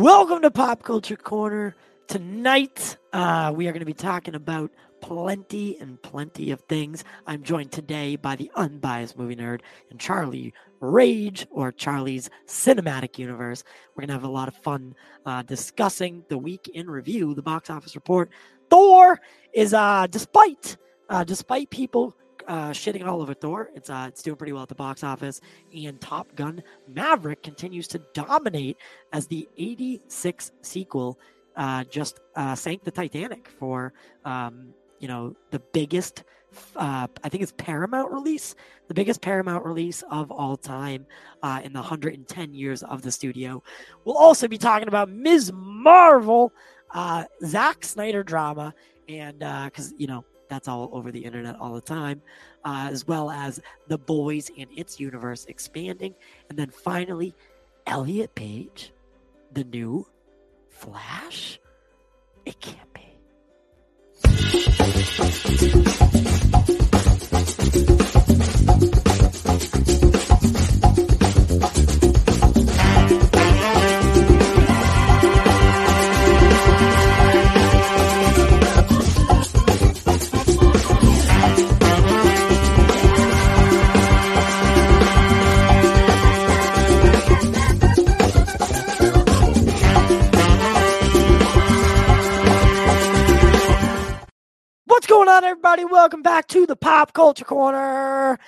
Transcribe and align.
Welcome 0.00 0.40
to 0.40 0.50
Pop 0.50 0.82
Culture 0.82 1.14
Corner. 1.14 1.76
Tonight, 2.08 2.96
uh, 3.12 3.52
we 3.54 3.68
are 3.68 3.72
going 3.72 3.80
to 3.80 3.84
be 3.84 3.92
talking 3.92 4.34
about 4.34 4.70
plenty 5.02 5.76
and 5.78 6.00
plenty 6.00 6.52
of 6.52 6.62
things. 6.62 7.04
I'm 7.26 7.42
joined 7.42 7.70
today 7.70 8.16
by 8.16 8.34
the 8.34 8.50
unbiased 8.54 9.18
movie 9.18 9.36
nerd 9.36 9.60
and 9.90 10.00
Charlie 10.00 10.54
Rage, 10.80 11.46
or 11.50 11.70
Charlie's 11.70 12.30
Cinematic 12.46 13.18
Universe. 13.18 13.62
We're 13.94 14.00
going 14.00 14.08
to 14.08 14.14
have 14.14 14.24
a 14.24 14.28
lot 14.28 14.48
of 14.48 14.54
fun 14.54 14.94
uh, 15.26 15.42
discussing 15.42 16.24
the 16.30 16.38
week 16.38 16.66
in 16.72 16.88
review, 16.88 17.34
the 17.34 17.42
box 17.42 17.68
office 17.68 17.94
report. 17.94 18.30
Thor 18.70 19.20
is, 19.52 19.74
uh, 19.74 20.06
despite 20.06 20.78
uh, 21.10 21.24
despite 21.24 21.68
people 21.68 22.16
uh, 22.48 22.70
shitting 22.70 23.06
all 23.06 23.22
over 23.22 23.34
Thor. 23.34 23.70
It's 23.74 23.90
uh, 23.90 24.06
it's 24.08 24.22
doing 24.22 24.36
pretty 24.36 24.52
well 24.52 24.62
at 24.62 24.68
the 24.68 24.74
box 24.74 25.04
office, 25.04 25.40
and 25.74 26.00
Top 26.00 26.34
Gun 26.36 26.62
Maverick 26.88 27.42
continues 27.42 27.88
to 27.88 27.98
dominate 28.14 28.76
as 29.12 29.26
the 29.26 29.48
86 29.58 30.52
sequel. 30.62 31.18
Uh, 31.56 31.84
just 31.84 32.20
uh, 32.36 32.54
sank 32.54 32.84
the 32.84 32.90
Titanic 32.90 33.48
for 33.58 33.92
um, 34.24 34.72
you 34.98 35.08
know 35.08 35.34
the 35.50 35.58
biggest. 35.72 36.24
Uh, 36.74 37.06
I 37.22 37.28
think 37.28 37.44
it's 37.44 37.52
Paramount 37.58 38.10
release, 38.10 38.56
the 38.88 38.94
biggest 38.94 39.20
Paramount 39.20 39.64
release 39.64 40.02
of 40.10 40.32
all 40.32 40.56
time 40.56 41.06
uh, 41.44 41.60
in 41.62 41.72
the 41.72 41.78
110 41.78 42.54
years 42.54 42.82
of 42.82 43.02
the 43.02 43.12
studio. 43.12 43.62
We'll 44.04 44.16
also 44.16 44.48
be 44.48 44.58
talking 44.58 44.88
about 44.88 45.08
Ms. 45.08 45.52
Marvel, 45.54 46.52
uh, 46.92 47.24
Zack 47.44 47.84
Snyder 47.84 48.24
drama, 48.24 48.74
and 49.08 49.38
because 49.38 49.94
you 49.96 50.08
know 50.08 50.24
that's 50.50 50.68
all 50.68 50.90
over 50.92 51.10
the 51.10 51.24
internet 51.24 51.56
all 51.58 51.72
the 51.72 51.80
time, 51.80 52.20
uh, 52.64 52.88
as 52.90 53.06
well 53.06 53.30
as 53.30 53.60
The 53.88 53.96
Boys 53.96 54.50
and 54.58 54.68
its 54.76 55.00
universe 55.00 55.46
expanding. 55.46 56.14
And 56.50 56.58
then 56.58 56.68
finally, 56.68 57.34
Elliot 57.86 58.34
Page, 58.34 58.92
the 59.52 59.64
new 59.64 60.06
Flash? 60.68 61.58
It 62.46 62.60
can't 62.60 62.92
be. 62.94 63.00
Going 95.10 95.28
on, 95.28 95.42
everybody? 95.42 95.84
Welcome 95.84 96.22
back 96.22 96.46
to 96.46 96.66
the 96.66 96.76
Pop 96.76 97.12
Culture 97.12 97.44
Corner. 97.44 98.38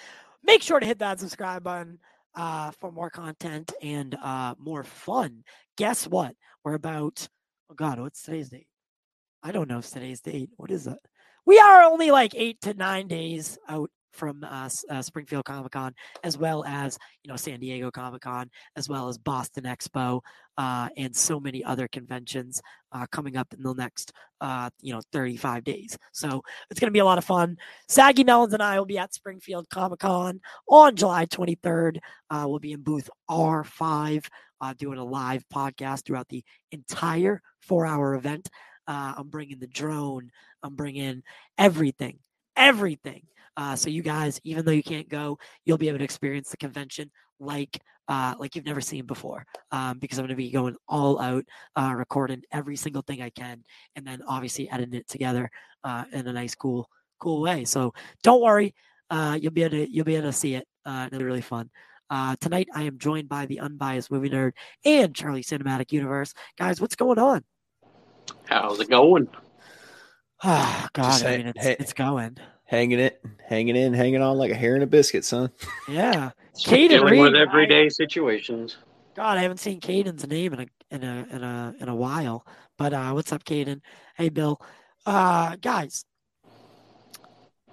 Make 0.45 0.63
sure 0.63 0.79
to 0.79 0.87
hit 0.87 1.01
that 1.01 1.19
subscribe 1.19 1.65
button 1.65 1.99
uh, 2.37 2.71
for 2.79 2.93
more 2.93 3.11
content 3.11 3.73
and 3.83 4.15
uh, 4.15 4.55
more 4.61 4.85
fun. 4.85 5.43
Guess 5.77 6.07
what? 6.07 6.37
We're 6.63 6.75
about, 6.75 7.29
oh 7.69 7.75
God, 7.75 7.99
what's 7.99 8.23
today's 8.23 8.51
date? 8.51 8.69
I 9.43 9.51
don't 9.51 9.69
know 9.69 9.79
if 9.79 9.91
today's 9.91 10.21
date. 10.21 10.51
What 10.57 10.71
is 10.71 10.87
it? 10.87 11.01
We 11.45 11.59
are 11.59 11.83
only 11.83 12.13
like 12.13 12.33
eight 12.37 12.61
to 12.61 12.75
nine 12.75 13.09
days 13.09 13.59
out 13.69 13.91
from 14.13 14.45
uh, 14.45 14.69
uh, 14.91 15.03
Springfield 15.03 15.45
Comic 15.45 15.73
Con, 15.73 15.95
as 16.23 16.39
well 16.39 16.65
as 16.65 16.99
you 17.23 17.31
know 17.31 17.37
San 17.37 17.61
Diego 17.61 17.91
Comic 17.91 18.23
Con, 18.23 18.51
as 18.77 18.89
well 18.89 19.09
as 19.09 19.19
Boston 19.19 19.65
Expo, 19.65 20.21
uh, 20.59 20.89
and 20.97 21.15
so 21.15 21.41
many 21.41 21.65
other 21.65 21.89
conventions 21.89 22.63
uh, 22.93 23.07
coming 23.11 23.37
up 23.37 23.53
in 23.55 23.63
the 23.63 23.75
next 23.75 24.13
uh, 24.41 24.71
you 24.81 24.93
know 24.93 25.01
35 25.13 25.65
days. 25.65 25.99
So 26.13 26.43
it's 26.71 26.79
going 26.79 26.89
to 26.89 26.93
be 26.93 26.99
a 26.99 27.05
lot 27.05 27.19
of 27.19 27.25
fun. 27.25 27.57
Saggy 27.89 28.25
Melons 28.25 28.53
and 28.53 28.63
I 28.63 28.79
will 28.79 28.87
be 28.87 28.99
at 28.99 29.15
Springfield 29.15 29.69
Comic 29.71 30.01
Con 30.01 30.41
on 30.69 30.97
July 30.97 31.27
23rd. 31.27 31.99
Uh, 32.31 32.45
we'll 32.47 32.59
be 32.59 32.73
in 32.73 32.83
booth 32.83 33.09
R5, 33.31 34.27
uh, 34.61 34.75
doing 34.75 34.99
a 34.99 35.05
live 35.05 35.45
podcast 35.53 36.05
throughout 36.05 36.29
the 36.29 36.45
entire 36.71 37.41
four-hour 37.61 38.15
event. 38.15 38.49
I'm 38.87 39.29
bringing 39.29 39.59
the 39.59 39.67
drone. 39.67 40.31
I'm 40.63 40.77
bringing 40.77 41.23
everything, 41.57 42.19
everything. 42.57 43.23
Uh, 43.57 43.77
so 43.77 43.91
you 43.91 44.03
guys, 44.03 44.41
even 44.45 44.65
though 44.65 44.73
you 44.73 44.83
can't 44.83 45.09
go, 45.09 45.39
you'll 45.65 45.79
be 45.79 45.89
able 45.89 45.99
to 45.99 46.05
experience 46.05 46.51
the 46.51 46.57
convention 46.57 47.11
like 47.41 47.79
uh, 48.09 48.35
like 48.39 48.57
you've 48.57 48.67
never 48.67 48.81
seen 48.81 49.07
before. 49.07 49.45
Um, 49.71 49.99
because 49.99 50.19
I'm 50.19 50.25
going 50.25 50.31
to 50.31 50.37
be 50.37 50.51
going 50.51 50.77
all 50.89 51.21
out, 51.21 51.45
uh, 51.77 51.95
recording 51.97 52.43
every 52.53 52.77
single 52.77 53.03
thing 53.03 53.23
I 53.23 53.31
can, 53.31 53.63
and 53.97 54.07
then 54.07 54.23
obviously 54.27 54.69
editing 54.71 54.95
it 55.01 55.09
together 55.09 55.51
uh, 55.85 56.05
in 56.13 56.27
a 56.27 56.33
nice, 56.33 56.55
cool, 56.55 56.89
cool 57.21 57.41
way. 57.43 57.65
So 57.65 57.95
don't 58.23 58.43
worry, 58.43 58.75
uh, 59.11 59.39
you'll 59.41 59.53
be 59.53 59.63
able 59.63 59.77
to 59.77 59.93
you'll 59.93 60.05
be 60.05 60.17
able 60.17 60.29
to 60.29 60.33
see 60.33 60.55
it. 60.55 60.67
Uh, 60.85 61.05
it'll 61.07 61.21
be 61.21 61.25
really 61.25 61.41
fun. 61.41 61.71
Uh, 62.11 62.37
tonight 62.41 62.69
I 62.75 62.83
am 62.83 62.99
joined 62.99 63.29
by 63.29 63.47
the 63.47 63.61
unbiased 63.61 64.11
movie 64.11 64.29
nerd 64.29 64.53
and 64.85 65.15
Charlie 65.15 65.43
Cinematic 65.43 65.93
Universe. 65.93 66.35
Guys, 66.59 66.81
what's 66.81 66.97
going 66.97 67.19
on? 67.19 67.45
How's 68.45 68.81
it 68.81 68.91
going? 68.91 69.29
Oh, 70.45 70.87
God, 70.93 71.11
Just 71.13 71.25
I 71.25 71.37
mean, 71.39 71.47
it's, 71.49 71.63
hey- 71.65 71.77
it's 71.79 71.93
going. 71.93 72.37
Hanging 72.65 73.01
it, 73.01 73.23
hanging 73.47 73.77
in, 73.77 73.93
hanging 73.95 74.23
on 74.23 74.39
like 74.39 74.51
a 74.51 74.55
hair 74.55 74.77
in 74.77 74.83
a 74.83 74.87
biscuit, 74.87 75.25
son. 75.25 75.51
Yeah. 75.89 76.31
Caden 76.57 76.89
Dealing 76.89 77.19
with 77.19 77.33
Reed, 77.33 77.49
everyday 77.49 77.89
situations. 77.89 78.77
God, 79.15 79.39
I 79.39 79.43
haven't 79.43 79.59
seen 79.59 79.81
Caden's 79.81 80.27
name 80.27 80.53
in 80.55 80.61
a 80.61 80.67
in 80.91 81.03
a 81.05 81.27
in 81.31 81.43
a 81.43 81.75
in 81.81 81.89
a 81.89 81.95
while. 81.95 82.47
But 82.79 82.93
uh 82.93 83.11
what's 83.13 83.33
up, 83.33 83.45
Caden? 83.45 83.81
Hey 84.17 84.29
Bill. 84.29 84.61
Uh 85.07 85.57
guys. 85.61 86.05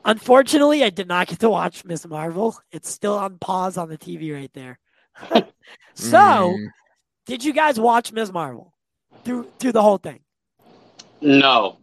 Unfortunately, 0.06 0.84
I 0.84 0.90
did 0.90 1.08
not 1.08 1.28
get 1.28 1.40
to 1.40 1.50
watch 1.50 1.84
Miss 1.84 2.08
Marvel. 2.08 2.58
It's 2.72 2.90
still 2.90 3.18
on 3.18 3.38
pause 3.38 3.78
on 3.78 3.90
the 3.90 3.98
TV 3.98 4.34
right 4.34 4.52
there. 4.54 4.80
so, 5.94 6.18
Mm, 6.18 6.68
did 7.26 7.44
you 7.44 7.52
guys 7.54 7.78
watch 7.80 8.14
Miss 8.14 8.32
Marvel 8.32 8.74
through 9.26 9.48
through 9.60 9.74
the 9.74 9.82
whole 9.82 9.98
thing? 9.98 10.22
No. 11.22 11.78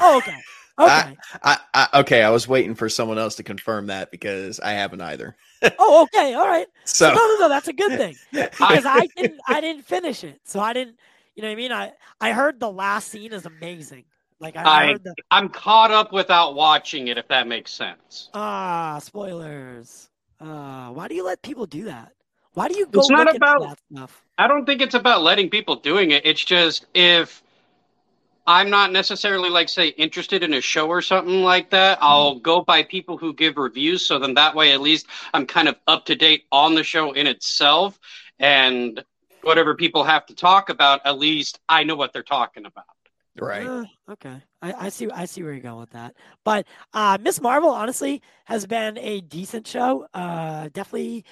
Oh, 0.00 0.18
okay. 0.18 0.36
Okay. 0.80 1.16
I, 1.42 1.58
I, 1.74 1.88
okay, 2.00 2.22
I 2.22 2.30
was 2.30 2.48
waiting 2.48 2.74
for 2.74 2.88
someone 2.88 3.18
else 3.18 3.36
to 3.36 3.42
confirm 3.42 3.86
that 3.88 4.10
because 4.10 4.60
I 4.60 4.72
haven't 4.72 5.00
either. 5.00 5.36
oh, 5.78 6.02
okay. 6.04 6.34
All 6.34 6.46
right. 6.46 6.66
So 6.84 7.08
no, 7.08 7.14
no, 7.14 7.36
no. 7.40 7.48
That's 7.48 7.68
a 7.68 7.72
good 7.72 7.96
thing 7.98 8.16
because 8.32 8.84
I 8.86 9.06
didn't. 9.16 9.40
I 9.48 9.60
didn't 9.60 9.82
finish 9.84 10.24
it, 10.24 10.40
so 10.44 10.60
I 10.60 10.72
didn't. 10.72 10.96
You 11.36 11.42
know 11.42 11.48
what 11.48 11.52
I 11.52 11.56
mean? 11.56 11.72
I 11.72 11.92
I 12.20 12.32
heard 12.32 12.60
the 12.60 12.70
last 12.70 13.08
scene 13.08 13.32
is 13.32 13.46
amazing. 13.46 14.04
Like 14.40 14.56
I, 14.56 14.62
I- 14.64 14.86
heard 14.92 15.04
the 15.04 15.14
I'm 15.30 15.48
caught 15.50 15.90
up 15.90 16.12
without 16.12 16.54
watching 16.54 17.08
it, 17.08 17.18
if 17.18 17.28
that 17.28 17.46
makes 17.46 17.72
sense. 17.72 18.30
ah 18.34 18.98
spoilers. 19.02 20.08
Uh, 20.40 20.88
why 20.90 21.06
do 21.08 21.14
you 21.14 21.24
let 21.24 21.42
people 21.42 21.66
do 21.66 21.84
that? 21.84 22.12
Why 22.54 22.66
do 22.68 22.76
you 22.78 22.86
go 22.86 23.00
It's 23.00 23.10
not 23.10 23.26
look 23.26 23.36
about- 23.36 23.60
that 23.60 23.78
stuff? 23.94 24.24
I 24.38 24.48
don't 24.48 24.64
think 24.64 24.80
it's 24.80 24.94
about 24.94 25.22
letting 25.22 25.50
people 25.50 25.76
doing 25.76 26.10
it. 26.12 26.24
It's 26.24 26.42
just 26.42 26.86
if 26.94 27.42
I'm 28.46 28.70
not 28.70 28.92
necessarily 28.92 29.50
like 29.50 29.68
say 29.68 29.88
interested 29.88 30.42
in 30.42 30.54
a 30.54 30.60
show 30.60 30.88
or 30.88 31.02
something 31.02 31.42
like 31.42 31.70
that, 31.70 31.98
I'll 32.00 32.36
go 32.36 32.62
by 32.62 32.82
people 32.82 33.16
who 33.18 33.32
give 33.34 33.56
reviews 33.56 34.06
so 34.06 34.18
then 34.18 34.34
that 34.34 34.54
way 34.54 34.72
at 34.72 34.80
least 34.80 35.06
I'm 35.32 35.46
kind 35.46 35.68
of 35.68 35.76
up 35.86 36.06
to 36.06 36.14
date 36.14 36.44
on 36.50 36.74
the 36.74 36.82
show 36.82 37.12
in 37.12 37.26
itself 37.26 37.98
and 38.38 39.04
whatever 39.42 39.74
people 39.74 40.04
have 40.04 40.26
to 40.26 40.34
talk 40.34 40.68
about, 40.68 41.00
at 41.04 41.18
least 41.18 41.60
I 41.68 41.84
know 41.84 41.96
what 41.96 42.12
they're 42.12 42.22
talking 42.22 42.66
about. 42.66 42.84
right. 43.38 43.66
Uh, 43.66 43.84
okay, 44.10 44.42
I, 44.60 44.72
I 44.72 44.88
see. 44.88 45.10
I 45.10 45.24
see 45.26 45.42
where 45.42 45.52
you're 45.52 45.62
going 45.62 45.80
with 45.80 45.90
that. 45.90 46.14
But 46.44 46.66
uh, 46.92 47.18
Miss 47.20 47.40
Marvel, 47.40 47.70
honestly, 47.70 48.22
has 48.44 48.66
been 48.66 48.98
a 48.98 49.20
decent 49.20 49.66
show. 49.66 50.06
Uh, 50.12 50.68
definitely, 50.72 51.24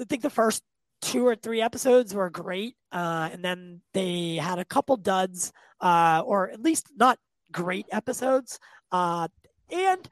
I 0.00 0.04
think 0.04 0.22
the 0.22 0.30
first 0.30 0.62
two 1.04 1.26
or 1.26 1.36
three 1.36 1.60
episodes 1.60 2.14
were 2.14 2.30
great, 2.30 2.76
uh, 2.90 3.28
and 3.30 3.44
then 3.44 3.82
they 3.92 4.36
had 4.36 4.58
a 4.58 4.64
couple 4.64 4.96
duds, 4.96 5.52
uh, 5.80 6.22
or 6.24 6.50
at 6.50 6.62
least 6.62 6.88
not 6.96 7.18
great 7.52 7.86
episodes. 7.92 8.58
Uh, 8.90 9.28
and 9.70 10.08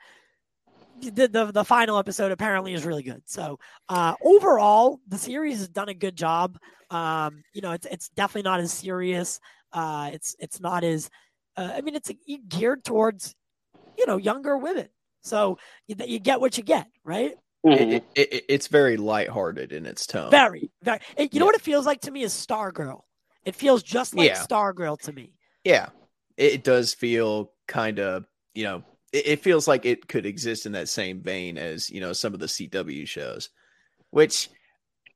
the, 1.00 1.26
the 1.26 1.46
the 1.46 1.64
final 1.64 1.98
episode 1.98 2.30
apparently 2.30 2.74
is 2.74 2.84
really 2.84 3.02
good. 3.02 3.22
So 3.24 3.58
uh, 3.88 4.14
overall, 4.22 5.00
the 5.08 5.18
series 5.18 5.58
has 5.58 5.68
done 5.68 5.88
a 5.88 5.94
good 5.94 6.14
job. 6.14 6.58
Um, 6.90 7.42
you 7.54 7.62
know, 7.62 7.72
it's 7.72 7.86
it's 7.86 8.10
definitely 8.10 8.48
not 8.48 8.60
as 8.60 8.72
serious. 8.72 9.40
Uh, 9.72 10.10
it's 10.12 10.36
it's 10.38 10.60
not 10.60 10.84
as 10.84 11.08
uh, 11.56 11.72
I 11.74 11.80
mean, 11.80 11.94
it's 11.94 12.10
geared 12.48 12.84
towards 12.84 13.34
you 13.96 14.06
know 14.06 14.18
younger 14.18 14.58
women. 14.58 14.88
So 15.22 15.58
you, 15.86 15.96
you 16.04 16.18
get 16.18 16.40
what 16.40 16.58
you 16.58 16.64
get, 16.64 16.86
right? 17.02 17.32
Mm-hmm. 17.64 17.90
It, 17.92 18.04
it, 18.14 18.32
it, 18.34 18.44
it's 18.48 18.66
very 18.68 18.96
lighthearted 18.96 19.72
in 19.72 19.86
its 19.86 20.06
tone. 20.06 20.30
Very, 20.30 20.70
very. 20.82 20.98
it- 21.16 21.32
you 21.32 21.40
know 21.40 21.46
what 21.46 21.54
it 21.54 21.60
feels 21.62 21.86
like 21.86 22.00
to 22.02 22.10
me 22.10 22.22
is 22.22 22.32
Stargirl. 22.32 23.02
It 23.44 23.54
feels 23.54 23.82
just 23.82 24.14
like 24.14 24.28
Yeah. 24.30 24.42
Stargirl 24.42 25.00
to 25.02 25.12
me. 25.12 25.32
yeah, 25.64 25.88
it, 26.36 26.52
it 26.54 26.64
does 26.64 26.94
feel 26.94 27.52
kind 27.68 27.98
of, 28.00 28.24
you 28.54 28.64
know, 28.64 28.82
it, 29.12 29.26
it 29.26 29.40
feels 29.42 29.66
like 29.68 29.84
it 29.84 30.08
could 30.08 30.26
exist 30.26 30.66
in 30.66 30.72
that 30.72 30.88
same 30.88 31.20
vein 31.22 31.56
as 31.58 31.88
you 31.90 32.00
know 32.00 32.12
some 32.12 32.34
of 32.34 32.40
the 32.40 32.46
CW 32.46 33.06
shows, 33.06 33.50
which 34.10 34.48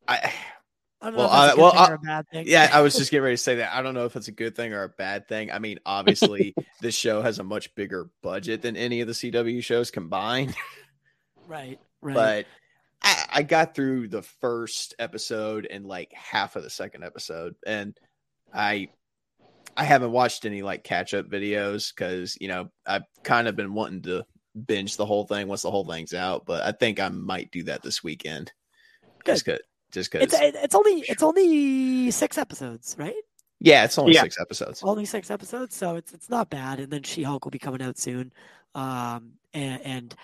I 0.09 0.33
I 1.03 1.11
don't 1.11 1.17
know 1.19 1.19
Well, 1.19 1.27
if 1.27 1.31
that's 1.33 1.43
a 1.43 1.53
I- 1.53 1.55
good 1.55 1.61
well, 1.63 1.71
thing 1.73 1.81
I- 1.81 1.89
or 1.91 1.95
a 1.95 1.99
bad 1.99 2.29
thing. 2.33 2.45
Yeah, 2.49 2.71
I 2.73 2.81
was 2.81 2.97
just 2.97 3.11
getting 3.13 3.25
ready 3.25 3.37
to 3.37 3.43
say 3.43 3.57
that. 3.57 3.75
I 3.75 3.83
don't 3.83 3.95
know 3.95 4.07
if 4.07 4.17
it's 4.17 4.29
a 4.29 4.33
good 4.33 4.55
thing 4.57 4.73
or 4.73 4.83
a 4.85 4.89
bad 4.89 5.29
thing. 5.29 5.51
I 5.53 5.59
mean, 5.59 5.79
obviously, 5.85 6.55
this 6.81 6.95
show 6.95 7.23
has 7.23 7.39
a 7.39 7.45
much 7.45 7.75
bigger 7.75 8.09
budget 8.23 8.63
than 8.63 8.77
any 8.77 9.01
of 9.03 9.07
the 9.09 9.13
CW 9.15 9.63
shows 9.63 9.91
combined. 9.91 10.55
right, 11.47 11.79
right. 12.07 12.15
But 12.15 12.47
I, 13.03 13.25
I 13.41 13.43
got 13.43 13.75
through 13.75 14.09
the 14.09 14.23
first 14.23 14.95
episode 14.99 15.67
and 15.67 15.87
like 15.87 16.13
half 16.13 16.57
of 16.57 16.63
the 16.63 16.71
second 16.71 17.05
episode, 17.05 17.55
and 17.67 17.99
I 18.53 18.89
I 19.77 19.85
haven't 19.85 20.13
watched 20.13 20.45
any 20.47 20.63
like 20.63 20.85
catch 20.85 21.15
up 21.15 21.27
videos 21.27 21.95
because 21.95 22.37
you 22.41 22.49
know 22.49 22.71
I've 22.87 23.05
kind 23.23 23.49
of 23.49 23.57
been 23.57 23.75
wanting 23.75 24.03
to 24.03 24.25
binge 24.67 24.97
the 24.97 25.07
whole 25.07 25.27
thing 25.27 25.49
once 25.49 25.63
the 25.63 25.71
whole 25.71 25.85
thing's 25.85 26.15
out. 26.15 26.47
But 26.47 26.63
I 26.63 26.73
think 26.73 27.01
I 27.01 27.09
might 27.09 27.51
do 27.51 27.65
that 27.65 27.83
this 27.83 28.03
weekend. 28.03 28.53
Just 29.27 29.45
cause, 29.45 29.59
just 29.93 30.13
because. 30.13 30.33
it's 30.33 30.57
it's 30.57 30.75
only 30.75 31.05
it's 31.09 31.23
only 31.23 32.11
six 32.11 32.39
episodes, 32.39 32.97
right? 32.99 33.15
yeah, 33.61 33.85
it's 33.85 33.99
only 33.99 34.15
Yeah. 34.15 34.23
six 34.23 34.39
episodes. 34.41 34.83
Only 34.83 35.05
six 35.07 35.31
episodes, 35.31 35.75
so 35.75 35.97
it's 35.97 36.13
it's 36.13 36.29
not 36.31 36.51
bad. 36.51 36.81
And 36.81 36.93
then 36.93 37.03
She 37.03 37.23
Hulk 37.23 37.45
will 37.45 37.51
be 37.51 37.59
coming 37.59 37.83
out 37.83 37.99
soon. 37.99 38.33
Um, 38.75 39.33
and, 39.55 39.81
and 39.83 40.15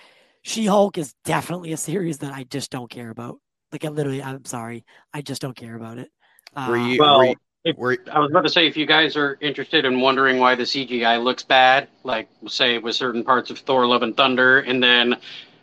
She 0.43 0.67
Hulk 0.67 0.99
is 0.99 1.15
definitely 1.25 1.73
a 1.73 1.77
series 1.77 2.19
that 2.19 2.33
I 2.33 2.45
just 2.45 2.71
don't 2.71 2.91
care 2.91 3.11
about. 3.11 3.39
Like 3.71 3.85
I 3.85 3.89
literally, 3.89 4.23
I'm 4.23 4.45
sorry, 4.45 4.85
I 5.15 5.23
just 5.23 5.41
don't 5.41 5.57
care 5.57 5.77
about 5.77 5.99
it. 5.99 6.11
Uh, 6.55 6.67
Were 6.69 6.77
you? 6.77 6.99
Well, 6.99 7.19
were 7.19 7.25
you- 7.27 7.35
if- 7.65 7.77
were- 7.79 7.97
I 8.11 8.19
was 8.19 8.31
about 8.31 8.43
to 8.43 8.49
say, 8.49 8.67
if 8.67 8.77
you 8.77 8.87
guys 8.87 9.17
are 9.17 9.39
interested 9.41 9.85
in 9.85 10.01
wondering 10.01 10.39
why 10.41 10.57
the 10.57 10.65
CGI 10.65 11.23
looks 11.23 11.45
bad, 11.45 11.89
like 12.03 12.29
say 12.49 12.79
with 12.79 12.97
certain 12.97 13.23
parts 13.23 13.51
of 13.51 13.59
Thor: 13.61 13.87
Love 13.87 14.03
and 14.03 14.17
Thunder, 14.17 14.59
and 14.59 14.83
then 14.83 15.17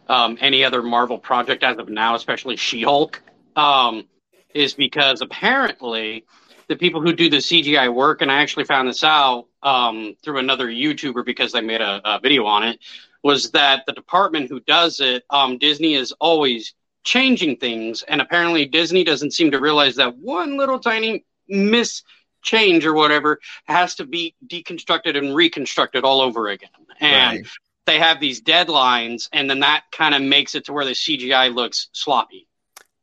um, 0.08 0.38
any 0.40 0.64
other 0.64 0.82
Marvel 0.82 1.18
project 1.20 1.62
as 1.64 1.78
of 1.78 1.90
now, 1.90 2.16
especially 2.16 2.56
She-Hulk, 2.56 3.22
um, 3.58 4.08
is 4.56 4.74
because 4.74 5.22
apparently 5.22 6.26
the 6.68 6.76
people 6.78 7.02
who 7.02 7.14
do 7.14 7.30
the 7.30 7.38
CGI 7.38 7.94
work, 7.94 8.22
and 8.22 8.32
I 8.32 8.42
actually 8.42 8.64
found 8.64 8.88
this 8.88 9.04
out 9.04 9.48
um, 9.62 10.16
through 10.24 10.38
another 10.40 10.68
YouTuber 10.68 11.26
because 11.26 11.52
they 11.52 11.62
made 11.62 11.82
a, 11.82 12.02
a 12.06 12.20
video 12.20 12.46
on 12.46 12.64
it, 12.64 12.80
was 13.24 13.52
that 13.52 13.86
the 13.86 13.94
department 13.94 14.50
who 14.50 14.60
does 14.62 15.00
it, 15.00 15.24
um, 15.30 15.58
Disney 15.58 15.94
is 15.96 16.12
always 16.14 16.74
changing 17.04 17.58
things, 17.58 18.04
and 18.04 18.22
apparently 18.22 18.66
Disney 18.66 19.04
doesn't 19.04 19.32
seem 19.32 19.52
to 19.52 19.60
realize 19.60 19.96
that 19.96 20.18
one 20.18 20.58
little 20.58 20.80
tiny 20.80 21.26
miss 21.48 22.04
change 22.42 22.86
or 22.86 22.94
whatever 22.94 23.40
has 23.66 23.96
to 23.96 24.06
be 24.06 24.36
deconstructed 24.48 25.18
and 25.18 25.36
reconstructed 25.36 26.04
all 26.04 26.22
over 26.22 26.48
again. 26.50 26.70
And 27.00 27.40
Right. 27.40 27.48
they 27.86 28.00
have 28.00 28.20
these 28.20 28.42
deadlines, 28.42 29.28
and 29.34 29.50
then 29.50 29.60
that 29.62 29.84
kind 29.92 30.14
of 30.16 30.22
makes 30.22 30.56
it 30.56 30.66
to 30.66 30.74
where 30.74 30.86
the 30.86 30.94
CGI 30.96 31.50
looks 31.54 31.90
sloppy. 31.94 32.48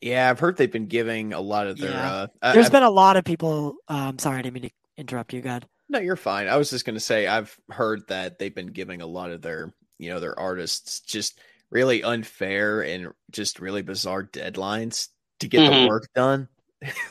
Yeah, 0.00 0.30
I've 0.30 0.38
heard 0.40 0.56
they've 0.56 0.70
been 0.70 0.86
giving 0.86 1.32
a 1.32 1.40
lot 1.40 1.66
of 1.66 1.78
their. 1.78 1.90
Yeah. 1.90 2.12
Uh, 2.14 2.26
I- 2.42 2.52
There's 2.52 2.66
I've- 2.66 2.72
been 2.72 2.82
a 2.82 2.90
lot 2.90 3.16
of 3.16 3.24
people. 3.24 3.76
Um, 3.88 4.18
sorry, 4.18 4.38
I 4.38 4.42
didn't 4.42 4.54
mean 4.54 4.62
to 4.64 4.70
interrupt 4.98 5.32
you, 5.32 5.40
God. 5.40 5.66
no, 5.88 5.98
you're 6.00 6.16
fine. 6.16 6.48
I 6.48 6.56
was 6.56 6.70
just 6.70 6.84
gonna 6.84 7.00
say 7.00 7.26
I've 7.26 7.56
heard 7.70 8.06
that 8.08 8.38
they've 8.38 8.54
been 8.54 8.68
giving 8.68 9.02
a 9.02 9.06
lot 9.06 9.30
of 9.30 9.40
their, 9.42 9.72
you 9.98 10.10
know, 10.10 10.20
their 10.20 10.38
artists 10.38 11.00
just 11.00 11.40
really 11.70 12.02
unfair 12.02 12.82
and 12.82 13.12
just 13.30 13.60
really 13.60 13.82
bizarre 13.82 14.22
deadlines 14.24 15.08
to 15.40 15.48
get 15.48 15.60
the 15.66 15.70
Mhm. 15.72 15.88
work 15.88 16.08
done. 16.14 16.48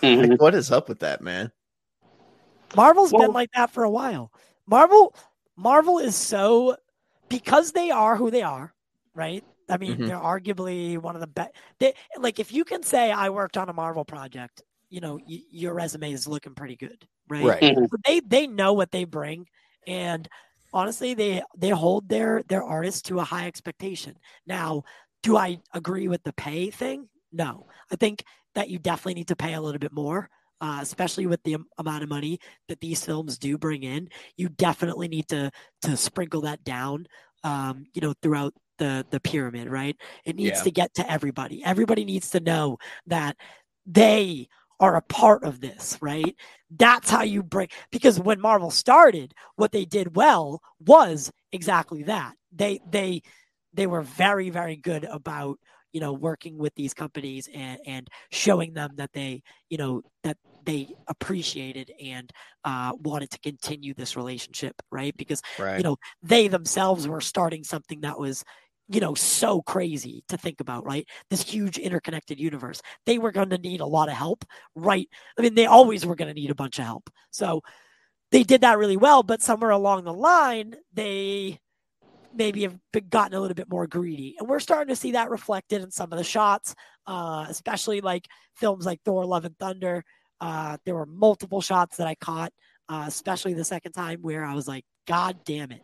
Mhm. 0.02 0.30
like, 0.32 0.42
what 0.42 0.56
is 0.56 0.72
up 0.72 0.88
with 0.90 1.00
that, 1.00 1.22
man? 1.22 1.52
Marvel's 2.76 3.12
Well- 3.12 3.24
been 3.24 3.34
like 3.34 3.52
that 3.56 3.72
for 3.72 3.84
a 3.84 3.90
while. 3.90 4.32
Marvel, 4.66 5.16
Marvel 5.56 6.00
is 6.00 6.16
so 6.16 6.76
because 7.30 7.72
they 7.72 7.92
are 7.92 8.16
who 8.16 8.32
they 8.32 8.42
are, 8.42 8.74
right? 9.14 9.44
I 9.70 9.78
mean, 9.78 9.98
Mhm. 9.98 10.08
they're 10.08 10.18
arguably 10.18 10.98
one 10.98 11.16
of 11.16 11.22
the 11.22 11.28
best. 11.28 11.52
They 11.80 11.94
like 12.18 12.40
if 12.40 12.52
you 12.52 12.64
can 12.66 12.84
say 12.84 13.12
I 13.12 13.30
worked 13.30 13.58
on 13.58 13.70
a 13.70 13.74
Marvel 13.74 14.06
project, 14.06 14.62
you 14.90 15.02
know, 15.02 15.16
y- 15.28 15.44
your 15.50 15.74
resume 15.74 16.12
is 16.12 16.28
looking 16.28 16.54
pretty 16.54 16.76
good, 16.76 17.08
right? 17.28 17.44
Right. 17.44 17.62
Mhm. 17.62 17.90
They 18.06 18.20
they 18.20 18.48
know 18.48 18.74
what 18.74 18.92
they 18.92 19.06
bring, 19.06 19.48
and 19.88 20.28
honestly, 20.76 21.14
they 21.16 21.42
they 21.58 21.70
hold 21.70 22.10
their 22.10 22.44
their 22.50 22.64
artists 22.64 23.02
to 23.04 23.20
a 23.20 23.24
high 23.24 23.48
expectation. 23.48 24.16
Now, 24.46 24.84
do 25.24 25.38
I 25.38 25.60
agree 25.74 26.08
with 26.08 26.22
the 26.24 26.34
pay 26.34 26.70
thing? 26.70 27.08
No, 27.32 27.66
I 27.92 27.96
think 27.96 28.24
that 28.54 28.70
you 28.70 28.78
definitely 28.78 29.16
need 29.16 29.30
to 29.30 29.36
pay 29.36 29.54
a 29.56 29.62
little 29.62 29.80
bit 29.80 29.92
more, 29.94 30.30
uh, 30.62 30.80
especially 30.82 31.26
with 31.26 31.42
the 31.44 31.58
amount 31.78 32.04
of 32.04 32.10
money 32.10 32.40
that 32.70 32.80
these 32.82 33.04
films 33.04 33.38
do 33.38 33.58
bring 33.58 33.84
in. 33.84 34.10
You 34.38 34.50
definitely 34.50 35.08
need 35.08 35.28
to 35.30 35.50
to 35.84 35.98
sprinkle 35.98 36.42
that 36.42 36.64
down, 36.64 37.08
um, 37.44 37.86
you 37.94 38.02
know, 38.02 38.14
throughout 38.22 38.54
the 38.78 39.06
the 39.10 39.20
pyramid. 39.22 39.70
Right? 39.70 39.96
It 40.26 40.36
needs 40.36 40.60
Yeah. 40.60 40.64
to 40.64 40.72
get 40.72 40.94
to 40.96 41.12
everybody. 41.12 41.64
Everybody 41.64 42.06
needs 42.06 42.30
to 42.32 42.40
know 42.40 42.78
that 43.08 43.38
they 43.86 44.48
are 44.80 44.96
a 44.96 45.02
part 45.02 45.44
of 45.44 45.62
this, 45.62 45.98
right? 46.02 46.36
That's 46.70 47.10
how 47.10 47.24
you 47.24 47.44
break 47.44 47.72
because 47.92 48.20
when 48.20 48.42
Marvel 48.42 48.72
started, 48.72 49.34
what 49.56 49.72
they 49.72 49.86
did 49.86 50.16
well 50.16 50.62
was 50.80 51.32
exactly 51.52 52.04
that. 52.04 52.34
They 52.52 52.80
they 52.90 53.22
they 53.74 53.88
were 53.88 54.02
very 54.02 54.50
very 54.50 54.76
good 54.76 55.04
about 55.06 55.60
you 55.94 56.00
know 56.02 56.14
working 56.14 56.58
with 56.58 56.74
these 56.76 56.94
companies 56.94 57.50
and 57.54 57.80
and 57.86 58.10
showing 58.32 58.74
them 58.74 58.92
that 58.96 59.14
they 59.14 59.44
you 59.70 59.78
know 59.78 60.02
that 60.24 60.38
they 60.66 60.88
appreciated 61.08 61.92
and 62.04 62.32
uh, 62.64 62.92
wanted 63.00 63.30
to 63.30 63.40
continue 63.40 63.94
this 63.94 64.16
relationship, 64.18 64.76
right? 64.92 65.16
Because 65.18 65.42
Right. 65.58 65.78
you 65.78 65.84
know 65.84 65.98
they 66.24 66.48
themselves 66.48 67.08
were 67.08 67.22
starting 67.22 67.64
something 67.64 68.02
that 68.02 68.20
was 68.20 68.44
you 68.88 69.00
know 69.00 69.16
so 69.16 69.62
crazy 69.64 70.24
to 70.28 70.38
think 70.38 70.62
about 70.62 70.86
right? 70.86 71.08
This 71.30 71.42
huge 71.42 71.78
interconnected 71.78 72.40
universe. 72.40 72.82
They 73.06 73.18
were 73.18 73.32
going 73.32 73.50
to 73.50 73.58
need 73.58 73.82
a 73.82 73.86
lot 73.86 74.10
of 74.10 74.16
help 74.16 74.46
right? 74.76 75.08
I 75.38 75.42
mean 75.42 75.56
they 75.56 75.66
always 75.66 76.06
were 76.06 76.16
going 76.16 76.28
to 76.34 76.40
need 76.40 76.52
a 76.52 76.56
bunch 76.56 76.80
of 76.80 76.86
help. 76.86 77.10
So 77.32 77.62
they 78.32 78.44
did 78.44 78.62
that 78.62 78.78
really 78.78 78.98
well 78.98 79.24
but 79.24 79.42
somewhere 79.42 79.72
along 79.72 80.04
the 80.04 80.14
line 80.14 80.76
they 80.94 81.60
maybe 82.34 82.64
have 82.64 82.78
been- 82.92 83.08
gotten 83.08 83.38
a 83.38 83.40
little 83.40 83.56
bit 83.56 83.70
more 83.70 83.88
greedy. 83.88 84.36
And 84.40 84.48
we're 84.50 84.60
starting 84.60 84.90
to 84.94 84.96
see 84.96 85.12
that 85.14 85.30
reflected 85.30 85.82
in 85.82 85.90
some 85.92 86.12
of 86.12 86.18
the 86.18 86.24
shots 86.24 86.76
uh, 87.08 87.46
especially 87.50 88.02
like 88.02 88.28
films 88.56 88.86
like 88.86 89.00
thor 89.06 89.26
love 89.26 89.46
and 89.46 89.58
thunder. 89.58 90.04
Uh, 90.42 90.78
there 90.86 90.96
were 90.96 91.06
multiple 91.06 91.62
shots 91.62 91.98
that 91.98 92.08
i 92.08 92.16
caught 92.16 92.52
uh, 92.90 93.06
especially 93.08 93.54
the 93.54 93.64
second 93.64 93.94
time 93.94 94.20
where 94.22 94.44
i 94.44 94.54
was 94.54 94.68
like 94.68 94.84
god 95.08 95.38
damn 95.46 95.72
it. 95.72 95.82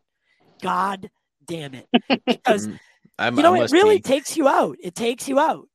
God 0.61 1.09
damn 1.45 1.73
it. 1.73 1.87
Because 2.25 2.67
Mm, 2.67 2.79
I'm, 3.19 3.37
you 3.37 3.43
know 3.43 3.55
I 3.55 3.65
it 3.65 3.71
really 3.71 3.97
be, 3.97 4.01
takes 4.01 4.37
you 4.37 4.47
out. 4.47 4.77
It 4.81 4.95
takes 4.95 5.27
you 5.27 5.39
out. 5.39 5.67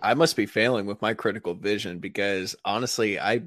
I 0.00 0.14
must 0.14 0.36
be 0.36 0.46
failing 0.46 0.86
with 0.86 1.02
my 1.02 1.14
critical 1.14 1.54
vision 1.54 1.98
because 1.98 2.54
honestly, 2.64 3.18
I 3.18 3.42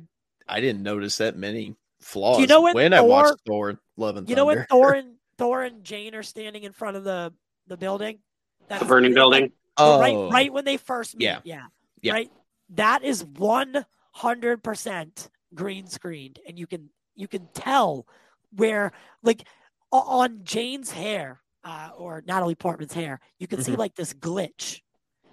I 0.47 0.61
didn't 0.61 0.83
notice 0.83 1.17
that 1.17 1.37
many 1.37 1.75
flaws 2.01 2.39
You 2.39 2.47
know 2.47 2.61
when 2.61 2.93
I 2.93 3.01
watched 3.01 3.41
Thor- 3.45 3.73
Thor: 3.73 3.79
Love 3.97 4.17
and 4.17 4.29
you 4.29 4.35
know 4.35 4.45
when 4.45 4.65
thor 4.69 4.93
and 4.93 5.15
thor 5.37 5.63
and 5.63 5.83
jane 5.83 6.15
are 6.15 6.23
standing 6.23 6.63
in 6.63 6.71
front 6.71 6.97
of 6.97 7.03
the 7.03 7.33
the 7.67 7.77
building? 7.77 8.19
The 8.67 8.85
burning 8.85 9.13
building. 9.13 9.51
oh, 9.77 9.99
right 9.99 10.31
right 10.31 10.53
when 10.53 10.65
they 10.65 10.77
first 10.77 11.15
meet. 11.15 11.25
Yeah. 11.25 11.39
yeah. 11.43 11.65
Yeah. 12.01 12.13
right? 12.13 12.31
That 12.69 13.03
is 13.03 13.23
100% 13.23 15.29
green 15.53 15.87
screened 15.87 16.39
and 16.47 16.59
you 16.59 16.67
can 16.67 16.89
you 17.15 17.27
can 17.27 17.47
tell 17.53 18.05
where 18.51 18.91
like 19.23 19.47
on 19.91 20.41
jane's 20.43 20.91
hair 20.91 21.41
uh, 21.65 21.89
or 21.98 22.24
natalie 22.27 22.55
portman's 22.55 22.93
hair 22.93 23.19
you 23.39 23.48
can 23.48 23.62
see 23.63 23.74
Mhm. 23.74 23.77
like 23.79 23.95
this 23.95 24.13
glitch 24.13 24.81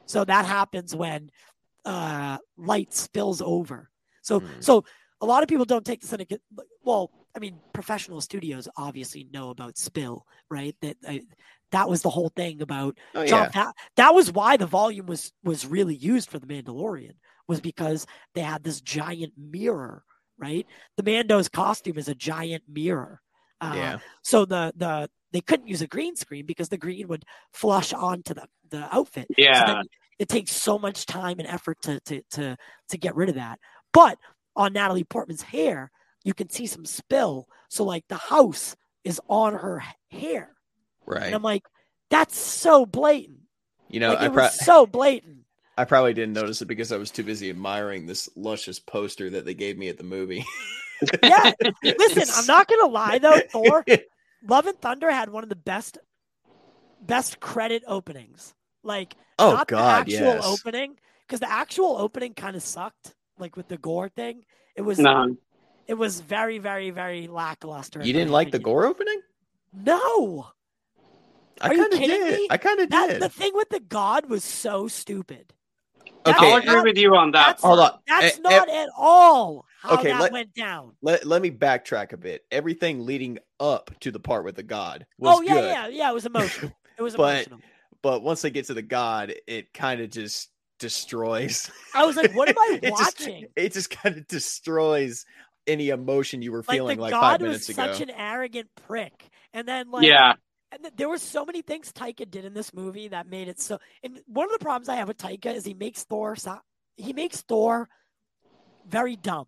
so 0.06 0.24
that 0.24 0.44
happens 0.46 0.94
when 0.96 1.30
uh 1.84 2.38
light 2.56 2.92
spills 2.94 3.40
over 3.42 3.90
so 4.22 4.40
Mm. 4.40 4.62
so 4.64 4.84
a 5.20 5.26
lot 5.26 5.42
of 5.42 5.48
people 5.48 5.64
don't 5.64 5.84
take 5.86 6.00
this 6.00 6.12
into 6.12 6.40
well 6.82 7.10
i 7.36 7.38
mean 7.38 7.58
professional 7.72 8.20
studios 8.20 8.68
obviously 8.76 9.28
know 9.32 9.50
about 9.50 9.76
spill 9.78 10.26
right 10.50 10.74
that 10.80 10.96
I, 11.06 11.22
that 11.72 11.88
was 11.88 12.02
the 12.02 12.10
whole 12.10 12.28
thing 12.36 12.60
about 12.62 12.98
Oh, 13.14 13.24
John 13.26 13.44
yeah. 13.54 13.64
Fa- 13.66 13.74
that 13.96 14.14
was 14.14 14.30
why 14.32 14.56
the 14.56 14.66
volume 14.66 15.06
was 15.06 15.32
was 15.42 15.66
really 15.66 15.94
used 15.96 16.28
for 16.30 16.38
the 16.38 16.46
Mandalorian 16.46 17.14
was 17.48 17.60
because 17.60 18.06
they 18.34 18.42
had 18.42 18.62
this 18.62 18.80
giant 18.82 19.32
mirror, 19.38 20.04
right? 20.38 20.66
The 20.98 21.02
Mando's 21.02 21.48
costume 21.48 21.96
is 21.98 22.08
a 22.08 22.14
giant 22.14 22.62
mirror. 22.68 23.20
Uh, 23.60 23.72
yeah. 23.74 23.98
So 24.22 24.44
the 24.44 24.72
the 24.76 25.08
they 25.32 25.40
couldn't 25.40 25.68
use 25.68 25.82
a 25.82 25.86
green 25.86 26.16
screen 26.16 26.46
because 26.46 26.68
the 26.68 26.78
green 26.78 27.08
would 27.08 27.24
flush 27.52 27.92
onto 27.92 28.34
the 28.34 28.46
the 28.70 28.94
outfit. 28.94 29.26
Yeah. 29.36 29.66
then 29.66 29.84
it 30.18 30.28
takes 30.28 30.52
so 30.52 30.78
much 30.78 31.06
time 31.06 31.38
and 31.38 31.48
effort 31.48 31.78
to 31.82 32.00
to 32.00 32.22
to 32.32 32.56
to 32.90 32.98
get 32.98 33.16
rid 33.16 33.28
of 33.28 33.34
that. 33.36 33.58
But 33.92 34.18
on 34.54 34.72
Natalie 34.72 35.04
Portman's 35.04 35.42
hair, 35.42 35.90
you 36.24 36.34
can 36.34 36.50
see 36.50 36.66
some 36.66 36.84
spill. 36.84 37.46
So 37.68 37.84
like 37.84 38.04
the 38.08 38.16
house 38.16 38.76
is 39.04 39.20
on 39.28 39.54
her 39.54 39.82
hair. 40.10 40.54
Right. 41.06 41.24
And 41.24 41.34
I'm 41.34 41.42
like, 41.42 41.64
that's 42.10 42.38
so 42.38 42.86
blatant. 42.86 43.40
You 43.88 44.00
know, 44.00 44.10
like, 44.10 44.20
I 44.20 44.26
it 44.26 44.32
pro- 44.32 44.42
was 44.44 44.64
so 44.64 44.86
blatant. 44.86 45.38
I 45.76 45.84
probably 45.84 46.12
didn't 46.12 46.34
notice 46.34 46.60
it 46.60 46.66
because 46.66 46.92
I 46.92 46.98
was 46.98 47.10
too 47.10 47.22
busy 47.22 47.50
admiring 47.50 48.06
this 48.06 48.28
luscious 48.36 48.78
poster 48.78 49.30
that 49.30 49.44
they 49.44 49.54
gave 49.54 49.78
me 49.78 49.88
at 49.88 49.96
the 49.96 50.04
movie. 50.04 50.44
Yeah. 51.22 51.52
Listen, 51.82 52.24
I'm 52.34 52.46
not 52.46 52.68
gonna 52.68 52.86
lie 52.86 53.18
though, 53.18 53.40
Thor, 53.50 53.84
Love 54.46 54.66
and 54.66 54.78
Thunder 54.80 55.10
had 55.10 55.30
one 55.30 55.42
of 55.42 55.48
the 55.48 55.56
best 55.56 55.98
best 57.00 57.40
credit 57.40 57.82
openings. 57.86 58.54
Like 58.82 59.14
oh 59.38 59.52
not 59.52 59.68
God, 59.68 60.06
the 60.06 60.14
actual 60.16 60.34
yes. 60.34 60.44
opening, 60.46 60.96
because 61.26 61.40
the 61.40 61.50
actual 61.50 61.96
opening 61.98 62.34
kind 62.34 62.56
of 62.56 62.62
sucked. 62.62 63.14
like 63.38 63.56
with 63.56 63.68
the 63.68 63.78
gore 63.78 64.08
thing. 64.08 64.44
It 64.76 64.82
was 64.82 64.98
No. 64.98 65.36
it 65.86 65.94
was 65.94 66.20
very 66.20 66.58
very 66.58 66.90
very 66.90 67.26
lackluster. 67.28 68.02
You 68.02 68.12
didn't 68.12 68.30
like 68.32 68.50
the 68.50 68.58
gore 68.58 68.86
opening? 68.86 69.20
No, 69.72 70.48
I 71.60 71.68
Are 71.68 71.74
you 71.74 71.80
kind 71.82 71.92
of 71.92 71.98
kidding 71.98 72.20
did. 72.20 72.40
me? 72.40 72.48
I 72.50 72.56
kind 72.58 72.80
of 72.80 72.90
that 72.90 73.08
did. 73.08 73.22
the 73.22 73.28
thing 73.28 73.52
with 73.54 73.68
the 73.70 73.80
god 73.80 74.26
was 74.28 74.44
so 74.44 74.88
stupid. 74.88 75.52
Okay, 76.26 76.52
I'll 76.52 76.56
agree 76.58 76.72
not- 76.74 76.84
with 76.84 76.98
you 76.98 77.16
on 77.16 77.30
that. 77.32 77.46
That's 77.46 77.62
Hold 77.62 77.78
not, 77.78 77.92
on. 77.94 77.98
That's 78.06 78.36
Eh, 78.36 78.40
not 78.42 78.68
at 78.68 78.88
all 78.96 79.64
how 79.80 79.94
Okay, 79.94 80.08
that 80.12 80.20
let- 80.20 80.32
went 80.32 80.54
down. 80.54 80.94
let, 81.02 81.24
let 81.24 81.42
me 81.42 81.50
backtrack 81.50 82.12
a 82.12 82.16
bit. 82.16 82.44
Everything 82.50 83.04
leading 83.06 83.38
up 83.62 83.90
to 84.00 84.10
the 84.10 84.18
part 84.20 84.44
with 84.44 84.56
the 84.56 84.62
god 84.62 85.06
was 85.18 85.38
Oh 85.38 85.40
yeah, 85.42 85.54
good. 85.54 85.64
yeah, 85.64 85.86
yeah. 85.88 86.10
It 86.10 86.14
was 86.14 86.26
emotional. 86.26 86.72
It 86.98 87.02
was 87.02 87.16
But- 87.16 87.34
emotional. 87.46 87.60
But 88.02 88.22
once 88.22 88.42
they 88.42 88.50
get 88.50 88.66
to 88.66 88.74
the 88.74 88.82
god, 88.82 89.32
it 89.46 89.72
kind 89.72 90.00
of 90.00 90.10
just 90.10 90.50
destroys. 90.80 91.70
I 91.94 92.04
was 92.04 92.16
like, 92.16 92.34
what 92.34 92.48
am 92.48 92.58
I 92.58 92.78
it 92.82 92.88
just, 92.90 93.20
watching? 93.20 93.46
it 93.56 93.72
just 93.72 93.90
kind 93.90 94.16
of 94.16 94.26
destroys 94.26 95.24
any 95.68 95.90
emotion 95.90 96.42
you 96.42 96.50
were 96.50 96.64
Like 96.66 96.76
feeling 96.76 96.96
the 96.96 97.02
like 97.02 97.12
god 97.12 97.20
five 97.20 97.40
was 97.42 97.46
minutes 97.48 97.68
ago. 97.68 97.86
such 97.86 98.00
an 98.00 98.10
arrogant 98.10 98.68
prick, 98.88 99.30
and 99.54 99.66
then 99.68 99.90
like 99.92 100.04
yeah. 100.04 100.32
And 100.72 100.90
there 100.96 101.08
were 101.08 101.18
so 101.18 101.44
many 101.44 101.62
things 101.62 101.92
Taika 101.92 102.28
did 102.30 102.44
in 102.44 102.54
this 102.54 102.72
movie 102.74 103.06
that 103.08 103.26
made 103.28 103.46
it 103.46 103.60
so. 103.60 103.78
And 104.02 104.20
one 104.26 104.46
of 104.46 104.52
the 104.52 104.58
problems 104.58 104.88
I 104.88 104.96
have 104.96 105.06
with 105.06 105.18
Taika 105.18 105.54
is 105.54 105.64
he 105.64 105.74
makes 105.74 106.02
Thor. 106.04 106.34
So, 106.34 106.58
he 106.96 107.12
makes 107.12 107.42
Thor 107.42 107.88
very 108.88 109.14
dumb. 109.16 109.46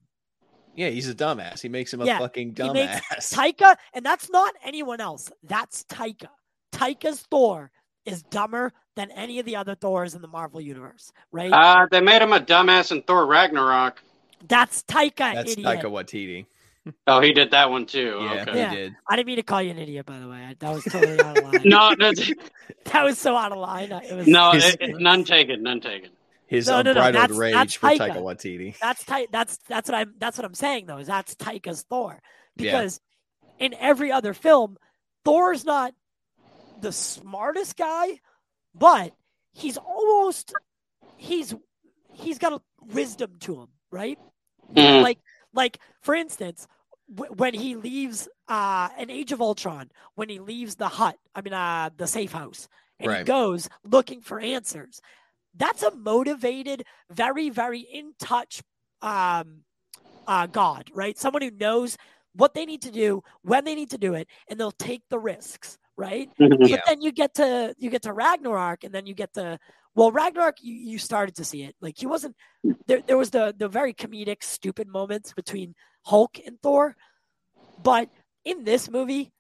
Yeah, 0.76 0.88
he's 0.90 1.08
a 1.08 1.14
dumbass. 1.14 1.60
He 1.60 1.68
makes 1.68 1.92
him 1.92 2.00
a 2.00 2.06
Yeah, 2.06 2.18
fucking 2.18 2.54
dumbass. 2.54 3.00
Taika, 3.34 3.76
and 3.92 4.04
that's 4.04 4.30
not 4.30 4.54
anyone 4.64 5.00
else. 5.00 5.30
That's 5.42 5.84
Taika. 5.84 6.28
Taika's 6.72 7.20
Thor 7.30 7.70
is 8.04 8.22
dumber 8.24 8.72
than 8.96 9.10
any 9.12 9.38
of 9.38 9.46
the 9.46 9.56
other 9.56 9.74
Thors 9.74 10.14
in 10.14 10.22
the 10.22 10.28
Marvel 10.28 10.60
universe, 10.60 11.12
right? 11.32 11.50
Uh, 11.52 11.86
they 11.90 12.00
made 12.00 12.20
him 12.22 12.32
a 12.32 12.40
dumbass 12.40 12.92
in 12.92 13.02
Thor 13.02 13.26
Ragnarok. 13.26 14.02
that's 14.46 14.82
Taika, 14.82 15.34
That's 15.34 15.52
idiot. 15.52 15.66
Taika 15.66 15.84
Waititi. 15.84 16.46
Oh, 17.06 17.18
he 17.22 17.32
did 17.32 17.50
that 17.52 17.70
one 17.70 17.86
too. 17.86 18.18
Yeah, 18.20 18.44
okay. 18.46 18.68
he 18.68 18.76
did. 18.76 18.96
I 19.08 19.16
didn't 19.16 19.28
mean 19.28 19.36
to 19.36 19.42
call 19.42 19.62
you 19.62 19.70
an 19.70 19.78
idiot, 19.78 20.04
by 20.04 20.18
the 20.18 20.28
way. 20.28 20.54
That 20.58 20.74
was 20.74 20.84
totally 20.84 21.18
out 21.18 21.38
of 21.38 21.44
line. 21.54 21.62
No, 21.64 21.94
that's, 21.98 22.30
that 22.92 23.02
was 23.02 23.16
so 23.16 23.34
out 23.34 23.52
of 23.52 23.58
line. 23.58 23.90
It 23.90 24.14
was 24.14 24.26
no, 24.26 24.50
His- 24.52 24.74
it, 24.74 24.82
it- 24.82 25.00
none 25.00 25.24
taken, 25.24 25.62
none 25.62 25.80
taken. 25.80 26.10
His 26.54 26.66
No, 26.66 26.82
no, 26.82 26.92
no, 26.92 27.00
unbridled 27.02 27.14
that's- 27.14 27.38
rage 27.38 27.54
that's 27.54 27.74
for 27.74 27.88
Taika. 27.88 27.98
Taika 27.98 28.16
Waititi. 28.22 28.78
That's 28.78 29.04
tight. 29.04 29.28
That's 29.32 29.56
that's 29.68 29.88
what 29.88 29.96
I'm 29.98 30.14
that's 30.18 30.38
what 30.38 30.44
I'm 30.44 30.54
saying 30.54 30.86
though. 30.86 30.98
Is 30.98 31.06
that's 31.06 31.34
Taika's 31.34 31.82
Thor 31.82 32.20
Yeah. 32.56 32.72
because 32.72 33.00
in 33.58 33.74
every 33.74 34.10
other 34.12 34.34
film, 34.34 34.76
Thor's 35.24 35.64
not 35.64 35.94
the 36.80 36.92
smartest 36.92 37.76
guy, 37.76 38.20
but 38.74 39.12
he's 39.52 39.76
almost 39.76 40.52
he's 41.16 41.54
he's 42.12 42.38
got 42.38 42.52
a 42.52 42.60
wisdom 42.92 43.36
to 43.40 43.60
him, 43.62 43.68
right? 43.90 44.18
Mhm. 44.72 45.02
Like 45.02 45.18
like 45.52 45.78
for 46.00 46.14
instance, 46.14 46.66
w- 47.12 47.32
when 47.34 47.54
he 47.54 47.76
leaves 47.76 48.28
uh 48.48 48.88
an 48.98 49.10
Age 49.10 49.32
of 49.32 49.40
Ultron, 49.40 49.90
when 50.14 50.28
he 50.28 50.38
leaves 50.40 50.74
the 50.76 50.88
hut, 50.88 51.16
I 51.34 51.40
mean 51.42 51.54
uh 51.54 51.90
the 51.96 52.06
safe 52.06 52.32
house, 52.32 52.68
and 52.98 53.10
he 53.18 53.22
goes 53.24 53.68
looking 53.84 54.20
for 54.20 54.40
answers. 54.40 55.00
That's 55.56 55.82
a 55.82 55.94
motivated, 55.94 56.84
very, 57.10 57.50
very 57.50 57.80
in 57.80 58.12
touch 58.18 58.62
um 59.02 59.60
uh 60.26 60.46
God, 60.46 60.90
right? 60.94 61.18
Someone 61.18 61.42
who 61.42 61.50
knows 61.50 61.96
what 62.34 62.54
they 62.54 62.64
need 62.64 62.82
to 62.82 62.90
do, 62.90 63.22
when 63.42 63.64
they 63.64 63.74
need 63.74 63.90
to 63.90 63.98
do 63.98 64.14
it, 64.14 64.28
and 64.48 64.58
they'll 64.58 64.72
take 64.72 65.02
the 65.10 65.18
risks, 65.18 65.78
right? 65.96 66.28
Yeah. 66.38 66.76
But 66.76 66.80
then 66.86 67.02
you 67.02 67.12
get 67.12 67.34
to 67.34 67.74
you 67.78 67.90
get 67.90 68.02
to 68.02 68.12
Ragnarok, 68.12 68.84
and 68.84 68.94
then 68.94 69.06
you 69.06 69.14
get 69.14 69.34
to 69.34 69.58
well, 69.94 70.10
Ragnarok. 70.10 70.56
You, 70.60 70.74
you 70.74 70.98
started 70.98 71.36
to 71.36 71.44
see 71.44 71.62
it. 71.62 71.76
Like 71.80 71.96
he 71.98 72.06
wasn't 72.06 72.34
there. 72.86 73.02
There 73.06 73.18
was 73.18 73.30
the 73.30 73.54
the 73.56 73.68
very 73.68 73.94
comedic, 73.94 74.42
stupid 74.42 74.88
moments 74.88 75.32
between 75.32 75.74
Hulk 76.02 76.38
and 76.44 76.60
Thor, 76.62 76.96
but 77.82 78.08
in 78.44 78.64
this 78.64 78.90
movie, 78.90 79.32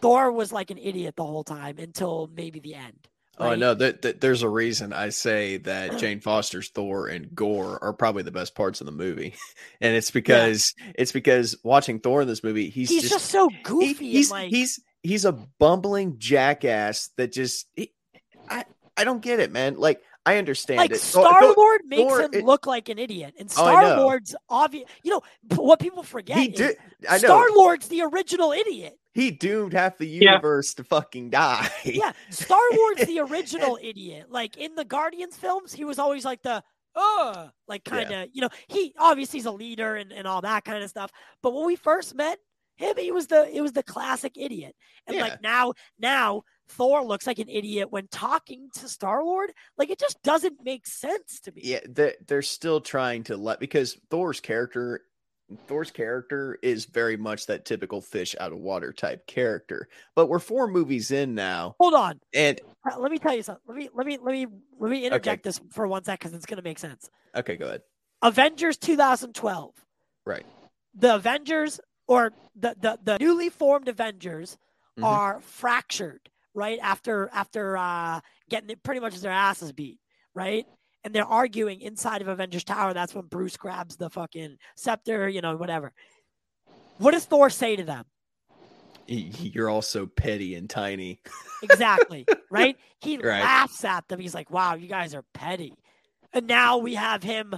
Thor 0.00 0.32
was 0.32 0.52
like 0.52 0.70
an 0.70 0.78
idiot 0.78 1.14
the 1.16 1.24
whole 1.24 1.44
time 1.44 1.78
until 1.78 2.30
maybe 2.34 2.60
the 2.60 2.74
end. 2.74 3.08
Oh 3.40 3.54
no, 3.54 3.74
that, 3.74 4.02
that 4.02 4.20
there's 4.20 4.42
a 4.42 4.48
reason 4.48 4.92
I 4.92 5.10
say 5.10 5.58
that 5.58 5.98
Jane 5.98 6.20
Foster's 6.20 6.68
Thor 6.70 7.06
and 7.08 7.34
Gorr 7.34 7.78
are 7.82 7.92
probably 7.92 8.22
the 8.22 8.30
best 8.32 8.54
parts 8.54 8.80
of 8.80 8.86
the 8.86 8.92
movie, 8.92 9.34
and 9.80 9.94
it's 9.96 10.10
because 10.10 10.74
it's 10.94 11.12
because 11.12 11.56
watching 11.62 12.00
Thor 12.00 12.22
in 12.22 12.28
this 12.28 12.42
movie, 12.42 12.68
he's, 12.70 12.88
He's, 12.90 13.08
just, 13.08 13.26
so 13.26 13.48
he- 13.48 13.56
goofy 13.62 14.10
he's 14.10 14.30
like 14.30 14.50
he's 14.50 14.80
he's 15.02 15.24
a 15.24 15.32
bumbling 15.32 16.18
jackass 16.18 17.10
that 17.16 17.32
just 17.32 17.66
he, 17.76 17.92
I 18.48 18.64
I 18.96 19.04
don't 19.04 19.22
get 19.22 19.40
it, 19.40 19.52
man. 19.52 19.76
Like 19.76 20.02
I 20.26 20.36
understand 20.36 20.78
like 20.78 20.90
it. 20.90 21.00
Star 21.00 21.40
Lord 21.56 21.80
makes 21.86 22.02
Thor- 22.02 22.22
him 22.22 22.30
it- 22.34 22.44
look 22.44 22.66
like 22.66 22.88
an 22.88 22.98
idiot, 22.98 23.34
and 23.38 23.48
Oh, 23.50 23.52
Star. 23.52 23.96
Lord's 23.98 24.34
obvious. 24.48 24.88
You 25.02 25.12
know 25.12 25.22
what 25.56 25.78
people 25.80 26.02
forget. 26.02 26.36
he 26.38 26.48
did. 26.48 26.76
I 27.08 27.12
know 27.14 27.18
Star 27.18 27.46
Lord's 27.54 27.88
the 27.88 28.02
original 28.02 28.52
idiot. 28.52 28.97
He 29.14 29.30
doomed 29.30 29.72
half 29.72 29.98
the 29.98 30.06
Yeah. 30.06 30.32
universe 30.32 30.74
to 30.74 30.84
fucking 30.84 31.30
die. 31.30 31.68
Yeah, 31.84 32.12
Star 32.30 32.60
Wars, 32.72 33.06
the 33.06 33.20
original 33.30 33.78
idiot. 33.82 34.26
Like 34.30 34.56
in 34.56 34.74
the 34.74 34.84
Guardians 34.84 35.36
films, 35.36 35.72
he 35.72 35.84
was 35.84 35.98
always 35.98 36.24
like 36.24 36.42
the 36.42 36.62
uh 36.94 37.48
like 37.68 37.84
kind 37.84 38.10
of 38.10 38.28
you 38.32 38.40
know 38.42 38.48
he 38.68 38.92
obviously 38.98 39.38
he's 39.38 39.46
a 39.46 39.50
leader 39.52 39.94
and, 39.96 40.10
and 40.12 40.26
all 40.26 40.40
that 40.42 40.64
kind 40.64 40.82
of 40.82 40.90
stuff. 40.90 41.10
But 41.42 41.54
when 41.54 41.66
we 41.66 41.76
first 41.76 42.14
met 42.14 42.38
him, 42.76 42.94
he 42.96 43.12
was 43.12 43.26
the 43.28 43.48
it 43.54 43.60
was 43.60 43.72
the 43.72 43.82
classic 43.82 44.32
idiot. 44.36 44.74
And 45.06 45.16
Yeah. 45.16 45.22
like 45.22 45.42
now 45.42 45.74
now 45.98 46.42
Thor 46.70 47.02
looks 47.04 47.26
like 47.26 47.38
an 47.38 47.48
idiot 47.48 47.90
when 47.90 48.08
talking 48.08 48.68
to 48.74 48.88
Star 48.88 49.24
Lord. 49.24 49.50
Like 49.78 49.90
it 49.90 49.98
just 49.98 50.22
doesn't 50.22 50.58
make 50.62 50.86
sense 50.86 51.40
to 51.40 51.52
me. 51.52 51.62
yeah, 51.64 51.80
they're, 51.88 52.14
they're 52.26 52.42
still 52.42 52.80
trying 52.80 53.24
to 53.24 53.36
let 53.36 53.58
because 53.60 53.96
Thor's 54.10 54.40
character 54.40 55.00
Thor's 55.66 55.90
character 55.90 56.58
is 56.62 56.84
very 56.84 57.16
much 57.16 57.46
that 57.46 57.64
typical 57.64 58.00
fish 58.00 58.36
out 58.38 58.52
of 58.52 58.58
water 58.58 58.92
type 58.92 59.26
character. 59.26 59.88
But 60.14 60.26
we're 60.26 60.38
four 60.38 60.66
movies 60.68 61.10
in 61.10 61.34
now, 61.34 61.74
Hold 61.80 61.94
on. 61.94 62.20
and 62.34 62.60
Uh, 62.90 62.98
Let 62.98 63.10
me 63.10 63.18
tell 63.18 63.34
you 63.34 63.42
something. 63.42 63.62
Let 63.66 63.76
me 63.76 63.88
let 63.94 64.06
me 64.06 64.18
let 64.18 64.32
me 64.32 64.46
let 64.78 64.90
me 64.90 65.06
interject 65.06 65.44
this 65.44 65.60
for 65.70 65.86
one 65.86 66.04
sec 66.04 66.18
because 66.18 66.34
it's 66.34 66.46
gonna 66.46 66.62
make 66.62 66.78
sense. 66.78 67.10
okay, 67.34 67.56
go 67.56 67.66
ahead. 67.66 67.82
Avengers 68.22 68.76
2012. 68.78 69.72
Right. 70.26 70.44
The 70.94 71.14
Avengers 71.14 71.80
or 72.06 72.32
the 72.54 72.74
the, 72.80 72.98
the 73.02 73.18
newly 73.18 73.48
formed 73.48 73.88
Avengers 73.88 74.58
Mhm. 74.98 75.04
are 75.04 75.40
fractured, 75.40 76.28
right? 76.54 76.78
After 76.82 77.30
after 77.32 77.76
uh 77.76 78.20
getting 78.50 78.70
it 78.70 78.82
pretty 78.82 79.00
much 79.00 79.18
their 79.20 79.30
asses 79.32 79.72
beat, 79.72 79.98
right? 80.34 80.66
And 81.08 81.14
they're 81.14 81.24
arguing 81.24 81.80
inside 81.80 82.20
of 82.20 82.28
Avengers 82.28 82.64
Tower. 82.64 82.92
That's 82.92 83.14
when 83.14 83.24
Bruce 83.24 83.56
grabs 83.56 83.96
the 83.96 84.10
fucking 84.10 84.58
scepter, 84.76 85.26
you 85.26 85.40
know, 85.40 85.56
whatever. 85.56 85.94
What 86.98 87.12
does 87.12 87.24
Thor 87.24 87.48
say 87.48 87.76
to 87.76 87.82
them? 87.82 88.04
You're 89.06 89.70
all 89.70 89.80
so 89.80 90.06
petty 90.06 90.54
and 90.54 90.68
tiny. 90.68 91.22
Exactly, 91.62 92.26
right? 92.50 92.76
He 93.00 93.16
Right. 93.16 93.40
laughs 93.40 93.82
at 93.86 94.06
them. 94.08 94.20
He's 94.20 94.34
like, 94.34 94.50
"Wow, 94.50 94.74
you 94.74 94.86
guys 94.86 95.14
are 95.14 95.24
petty." 95.32 95.72
And 96.34 96.46
now 96.46 96.76
we 96.76 96.92
have 96.96 97.22
him 97.22 97.54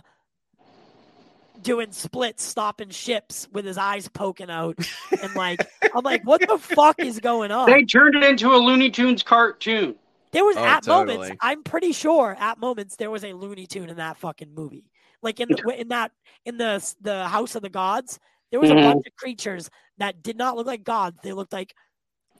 doing 1.60 1.90
splits, 1.90 2.44
stopping 2.44 2.90
ships 2.90 3.48
with 3.50 3.64
his 3.64 3.78
eyes 3.78 4.06
poking 4.06 4.48
out, 4.48 4.76
and 5.20 5.34
like, 5.34 5.66
I'm 5.92 6.04
like, 6.04 6.24
"What 6.24 6.40
the 6.46 6.56
fuck 6.56 7.00
is 7.00 7.18
going 7.18 7.50
on?" 7.50 7.68
They 7.68 7.82
turned 7.82 8.14
it 8.14 8.22
into 8.22 8.50
a 8.54 8.58
Looney 8.58 8.90
Tunes 8.92 9.24
cartoon. 9.24 9.96
There 10.32 10.44
was 10.44 10.56
Oh, 10.56 10.64
at 10.64 10.86
moments. 10.86 11.30
I'm 11.40 11.62
pretty 11.62 11.92
sure 11.92 12.36
at 12.38 12.58
moments 12.58 12.96
there 12.96 13.10
was 13.10 13.24
a 13.24 13.32
Looney 13.32 13.66
Tune 13.66 13.88
in 13.90 13.96
that 13.96 14.16
fucking 14.16 14.54
movie. 14.54 14.90
Like 15.22 15.40
in 15.40 15.48
the, 15.48 15.80
in 15.80 15.88
that 15.88 16.12
in 16.44 16.56
the 16.56 16.94
the 17.00 17.26
House 17.26 17.54
of 17.54 17.62
the 17.62 17.68
Gods, 17.68 18.18
there 18.50 18.60
was 18.60 18.70
Mhm. 18.70 18.78
a 18.78 18.92
bunch 18.94 19.06
of 19.06 19.16
creatures 19.16 19.68
that 19.98 20.22
did 20.22 20.36
not 20.36 20.56
look 20.56 20.66
like 20.66 20.82
gods. 20.84 21.18
They 21.22 21.32
looked 21.32 21.52
like 21.52 21.74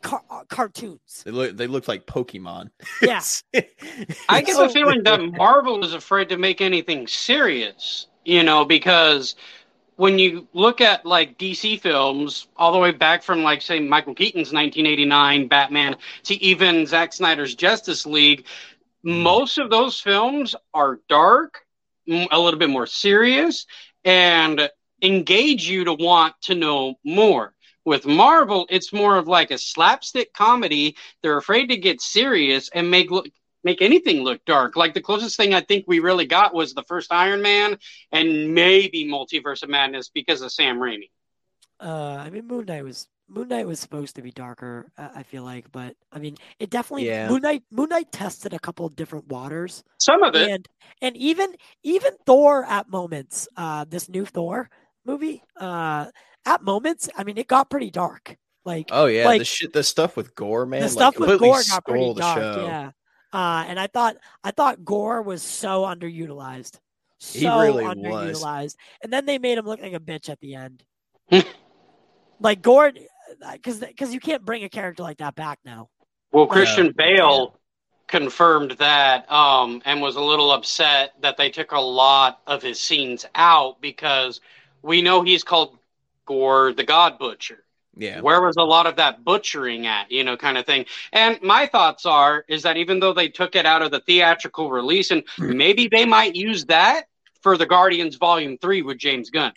car- 0.03 0.23
uh, 0.31 0.45
cartoons. 0.49 1.23
They 1.25 1.31
look 1.31 1.57
they 1.57 1.67
look 1.67 1.89
like 1.89 2.07
Pokemon. 2.07 2.71
Yeah. 3.03 3.23
I 4.29 4.41
get 4.43 4.55
So- 4.57 4.67
the 4.67 4.73
feeling 4.73 5.03
that 5.03 5.21
Marvel 5.37 5.85
is 5.85 5.93
afraid 5.95 6.29
to 6.31 6.39
make 6.39 6.61
anything 6.61 7.07
serious, 7.07 8.07
you 8.25 8.43
know, 8.43 8.65
because 8.65 9.35
when 10.01 10.19
you 10.19 10.49
look 10.55 10.81
at 10.81 11.05
like 11.05 11.37
DC 11.37 11.79
films, 11.79 12.49
all 12.57 12.73
the 12.73 12.79
way 12.79 12.91
back 12.91 13.23
from 13.23 13.43
like 13.43 13.61
say 13.61 13.81
Michael 13.81 14.15
Keaton's 14.15 14.51
1989 14.51 15.47
Batman 15.47 15.95
to 16.23 16.43
even 16.43 16.87
Zack 16.87 17.13
Snyder's 17.13 17.55
Justice 17.55 18.07
League, 18.07 18.47
mm-hmm. 19.05 19.23
most 19.23 19.59
of 19.59 19.69
those 19.69 20.01
films 20.01 20.55
are 20.73 21.01
dark, 21.11 21.67
m- 22.09 22.29
a 22.31 22.41
little 22.41 22.59
bit 22.59 22.71
more 22.71 22.87
serious, 22.87 23.67
and 24.03 24.71
engage 25.03 25.69
you 25.69 25.85
to 25.85 25.93
want 25.93 26.35
to 26.45 26.55
know 26.55 26.95
more. 27.05 27.53
With 27.85 28.07
Marvel, 28.07 28.67
it's 28.71 28.95
more 28.95 29.19
of 29.19 29.29
like 29.29 29.51
a 29.51 29.59
slapstick 29.59 30.33
comedy. 30.33 30.97
They're 31.23 31.37
afraid 31.37 31.67
to 31.67 31.77
get 31.77 32.01
serious 32.01 32.71
and 32.73 32.91
make 32.91 33.11
look 33.11 33.29
make 33.65 33.83
anything 33.83 34.23
look 34.23 34.45
dark. 34.45 34.77
Like 34.77 34.95
the 34.95 35.01
closest 35.01 35.37
thing 35.37 35.55
I 35.55 35.61
think 35.61 35.85
we 35.87 36.01
really 36.01 36.27
got 36.27 36.55
was 36.55 36.75
the 36.75 36.83
first 36.85 37.13
Iron 37.13 37.43
Man 37.43 37.79
and 38.13 38.55
maybe 38.55 39.05
Multiverse 39.07 39.63
of 39.63 39.69
Madness 39.69 40.09
because 40.09 40.41
of 40.43 40.53
Sam 40.53 40.79
Raimi. 40.79 41.11
Uh, 41.81 42.17
I 42.17 42.31
mean, 42.31 42.47
Moon 42.47 42.67
Knight 42.67 42.85
was 42.85 43.09
Moon 43.29 43.49
Knight 43.49 43.67
was 43.67 43.79
supposed 43.79 44.17
to 44.17 44.23
be 44.23 44.33
darker. 44.33 44.91
Uh, 44.99 45.09
I 45.15 45.23
feel 45.23 45.45
like, 45.45 45.71
but 45.73 45.95
I 46.13 46.19
mean, 46.19 46.37
it 46.59 46.69
definitely 46.69 47.07
Yeah. 47.07 47.29
Moon 47.29 47.43
Knight. 47.43 47.63
Moon 47.71 47.89
Knight 47.89 48.11
tested 48.13 48.53
a 48.53 48.59
couple 48.59 48.85
of 48.87 48.97
different 48.97 49.29
waters, 49.29 49.83
Some 49.99 50.23
of 50.23 50.35
it. 50.35 50.51
and 50.51 50.69
and 51.01 51.17
even 51.17 51.55
even 51.83 52.13
Thor 52.27 52.65
at 52.65 52.89
moments. 52.91 53.49
Uh, 53.57 53.85
this 53.89 54.09
new 54.09 54.27
Thor 54.27 54.69
movie. 55.07 55.43
Uh, 55.57 56.07
at 56.45 56.63
moments, 56.63 57.09
I 57.17 57.25
mean, 57.25 57.39
it 57.39 57.47
got 57.47 57.71
pretty 57.71 57.91
dark. 57.91 58.37
Like 58.65 58.89
Oh 58.91 59.07
yeah, 59.07 59.25
Like- 59.27 59.39
the 59.41 59.45
shit, 59.47 59.73
the 59.73 59.83
stuff 59.83 60.17
with 60.17 60.35
Gorr, 60.35 60.67
man. 60.67 60.81
the 60.81 60.87
like, 60.87 60.93
stuff 60.93 61.19
with 61.19 61.39
Gorr 61.41 61.63
got 61.67 61.85
pretty 61.87 62.13
dark. 62.15 62.39
show. 62.39 62.65
Yeah. 62.67 62.91
Uh, 63.33 63.65
and 63.69 63.79
I 63.79 63.87
thought 63.87 64.17
I 64.43 64.51
thought 64.51 64.85
Gorr 64.85 65.23
was 65.23 65.43
so 65.43 65.83
underutilized. 65.83 66.79
So 67.19 67.39
He 67.39 67.47
really 67.47 67.85
was. 67.85 67.97
underutilized. 67.97 68.77
And 69.03 69.13
then 69.13 69.27
they 69.27 69.39
made 69.39 69.59
him 69.59 69.67
look 69.67 69.81
like 69.81 69.93
a 69.93 70.01
bitch 70.01 70.29
at 70.29 70.41
the 70.41 70.55
end. 70.55 70.83
like 72.41 72.63
Gorr, 72.63 72.93
because 73.53 73.81
because 73.81 74.13
you 74.13 74.21
can't 74.21 74.45
bring 74.45 74.65
a 74.65 74.69
character 74.69 75.03
like 75.03 75.19
that 75.19 75.35
back 75.35 75.59
now. 75.65 75.89
Well, 76.33 76.47
Yeah. 76.47 76.53
Christian 76.53 76.93
Bale 76.97 77.55
confirmed 78.09 78.73
that 78.73 79.31
um, 79.31 79.83
and 79.85 80.01
was 80.03 80.17
a 80.17 80.21
little 80.21 80.51
upset 80.51 81.13
that 81.21 81.37
they 81.37 81.51
took 81.51 81.73
a 81.73 81.81
lot 81.81 82.41
of 82.47 82.63
his 82.63 82.81
scenes 82.81 83.25
out 83.35 83.81
because 83.81 84.41
we 84.83 85.03
know 85.03 85.23
he's 85.23 85.45
called 85.45 85.79
Gorr 86.27 86.73
the 86.73 86.85
God 86.85 87.19
Butcher. 87.19 87.63
Yeah, 87.97 88.21
Where 88.21 88.41
was 88.41 88.57
a 88.57 88.63
lot 88.63 88.87
of 88.87 88.97
that 88.97 89.25
butchering 89.25 89.87
at, 89.87 90.11
you 90.11 90.23
know, 90.23 90.37
kind 90.37 90.57
of 90.57 90.65
thing? 90.65 90.87
And 91.13 91.41
my 91.43 91.67
thoughts 91.67 92.07
are 92.07 92.45
is 92.49 92.63
that 92.63 92.77
even 92.77 93.01
though 93.01 93.13
they 93.13 93.29
took 93.29 93.57
it 93.57 93.67
out 93.67 93.83
of 93.83 93.91
the 93.91 94.01
theatrical 94.01 94.71
release, 94.71 95.11
and 95.11 95.25
hmm. 95.37 95.57
maybe 95.57 95.89
they 95.89 96.05
might 96.05 96.37
use 96.37 96.65
that 96.67 97.05
for 97.43 97.57
the 97.57 97.67
Guardians 97.67 98.17
Volume 98.17 98.59
Three 98.59 98.83
with 98.83 98.99
James 98.99 99.31
Gunn. 99.31 99.53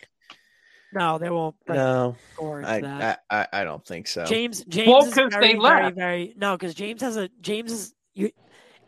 No, 0.92 1.18
they 1.18 1.30
won't. 1.30 1.56
Put 1.66 1.76
no, 1.76 2.16
I, 2.40 2.80
that. 2.80 3.22
I 3.28 3.40
I 3.40 3.46
I 3.60 3.64
don't 3.64 3.84
think 3.84 4.06
so. 4.06 4.24
James 4.24 4.64
James 4.64 4.88
Well, 4.88 5.04
is 5.04 5.14
'cause 5.14 5.32
very, 5.32 5.54
they 5.54 5.58
very, 5.58 5.90
very 5.90 6.34
no, 6.36 6.56
because 6.56 6.74
James 6.74 7.02
has 7.02 7.16
a 7.16 7.28
James 7.40 7.72
is 7.72 7.94
you 8.14 8.30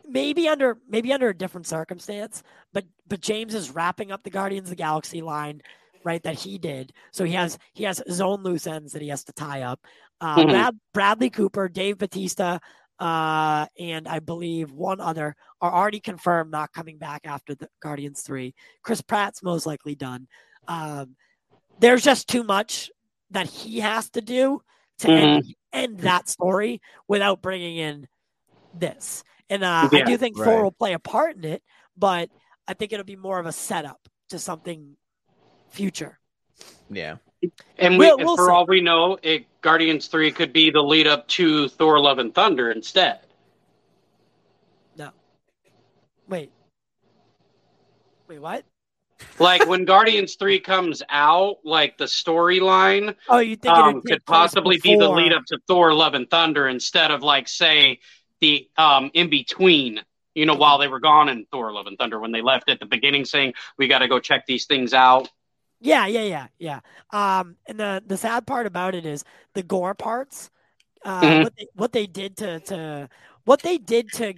maybe 0.07 0.47
under 0.47 0.77
maybe 0.87 1.11
under 1.11 1.29
a 1.29 1.35
different 1.35 1.67
circumstance, 1.67 2.43
but 2.73 2.85
but 3.07 3.19
James 3.19 3.53
is 3.53 3.71
wrapping 3.71 4.11
up 4.11 4.23
the 4.23 4.29
Guardians 4.29 4.67
of 4.67 4.69
the 4.71 4.75
Galaxy 4.77 5.21
line, 5.21 5.61
right? 6.07 6.23
That 6.23 6.35
he 6.39 6.57
did. 6.57 6.93
So 7.11 7.25
he 7.25 7.33
has 7.33 7.59
he 7.73 7.83
has 7.83 8.01
his 8.07 8.21
own 8.21 8.41
loose 8.43 8.65
ends 8.65 8.93
that 8.93 9.01
he 9.01 9.09
has 9.09 9.25
to 9.25 9.33
tie 9.33 9.63
up. 9.63 9.85
Uh, 10.21 10.37
Mhm. 10.37 10.49
Brad, 10.49 10.79
Bradley 10.93 11.29
Cooper, 11.29 11.67
Dave 11.67 11.97
Bautista, 11.97 12.61
uh, 12.97 13.67
and 13.77 14.07
I 14.07 14.19
believe 14.19 14.71
one 14.71 15.01
other 15.01 15.35
are 15.61 15.73
already 15.73 15.99
confirmed 15.99 16.49
not 16.49 16.71
coming 16.71 16.97
back 16.97 17.21
after 17.25 17.53
the 17.55 17.67
Guardians 17.81 18.21
three. 18.21 18.55
Chris 18.83 19.01
Pratt's 19.01 19.43
most 19.43 19.65
likely 19.65 19.95
done. 19.95 20.27
Um, 20.67 21.17
there's 21.79 22.03
just 22.03 22.27
too 22.27 22.43
much 22.43 22.89
that 23.31 23.47
he 23.47 23.81
has 23.81 24.09
to 24.11 24.21
do 24.21 24.61
to 24.99 25.09
end, 25.11 25.55
end 25.73 25.99
that 25.99 26.29
story 26.29 26.81
without 27.07 27.41
bringing 27.41 27.77
in 27.77 28.07
this. 28.73 29.23
And 29.49 29.63
uh, 29.63 29.89
I 29.91 30.01
do 30.05 30.17
think 30.17 30.37
right. 30.37 30.45
Thor 30.45 30.63
will 30.63 30.71
play 30.71 30.93
a 30.93 30.99
part 30.99 31.35
in 31.35 31.43
it, 31.43 31.61
but 31.97 32.29
I 32.67 32.73
think 32.73 32.93
it'll 32.93 33.05
be 33.05 33.15
more 33.15 33.39
of 33.39 33.45
a 33.45 33.51
setup 33.51 33.99
to 34.29 34.39
something 34.39 34.97
future. 35.69 36.19
Yeah, 36.89 37.17
And 37.77 37.93
we, 37.99 38.05
We'll- 38.05 38.17
and 38.17 38.25
we'll 38.25 38.35
for 38.37 38.45
see. 38.47 38.51
all 38.51 38.65
we 38.65 38.81
know, 38.81 39.17
it, 39.21 39.45
Guardians 39.61 40.07
Three 40.07 40.31
could 40.31 40.53
be 40.53 40.69
the 40.69 40.81
lead 40.81 41.07
up 41.07 41.27
to 41.29 41.67
Thor: 41.67 41.99
Love 41.99 42.19
and 42.19 42.33
Thunder 42.33 42.71
instead. 42.71 43.19
No. 44.97 45.11
Wait. 46.27 46.51
Wait, 48.27 48.39
what? 48.39 48.63
Like 49.39 49.65
when 49.67 49.85
Guardians 49.85 50.35
Three 50.35 50.59
comes 50.59 51.03
out, 51.09 51.57
like 51.63 51.97
the 51.97 52.05
storyline 52.05 53.15
Oh, 53.29 53.39
you 53.39 53.55
think 53.55 53.75
um, 53.75 54.01
could 54.01 54.25
place 54.25 54.37
possibly 54.39 54.79
be 54.79 54.95
the 54.95 55.09
lead 55.09 55.33
up 55.33 55.43
to 55.47 55.59
Thor: 55.67 55.93
Love 55.93 56.13
and 56.13 56.29
Thunder 56.29 56.67
instead 56.67 57.11
of 57.11 57.21
like 57.23 57.47
say 57.47 57.99
the 58.41 58.67
um 58.77 59.11
in 59.13 59.29
between. 59.29 60.01
You 60.35 60.45
know, 60.45 60.53
while 60.53 60.77
they 60.77 60.87
were 60.87 60.99
gone 60.99 61.29
in 61.29 61.45
Thor: 61.51 61.71
Love 61.73 61.87
and 61.87 61.97
Thunder, 61.97 62.19
when 62.19 62.31
they 62.31 62.43
left 62.43 62.69
at 62.69 62.79
the 62.79 62.85
beginning, 62.85 63.25
saying 63.25 63.53
we 63.77 63.87
got 63.87 63.99
to 63.99 64.07
go 64.07 64.19
check 64.19 64.45
these 64.45 64.65
things 64.65 64.93
out. 64.93 65.29
Yeah, 65.79 66.07
yeah, 66.07 66.23
yeah, 66.23 66.47
yeah. 66.59 66.79
Um, 67.11 67.55
and 67.67 67.79
the 67.79 68.03
the 68.05 68.17
sad 68.17 68.47
part 68.47 68.65
about 68.65 68.95
it 68.95 69.05
is 69.05 69.23
the 69.53 69.63
gore 69.63 69.93
parts. 69.93 70.49
Uh, 71.05 71.21
Mhm. 71.21 71.43
what 71.43 71.53
they 71.57 71.67
what 71.75 71.91
they 71.93 72.07
did 72.07 72.37
to 72.37 72.59
to 72.61 73.09
what 73.45 73.61
they 73.61 73.77
did 73.77 74.11
to 74.13 74.33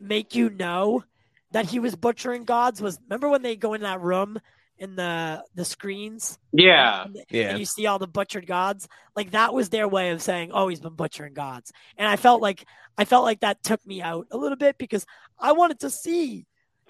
make 0.00 0.34
you 0.34 0.50
know 0.50 1.04
that 1.52 1.66
he 1.66 1.78
was 1.78 1.94
butchering 1.96 2.44
gods 2.44 2.80
was 2.82 2.98
remember 3.08 3.28
when 3.28 3.42
they 3.42 3.56
go 3.56 3.74
in 3.74 3.82
that 3.82 4.00
room 4.00 4.38
in 4.78 4.96
the 4.96 5.44
the 5.54 5.64
screens 5.64 6.38
Yeah, 6.52 7.04
and, 7.04 7.16
yeah. 7.30 7.50
and 7.50 7.58
you 7.58 7.66
see 7.66 7.86
all 7.86 7.98
the 7.98 8.08
butchered 8.08 8.46
gods 8.46 8.88
like 9.14 9.32
that 9.32 9.54
was 9.54 9.68
their 9.68 9.86
way 9.86 10.10
of 10.10 10.22
saying 10.22 10.50
oh 10.52 10.68
he's 10.68 10.80
been 10.80 10.94
butchering 10.96 11.34
gods 11.34 11.72
and 11.98 12.08
i 12.08 12.16
felt 12.16 12.42
like 12.42 12.64
i 12.98 13.04
felt 13.04 13.24
like 13.24 13.40
that 13.40 13.62
took 13.62 13.84
me 13.86 14.02
out 14.02 14.26
a 14.32 14.36
little 14.36 14.56
bit 14.56 14.76
because 14.78 15.06
i 15.38 15.52
wanted 15.52 15.78
to 15.80 15.90
see 15.90 16.46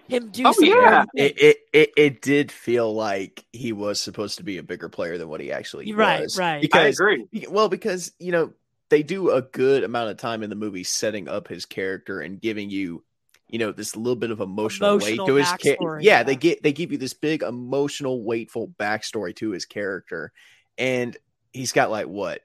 him 0.09 0.31
do 0.31 0.45
Oh, 0.47 0.53
some 0.53 0.65
yeah. 0.65 1.05
It, 1.15 1.41
it 1.41 1.57
it 1.73 1.91
it 1.97 2.23
did 2.23 2.53
feel 2.53 2.93
like 2.95 3.45
he 3.53 3.73
was 3.73 4.01
supposed 4.01 4.39
to 4.39 4.45
be 4.45 4.59
a 4.59 4.63
bigger 4.63 4.89
player 4.89 5.19
than 5.19 5.29
what 5.29 5.41
he 5.41 5.53
actually 5.53 5.93
Right, 5.93 6.23
was. 6.23 6.39
right. 6.39 6.55
I 6.55 6.57
I 6.57 6.61
Because 6.61 7.01
agree. 7.01 7.27
Well, 7.49 7.69
because 7.69 8.13
you 8.19 8.33
know 8.33 8.53
they 8.91 9.03
do 9.03 9.31
a 9.31 9.43
good 9.43 9.85
amount 9.85 10.11
of 10.11 10.19
time 10.19 10.43
in 10.43 10.51
the 10.51 10.57
movie 10.57 10.85
setting 10.85 11.29
up 11.29 11.49
his 11.49 11.65
character 11.65 12.21
and 12.21 12.39
giving 12.39 12.69
you, 12.69 13.03
you 13.49 13.59
know, 13.59 13.73
this 13.73 13.97
little 13.97 14.17
bit 14.17 14.31
of 14.31 14.41
emotional, 14.41 14.97
Emotional 14.97 15.27
weight 15.27 15.33
to 15.33 15.35
his 15.37 15.53
character. 15.53 15.99
Yeah, 16.03 16.19
yeah. 16.19 16.23
they 16.25 16.37
get 16.37 16.63
they 16.63 16.73
give 16.73 16.93
you 16.93 16.99
this 16.99 17.15
big 17.15 17.43
emotional, 17.43 18.23
weightful 18.23 18.75
backstory 18.77 19.35
to 19.37 19.51
his 19.51 19.65
character, 19.65 20.33
and 20.77 21.17
he's 21.55 21.73
got 21.73 21.91
like 21.91 22.07
what, 22.07 22.43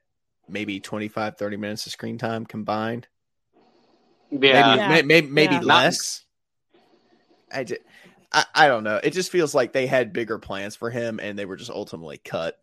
maybe 0.48 0.80
25, 0.80 1.38
30 1.38 1.58
minutes 1.58 1.86
of 1.86 1.91
screen 1.91 2.17
time 2.17 2.46
combined. 2.46 3.08
Yeah, 4.32 4.38
maybe 4.39 4.78
Yeah. 4.78 4.88
may- 4.88 5.02
maybe, 5.02 5.28
maybe 5.28 5.56
Yeah. 5.56 5.62
less. 5.62 6.24
I, 7.52 7.64
just, 7.64 7.82
I 8.32 8.46
I 8.54 8.68
don't 8.68 8.84
know. 8.84 9.00
It 9.04 9.12
just 9.14 9.32
feels 9.32 9.54
like 9.56 9.74
they 9.74 9.88
had 9.88 10.14
bigger 10.14 10.38
plans 10.40 10.76
for 10.76 10.90
him, 10.90 11.20
and 11.22 11.38
they 11.38 11.46
were 11.46 11.56
just 11.56 11.72
ultimately 11.72 12.18
cut. 12.18 12.60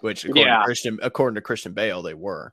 Which, 0.00 0.24
according 0.24 0.46
Yeah. 0.46 0.58
to 0.58 0.64
Christian, 0.64 0.98
according 1.02 1.36
to 1.36 1.40
Christian 1.40 1.72
Bale, 1.74 2.02
they 2.02 2.14
were. 2.14 2.52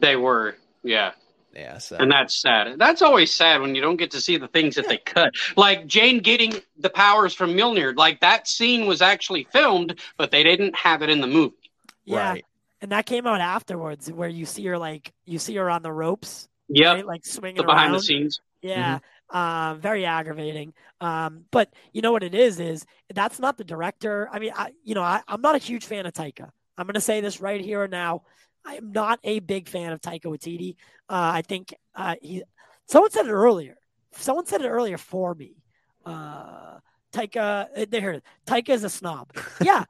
they 0.00 0.14
were. 0.16 0.56
Yeah. 0.82 1.12
Yeah, 1.54 1.78
so 1.78 1.96
And 1.96 2.12
that's 2.12 2.34
sad. 2.40 2.78
That's 2.78 3.02
always 3.02 3.32
sad 3.32 3.60
when 3.60 3.74
you 3.74 3.80
don't 3.80 3.96
get 3.96 4.12
to 4.12 4.20
see 4.20 4.36
the 4.36 4.46
things 4.48 4.76
that 4.76 4.86
they 4.86 4.98
cut. 4.98 5.32
Like 5.56 5.86
Jane 5.88 6.20
getting 6.20 6.52
the 6.78 6.90
powers 6.90 7.34
from 7.34 7.50
Mjolnir. 7.54 7.96
Like 7.96 8.20
that 8.20 8.46
scene 8.46 8.86
was 8.86 9.02
actually 9.02 9.44
filmed, 9.50 9.98
but 10.18 10.30
they 10.30 10.44
didn't 10.44 10.76
have 10.76 11.02
it 11.02 11.08
in 11.08 11.20
the 11.20 11.26
movie. 11.26 11.56
yeah 12.04 12.30
right. 12.30 12.44
and 12.80 12.92
that 12.92 13.06
came 13.06 13.26
out 13.26 13.40
afterwards 13.40 14.12
where 14.12 14.28
you 14.28 14.46
see 14.46 14.64
her 14.66 14.78
like 14.78 15.12
you 15.24 15.38
see 15.40 15.56
her 15.56 15.68
on 15.68 15.82
the 15.82 15.90
ropes 15.90 16.48
Yeah, 16.68 16.92
right? 16.92 17.06
like 17.06 17.24
swinging 17.26 17.56
The 17.56 17.64
behind 17.64 17.92
the 17.94 18.00
scenes. 18.02 18.40
Yeah. 18.62 18.96
Mm-hmm. 18.96 19.04
Um, 19.30 19.80
very 19.80 20.06
aggravating. 20.06 20.72
Um, 21.00 21.44
but 21.50 21.72
you 21.92 22.00
know 22.00 22.12
what 22.12 22.22
it 22.22 22.34
is, 22.34 22.60
is 22.60 22.86
that's 23.12 23.38
not 23.38 23.58
the 23.58 23.64
director. 23.64 24.28
I 24.32 24.38
mean, 24.38 24.52
I, 24.56 24.70
you 24.84 24.94
know, 24.94 25.02
I, 25.02 25.22
I'm 25.28 25.40
not 25.42 25.54
a 25.54 25.58
huge 25.58 25.84
fan 25.84 26.06
of 26.06 26.12
Taika. 26.14 26.50
I'm 26.76 26.86
going 26.86 26.94
to 26.94 27.00
say 27.00 27.20
this 27.20 27.40
right 27.40 27.60
here 27.60 27.82
and 27.82 27.90
now. 27.90 28.22
I 28.64 28.74
am 28.74 28.92
not 28.92 29.18
a 29.24 29.40
big 29.40 29.68
fan 29.68 29.92
of 29.92 30.00
Taika 30.00 30.24
Waititi. 30.24 30.76
Uh, 31.08 31.32
I 31.34 31.42
think 31.42 31.74
uh, 31.94 32.16
he, 32.20 32.42
someone 32.86 33.10
said 33.10 33.26
it 33.26 33.32
earlier. 33.32 33.76
Someone 34.12 34.46
said 34.46 34.62
it 34.62 34.68
earlier 34.68 34.98
for 34.98 35.34
me. 35.34 35.56
Uh, 36.04 36.78
Taika, 37.12 37.68
uh, 37.76 37.86
there. 37.88 38.20
Taika 38.46 38.70
is 38.70 38.84
a 38.84 38.90
snob. 38.90 39.32
Yeah, 39.60 39.84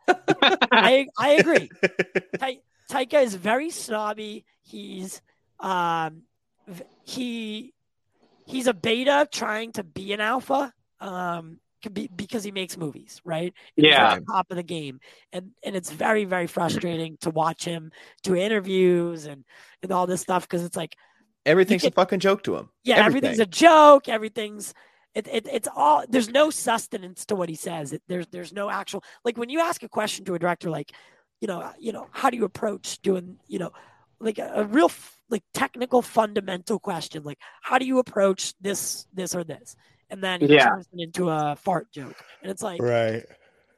I, 0.70 1.08
I 1.18 1.30
agree. 1.30 1.70
Ta- 2.38 2.52
Taika 2.90 3.22
is 3.22 3.34
very 3.34 3.70
snobby. 3.70 4.44
He's 4.62 5.20
um 5.60 6.22
he 7.04 7.74
he's 8.48 8.66
a 8.66 8.74
beta 8.74 9.28
trying 9.30 9.72
to 9.72 9.84
be 9.84 10.12
an 10.12 10.20
alpha 10.20 10.72
um 11.00 11.60
be, 11.92 12.08
because 12.14 12.42
he 12.42 12.50
makes 12.50 12.76
movies, 12.76 13.20
right? 13.24 13.54
He's 13.76 13.84
Yeah. 13.84 14.18
top 14.28 14.50
of 14.50 14.56
the 14.56 14.62
game, 14.64 14.98
and 15.32 15.52
and 15.64 15.76
it's 15.76 15.90
very 15.90 16.24
very 16.24 16.48
frustrating 16.48 17.16
to 17.20 17.30
watch 17.30 17.64
him 17.64 17.92
do 18.22 18.34
interviews 18.34 19.26
and 19.26 19.44
and 19.82 19.92
all 19.92 20.06
this 20.06 20.20
stuff 20.20 20.42
because 20.42 20.64
it's 20.64 20.76
like 20.76 20.96
Everything's 21.46 21.84
You 21.84 21.88
a 21.88 21.92
fucking 21.92 22.20
joke 22.20 22.42
to 22.44 22.56
him. 22.56 22.68
yeah, 22.84 22.96
everything's 22.96 23.38
a 23.38 23.46
joke. 23.46 24.08
Everything's 24.08 24.74
it, 25.14 25.26
it, 25.28 25.46
it's 25.50 25.68
all 25.74 26.04
there's 26.08 26.28
no 26.28 26.50
sustenance 26.50 27.24
to 27.26 27.36
what 27.36 27.48
he 27.48 27.54
says. 27.54 27.92
It, 27.92 28.02
there's 28.08 28.26
there's 28.26 28.52
no 28.52 28.68
actual 28.68 29.02
like 29.24 29.38
when 29.38 29.48
you 29.48 29.60
ask 29.60 29.82
a 29.82 29.88
question 29.88 30.24
to 30.26 30.34
a 30.34 30.38
director 30.38 30.68
like, 30.68 30.92
you 31.40 31.48
know, 31.48 31.72
you 31.78 31.92
know, 31.92 32.06
how 32.10 32.28
do 32.28 32.36
you 32.36 32.44
approach 32.44 33.00
doing, 33.02 33.38
you 33.46 33.58
know, 33.58 33.70
like 34.20 34.38
a, 34.38 34.50
a 34.56 34.64
real 34.64 34.86
f- 34.86 35.17
like 35.30 35.42
technical 35.54 36.02
fundamental 36.02 36.78
question 36.78 37.22
like 37.22 37.38
how 37.62 37.78
do 37.78 37.84
you 37.86 37.98
approach 37.98 38.54
this 38.60 39.06
this 39.12 39.34
or 39.34 39.44
this, 39.44 39.76
and 40.10 40.22
then 40.22 40.40
he 40.40 40.46
Yeah. 40.48 40.68
turns 40.70 40.86
it 40.92 41.00
into 41.02 41.28
a 41.28 41.56
fart 41.56 41.90
joke, 41.92 42.16
and 42.42 42.50
it's 42.50 42.62
like, 42.62 42.80
right. 42.82 43.24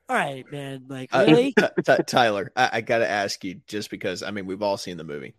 all 0.09 0.17
right, 0.17 0.45
man, 0.51 0.85
like 0.89 1.09
Uh, 1.13 1.25
really? 1.27 1.53
T- 1.53 1.67
T- 1.85 1.97
Tyler, 2.07 2.53
I, 2.57 2.71
I 2.75 2.81
got 2.81 2.99
to 2.99 3.09
ask 3.09 3.43
you 3.45 3.61
just 3.67 3.91
because 3.91 4.23
I 4.23 4.31
mean 4.31 4.47
we've 4.47 4.63
all 4.63 4.77
seen 4.77 4.97
the 4.97 5.05
movie. 5.05 5.35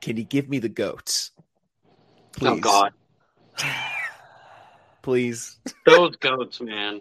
Can 0.00 0.16
you 0.16 0.24
give 0.24 0.48
me 0.48 0.58
the 0.58 0.68
goats? 0.68 1.32
please 2.32 2.48
Oh 2.48 2.56
God, 2.60 2.92
please. 5.02 5.58
those 5.86 6.16
goats, 6.16 6.60
man. 6.60 7.00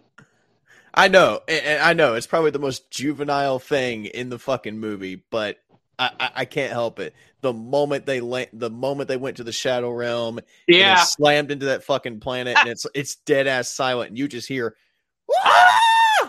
I 0.94 1.08
know, 1.08 1.42
and, 1.48 1.66
and 1.66 1.84
I 1.84 1.94
know 1.94 2.16
it's 2.16 2.28
probably 2.28 2.52
the 2.52 2.60
most 2.60 2.90
juvenile 2.90 3.60
thing 3.60 4.06
in 4.06 4.30
the 4.30 4.40
fucking 4.40 4.80
movie, 4.80 5.24
but 5.30 5.58
I, 6.00 6.12
I, 6.20 6.30
I 6.38 6.46
can't 6.46 6.72
help 6.72 7.00
it. 7.00 7.14
The 7.42 7.54
moment 7.54 8.06
they 8.06 8.22
la- 8.22 8.46
the 8.54 8.70
moment 8.70 9.08
they 9.10 9.18
went 9.18 9.38
to 9.38 9.44
the 9.44 9.52
shadow 9.52 9.92
realm, 9.92 10.38
and 10.40 10.48
Yeah. 10.68 10.96
they 10.96 11.02
slammed 11.04 11.52
into 11.52 11.68
that 11.68 11.84
fucking 11.84 12.20
planet, 12.22 12.58
and 12.58 12.70
it's 12.70 12.86
it's 12.96 13.16
dead 13.18 13.46
ass 13.48 13.70
silent, 13.70 14.10
and 14.10 14.18
you 14.18 14.28
just 14.28 14.48
hear. 14.48 14.76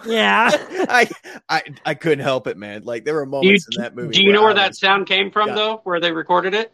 Yeah. 0.06 0.50
I, 0.88 1.10
I 1.48 1.62
I 1.84 1.94
couldn't 1.94 2.24
help 2.24 2.46
it, 2.46 2.56
man. 2.56 2.82
Like 2.84 3.04
there 3.04 3.14
were 3.14 3.24
Do 3.24 3.28
you, 3.28 3.30
moments 3.42 3.66
in 3.76 3.82
that 3.82 3.94
movie. 3.94 4.14
do 4.14 4.22
you 4.22 4.32
know 4.32 4.42
where 4.42 4.52
I 4.52 4.54
that 4.54 4.68
was- 4.70 4.78
sound 4.80 5.06
came 5.06 5.30
from, 5.30 5.48
Yeah. 5.48 5.54
though? 5.54 5.80
Where 5.84 6.00
they 6.00 6.12
recorded 6.12 6.54
it? 6.54 6.72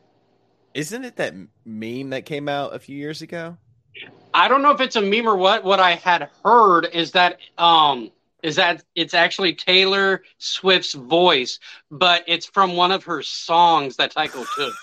Isn't 0.75 1.05
it 1.05 1.17
that 1.17 1.35
meme 1.65 2.11
that 2.11 2.27
came 2.27 2.49
out 2.49 2.75
a 2.75 2.79
few 2.79 2.97
years 2.97 3.23
ago? 3.23 3.57
I 4.35 4.47
don't 4.49 4.61
know 4.61 4.73
if 4.73 4.81
it's 4.83 4.97
a 4.97 5.01
meme 5.03 5.27
or 5.27 5.37
what. 5.37 5.65
What 5.65 5.81
I 5.81 5.95
had 5.95 6.29
heard 6.45 6.87
is 6.93 7.13
that 7.13 7.39
um 7.59 8.11
is 8.43 8.57
that 8.57 8.85
it's 8.95 9.15
actually 9.15 9.55
Taylor 9.55 10.23
Swift's 10.39 10.93
voice, 10.93 11.59
but 11.91 12.23
it's 12.27 12.47
from 12.47 12.77
one 12.77 12.93
of 12.93 13.05
her 13.05 13.23
songs 13.23 13.97
that 13.97 14.15
Taika 14.15 14.45
took. 14.57 14.75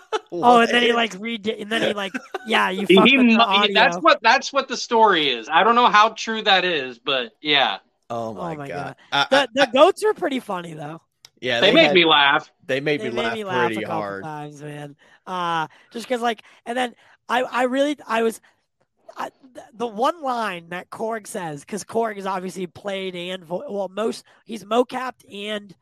Oh, 0.30 0.60
and 0.60 0.68
then 0.68 0.82
he 0.82 0.92
like 0.92 1.14
read 1.18 1.46
it, 1.46 1.58
and 1.58 1.72
then 1.72 1.80
he 1.80 1.94
like, 1.94 2.12
yeah, 2.46 2.68
you 2.68 2.84
He 2.86 2.96
fucked 2.96 3.10
mu- 3.12 3.72
that's 3.72 3.96
what 3.96 4.18
that's 4.22 4.52
what 4.52 4.68
the 4.68 4.76
story 4.76 5.30
is. 5.30 5.48
I 5.50 5.64
don't 5.64 5.74
know 5.74 5.86
how 5.88 6.10
true 6.10 6.42
that 6.42 6.66
is, 6.66 6.98
but 6.98 7.32
yeah, 7.40 7.78
Oh 8.10 8.34
my, 8.34 8.54
my 8.54 8.68
god! 8.68 8.68
God. 8.68 8.96
I- 9.10 9.22
I- 9.22 9.26
the, 9.46 9.48
the 9.54 9.70
goats 9.72 10.04
are 10.04 10.12
pretty 10.12 10.40
funny 10.40 10.74
though. 10.74 11.00
yeah, 11.40 11.60
they, 11.60 11.72
made 11.72 11.86
had- 11.86 11.94
me 11.94 12.04
laugh. 12.04 12.50
They 12.66 12.80
made 12.80 13.00
They 13.00 13.08
me 13.08 13.16
made 13.16 13.22
laugh 13.22 13.34
me 13.36 13.44
laugh 13.44 13.66
pretty 13.68 13.82
a 13.84 13.86
couple 13.86 14.00
hard. 14.02 14.24
times, 14.24 14.62
man. 14.62 14.96
Uh, 15.26 15.66
just 15.92 16.06
because 16.06 16.20
like, 16.20 16.42
and 16.66 16.76
then 16.76 16.94
I, 17.30 17.42
I 17.44 17.62
really, 17.62 17.96
I 18.06 18.22
was, 18.22 18.38
I, 19.16 19.30
th- 19.54 19.66
the 19.74 19.86
one 19.86 20.22
line 20.22 20.68
that 20.70 20.90
Korg 20.90 21.26
says, 21.26 21.60
because 21.60 21.84
Korg 21.84 22.16
is 22.16 22.26
obviously 22.26 22.66
played 22.66 23.14
and 23.14 23.44
vo- 23.44 23.64
well, 23.68 23.88
most 23.88 24.24
he's 24.44 24.64
mocapped 24.64 25.24
and 25.32 25.74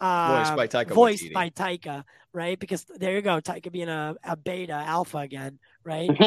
uh, 0.00 0.28
Voiced 0.42 0.56
by 0.56 0.66
Taika 0.66 0.88
voiced 0.92 1.32
by 1.32 1.50
Taika, 1.50 2.04
right? 2.32 2.58
Because 2.58 2.84
there 2.96 3.14
you 3.14 3.22
go, 3.22 3.40
Taika 3.40 3.70
being 3.70 3.88
a, 3.88 4.16
a 4.24 4.36
beta 4.36 4.72
alpha 4.72 5.18
again, 5.18 5.58
right? 5.84 6.10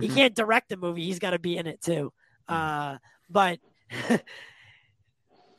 he 0.00 0.08
Mhm. 0.08 0.14
can't 0.14 0.34
direct 0.34 0.68
the 0.70 0.76
movie; 0.76 1.04
he's 1.04 1.20
got 1.20 1.30
to 1.30 1.38
be 1.38 1.56
in 1.56 1.66
it 1.68 1.80
too. 1.80 2.12
Uh, 2.48 2.98
but 3.30 3.60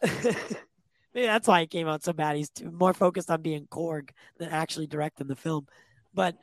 maybe 0.04 1.26
that's 1.26 1.48
why 1.48 1.62
it 1.62 1.70
came 1.70 1.88
out 1.88 2.04
so 2.04 2.14
bad. 2.14 2.36
He's 2.36 2.50
too, 2.50 2.72
more 2.72 2.94
focused 2.94 3.32
on 3.32 3.42
being 3.42 3.68
Korg 3.68 4.10
than 4.38 4.50
actually 4.50 4.88
directing 4.88 5.28
the 5.28 5.36
film. 5.36 5.68
But 6.14 6.36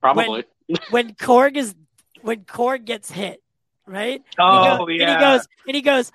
Probably. 0.00 0.44
when 0.90 1.14
Korg 1.14 1.56
is 1.56 1.74
when 2.22 2.44
Korg 2.44 2.84
gets 2.84 3.10
hit, 3.10 3.42
right? 3.86 4.22
oh 4.38 4.86
and 4.86 4.90
he, 4.90 4.98
goes, 4.98 5.00
yeah. 5.00 5.08
and 5.08 5.16
he 5.16 5.20
goes 5.24 5.46
and 5.66 5.76
he 5.76 5.82
goes, 5.82 6.12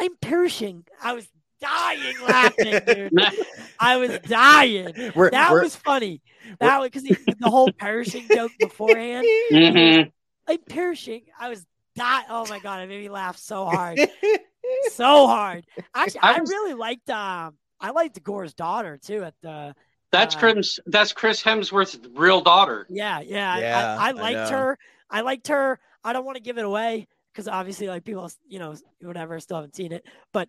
"I'm 0.00 0.16
perishing." 0.16 0.84
I 1.02 1.12
was 1.14 1.28
dying 1.60 2.14
laughing, 2.26 2.80
dude. 2.86 3.12
I 3.80 3.96
was 3.98 4.18
dying. 4.20 5.12
We're- 5.14 5.30
That 5.30 5.50
we're- 5.52 5.62
was 5.64 5.76
funny. 5.76 6.22
That 6.58 6.80
was 6.80 6.90
because 6.90 7.04
the 7.38 7.50
whole 7.50 7.70
perishing 7.70 8.26
joke 8.32 8.50
beforehand. 8.58 9.26
Mhm. 9.52 10.10
I'm 10.48 10.58
perishing. 10.68 11.22
I 11.38 11.48
was 11.48 11.64
dying. 11.94 12.24
Oh 12.30 12.46
my 12.48 12.58
god, 12.60 12.82
it 12.82 12.88
made 12.88 13.02
me 13.02 13.08
laugh 13.08 13.36
so 13.36 13.66
hard, 13.66 14.00
so 14.92 15.26
hard. 15.26 15.66
Actually, 15.94 16.20
I 16.22 16.34
I, 16.34 16.38
really 16.38 16.74
liked. 16.74 17.08
Um, 17.10 17.54
I 17.80 17.90
liked 17.90 18.22
Gorr's 18.22 18.54
daughter 18.54 18.98
too. 18.98 19.22
At 19.24 19.34
the 19.42 19.74
That's 20.10 20.34
Uh, 20.34 20.38
Chris. 20.38 20.80
That's 20.86 21.12
Chris 21.12 21.42
Hemsworth's 21.42 21.98
real 22.14 22.40
daughter. 22.40 22.86
yeah, 22.88 23.20
yeah. 23.20 23.52
I- 23.54 23.60
Yeah, 23.60 23.96
I, 23.98 24.04
I 24.06 24.08
I 24.08 24.10
liked 24.12 24.50
know. 24.50 24.56
her. 24.58 24.78
I 25.10 25.20
liked 25.22 25.48
her. 25.48 25.78
I 26.04 26.12
don't 26.12 26.24
want 26.24 26.36
to 26.36 26.42
give 26.42 26.58
it 26.58 26.64
away 26.64 27.06
because 27.32 27.48
obviously, 27.48 27.88
like 27.88 28.04
people, 28.04 28.30
you 28.48 28.58
know, 28.58 28.74
whatever, 29.02 29.38
still 29.40 29.56
haven't 29.58 29.76
seen 29.76 29.92
it. 29.92 30.04
But 30.32 30.48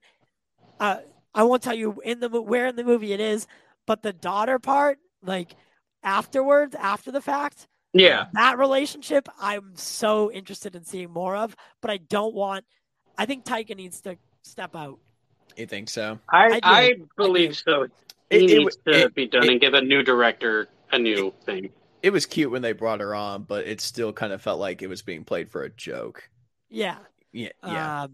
uh, 0.80 0.97
I 1.34 1.43
won't 1.43 1.62
tell 1.63 1.74
you 1.76 2.02
in 2.04 2.19
the 2.19 2.30
where 2.30 2.67
in 2.67 2.76
the 2.76 2.84
movie 2.84 3.13
it 3.13 3.19
is. 3.19 3.47
But 3.88 4.04
the 4.04 4.13
daughter 4.13 4.60
part, 4.60 5.00
like 5.24 5.56
afterwards, 6.04 6.76
after 6.76 7.12
the 7.12 7.21
fact, 7.21 7.67
Yeah. 7.93 8.28
that 8.34 8.58
relationship 8.58 9.28
i'm 9.39 9.74
so 9.76 10.32
interested 10.32 10.76
in 10.78 10.86
seeing 10.86 11.12
more 11.12 11.36
of 11.36 11.56
but 11.82 11.91
i 11.91 11.97
don't 11.97 12.34
want 12.34 12.63
i 13.17 13.26
think 13.26 13.43
taika 13.43 13.76
needs 13.76 14.00
to 14.02 14.17
step 14.43 14.76
out 14.78 14.97
you 15.58 15.65
think 15.67 15.89
so? 15.89 16.17
I 16.32 16.54
I 16.54 16.60
I, 16.63 16.93
believe 17.17 17.50
I 17.50 17.54
so. 17.54 17.82
It- 17.84 17.91
He 18.30 18.38
it 18.38 18.60
needs 18.60 18.78
w- 18.78 19.00
to 19.02 19.06
it- 19.08 19.13
be 19.15 19.28
done 19.28 19.43
it- 19.43 19.50
and 19.52 19.60
give 19.60 19.74
a 19.74 19.82
new 19.82 20.02
director 20.04 20.69
a 20.93 20.97
new 20.97 21.34
thing. 21.45 21.69
It 22.03 22.11
was 22.11 22.25
cute 22.25 22.51
when 22.51 22.61
they 22.61 22.71
brought 22.73 22.99
her 22.99 23.13
on, 23.13 23.43
but 23.43 23.67
it 23.67 23.79
still 23.81 24.11
kind 24.13 24.33
of 24.33 24.41
felt 24.41 24.59
like 24.59 24.81
it 24.81 24.87
was 24.87 25.01
being 25.01 25.23
played 25.23 25.49
for 25.49 25.63
a 25.63 25.69
joke. 25.69 26.29
yeah 26.69 26.97
Yeah, 27.31 27.49
yeah. 27.65 28.03
um 28.03 28.13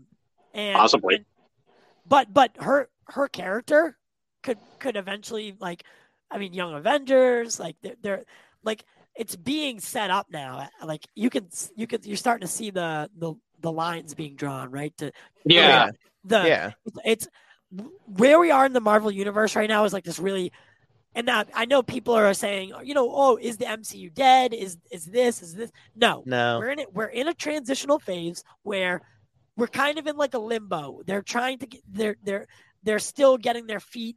and 0.53 0.75
Possibly. 0.75 1.15
and- 1.17 1.25
but 2.07 2.33
but 2.33 2.51
her 2.59 2.89
her 3.07 3.27
character 3.27 3.97
could 4.43 4.57
could 4.79 4.95
eventually 4.95 5.55
like 5.59 5.83
i 6.31 6.37
mean 6.37 6.53
young 6.53 6.73
avengers 6.73 7.59
like 7.59 7.75
they're, 7.81 7.95
they're 8.01 8.23
like 8.63 8.83
it's 9.15 9.35
being 9.35 9.79
set 9.79 10.09
up 10.09 10.27
now 10.31 10.69
like 10.85 11.05
you 11.15 11.29
can 11.29 11.47
you 11.75 11.85
can 11.87 11.99
you're 12.03 12.15
starting 12.17 12.47
to 12.47 12.51
see 12.53 12.69
the 12.71 13.09
the 13.17 13.33
the 13.61 13.71
lines 13.71 14.13
being 14.13 14.35
drawn 14.35 14.71
right 14.71 14.95
to 14.97 15.11
Yeah. 15.45 15.91
the 16.23 16.43
yeah. 16.47 16.71
it's, 16.85 16.97
it's 17.05 17.27
where 18.05 18.39
we 18.39 18.51
are 18.51 18.65
in 18.65 18.73
the 18.73 18.79
Marvel 18.81 19.11
universe 19.11 19.55
right 19.55 19.69
now 19.69 19.83
is 19.83 19.91
like 19.93 20.05
this 20.05 20.19
really 20.19 20.51
and 21.17 21.25
now 21.25 21.43
I 21.55 21.65
know 21.65 21.81
people 21.81 22.13
are 22.13 22.33
saying, 22.35 22.73
you 22.83 22.93
know, 22.93 23.09
oh, 23.11 23.37
is 23.41 23.57
the 23.57 23.65
MCU 23.65 24.13
dead? 24.13 24.53
Is 24.53 24.77
is 24.91 25.05
this? 25.05 25.41
Is 25.41 25.55
this? 25.55 25.71
No. 25.95 26.21
No. 26.27 26.59
We're 26.59 26.69
in 26.69 26.79
it 26.79 26.93
we're 26.93 27.05
in 27.05 27.27
a 27.27 27.33
transitional 27.33 27.97
phase 27.97 28.43
where 28.61 29.01
we're 29.57 29.65
kind 29.67 29.97
of 29.97 30.05
in 30.05 30.15
like 30.15 30.35
a 30.35 30.39
limbo. 30.39 31.01
They're 31.07 31.23
trying 31.23 31.57
to 31.59 31.65
get 31.65 31.81
they're 31.91 32.15
they're 32.23 32.47
they're 32.83 32.99
still 32.99 33.37
getting 33.37 33.65
their 33.65 33.79
feet 33.79 34.15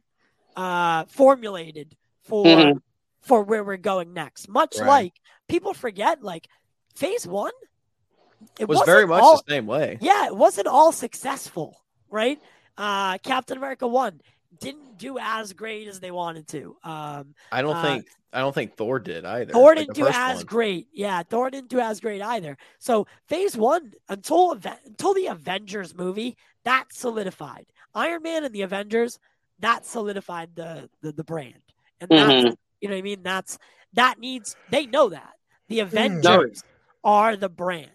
uh 0.55 1.05
formulated 1.05 1.97
for 2.21 2.45
Mhm. 2.45 2.81
for 3.21 3.41
where 3.43 3.63
we're 3.63 3.77
going 3.77 4.13
next. 4.13 4.47
Much 4.47 4.77
Right. 4.79 4.87
like 4.87 5.13
people 5.47 5.73
forget 5.73 6.21
like 6.21 6.47
phase 6.95 7.25
1 7.25 7.51
it 8.59 8.67
was 8.67 8.79
very 8.85 9.07
much 9.07 9.23
all- 9.23 9.37
the 9.45 9.51
same 9.53 9.65
way. 9.65 9.97
yeah, 10.01 10.27
it 10.27 10.35
wasn't 10.35 10.67
all 10.67 10.91
successful, 10.91 11.77
right? 12.11 12.39
Uh, 12.77 13.17
Captain 13.19 13.57
America 13.57 13.87
One 13.87 14.21
didn't 14.59 14.97
do 14.97 15.17
as 15.19 15.53
great 15.53 15.87
as 15.87 15.99
they 15.99 16.11
wanted 16.11 16.47
to. 16.49 16.75
Um, 16.83 17.35
I 17.51 17.61
don't 17.61 17.75
uh, 17.77 17.81
think 17.83 18.07
I 18.33 18.39
don't 18.39 18.53
think 18.53 18.75
Thor 18.75 18.99
did 18.99 19.25
either. 19.25 19.53
Thor 19.53 19.75
didn't 19.75 19.95
the 19.95 20.03
do 20.03 20.07
as 20.07 20.37
one. 20.37 20.45
great. 20.45 20.87
Yeah, 20.93 21.23
Thor 21.23 21.49
didn't 21.49 21.69
do 21.69 21.79
as 21.79 21.99
great 21.99 22.21
either. 22.21 22.57
So 22.79 23.07
Phase 23.27 23.55
One 23.57 23.93
until 24.09 24.51
until 24.85 25.13
the 25.13 25.27
Avengers 25.27 25.95
movie 25.95 26.37
that 26.63 26.85
solidified 26.91 27.65
Iron 27.95 28.23
Man 28.23 28.43
and 28.43 28.53
the 28.53 28.61
Avengers. 28.63 29.19
That 29.59 29.85
solidified 29.85 30.55
the 30.55 30.89
the, 31.01 31.11
the 31.11 31.23
brand, 31.23 31.61
and 31.99 32.09
that's 32.09 32.31
Mhm. 32.31 32.55
you 32.81 32.89
know 32.89 32.95
what 32.95 32.99
I 32.99 33.03
mean. 33.03 33.21
That's 33.23 33.59
that 33.93 34.17
needs 34.19 34.55
they 34.71 34.85
know 34.87 35.09
that 35.09 35.33
the 35.67 35.79
Mm. 35.79 35.83
Avengers 35.83 36.63
are 37.03 37.35
the 37.35 37.49
brand 37.49 37.91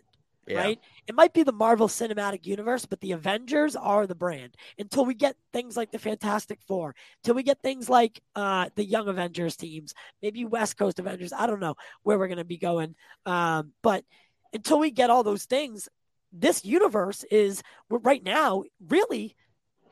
Yeah. 0.46 0.58
right? 0.58 0.80
It 1.06 1.14
might 1.14 1.32
be 1.32 1.42
the 1.42 1.52
Marvel 1.52 1.88
Cinematic 1.88 2.46
Universe, 2.46 2.86
but 2.86 3.00
the 3.00 3.12
Avengers 3.12 3.74
are 3.74 4.06
the 4.06 4.14
brand. 4.14 4.54
Until 4.78 5.04
we 5.04 5.14
get 5.14 5.36
things 5.52 5.76
like 5.76 5.90
the 5.90 5.98
Fantastic 5.98 6.60
Four, 6.68 6.94
until 7.22 7.34
we 7.34 7.42
get 7.42 7.62
things 7.62 7.88
like 7.88 8.20
uh, 8.34 8.68
the 8.76 8.84
Young 8.84 9.08
Avengers 9.08 9.56
teams, 9.56 9.94
maybe 10.22 10.44
West 10.44 10.76
Coast 10.76 10.98
Avengers. 10.98 11.32
I 11.32 11.46
don't 11.46 11.60
know 11.60 11.74
where 12.02 12.18
we're 12.18 12.28
going 12.28 12.38
to 12.38 12.44
be 12.44 12.58
going, 12.58 12.94
um, 13.24 13.72
but 13.82 14.04
until 14.52 14.78
we 14.78 14.90
get 14.90 15.10
all 15.10 15.24
those 15.24 15.44
things, 15.44 15.88
this 16.32 16.64
universe 16.64 17.24
is 17.30 17.62
right 17.88 18.22
now 18.22 18.64
really 18.88 19.34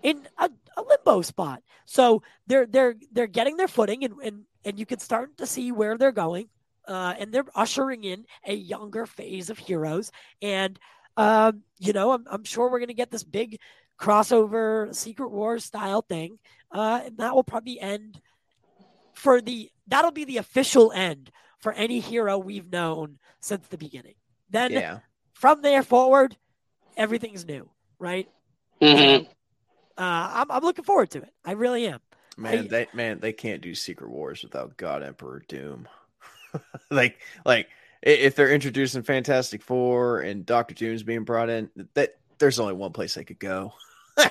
in 0.03 0.27
a, 0.39 0.51
a 0.77 0.83
limbo 0.83 1.23
spot. 1.23 1.63
So 1.87 2.23
they're 2.47 2.67
they're 2.67 2.95
they're 3.11 3.27
getting 3.27 3.57
their 3.57 3.69
footing, 3.69 4.05
and 4.05 4.15
and 4.23 4.45
and 4.65 4.79
you 4.79 4.87
can 4.87 5.01
start 5.01 5.37
to 5.39 5.47
see 5.47 5.73
where 5.73 5.99
they're 5.99 6.13
going. 6.13 6.49
Uh, 6.87 7.15
and 7.19 7.33
they're 7.33 7.45
ushering 7.55 8.05
in 8.05 8.25
a 8.47 8.55
younger 8.55 9.07
phase 9.07 9.49
of 9.51 9.59
heroes 9.59 10.11
and 10.43 10.79
um, 11.17 11.63
you 11.79 11.93
know, 11.93 12.11
I'm, 12.13 12.25
I'm 12.29 12.43
sure 12.45 12.69
we're 12.69 12.81
going 12.81 12.89
to 12.89 12.95
get 12.95 13.11
this 13.13 13.23
big 13.23 13.59
crossover 14.01 14.93
Secret 14.95 15.31
Wars 15.31 15.65
style 15.65 16.03
thing, 16.03 16.41
uh, 16.73 17.03
and 17.07 17.19
that 17.19 17.35
will 17.37 17.45
probably 17.45 17.79
end 17.81 18.21
for 19.13 19.41
the 19.41 19.71
that'll 19.87 20.11
be 20.11 20.25
the 20.25 20.39
official 20.39 20.91
end 20.93 21.31
for 21.61 21.73
any 21.75 22.01
hero 22.01 22.37
we've 22.37 22.71
known 22.71 23.19
since 23.41 23.67
the 23.69 23.79
beginning. 23.79 24.15
Then 24.51 24.73
Yeah. 24.73 24.99
from 25.35 25.63
there 25.63 25.85
forward, 25.85 26.37
everything's 26.97 27.45
new, 27.47 27.71
right? 28.01 28.29
Mhm. 28.83 29.27
Uh, 29.27 29.29
I'm, 29.99 30.51
I'm 30.51 30.63
looking 30.65 30.85
forward 30.85 31.11
to 31.13 31.19
it. 31.19 31.33
I 31.45 31.53
really 31.53 31.87
am. 31.87 32.01
Man, 32.37 32.59
I- 32.65 32.67
they 32.67 32.87
man, 32.93 33.21
they 33.21 33.33
can't 33.33 33.63
do 33.63 33.75
Secret 33.77 34.11
Wars 34.11 34.43
without 34.43 34.77
God 34.77 35.05
Emperor 35.05 35.45
Doom. 35.47 35.87
like 36.91 37.21
like 37.45 37.69
if 38.03 38.35
they're 38.35 38.53
introducing 38.53 39.03
Fantastic 39.03 39.63
Four 39.63 40.21
and 40.21 40.45
Doctor 40.45 40.75
Doom's 40.75 41.03
being 41.03 41.25
brought 41.25 41.49
in, 41.49 41.71
that 41.95 42.17
there's 42.39 42.59
only 42.59 42.75
one 42.75 42.93
place 42.93 43.15
they 43.15 43.25
could 43.25 43.39
go. 43.39 43.73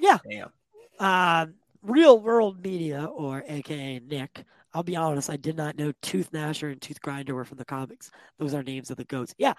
Yeah. 0.00 0.18
Damn. 0.28 0.50
Uh, 0.98 1.46
Real 1.82 2.20
World 2.20 2.62
Media, 2.62 3.04
or 3.04 3.44
AKA 3.46 4.00
Nick. 4.00 4.44
I'll 4.74 4.82
be 4.82 4.96
honest, 4.96 5.30
I 5.30 5.36
did 5.36 5.56
not 5.56 5.76
know 5.76 5.92
Tooth 6.02 6.30
Gnasher 6.32 6.70
and 6.70 6.80
Tooth 6.80 7.00
Grinder 7.00 7.34
were 7.34 7.44
from 7.44 7.58
the 7.58 7.64
comics. 7.64 8.10
Those 8.38 8.54
are 8.54 8.62
names 8.62 8.90
of 8.90 8.96
the 8.96 9.04
goats. 9.04 9.34
Yeah. 9.38 9.54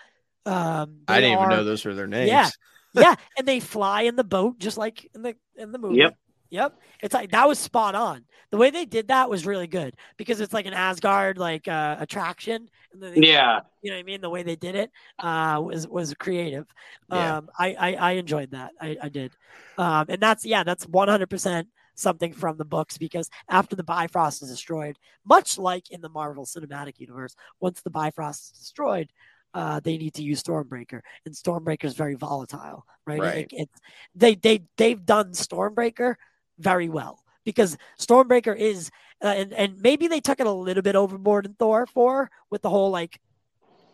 Um, 0.45 0.99
I 1.07 1.19
didn't 1.19 1.37
even 1.37 1.49
know 1.49 1.63
those 1.63 1.83
were 1.83 1.95
their 1.95 2.07
names. 2.07 2.29
Yeah. 2.29 2.49
yeah, 2.93 3.15
and 3.37 3.47
they 3.47 3.59
fly 3.59 4.03
in 4.03 4.15
the 4.15 4.23
boat 4.23 4.59
just 4.59 4.77
like 4.77 5.09
in 5.15 5.21
the 5.21 5.35
in 5.57 5.71
the 5.71 5.79
movie. 5.79 5.97
Yep. 5.97 6.17
Yep. 6.49 6.79
It's 7.01 7.13
like 7.13 7.31
that 7.31 7.47
was 7.47 7.59
spot 7.59 7.95
on. 7.95 8.25
The 8.51 8.57
way 8.57 8.71
they 8.71 8.85
did 8.85 9.09
that 9.09 9.29
was 9.29 9.45
really 9.45 9.67
good 9.67 9.95
because 10.17 10.41
it's 10.41 10.53
like 10.53 10.65
an 10.65 10.73
Asgard 10.73 11.37
like 11.37 11.67
uh, 11.67 11.97
attraction. 11.99 12.67
And 12.91 13.01
then 13.03 13.13
they, 13.13 13.27
Yeah. 13.27 13.59
You 13.81 13.91
know 13.91 13.97
what 13.97 14.01
I 14.01 14.03
mean? 14.03 14.21
The 14.21 14.29
way 14.29 14.43
they 14.43 14.55
did 14.55 14.75
it 14.75 14.91
uh, 15.19 15.61
was 15.63 15.87
was 15.87 16.13
creative. 16.15 16.65
Yeah. 17.11 17.37
Um, 17.37 17.49
I, 17.57 17.75
I 17.79 17.93
I 17.93 18.11
enjoyed 18.13 18.51
that. 18.51 18.71
I, 18.81 18.97
I 19.01 19.09
did. 19.09 19.31
Um, 19.77 20.05
and 20.09 20.19
that's 20.19 20.43
yeah, 20.45 20.63
that's 20.63 20.85
one 20.87 21.07
hundred 21.07 21.29
percent 21.29 21.67
something 21.95 22.33
from 22.33 22.57
the 22.57 22.65
books 22.65 22.97
because 22.97 23.29
after 23.49 23.75
the 23.75 23.83
Bifrost 23.83 24.41
is 24.41 24.49
destroyed, 24.49 24.97
much 25.25 25.57
like 25.57 25.91
in 25.91 26.01
the 26.01 26.09
Marvel 26.09 26.45
Cinematic 26.45 26.97
Universe, 26.99 27.35
once 27.59 27.81
the 27.81 27.89
Bifrost 27.89 28.53
is 28.53 28.59
destroyed, 28.59 29.09
uh, 29.53 29.79
they 29.81 29.97
need 29.97 30.13
to 30.13 30.23
use 30.23 30.41
Stormbreaker, 30.41 31.01
and 31.25 31.35
Stormbreaker 31.35 31.85
is 31.85 31.95
very 31.95 32.15
volatile, 32.15 32.85
right? 33.05 33.19
Right. 33.19 33.47
It- 33.51 33.61
it's 33.63 33.79
they 34.15 34.35
they 34.35 34.63
they've 34.77 35.05
done 35.05 35.33
Stormbreaker 35.33 36.15
very 36.59 36.89
well 36.89 37.23
because 37.43 37.77
Stormbreaker 37.99 38.55
is, 38.55 38.91
uh, 39.23 39.27
and 39.27 39.53
and 39.53 39.81
maybe 39.81 40.07
they 40.07 40.19
took 40.19 40.39
it 40.39 40.47
a 40.47 40.51
little 40.51 40.83
bit 40.83 40.95
overboard 40.95 41.45
in 41.45 41.53
Thor 41.53 41.85
four 41.87 42.29
with 42.51 42.61
the 42.61 42.69
whole 42.69 42.91
like, 42.91 43.19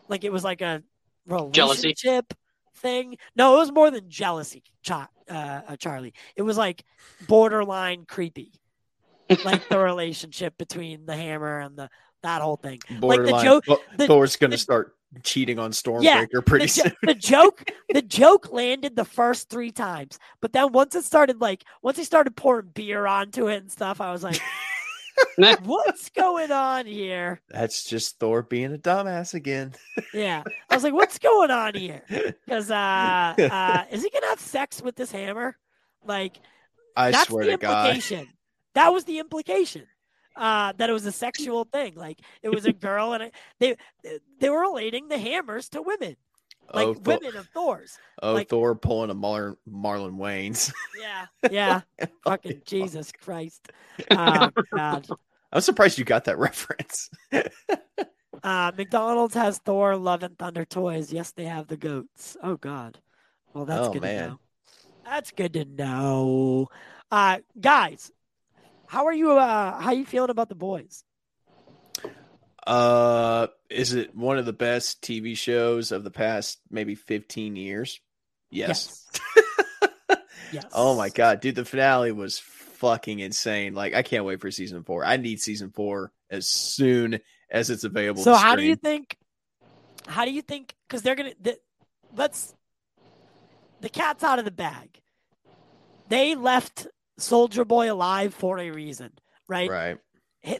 like 0.08 0.24
it 0.24 0.32
was 0.32 0.44
like 0.44 0.60
a 0.60 0.82
Jealousy. 1.52 1.88
relationship 1.88 2.34
thing. 2.76 3.16
No, 3.34 3.54
it 3.54 3.58
was 3.58 3.72
more 3.72 3.90
than 3.90 4.08
jealousy, 4.08 4.62
Cha- 4.82 5.08
uh, 5.28 5.60
uh, 5.68 5.76
Charlie. 5.76 6.14
It 6.36 6.42
was 6.42 6.56
like 6.58 6.84
borderline 7.26 8.04
creepy, 8.06 8.52
like 9.44 9.68
the 9.68 9.78
relationship 9.82 10.56
between 10.58 11.06
the 11.06 11.16
hammer 11.16 11.60
and 11.60 11.76
the 11.76 11.88
that 12.22 12.42
whole 12.42 12.56
thing. 12.56 12.80
Borderline. 13.00 13.44
joke- 13.44 13.64
Thor- 13.66 13.78
the- 13.96 14.06
Thor's 14.06 14.36
going 14.36 14.50
to 14.50 14.58
start 14.58 14.92
cheating 15.22 15.58
on 15.58 15.70
Stormbreaker 15.70 16.02
Yeah, 16.32 16.40
pretty 16.44 16.66
the, 16.66 16.72
jo- 16.72 16.82
soon. 16.82 16.92
the 17.02 17.14
joke 17.14 17.70
the 17.88 18.02
joke 18.02 18.52
landed 18.52 18.96
the 18.96 19.04
first 19.04 19.48
three 19.48 19.70
times 19.70 20.18
but 20.42 20.52
then 20.52 20.72
once 20.72 20.94
it 20.96 21.04
started 21.04 21.40
like 21.40 21.62
once 21.80 21.96
he 21.96 22.04
started 22.04 22.36
pouring 22.36 22.70
beer 22.74 23.06
onto 23.06 23.46
it 23.48 23.58
and 23.58 23.70
stuff 23.72 24.00
i 24.00 24.10
was 24.12 24.22
like 24.24 24.40
what's 25.62 26.10
going 26.10 26.50
on 26.50 26.86
here 26.86 27.40
That's 27.48 27.84
just 27.84 28.18
Thor 28.18 28.42
being 28.42 28.74
a 28.74 28.78
dumbass 28.78 29.32
again. 29.32 29.74
yeah 30.12 30.42
i 30.68 30.74
was 30.74 30.82
like 30.82 30.92
what's 30.92 31.18
going 31.18 31.50
on 31.52 31.74
here 31.74 32.02
because 32.44 32.70
uh 32.70 33.34
uh 33.38 33.84
is 33.90 34.02
he 34.02 34.10
gonna 34.10 34.26
have 34.26 34.40
sex 34.40 34.82
with 34.82 34.96
this 34.96 35.10
hammer 35.12 35.56
like 36.04 36.36
I 36.96 37.12
that's 37.12 37.28
swear 37.28 37.44
the 37.44 37.52
to 37.52 37.56
God. 37.58 37.86
implication 37.86 38.28
that 38.74 38.92
was 38.92 39.04
the 39.04 39.18
implication 39.20 39.86
uh 40.36 40.72
that 40.76 40.90
it 40.90 40.92
was 40.92 41.06
a 41.06 41.12
sexual 41.12 41.64
thing 41.64 41.94
like 41.96 42.20
it 42.42 42.50
was 42.50 42.66
a 42.66 42.72
girl 42.86 43.12
and 43.14 43.24
it, 43.24 43.34
they 43.58 43.76
they 44.40 44.50
were 44.50 44.60
relating 44.60 45.08
the 45.08 45.18
hammers 45.18 45.68
to 45.70 45.80
women 45.82 46.16
like 46.74 46.86
oh, 46.88 46.94
Thor, 46.94 47.18
women 47.22 47.36
of 47.36 47.46
thor's 47.54 47.98
oh 48.22 48.34
like- 48.34 48.48
Thor 48.48 48.74
pulling 48.74 49.10
a 49.10 49.14
Mar- 49.14 49.56
Marlon 49.70 50.16
Wayans. 50.16 50.72
Yeah, 51.00 51.26
yeah. 51.50 51.80
Fucking 52.24 52.62
Jesus 52.64 53.12
Christ. 53.12 53.70
Oh 54.10 54.50
God. 54.74 55.06
I'm 55.52 55.60
surprised 55.60 55.96
you 55.96 56.04
got 56.04 56.24
that 56.24 56.38
reference. 56.38 57.08
Uh, 58.42 58.70
McDonald's 58.76 59.34
has 59.34 59.58
Thor, 59.58 59.96
Love 59.96 60.22
and 60.22 60.36
Thunder 60.38 60.64
toys. 60.64 61.12
Yes, 61.12 61.32
they 61.32 61.44
have 61.44 61.68
the 61.68 61.76
goats. 61.76 62.36
Oh 62.42 62.56
God. 62.56 62.98
Well, 63.54 63.64
that's 63.64 63.88
Oh, 63.88 63.92
good 63.92 64.02
man. 64.02 64.22
to 64.22 64.28
know. 64.30 64.40
That's 65.04 65.30
good 65.30 65.52
to 65.54 65.64
know. 65.64 66.68
Uh, 67.10 67.38
guys, 67.60 68.10
how 68.88 69.06
are 69.06 69.12
you? 69.12 69.32
Uh, 69.32 69.80
how 69.80 69.92
you 69.92 70.04
feeling 70.04 70.30
about 70.30 70.48
the 70.48 70.54
boys? 70.54 71.04
Uh, 72.66 73.46
is 73.70 73.94
it 73.94 74.14
one 74.14 74.38
of 74.38 74.44
the 74.44 74.52
best 74.52 75.00
TV 75.00 75.36
shows 75.36 75.92
of 75.92 76.02
the 76.02 76.10
past 76.10 76.58
maybe 76.70 76.96
15 76.96 77.54
years? 77.54 78.00
Yes. 78.50 79.06
Yes. 79.12 80.20
yes. 80.52 80.64
Oh 80.72 80.96
my 80.96 81.08
god, 81.08 81.40
dude, 81.40 81.54
the 81.54 81.64
finale 81.64 82.12
was 82.12 82.38
fucking 82.38 83.20
insane. 83.20 83.74
Like 83.74 83.94
I 83.94 84.02
can't 84.02 84.24
wait 84.24 84.40
for 84.40 84.50
season 84.50 84.82
4. 84.82 85.04
I 85.04 85.16
need 85.16 85.40
season 85.40 85.70
4 85.70 86.12
as 86.30 86.48
soon 86.48 87.20
as 87.50 87.70
it's 87.70 87.84
available 87.84 88.22
So 88.22 88.32
to 88.32 88.38
how 88.38 88.56
do 88.56 88.62
you 88.62 88.76
think? 88.76 89.16
How 90.06 90.24
do 90.24 90.32
you 90.32 90.42
think? 90.42 90.74
Because 90.88 91.02
they're 91.02 91.14
gonna. 91.14 91.34
The, 91.40 91.58
let's. 92.14 92.54
The 93.80 93.88
cat's 93.88 94.24
out 94.24 94.38
of 94.38 94.44
the 94.44 94.50
bag. 94.50 95.00
They 96.08 96.34
left 96.34 96.86
Soldier 97.18 97.64
Boy 97.64 97.92
alive 97.92 98.34
for 98.34 98.58
a 98.58 98.70
reason, 98.70 99.12
right? 99.48 99.70
Right. 99.70 99.98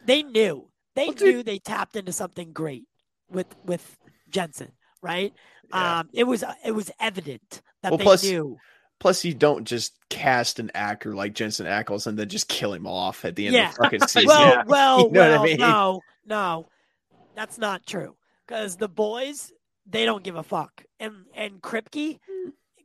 They 0.04 0.22
knew. 0.22 0.68
They 0.94 1.06
Well, 1.08 1.16
knew 1.20 1.42
they 1.42 1.58
tapped 1.58 1.96
into 1.96 2.12
something 2.12 2.52
great 2.52 2.84
with 3.30 3.46
with 3.64 3.98
Jensen, 4.30 4.72
right? 5.02 5.32
Yeah. 5.70 5.98
Um, 6.00 6.08
it 6.12 6.24
was 6.24 6.42
it 6.64 6.72
was 6.72 6.90
evident 7.00 7.60
that 7.82 7.90
Well, 7.92 7.98
they 7.98 8.04
plus- 8.04 8.24
knew. 8.24 8.56
Plus, 8.98 9.26
you 9.26 9.34
don't 9.34 9.66
just 9.66 9.92
cast 10.08 10.58
an 10.58 10.70
actor 10.74 11.14
like 11.14 11.34
Jensen 11.34 11.66
Ackles 11.66 12.06
and 12.06 12.18
then 12.18 12.30
just 12.30 12.48
kill 12.48 12.72
him 12.72 12.86
off 12.86 13.26
at 13.26 13.36
the 13.36 13.44
end 13.46 13.54
Yeah. 13.54 13.68
of 13.68 13.74
the 13.76 13.82
fucking 13.84 14.00
season. 14.08 14.26
Well, 14.28 14.48
Yeah. 14.56 14.62
well, 14.66 15.00
You 15.00 15.10
know 15.10 15.30
what 15.32 15.40
I 15.40 15.44
mean? 15.44 15.56
no, 15.58 16.00
no, 16.24 16.68
that's 17.34 17.58
not 17.58 17.84
true. 17.86 18.16
Because 18.46 18.76
the 18.78 18.88
boys, 18.88 19.52
they 19.84 20.06
don't 20.06 20.24
give 20.24 20.36
a 20.36 20.42
fuck. 20.42 20.82
And 20.98 21.26
and 21.34 21.60
Kripke, 21.60 22.20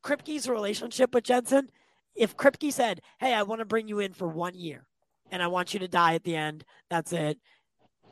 Kripke's 0.03 0.49
relationship 0.49 1.13
with 1.15 1.23
Jensen, 1.23 1.69
if 2.15 2.35
Kripke 2.37 2.71
said, 2.71 3.01
"Hey, 3.19 3.33
I 3.33 3.43
want 3.43 3.59
to 3.59 3.65
bring 3.65 3.87
you 3.87 3.99
in 3.99 4.13
for 4.13 4.27
one 4.27 4.55
year, 4.55 4.85
and 5.31 5.41
I 5.41 5.47
want 5.47 5.73
you 5.73 5.79
to 5.79 5.87
die 5.87 6.15
at 6.15 6.23
the 6.23 6.35
end," 6.35 6.63
that's 6.89 7.13
it. 7.13 7.39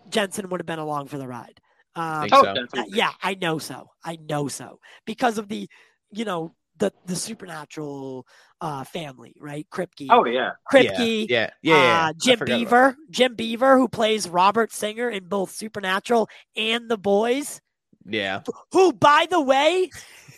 Jensen 0.10 0.50
would 0.50 0.60
have 0.60 0.68
been 0.68 0.80
along 0.80 1.08
for 1.08 1.18
the 1.18 1.28
ride. 1.28 1.60
Um, 1.96 2.22
Think 2.22 2.34
Oh, 2.36 2.44
so. 2.44 2.66
Uh, 2.78 2.84
yeah, 2.88 3.12
I 3.22 3.36
know 3.36 3.60
so. 3.60 3.90
I 4.04 4.18
know 4.28 4.48
so 4.48 4.80
because 5.06 5.38
of 5.38 5.48
the, 5.50 5.68
you 6.12 6.26
know, 6.26 6.56
the 6.78 6.94
the 7.06 7.16
supernatural 7.16 8.26
uh 8.62 8.84
family, 8.86 9.36
right? 9.40 9.68
Kripke, 9.70 10.08
Oh 10.10 10.26
yeah. 10.26 10.52
Kripke, 10.72 11.28
yeah, 11.30 11.50
yeah, 11.62 11.76
yeah, 11.76 11.84
yeah. 11.84 12.08
uh, 12.08 12.14
Jim 12.14 12.40
Beaver, 12.46 12.96
Jim 13.10 13.36
Beaver, 13.36 13.78
who 13.78 13.88
plays 13.88 14.30
Robert 14.30 14.72
Singer 14.72 15.10
in 15.10 15.28
both 15.28 15.52
Supernatural 15.52 16.30
and 16.56 16.90
The 16.90 16.98
Boys, 16.98 17.60
Yeah, 18.06 18.42
who, 18.72 18.94
by 18.94 19.28
the 19.30 19.42
way, 19.42 19.90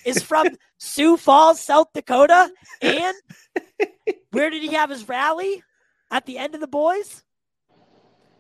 is 0.04 0.24
from 0.24 0.48
Sioux 0.84 1.16
Falls, 1.16 1.60
South 1.62 1.88
Dakota. 1.94 2.52
And 2.82 3.16
where 4.32 4.50
did 4.50 4.64
he 4.64 4.74
have 4.74 4.90
his 4.90 5.08
rally 5.08 5.62
at 6.10 6.26
the 6.26 6.40
end 6.40 6.56
of 6.56 6.62
The 6.62 6.68
Boys? 6.68 7.24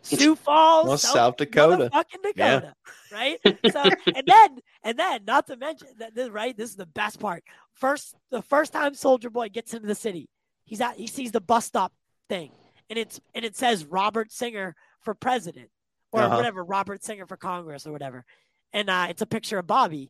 Sioux 0.01 0.36
Falls, 0.36 0.88
well, 0.88 0.97
South, 0.97 1.13
South 1.13 1.38
Dakota. 1.38 1.89
fucking 1.93 2.19
Yeah. 2.36 2.56
Dakota, 2.60 2.73
right? 3.12 3.39
So, 3.71 3.84
and 4.15 4.25
then, 4.25 4.58
and 4.84 4.97
then, 4.97 5.25
not 5.25 5.45
to 5.47 5.56
mention 5.58 5.89
that, 5.99 6.15
this, 6.15 6.30
right? 6.30 6.58
This 6.58 6.71
is 6.71 6.75
the 6.75 6.88
best 6.88 7.19
part. 7.19 7.43
First, 7.75 8.15
the 8.32 8.41
first 8.41 8.73
time 8.73 8.95
Soldier 8.95 9.30
Boy 9.30 9.49
gets 9.49 9.75
into 9.75 9.86
the 9.86 9.93
city, 9.93 10.27
he's 10.65 10.82
at, 10.82 10.95
he 10.97 11.06
sees 11.06 11.32
the 11.32 11.41
bus 11.41 11.65
stop 11.65 11.93
thing, 12.27 12.49
and 12.89 12.97
it's 12.97 13.21
and 13.36 13.45
it 13.45 13.56
says 13.56 13.86
Robert 13.86 14.32
Singer 14.32 14.75
for 15.01 15.13
president 15.13 15.69
or 16.12 16.21
Uh-huh. 16.23 16.36
whatever, 16.38 16.63
Robert 16.63 17.04
Singer 17.04 17.27
for 17.27 17.38
Congress 17.38 17.86
or 17.86 17.91
whatever, 17.91 18.25
and 18.73 18.89
uh, 18.89 19.06
it's 19.10 19.21
a 19.21 19.27
picture 19.27 19.60
of 19.60 19.67
Bobby. 19.67 20.10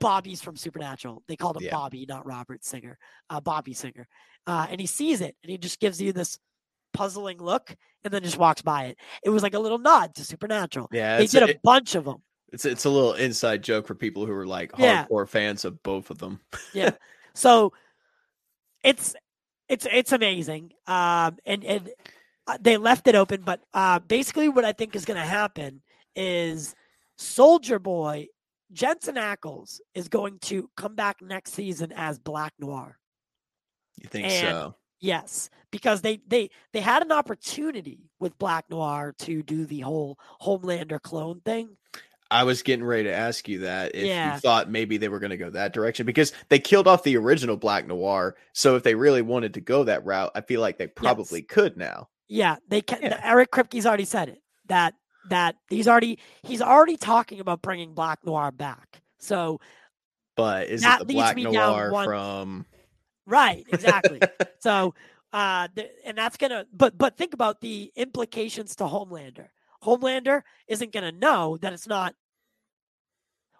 Bobby's 0.00 0.42
from 0.42 0.56
Supernatural. 0.56 1.22
They 1.28 1.36
called 1.36 1.56
him 1.56 1.64
Yeah. 1.64 1.70
Bobby, 1.72 2.06
not 2.08 2.26
Robert 2.26 2.64
Singer. 2.64 2.98
Uh, 3.30 3.40
Bobby 3.40 3.72
Singer, 3.72 4.06
uh, 4.46 4.66
and 4.68 4.80
he 4.80 4.86
sees 4.86 5.20
it, 5.20 5.36
and 5.42 5.50
he 5.50 5.58
just 5.58 5.80
gives 5.80 6.00
you 6.00 6.12
this 6.12 6.38
puzzling 6.92 7.38
look, 7.38 7.74
and 8.04 8.12
then 8.12 8.22
just 8.22 8.38
walks 8.38 8.62
by 8.62 8.84
it. 8.86 8.98
It 9.24 9.30
was 9.30 9.42
like 9.42 9.54
a 9.54 9.58
little 9.58 9.78
nod 9.78 10.14
to 10.16 10.24
Supernatural. 10.24 10.88
Yeah, 10.92 11.18
They 11.18 11.26
did 11.26 11.42
a, 11.42 11.46
a 11.46 11.48
it- 11.50 11.62
bunch 11.62 11.94
of 11.94 12.04
them. 12.04 12.22
it's 12.52 12.64
it's 12.64 12.84
a 12.84 12.90
little 12.90 13.14
inside 13.14 13.62
joke 13.62 13.86
for 13.86 13.94
people 13.94 14.26
who 14.26 14.32
are 14.32 14.46
like 14.46 14.72
Yeah. 14.78 15.06
hardcore 15.06 15.28
fans 15.28 15.64
of 15.64 15.82
both 15.82 16.10
of 16.10 16.18
them. 16.18 16.40
Yeah. 16.72 16.90
so 17.34 17.72
it's 18.82 19.14
it's 19.68 19.86
it's 19.90 20.12
amazing. 20.12 20.72
Um 20.86 21.38
and 21.46 21.64
and 21.64 21.90
uh, 22.46 22.58
they 22.60 22.76
left 22.76 23.08
it 23.08 23.14
open, 23.14 23.42
but 23.42 23.60
uh 23.72 23.98
basically 24.00 24.48
what 24.48 24.64
I 24.64 24.72
think 24.72 24.94
is 24.94 25.04
going 25.06 25.18
to 25.18 25.26
happen 25.26 25.80
is 26.14 26.74
Soldier 27.16 27.78
Boy 27.78 28.28
Jensen 28.72 29.16
Ackles 29.16 29.80
is 29.94 30.08
going 30.08 30.38
to 30.40 30.68
come 30.76 30.94
back 30.94 31.20
next 31.22 31.52
season 31.52 31.92
as 31.92 32.18
Black 32.18 32.52
Noir. 32.58 32.98
You 34.00 34.08
think 34.08 34.26
And- 34.28 34.40
so? 34.48 34.74
Yes, 35.00 35.50
because 35.70 36.00
they 36.00 36.20
they 36.26 36.48
they 36.72 36.80
had 36.80 37.02
an 37.02 37.12
opportunity 37.12 38.08
with 38.20 38.38
Black 38.38 38.70
Noir 38.70 39.14
to 39.18 39.42
do 39.42 39.66
the 39.66 39.80
whole 39.80 40.18
Homelander 40.40 41.02
clone 41.02 41.40
thing. 41.40 41.76
I 42.30 42.44
was 42.44 42.62
getting 42.62 42.84
ready 42.86 43.04
to 43.04 43.12
ask 43.14 43.46
you 43.46 43.58
that 43.60 43.94
if 43.94 44.06
Yeah. 44.06 44.34
you 44.34 44.40
thought 44.40 44.70
maybe 44.70 44.96
they 44.96 45.10
were 45.10 45.18
going 45.18 45.30
to 45.30 45.36
go 45.36 45.50
that 45.50 45.74
direction 45.74 46.06
because 46.06 46.32
they 46.48 46.58
killed 46.58 46.88
off 46.88 47.02
the 47.02 47.18
original 47.18 47.56
Black 47.58 47.86
Noir. 47.86 48.34
So 48.54 48.76
if 48.76 48.82
they 48.82 48.94
really 48.94 49.20
wanted 49.20 49.54
to 49.54 49.60
go 49.60 49.84
that 49.84 50.04
route, 50.06 50.32
I 50.34 50.40
feel 50.40 50.62
like 50.62 50.78
they 50.78 50.86
probably 50.86 51.42
could 51.42 51.76
now. 51.76 52.08
Yeah, 52.28 52.56
they 52.68 52.80
can. 52.80 53.02
Yeah. 53.02 53.20
Eric 53.22 53.50
Kripke's 53.50 53.84
already 53.84 54.06
said 54.06 54.30
it 54.30 54.42
that 54.68 54.94
that 55.30 55.56
he's 55.68 55.88
already 55.88 56.18
he's 56.42 56.60
already 56.62 56.96
talking 56.96 57.40
about 57.40 57.62
bringing 57.62 57.94
Black 57.94 58.24
Noir 58.24 58.50
back. 58.50 59.00
So 59.18 59.60
But 60.36 60.68
is 60.68 60.82
That 60.82 61.02
it 61.02 61.06
the 61.08 61.14
leads 61.14 61.22
Black 61.24 61.36
me 61.36 61.42
down 61.44 61.52
Noir 61.52 61.90
one- 61.92 62.04
from? 62.06 62.66
right, 63.26 63.64
exactly. 63.72 64.20
so 64.60 64.94
uh, 65.32 65.66
th- 65.74 65.90
and 66.04 66.16
that's 66.16 66.36
gonna. 66.36 66.64
But 66.72 66.96
but 66.96 67.16
think 67.16 67.34
about 67.34 67.60
the 67.60 67.90
implications 67.96 68.76
to 68.76 68.84
Homelander. 68.84 69.48
Homelander 69.82 70.42
isn't 70.68 70.92
gonna 70.92 71.10
know 71.10 71.56
that 71.60 71.72
it's 71.72 71.88
not. 71.88 72.14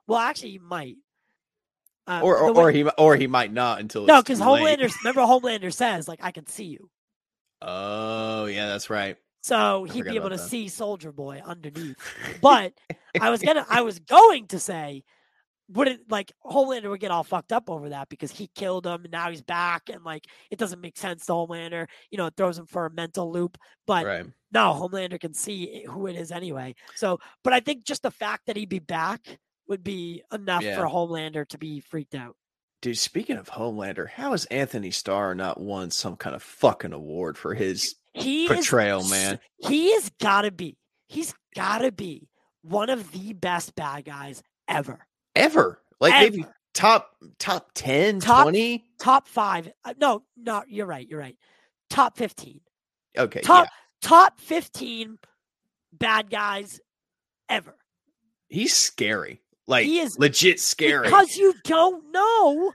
Well, 0.07 0.20
actually, 0.20 0.50
he 0.53 0.59
might. 0.61 0.96
Uh, 2.07 2.20
or 2.22 2.37
or, 2.37 2.53
way- 2.53 2.62
or 2.62 2.70
he 2.70 2.85
or 2.98 3.16
he 3.16 3.27
might 3.27 3.53
not 3.53 3.81
until 3.81 4.05
no, 4.07 4.22
because. 4.22 4.38
Homelander. 4.40 4.92
Remember, 5.03 5.22
Homelander 5.22 5.72
says 5.72 6.07
like, 6.07 6.20
"I 6.22 6.31
can 6.31 6.46
see 6.46 6.66
you." 6.66 6.90
Oh 7.61 8.44
yeah, 8.46 8.68
that's 8.68 8.88
right. 8.90 9.16
So 9.44 9.85
he'd 9.85 10.07
be 10.07 10.16
able 10.16 10.30
to 10.30 10.38
that. 10.38 10.48
see 10.48 10.68
Soldier 10.68 11.12
Boy 11.12 11.42
underneath. 11.44 11.96
But 12.40 12.72
I 13.20 13.28
was 13.28 13.42
gonna 13.42 13.66
I 13.68 13.83
was 13.83 13.98
going 13.98 14.46
to 14.48 14.59
say 14.59 15.04
would 15.68 15.87
it 15.87 16.00
like 16.09 16.33
Homelander 16.42 16.88
would 16.88 17.00
get 17.00 17.11
all 17.11 17.24
fucked 17.24 17.52
up 17.52 17.68
over 17.68 17.90
that 17.90 18.09
because 18.09 18.30
he 18.30 18.48
killed 18.54 18.87
him 18.87 19.02
and 19.02 19.12
now 19.12 19.28
he's 19.28 19.42
back 19.42 19.90
and 19.90 20.02
like 20.02 20.24
it 20.50 20.59
doesn't 20.59 20.80
make 20.80 20.96
sense 20.96 21.26
to 21.26 21.33
Homelander. 21.33 21.88
You 22.11 22.16
know, 22.16 22.24
it 22.26 22.35
throws 22.38 22.59
him 22.59 22.64
for 22.64 22.87
a 22.87 22.90
mental 22.90 23.30
loop. 23.30 23.59
But 23.87 24.07
right. 24.07 24.24
no, 24.50 24.72
Homelander 24.72 25.20
can 25.20 25.35
see 25.35 25.85
who 25.90 26.07
it 26.07 26.16
is 26.16 26.33
anyway. 26.33 26.74
So, 26.94 27.18
but 27.42 27.52
I 27.52 27.61
think 27.61 27.85
just 27.85 28.02
the 28.02 28.11
fact 28.11 28.46
that 28.46 28.57
he'd 28.57 28.70
be 28.70 28.78
back 28.78 29.38
would 29.68 29.85
be 29.85 30.22
enough 30.33 30.62
Yeah. 30.62 30.78
for 30.78 30.87
Homelander 30.87 31.46
to 31.48 31.59
be 31.59 31.80
freaked 31.80 32.14
out. 32.14 32.35
Dude, 32.80 32.96
speaking 32.96 33.37
of 33.37 33.50
Homelander, 33.50 34.09
how 34.09 34.30
has 34.30 34.46
Anthony 34.46 34.90
Starr 34.90 35.35
not 35.35 35.61
won 35.61 35.90
some 35.90 36.16
kind 36.16 36.35
of 36.35 36.42
fucking 36.42 36.94
award 36.94 37.37
for 37.37 37.52
his 37.52 37.96
He 38.14 38.48
portrayal, 38.48 39.00
is, 39.00 39.11
man? 39.11 39.38
He 39.59 39.92
has 39.92 40.11
got 40.20 40.42
to 40.42 40.50
be. 40.53 40.77
He's 41.09 41.35
got 41.55 41.79
to 41.79 41.92
be 41.92 42.29
one 42.62 42.88
of 42.90 43.11
the 43.12 43.33
best 43.35 43.74
bad 43.74 44.05
guys 44.05 44.42
ever. 44.68 45.07
Ever. 45.37 45.81
Like 46.00 46.12
maybe 46.14 46.46
top 46.74 47.11
top 47.38 47.70
10, 47.74 48.20
Top- 48.20 48.44
20? 48.44 48.85
Top 48.98 49.29
five. 49.29 49.70
uh, 49.85 49.94
No, 50.00 50.22
no, 50.37 50.62
you're 50.66 50.87
right. 50.87 51.07
You're 51.09 51.20
right. 51.20 51.37
Top 51.90 52.16
fifteen. 52.16 52.61
Okay. 53.16 53.40
Top 53.40 53.66
yeah. 53.66 54.09
top 54.09 54.40
fifteen 54.40 55.18
bad 55.92 56.31
guys 56.31 56.81
ever. 57.48 57.77
He's 58.48 58.74
scary. 58.74 59.40
Like 59.66 59.87
He 59.87 60.00
is- 60.00 60.18
legit 60.18 60.61
scary. 60.61 61.05
Because 61.05 61.37
you 61.37 61.55
don't 61.64 62.11
know 62.12 62.72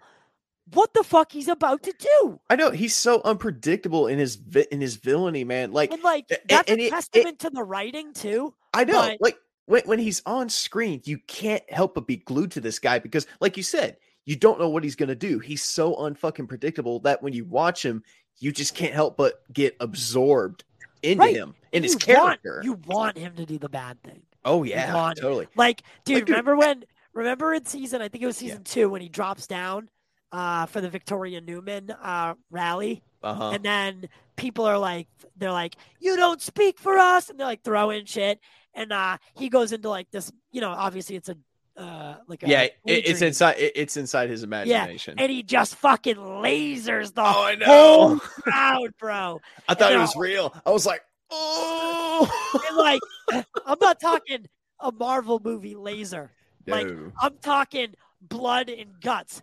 what 0.73 0.93
the 0.93 1.03
fuck 1.03 1.31
he's 1.31 1.47
about 1.47 1.83
to 1.83 1.93
do. 1.97 2.39
I 2.49 2.55
know 2.55 2.71
he's 2.71 2.95
so 2.95 3.21
unpredictable 3.25 4.07
in 4.07 4.19
his 4.19 4.35
vi- 4.35 4.67
in 4.71 4.81
his 4.81 4.95
villainy, 4.95 5.43
man. 5.43 5.71
Like 5.71 5.91
And 5.91 6.03
like 6.03 6.27
that's 6.47 6.69
and 6.69 6.79
a 6.79 6.83
it- 6.83 6.87
it- 6.87 6.91
testament 6.91 7.39
to 7.39 7.49
the 7.49 7.63
writing 7.63 8.13
too. 8.13 8.53
I 8.73 8.83
know, 8.83 8.93
But- 8.93 9.21
like 9.21 9.37
when 9.65 9.81
when 9.85 9.99
he's 9.99 10.21
on 10.25 10.49
screen, 10.49 11.01
you 11.05 11.17
can't 11.27 11.63
help 11.71 11.95
but 11.95 12.07
be 12.07 12.17
glued 12.17 12.51
to 12.51 12.61
this 12.61 12.79
guy 12.79 12.99
because, 12.99 13.27
like 13.39 13.57
you 13.57 13.63
said, 13.63 13.97
you 14.25 14.35
don't 14.35 14.59
know 14.59 14.69
what 14.69 14.83
he's 14.83 14.95
gonna 14.95 15.15
do. 15.15 15.39
He's 15.39 15.63
so 15.63 15.95
unfucking 15.95 16.47
predictable 16.47 16.99
that 17.01 17.21
when 17.23 17.33
you 17.33 17.45
watch 17.45 17.83
him, 17.85 18.03
you 18.39 18.51
just 18.51 18.75
can't 18.75 18.93
help 18.93 19.17
but 19.17 19.41
get 19.53 19.75
absorbed 19.79 20.63
into 21.03 21.19
Right. 21.21 21.35
him 21.35 21.55
in 21.71 21.83
his 21.83 21.93
You 21.93 22.15
want- 22.15 22.41
character. 22.43 22.61
you 22.63 22.73
want 22.87 23.17
him 23.17 23.35
to 23.35 23.45
do 23.45 23.57
the 23.57 23.69
bad 23.69 24.01
thing. 24.03 24.21
oh 24.45 24.63
yeah, 24.63 25.13
totally. 25.17 25.47
Like, 25.55 25.83
dude, 26.05 26.19
dude- 26.25 26.29
remember 26.29 26.55
when? 26.55 26.83
Remember 27.13 27.53
in 27.53 27.65
season? 27.65 28.01
I 28.01 28.07
think 28.07 28.23
it 28.23 28.27
was 28.27 28.41
Yeah. 28.41 28.49
season 28.49 28.63
two 28.63 28.89
when 28.89 29.01
he 29.01 29.09
drops 29.09 29.47
down 29.47 29.89
uh, 30.31 30.65
for 30.67 30.81
the 30.81 30.89
Victoria 30.89 31.41
Neuman 31.41 31.95
uh, 32.01 32.35
rally, 32.51 33.01
Uh 33.23 33.33
huh. 33.33 33.49
and 33.51 33.63
then 33.63 34.09
people 34.35 34.65
are 34.65 34.77
like, 34.77 35.07
they're 35.37 35.51
like, 35.51 35.75
"You 35.99 36.15
don't 36.17 36.41
speak 36.41 36.79
for 36.79 36.97
us," 36.97 37.29
and 37.29 37.39
they're 37.39 37.47
like 37.47 37.63
throwing 37.63 38.05
shit, 38.05 38.39
and 38.73 38.91
uh, 38.91 39.17
he 39.35 39.49
goes 39.49 39.71
into 39.71 39.89
like 39.89 40.09
this, 40.11 40.31
you 40.51 40.61
know, 40.61 40.69
obviously 40.71 41.15
it's 41.15 41.29
a 41.29 41.37
uh, 41.77 42.17
like 42.27 42.43
a 42.43 42.47
Yeah, 42.47 42.61
it, 42.63 42.73
it's 42.85 43.21
inside. 43.21 43.55
It, 43.57 43.71
it's 43.75 43.95
inside 43.97 44.29
his 44.29 44.43
imagination. 44.43 45.15
and 45.17 45.31
he 45.31 45.43
just 45.43 45.75
fucking 45.75 46.15
lasers 46.17 47.13
the 47.13 47.21
Oh, 47.21 47.43
I 47.45 47.55
know. 47.55 47.65
whole 47.65 48.19
crowd, 48.43 48.93
bro. 48.99 49.39
I 49.67 49.73
thought 49.75 49.91
it 49.91 49.95
and 49.95 50.01
was 50.01 50.15
real. 50.17 50.53
I 50.65 50.71
was 50.71 50.85
like, 50.85 51.01
oh, 51.31 52.59
And 52.67 52.77
like, 52.77 52.99
I'm 53.65 53.77
not 53.79 53.99
talking 54.01 54.45
a 54.81 54.91
Marvel 54.91 55.39
movie 55.43 55.75
laser. 55.75 56.31
like, 56.67 56.87
I'm 57.21 57.37
talking 57.41 57.95
blood 58.21 58.69
and 58.69 58.99
guts 59.01 59.41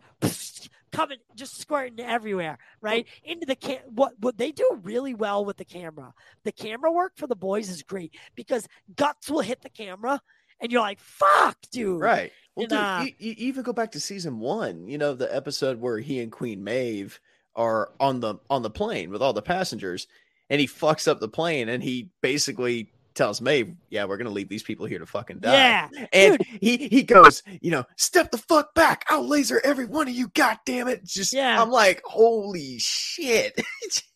coming, 0.96 1.18
just 1.34 1.60
squirting 1.60 2.00
everywhere, 2.00 2.58
right 2.80 3.06
into 3.22 3.46
the 3.46 3.54
cam. 3.54 3.80
What 3.94 4.14
what 4.20 4.38
they 4.38 4.52
do 4.52 4.80
really 4.82 5.14
well 5.14 5.44
with 5.44 5.56
the 5.56 5.64
camera, 5.64 6.14
the 6.44 6.52
camera 6.52 6.90
work 6.90 7.12
for 7.16 7.26
the 7.26 7.36
boys 7.36 7.68
is 7.68 7.82
great 7.82 8.14
because 8.34 8.66
guts 8.96 9.30
will 9.30 9.40
hit 9.40 9.62
the 9.62 9.70
camera, 9.70 10.20
and 10.60 10.72
you're 10.72 10.80
like, 10.80 11.00
"Fuck, 11.00 11.58
dude!" 11.70 12.00
Right. 12.00 12.32
Well, 12.54 12.64
And, 12.64 12.70
dude, 12.70 12.78
uh, 12.78 13.04
you, 13.04 13.28
you 13.28 13.34
even 13.48 13.62
go 13.62 13.72
back 13.72 13.92
to 13.92 14.00
season 14.00 14.38
one. 14.38 14.88
You 14.88 14.98
know 14.98 15.14
the 15.14 15.34
episode 15.34 15.80
where 15.80 15.98
he 15.98 16.20
and 16.20 16.32
Queen 16.32 16.64
Maeve 16.64 17.20
are 17.54 17.90
on 18.00 18.20
the 18.20 18.36
on 18.48 18.62
the 18.62 18.70
plane 18.70 19.10
with 19.10 19.22
all 19.22 19.32
the 19.32 19.42
passengers, 19.42 20.06
and 20.48 20.60
he 20.60 20.66
fucks 20.66 21.06
up 21.06 21.20
the 21.20 21.28
plane, 21.28 21.68
and 21.68 21.82
he 21.82 22.10
basically 22.22 22.90
tells 23.16 23.40
Maeve, 23.40 23.74
"Yeah, 23.90 24.04
we're 24.04 24.16
gonna 24.18 24.30
leave 24.30 24.48
these 24.48 24.62
people 24.62 24.86
here 24.86 24.98
to 24.98 25.06
fucking 25.06 25.40
die." 25.40 25.52
Yeah, 25.52 25.88
and 26.12 26.40
he 26.60 26.88
he 26.88 27.02
goes, 27.02 27.42
you 27.60 27.70
know, 27.70 27.84
step 27.96 28.30
the 28.30 28.38
fuck 28.38 28.74
back. 28.74 29.04
I'll 29.08 29.26
laser 29.26 29.60
every 29.64 29.86
one 29.86 30.06
of 30.06 30.14
you. 30.14 30.28
God 30.34 30.58
damn 30.64 30.86
it! 30.86 31.04
Just 31.04 31.32
Yeah. 31.32 31.60
I'm 31.60 31.70
like, 31.70 32.02
holy 32.04 32.78
shit! 32.78 33.60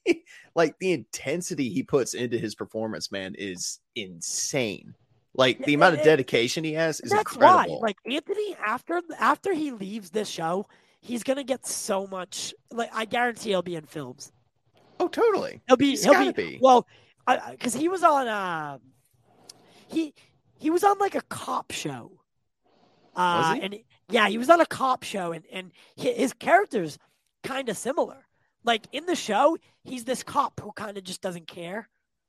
like 0.55 0.79
the 0.79 0.93
intensity 0.93 1.69
he 1.71 1.83
puts 1.83 2.15
into 2.15 2.39
his 2.39 2.55
performance, 2.55 3.11
man, 3.11 3.35
is 3.37 3.81
insane. 3.97 4.95
Like 5.35 5.65
the 5.65 5.75
amount 5.75 5.97
of 5.97 6.03
dedication 6.03 6.65
he 6.65 6.73
has 6.75 7.01
is 7.01 7.11
that's 7.11 7.33
incredible. 7.33 7.81
why. 7.81 7.87
Like 7.87 7.97
Anthony, 8.05 8.57
after 8.65 9.01
after 9.19 9.55
he 9.55 9.71
leaves 9.71 10.11
this 10.11 10.29
show, 10.29 10.67
he's 11.01 11.23
gonna 11.23 11.45
get 11.45 11.67
so 11.67 12.07
much. 12.07 12.53
Like 12.71 12.91
I 12.93 13.05
guarantee 13.05 13.51
he'll 13.51 13.63
be 13.63 13.77
in 13.77 13.85
films. 13.87 14.33
oh, 14.99 15.09
totally. 15.09 15.61
He'll 15.69 15.77
be. 15.77 15.91
He's 15.91 16.05
he'll 16.05 16.19
be, 16.19 16.33
be. 16.33 16.59
Well, 16.61 16.87
because 17.51 17.75
he 17.75 17.89
was 17.89 18.03
on. 18.03 18.29
Uh, 18.29 18.79
he 19.89 20.15
he 20.59 20.71
was 20.71 20.85
on 20.85 20.99
like 20.99 21.15
a 21.15 21.23
cop 21.23 21.73
show. 21.73 22.13
Uh? 23.17 23.57
And 23.61 23.79
yeah, 24.09 24.29
he 24.29 24.39
was 24.39 24.49
on 24.51 24.61
a 24.61 24.67
cop 24.67 25.03
show, 25.03 25.33
and 25.33 25.45
and 25.53 25.73
hi- 26.01 26.13
his 26.13 26.33
character's 26.33 26.99
kind 27.43 27.69
of 27.69 27.77
similar. 27.77 28.27
Like 28.65 28.87
in 28.93 29.07
the 29.07 29.17
show, 29.17 29.57
he's 29.85 30.05
this 30.05 30.23
cop 30.23 30.61
who 30.61 30.73
kind 30.73 30.97
of 30.99 31.05
just 31.05 31.21
doesn't 31.23 31.47
care. 31.47 31.89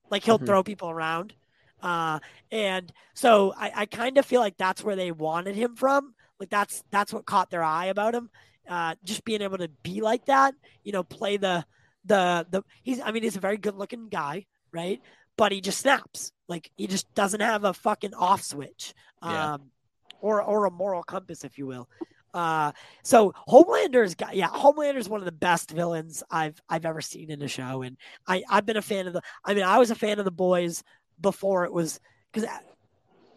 Like 0.10 0.24
he'll 0.24 0.40
Mhm. 0.40 0.46
throw 0.46 0.64
people 0.64 0.90
around. 0.90 1.34
Uh, 1.82 2.20
and 2.52 2.92
so 3.16 3.54
I, 3.58 3.72
I 3.76 3.86
kind 3.86 4.18
of 4.18 4.26
feel 4.26 4.40
like 4.40 4.56
that's 4.58 4.84
where 4.84 4.96
they 4.96 5.12
wanted 5.12 5.56
him 5.56 5.76
from. 5.76 6.14
Like 6.40 6.50
that's 6.50 6.84
that's 6.92 7.14
what 7.14 7.26
caught 7.26 7.50
their 7.50 7.64
eye 7.64 7.86
about 7.88 8.16
him. 8.16 8.30
Uh, 8.70 8.96
just 9.04 9.24
being 9.26 9.42
able 9.42 9.58
to 9.58 9.68
be 9.84 10.02
like 10.02 10.26
that, 10.26 10.54
you 10.84 10.92
know, 10.92 11.04
play 11.04 11.38
the 11.38 11.66
the 12.06 12.46
the 12.50 12.64
he's 12.84 13.00
I 13.02 13.12
mean 13.12 13.24
he's 13.24 13.36
a 13.36 13.40
very 13.42 13.58
good 13.58 13.76
looking 13.76 14.10
guy, 14.10 14.46
right? 14.72 15.02
But 15.38 15.52
he 15.52 15.62
just 15.62 15.80
snaps. 15.80 16.32
Like 16.48 16.72
he 16.78 16.88
just 16.88 17.14
doesn't 17.14 17.42
have 17.42 17.64
a 17.64 17.74
fucking 17.74 18.14
off 18.14 18.44
switch. 18.44 18.94
Yeah. 19.24 19.54
Um 19.54 19.72
or 20.22 20.42
or 20.42 20.66
a 20.66 20.72
moral 20.72 21.04
compass, 21.04 21.44
if 21.44 21.58
you 21.58 21.68
will. 21.68 21.90
Uh 22.34 22.72
so 23.04 23.34
Homelander's 23.48 24.16
got 24.16 24.36
yeah, 24.36 24.48
Homelander's 24.48 25.10
one 25.10 25.22
of 25.22 25.26
the 25.26 25.32
best 25.32 25.72
villains 25.72 26.24
I've 26.30 26.62
I've 26.70 26.86
ever 26.86 27.02
seen 27.02 27.30
in 27.32 27.42
a 27.42 27.48
show. 27.48 27.82
And 27.82 27.98
I, 28.28 28.44
I've 28.50 28.66
been 28.66 28.78
a 28.78 28.82
fan 28.82 29.08
of 29.08 29.14
the 29.14 29.22
I 29.44 29.54
mean, 29.54 29.64
I 29.64 29.78
was 29.78 29.92
a 29.92 29.96
fan 29.96 30.20
of 30.20 30.26
the 30.26 30.32
boys 30.32 30.84
before 31.20 31.66
it 31.66 31.74
was 31.74 32.00
because 32.32 32.50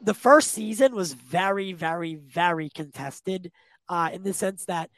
the 0.04 0.14
first 0.14 0.52
season 0.52 0.94
was 0.94 1.14
very, 1.14 1.72
very, 1.72 2.14
very 2.14 2.68
contested, 2.68 3.50
uh, 3.88 4.10
in 4.12 4.22
the 4.22 4.34
sense 4.34 4.66
that 4.66 4.90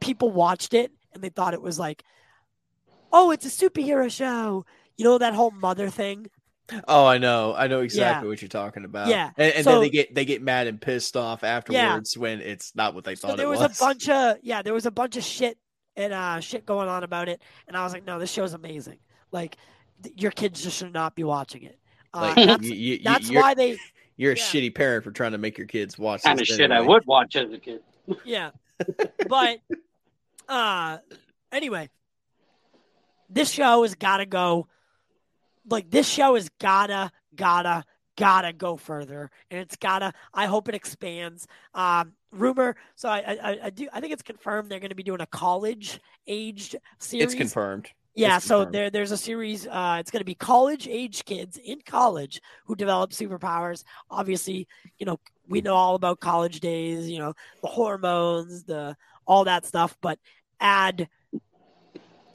people 0.00 0.30
watched 0.30 0.72
it 0.72 0.90
and 1.12 1.22
they 1.22 1.28
thought 1.28 1.54
it 1.54 1.62
was 1.62 1.78
like, 1.78 2.02
oh, 3.12 3.30
it's 3.30 3.46
a 3.46 3.68
superhero 3.68 4.10
show. 4.10 4.64
You 4.98 5.04
know 5.04 5.16
that 5.18 5.32
whole 5.34 5.50
mother 5.52 5.88
thing. 5.88 6.26
Oh, 6.86 7.06
I 7.06 7.16
know. 7.16 7.54
I 7.56 7.66
know 7.66 7.80
exactly 7.80 8.28
what 8.28 8.42
you're 8.42 8.48
talking 8.50 8.84
about. 8.84 9.08
Yeah, 9.08 9.30
And, 9.38 9.54
and 9.54 9.64
so- 9.64 9.70
then 9.72 9.80
they 9.80 9.88
get 9.90 10.14
they 10.14 10.24
get 10.26 10.42
mad 10.42 10.66
and 10.66 10.78
pissed 10.78 11.16
off 11.16 11.42
afterwards 11.44 12.18
when 12.18 12.40
it's 12.42 12.74
not 12.76 12.94
what 12.94 13.04
they 13.04 13.14
So 13.14 13.28
thought 13.28 13.36
there 13.38 13.46
it 13.46 13.48
was, 13.48 13.60
was. 13.60 13.80
a 13.80 13.84
bunch 13.84 14.08
of 14.10 14.36
yeah, 14.42 14.60
there 14.60 14.74
was 14.74 14.84
a 14.84 14.90
bunch 14.90 15.16
of 15.16 15.24
shit 15.24 15.56
and 15.96 16.12
uh, 16.12 16.40
shit 16.40 16.66
going 16.66 16.88
on 16.88 17.04
about 17.04 17.28
it, 17.28 17.40
and 17.66 17.76
I 17.76 17.82
was 17.84 17.92
like, 17.94 18.04
no, 18.04 18.18
this 18.18 18.30
show's 18.30 18.52
amazing. 18.52 18.98
Like, 19.32 19.56
th- 20.02 20.14
your 20.20 20.30
kids 20.30 20.62
just 20.62 20.76
should 20.76 20.92
not 20.92 21.14
be 21.16 21.24
watching 21.24 21.62
it. 21.62 21.78
Uh, 22.14 22.34
Like, 22.36 22.46
that's 22.46 22.62
you, 22.64 22.74
you, 22.74 22.98
that's 23.02 23.30
why 23.32 23.54
they 23.54 23.78
you're 24.16 24.32
a 24.32 24.36
shitty 24.36 24.74
parent 24.74 25.04
for 25.04 25.10
trying 25.10 25.32
to 25.32 25.38
make 25.38 25.56
your 25.58 25.66
kids 25.66 25.98
watch 25.98 26.22
kind 26.22 26.40
of 26.40 26.46
this 26.46 26.56
shit 26.56 26.70
I 26.70 26.80
would 26.80 27.06
watch 27.06 27.34
as 27.36 27.50
a 27.52 27.58
kid. 27.58 27.80
yeah 28.24 28.50
but 29.28 29.58
uh 30.48 30.98
anyway 31.52 31.88
this 33.28 33.50
show 33.50 33.82
has 33.82 33.94
gotta 33.94 34.24
go 34.26 34.66
like 35.68 35.90
this 35.90 36.08
show 36.08 36.34
has 36.34 36.48
gotta 36.60 37.10
gotta 37.34 37.84
gotta 38.16 38.52
go 38.52 38.76
further 38.76 39.30
and 39.50 39.60
it's 39.60 39.76
gotta 39.76 40.12
i 40.34 40.46
hope 40.46 40.68
it 40.68 40.74
expands 40.74 41.46
um 41.74 42.12
rumor 42.32 42.74
so 42.96 43.08
i 43.08 43.18
i, 43.42 43.58
I 43.64 43.70
do 43.70 43.88
i 43.92 44.00
think 44.00 44.12
it's 44.12 44.22
confirmed 44.22 44.70
they're 44.70 44.80
going 44.80 44.88
to 44.90 44.96
be 44.96 45.04
doing 45.04 45.20
a 45.20 45.26
college 45.26 46.00
aged 46.26 46.76
series 46.98 47.26
It's 47.26 47.34
confirmed. 47.34 47.88
yeah, 48.14 48.36
It's 48.38 48.44
so 48.46 48.58
confirmed. 48.64 48.74
there 48.74 48.90
there's 48.90 49.12
a 49.12 49.16
series. 49.16 49.66
Uh, 49.68 49.98
it's 50.00 50.10
going 50.10 50.20
to 50.20 50.24
be 50.24 50.34
college 50.34 50.88
age 50.88 51.24
kids 51.24 51.56
in 51.56 51.80
college 51.86 52.40
who 52.66 52.74
develop 52.74 53.12
superpowers. 53.12 53.84
Obviously, 54.10 54.66
you 54.98 55.06
know 55.06 55.20
we 55.48 55.60
know 55.60 55.74
all 55.74 55.94
about 55.94 56.18
college 56.18 56.58
days. 56.60 57.08
You 57.08 57.20
know 57.20 57.34
the 57.62 57.68
hormones, 57.68 58.64
the 58.64 58.96
all 59.26 59.44
that 59.44 59.64
stuff. 59.64 59.96
But 60.02 60.18
add, 60.58 61.08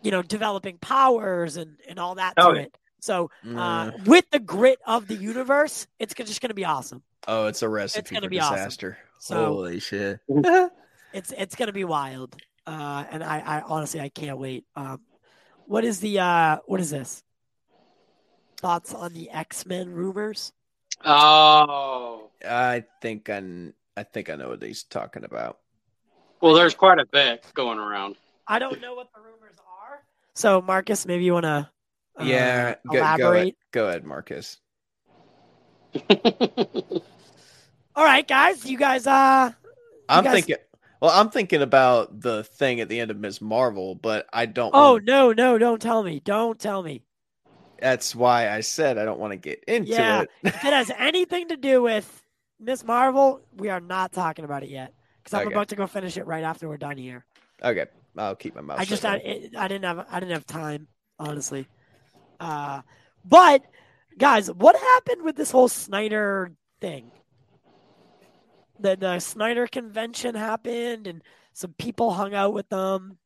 you 0.01 0.11
know, 0.11 0.21
developing 0.21 0.77
powers 0.77 1.57
and 1.57 1.77
and 1.89 1.99
all 1.99 2.15
that 2.15 2.33
Oh, 2.37 2.53
to 2.53 2.59
yeah. 2.59 2.65
it. 2.67 2.77
So 3.03 3.29
uh, 3.43 3.47
Mm. 3.91 4.07
with 4.07 4.29
the 4.31 4.39
grit 4.39 4.79
of 4.87 5.07
the 5.09 5.15
universe, 5.15 5.87
it's 5.99 6.13
just 6.13 6.39
going 6.39 6.51
to 6.51 6.55
be 6.55 6.63
awesome. 6.63 7.03
oh, 7.27 7.47
it's 7.47 7.61
a 7.61 7.67
recipe 7.67 8.15
gonna 8.15 8.27
for 8.27 8.29
be 8.29 8.39
awesome. 8.39 8.55
disaster. 8.55 8.97
So 9.19 9.45
Holy 9.45 9.79
shit. 9.79 10.21
it's 11.13 11.33
it's 11.37 11.55
going 11.55 11.67
to 11.67 11.73
be 11.73 11.83
wild. 11.83 12.33
Uh, 12.65 13.03
and 13.11 13.21
I, 13.21 13.39
I 13.39 13.61
honestly 13.61 13.99
I 13.99 14.07
can't 14.07 14.37
wait. 14.37 14.63
Um, 14.77 15.01
what 15.65 15.83
is 15.83 15.99
the 15.99 16.19
uh 16.19 16.59
what 16.65 16.79
is 16.79 16.91
this? 16.91 17.21
thoughts 18.57 18.93
on 18.93 19.11
the 19.11 19.29
X 19.29 19.65
Men 19.65 19.89
rumors? 19.89 20.53
Oh, 21.03 22.29
I 22.47 22.85
think 23.01 23.29
I, 23.29 23.43
I 23.97 24.03
think 24.03 24.29
I 24.29 24.35
know 24.35 24.47
what 24.49 24.63
he's 24.63 24.83
talking 24.83 25.25
about. 25.25 25.57
well, 26.39 26.53
there's 26.53 26.73
quite 26.73 26.99
a 26.99 27.05
bit 27.05 27.43
going 27.53 27.79
around. 27.79 28.15
I 28.47 28.59
don't 28.59 28.79
know 28.79 28.95
what 28.95 29.09
the 29.13 29.19
rumors 29.19 29.57
are. 29.59 29.99
So, 30.35 30.61
Marcus, 30.61 31.05
maybe 31.05 31.25
you 31.25 31.33
want 31.33 31.43
to 31.43 31.69
yeah, 32.21 32.75
go, 32.87 32.93
go, 32.93 32.99
ahead, 32.99 33.19
elaborate. 33.19 33.55
go 33.71 33.87
ahead, 33.87 34.05
Marcus. 34.05 34.59
All 37.95 38.03
right, 38.03 38.27
guys, 38.27 38.65
you 38.65 38.77
guys. 38.77 39.05
Uh, 39.07 39.51
I'm 40.09 40.23
guys- 40.23 40.33
thinking. 40.33 40.55
Well, 41.01 41.11
I'm 41.11 41.29
thinking 41.31 41.61
about 41.61 42.21
the 42.21 42.45
thing 42.45 42.79
at 42.79 42.87
the 42.87 42.97
end 43.01 43.11
of 43.11 43.17
Ms. 43.17 43.41
Marvel, 43.41 43.93
but 43.93 44.25
I 44.31 44.45
don't. 44.45 44.71
oh 44.73 44.93
wanna- 44.93 45.03
no, 45.05 45.33
no, 45.33 45.57
don't 45.57 45.81
tell 45.81 46.01
me, 46.01 46.19
don't 46.21 46.57
tell 46.57 46.81
me. 46.81 47.01
that's 47.79 48.15
why 48.15 48.49
I 48.49 48.61
said 48.61 48.97
I 48.97 49.03
don't 49.03 49.19
want 49.19 49.31
to 49.31 49.37
get 49.37 49.63
into 49.67 49.91
Yeah. 49.91 50.21
it. 50.21 50.29
If 50.43 50.55
it 50.63 50.71
has 50.73 50.89
anything 50.97 51.49
to 51.49 51.57
do 51.57 51.81
with 51.81 52.23
Miss 52.57 52.85
Marvel, 52.85 53.41
we 53.57 53.67
are 53.69 53.81
not 53.81 54.13
talking 54.13 54.45
about 54.45 54.63
it 54.63 54.69
yet 54.69 54.93
because 55.21 55.33
I'm 55.37 55.47
Okay. 55.47 55.53
about 55.55 55.67
to 55.69 55.75
go 55.75 55.87
finish 55.87 56.15
it 56.15 56.25
right 56.25 56.43
after 56.45 56.69
we're 56.69 56.77
done 56.77 56.95
here. 56.97 57.25
okay, 57.61 57.87
I'll 58.17 58.35
keep 58.37 58.55
my 58.55 58.61
mouth. 58.61 58.79
I 58.79 58.85
just 58.85 59.03
I, 59.03 59.17
it, 59.17 59.55
I 59.57 59.67
didn't 59.67 59.83
have 59.83 60.05
I 60.09 60.19
didn't 60.21 60.31
have 60.31 60.45
time 60.45 60.87
honestly. 61.19 61.67
Uh, 62.43 62.81
but 63.25 63.63
guys, 64.17 64.51
what 64.51 64.75
happened 64.75 65.23
with 65.23 65.35
this 65.35 65.49
whole 65.51 65.67
Snyder 65.69 66.51
thing? 66.81 67.11
The 68.79 68.97
the 68.97 69.19
Snyder 69.19 69.67
convention 69.67 70.35
happened 70.35 71.07
and 71.07 71.21
some 71.53 71.73
people 71.77 72.11
hung 72.11 72.33
out 72.33 72.53
with 72.53 72.67
them. 72.69 73.17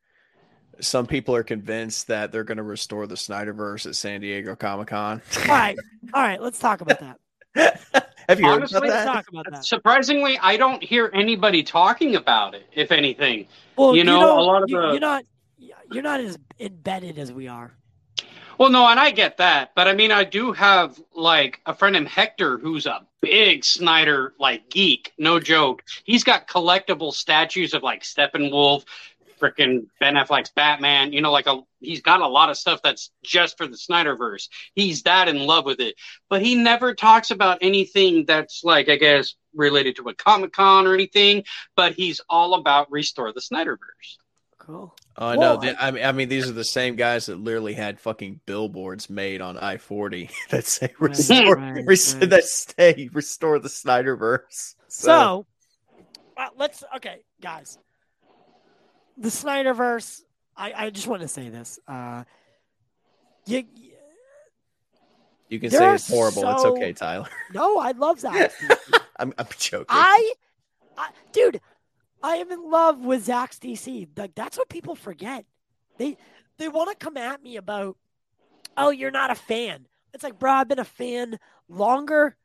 Some 0.79 1.07
people 1.07 1.35
are 1.35 1.43
convinced 1.43 2.07
that 2.07 2.31
they're 2.31 2.43
going 2.43 2.57
to 2.59 2.63
restore 2.63 3.07
the 3.07 3.15
Snyderverse 3.15 3.87
at 3.87 3.95
San 3.95 4.21
Diego 4.21 4.55
Comic 4.55 4.89
Con. 4.89 5.21
All 5.39 5.47
right, 5.47 5.77
all 6.13 6.21
right, 6.21 6.39
let's 6.39 6.59
talk 6.59 6.81
about 6.81 6.99
that. 6.99 7.17
Have 8.29 8.39
you 8.39 8.45
heard 8.45 8.69
about 8.69 8.83
that? 8.83 9.05
talk 9.05 9.25
about 9.29 9.45
that. 9.49 9.65
Surprisingly, 9.65 10.37
I 10.39 10.57
don't 10.57 10.83
hear 10.83 11.09
anybody 11.13 11.63
talking 11.63 12.15
about 12.15 12.53
it. 12.53 12.67
If 12.73 12.91
anything, 12.91 13.47
Well, 13.75 13.95
you 13.95 14.03
know, 14.03 14.19
don't- 14.19 14.37
a 14.37 14.41
lot 14.41 14.61
of 14.63 14.69
you, 14.69 14.77
the- 14.79 14.87
you're 14.91 14.99
not 14.99 15.23
you're 15.91 16.03
not 16.03 16.19
as 16.19 16.37
embedded 16.59 17.17
as 17.17 17.31
we 17.31 17.47
are. 17.47 17.75
Well, 18.57 18.69
no, 18.69 18.87
and 18.87 18.99
I 18.99 19.11
get 19.11 19.37
that, 19.37 19.71
but 19.75 19.87
I 19.87 19.93
mean, 19.93 20.11
I 20.11 20.23
do 20.23 20.51
have 20.51 20.99
like 21.13 21.61
a 21.65 21.73
friend 21.73 21.93
named 21.93 22.07
Hector 22.07 22.57
who's 22.57 22.85
a 22.85 23.05
big 23.21 23.63
Snyder 23.63 24.33
like 24.39 24.69
geek. 24.69 25.13
No 25.17 25.39
joke. 25.39 25.83
He's 26.03 26.23
got 26.23 26.47
collectible 26.47 27.13
statues 27.13 27.73
of 27.73 27.83
like 27.83 28.03
Steppenwolf, 28.03 28.85
freaking 29.39 29.87
Ben 29.99 30.15
Affleck's 30.15 30.49
Batman. 30.49 31.13
You 31.13 31.21
know, 31.21 31.31
like 31.31 31.47
a 31.47 31.61
he's 31.79 32.01
got 32.01 32.21
a 32.21 32.27
lot 32.27 32.49
of 32.49 32.57
stuff 32.57 32.81
that's 32.81 33.11
just 33.23 33.57
for 33.57 33.67
the 33.67 33.77
Snyderverse. 33.77 34.49
He's 34.73 35.03
that 35.03 35.27
in 35.27 35.45
love 35.45 35.65
with 35.65 35.79
it, 35.79 35.95
but 36.29 36.41
he 36.41 36.55
never 36.55 36.93
talks 36.93 37.31
about 37.31 37.59
anything 37.61 38.25
that's 38.25 38.63
like 38.63 38.89
I 38.89 38.95
guess 38.95 39.35
related 39.53 39.95
to 39.97 40.09
a 40.09 40.13
Comic 40.15 40.53
Con 40.53 40.87
or 40.87 40.93
anything. 40.93 41.43
But 41.75 41.93
he's 41.93 42.21
all 42.29 42.55
about 42.55 42.91
restore 42.91 43.31
the 43.33 43.41
Snyderverse. 43.41 44.17
Cool. 44.57 44.95
Oh, 45.19 45.27
I 45.27 45.35
know. 45.35 45.39
Well, 45.39 45.57
They- 45.57 45.75
I 45.75 45.91
mean, 45.91 46.03
I 46.05 46.11
mean, 46.11 46.29
these 46.29 46.47
are 46.49 46.53
the 46.53 46.63
same 46.63 46.95
guys 46.95 47.25
that 47.25 47.39
literally 47.39 47.73
had 47.73 47.99
fucking 47.99 48.41
billboards 48.45 49.09
made 49.09 49.41
on 49.41 49.57
I 49.57 49.77
forty 49.77 50.29
that 50.49 50.65
say 50.65 50.93
restore, 50.99 51.55
right, 51.55 51.83
res- 51.85 52.15
right. 52.15 52.29
that 52.29 52.43
say 52.43 53.09
restore 53.11 53.57
the 53.59 53.69
Snyderverse. 53.69 54.75
So, 54.87 55.45
uh, 56.37 56.47
let's 56.57 56.83
okay, 56.97 57.21
guys. 57.41 57.77
The 59.17 59.29
Snyderverse. 59.29 60.21
I, 60.55 60.73
I 60.75 60.89
just 60.91 61.07
want 61.07 61.21
to 61.23 61.27
say 61.27 61.49
this. 61.49 61.79
Uh, 61.87 62.23
you, 63.45 63.63
you 65.49 65.59
can 65.59 65.69
say 65.71 65.93
it's 65.93 66.09
horrible. 66.09 66.47
it's 66.49 66.65
okay, 66.65 66.93
Tyler. 66.93 67.27
no, 67.53 67.77
I 67.79 67.91
love 67.91 68.21
that. 68.21 68.51
I'm, 69.19 69.33
I'm 69.37 69.47
joking. 69.57 69.85
I, 69.89 70.33
I, 70.97 71.09
dude, 71.31 71.61
I 72.23 72.35
am 72.37 72.51
in 72.51 72.69
love 72.69 72.99
with 72.99 73.25
Zack's 73.25 73.59
DC. 73.59 74.07
Like 74.15 74.35
that's 74.35 74.57
what 74.57 74.69
people 74.69 74.95
forget. 74.95 75.45
They 75.97 76.17
they 76.57 76.67
want 76.67 76.89
to 76.89 77.03
come 77.05 77.17
at 77.17 77.41
me 77.43 77.57
about, 77.57 77.97
oh, 78.77 78.91
you're 78.91 79.11
not 79.11 79.31
a 79.31 79.35
fan. 79.35 79.87
It's 80.13 80.23
like, 80.23 80.39
bro, 80.39 80.53
I've 80.53 80.67
been 80.67 80.79
a 80.79 80.85
fan 80.85 81.39
longer, 81.69 82.37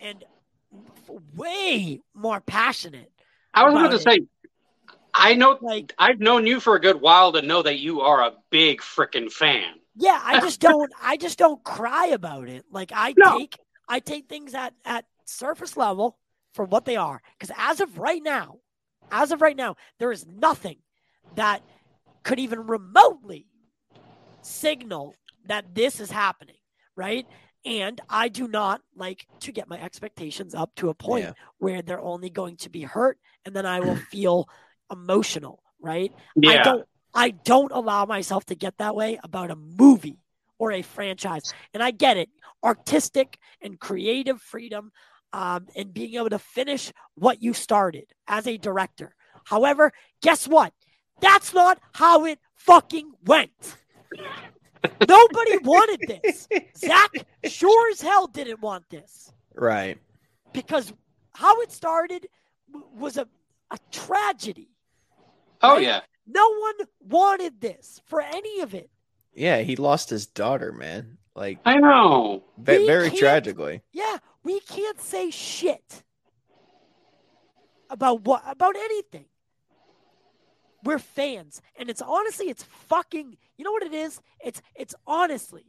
and 0.00 0.24
way 1.36 2.00
more 2.14 2.40
passionate. 2.40 3.10
I 3.54 3.64
was 3.64 3.74
About 3.74 3.90
about 3.92 3.92
to 3.92 3.98
say, 3.98 4.20
I 5.14 5.34
know 5.34 5.60
Like, 5.60 5.94
I've 5.98 6.20
known 6.20 6.46
you 6.46 6.60
for 6.60 6.76
a 6.76 6.80
good 6.80 7.00
while 7.00 7.32
to 7.32 7.42
know 7.42 7.62
that 7.62 7.78
you 7.80 8.02
are 8.02 8.22
a 8.22 8.34
big 8.50 8.80
freaking 8.80 9.32
fan. 9.32 9.74
yeah, 9.96 10.20
I 10.24 10.38
just 10.38 10.60
don't. 10.60 10.92
I 11.02 11.16
just 11.16 11.38
don't 11.38 11.62
cry 11.64 12.06
about 12.06 12.48
it. 12.48 12.64
Like 12.70 12.92
I 12.94 13.16
No. 13.16 13.24
take 13.24 13.58
I 13.88 14.00
take 14.00 14.28
things 14.28 14.54
at 14.54 14.74
at 14.84 15.04
surface 15.26 15.76
level 15.76 16.16
for 16.54 16.64
what 16.64 16.84
they 16.84 16.96
are. 16.96 17.20
Because 17.38 17.54
as 17.58 17.80
of 17.80 17.98
right 17.98 18.22
now, 18.22 18.58
as 19.10 19.32
of 19.32 19.40
right 19.40 19.56
now, 19.56 19.76
there 19.98 20.12
is 20.12 20.26
nothing 20.26 20.78
that 21.36 21.62
could 22.24 22.38
even 22.38 22.66
remotely 22.66 23.46
signal 24.42 25.14
that 25.46 25.74
this 25.74 26.00
is 26.00 26.10
happening, 26.10 26.56
right? 26.96 27.26
And 27.64 28.00
I 28.08 28.28
do 28.28 28.48
not 28.48 28.80
like 28.96 29.26
to 29.40 29.52
get 29.52 29.68
my 29.68 29.80
expectations 29.80 30.54
up 30.54 30.74
to 30.76 30.88
a 30.88 30.94
point 30.94 31.24
Yeah. 31.24 31.32
where 31.58 31.82
they're 31.82 32.00
only 32.00 32.30
going 32.30 32.56
to 32.58 32.70
be 32.70 32.82
hurt 32.82 33.18
and 33.44 33.54
then 33.54 33.66
I 33.66 33.80
will 33.80 33.96
feel 34.10 34.48
emotional, 34.90 35.62
right? 35.80 36.12
I 36.46 36.58
don't 36.58 36.86
I 37.12 37.30
don't 37.30 37.72
allow 37.72 38.06
myself 38.06 38.44
to 38.46 38.54
get 38.54 38.78
that 38.78 38.94
way 38.94 39.18
about 39.24 39.50
a 39.50 39.56
movie 39.56 40.18
or 40.58 40.72
a 40.72 40.82
franchise. 40.82 41.42
And 41.74 41.82
I 41.82 41.90
get 41.90 42.16
it. 42.16 42.28
Artistic 42.62 43.38
and 43.60 43.80
creative 43.80 44.40
freedom 44.40 44.92
um, 45.32 45.66
and 45.76 45.92
being 45.94 46.14
able 46.14 46.30
to 46.30 46.38
finish 46.38 46.92
what 47.14 47.42
you 47.42 47.52
started 47.52 48.12
as 48.26 48.46
a 48.46 48.56
director. 48.56 49.14
However, 49.44 49.92
guess 50.22 50.46
what? 50.46 50.72
That's 51.20 51.52
not 51.52 51.78
how 51.92 52.24
it 52.24 52.38
fucking 52.54 53.12
went. 53.24 53.76
Nobody 55.08 55.58
wanted 55.58 56.00
this. 56.22 56.48
Zack 56.76 57.10
sure 57.44 57.90
as 57.90 58.00
hell 58.00 58.26
didn't 58.26 58.60
want 58.60 58.88
this 58.88 59.32
right. 59.54 59.98
because 60.52 60.92
how 61.34 61.60
it 61.60 61.70
started 61.70 62.26
was 62.96 63.16
a, 63.16 63.28
a 63.70 63.78
tragedy. 63.90 64.70
Oh 65.62 65.74
right? 65.74 65.82
yeah. 65.82 66.00
No 66.26 66.48
one 66.58 66.74
wanted 67.00 67.60
this 67.60 68.00
for 68.06 68.20
any 68.20 68.60
of 68.60 68.74
it. 68.74 68.90
Yeah, 69.34 69.60
he 69.60 69.76
lost 69.76 70.10
his 70.10 70.26
daughter, 70.26 70.72
man. 70.72 71.18
Like 71.34 71.58
I 71.64 71.76
know. 71.76 72.44
ve- 72.58 72.86
very 72.86 73.10
tragically. 73.10 73.82
Yeah, 73.92 74.18
we 74.44 74.60
can't 74.60 75.00
say 75.00 75.30
shit 75.30 76.02
about 77.88 78.22
what 78.22 78.42
about 78.46 78.76
anything. 78.76 79.26
We're 80.82 80.98
fans, 80.98 81.60
and 81.76 81.90
it's 81.90 82.00
honestly, 82.00 82.48
it's 82.48 82.62
fucking. 82.62 83.36
You 83.58 83.64
know 83.64 83.72
what 83.72 83.82
it 83.82 83.92
is? 83.94 84.20
It's 84.42 84.62
it's 84.74 84.94
honestly, 85.06 85.64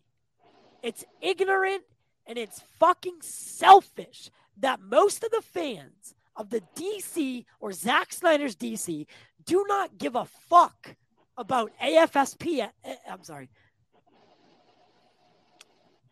it's 0.81 1.03
ignorant 1.21 1.83
and 2.25 2.37
it's 2.37 2.61
fucking 2.79 3.17
selfish 3.21 4.29
that 4.57 4.79
most 4.79 5.23
of 5.23 5.31
the 5.31 5.41
fans 5.41 6.13
of 6.35 6.49
the 6.49 6.61
DC 6.75 7.45
or 7.59 7.71
Zack 7.73 8.13
Snyder's 8.13 8.55
DC 8.55 9.05
do 9.45 9.65
not 9.67 9.97
give 9.97 10.15
a 10.15 10.25
fuck 10.49 10.95
about 11.37 11.71
AFSP. 11.81 12.69
eh, 12.83 12.95
I'm 13.09 13.23
sorry. 13.23 13.49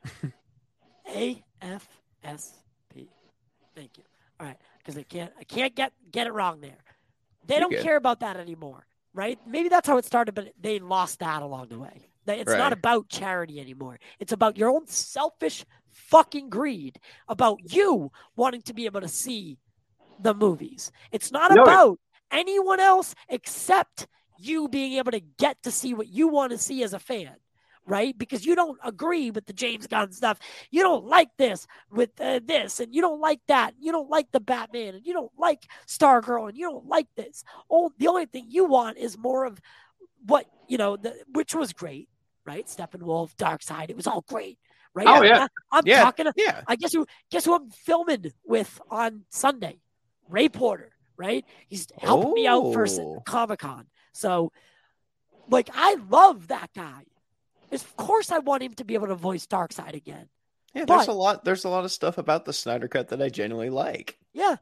AFSP. 2.25 3.07
Thank 3.75 3.97
you. 3.97 4.03
All 4.39 4.47
right, 4.47 4.57
because 4.77 4.97
I 4.97 5.03
can't 5.03 5.31
I 5.39 5.43
can't 5.43 5.75
get 5.75 5.91
get 6.11 6.27
it 6.27 6.33
wrong 6.33 6.61
there. 6.61 6.77
They 7.45 7.55
You're 7.55 7.61
don't 7.61 7.71
good. 7.71 7.83
care 7.83 7.97
about 7.97 8.21
that 8.21 8.37
anymore, 8.37 8.85
right? 9.13 9.39
Maybe 9.47 9.69
that's 9.69 9.87
how 9.87 9.97
it 9.97 10.05
started, 10.05 10.33
but 10.35 10.53
they 10.59 10.79
lost 10.79 11.19
that 11.19 11.41
along 11.41 11.67
the 11.69 11.79
way. 11.79 12.09
It's 12.27 12.47
Right. 12.51 12.57
not 12.59 12.73
about 12.73 13.09
charity 13.09 13.59
anymore. 13.59 13.99
It's 14.19 14.31
about 14.31 14.55
your 14.57 14.69
own 14.69 14.85
selfish 14.87 15.65
fucking 15.91 16.49
greed 16.49 16.99
about 17.27 17.59
you 17.73 18.11
wanting 18.35 18.61
to 18.63 18.73
be 18.73 18.85
able 18.85 19.01
to 19.01 19.07
see 19.07 19.57
the 20.19 20.33
movies. 20.35 20.91
It's 21.11 21.31
not 21.31 21.49
No, 21.55 21.63
it- 21.63 21.67
about 21.67 21.99
anyone 22.29 22.79
else 22.79 23.15
except 23.29 24.07
you 24.37 24.67
being 24.69 24.93
able 24.93 25.11
to 25.11 25.19
get 25.19 25.63
to 25.63 25.71
see 25.71 25.93
what 25.95 26.07
you 26.07 26.27
want 26.27 26.51
to 26.51 26.57
see 26.59 26.83
as 26.83 26.93
a 26.93 26.99
fan, 26.99 27.35
right? 27.89 28.17
Because 28.17 28.45
you 28.45 28.55
don't 28.55 28.77
agree 28.83 29.31
with 29.31 29.45
the 29.47 29.53
James 29.53 29.87
Gunn 29.87 30.11
stuff. 30.11 30.39
You 30.69 30.83
don't 30.83 31.05
like 31.05 31.29
this 31.37 31.67
with 31.91 32.11
uh, 32.21 32.39
this, 32.45 32.79
and 32.79 32.93
you 32.93 33.01
don't 33.01 33.19
like 33.19 33.41
that. 33.47 33.73
You 33.79 33.91
don't 33.91 34.09
like 34.09 34.31
the 34.31 34.39
Batman, 34.39 34.95
and 34.95 35.05
you 35.05 35.13
don't 35.13 35.31
like 35.37 35.67
Stargirl, 35.87 36.49
and 36.49 36.57
you 36.57 36.69
don't 36.69 36.87
like 36.87 37.07
this. 37.17 37.43
Oh, 37.69 37.91
the 37.97 38.07
only 38.07 38.25
thing 38.27 38.45
you 38.47 38.65
want 38.65 38.97
is 38.97 39.17
more 39.17 39.45
of 39.45 39.59
what 40.25 40.45
you 40.67 40.77
know, 40.77 40.95
the, 40.95 41.15
which 41.33 41.55
was 41.55 41.73
great, 41.73 42.07
right? 42.45 42.67
Steppenwolf, 42.67 43.35
Darkseid, 43.35 43.89
it 43.89 43.97
was 43.97 44.05
all 44.07 44.23
great, 44.29 44.59
right? 44.93 45.07
Oh, 45.07 45.23
yeah. 45.23 45.47
I, 45.71 45.79
am 45.79 45.83
Yeah. 45.85 46.03
talking. 46.03 46.27
Yeah. 46.35 46.61
I 46.67 46.75
guess 46.75 46.93
who 46.93 47.07
guess 47.31 47.45
who 47.45 47.55
I'm 47.55 47.71
filming 47.71 48.31
with 48.45 48.79
on 48.89 49.23
Sunday? 49.29 49.79
Ray 50.29 50.47
Porter, 50.47 50.91
right? 51.17 51.43
He's 51.67 51.87
helping 51.97 52.33
me 52.33 52.45
out 52.45 52.71
for 52.71 52.85
Oh. 52.87 53.23
Comic 53.25 53.59
Con. 53.59 53.87
So, 54.13 54.51
like, 55.49 55.69
I 55.73 55.95
love 56.07 56.49
that 56.49 56.69
guy. 56.75 57.05
Of 57.71 57.95
course, 57.97 58.31
I 58.31 58.39
want 58.39 58.63
him 58.63 58.73
to 58.75 58.83
be 58.83 58.93
able 58.93 59.07
to 59.07 59.15
voice 59.15 59.45
Darkseid 59.45 59.93
again. 59.93 60.29
Yeah, 60.73 60.85
there's 60.85 61.07
a 61.07 61.13
lot. 61.13 61.43
There's 61.43 61.65
a 61.65 61.69
lot 61.69 61.85
of 61.85 61.91
stuff 61.91 62.17
about 62.17 62.45
the 62.45 62.53
Snyder 62.53 62.87
Cut 62.87 63.09
that 63.09 63.21
I 63.21 63.29
genuinely 63.29 63.69
like. 63.69 64.17
Yeah. 64.33 64.57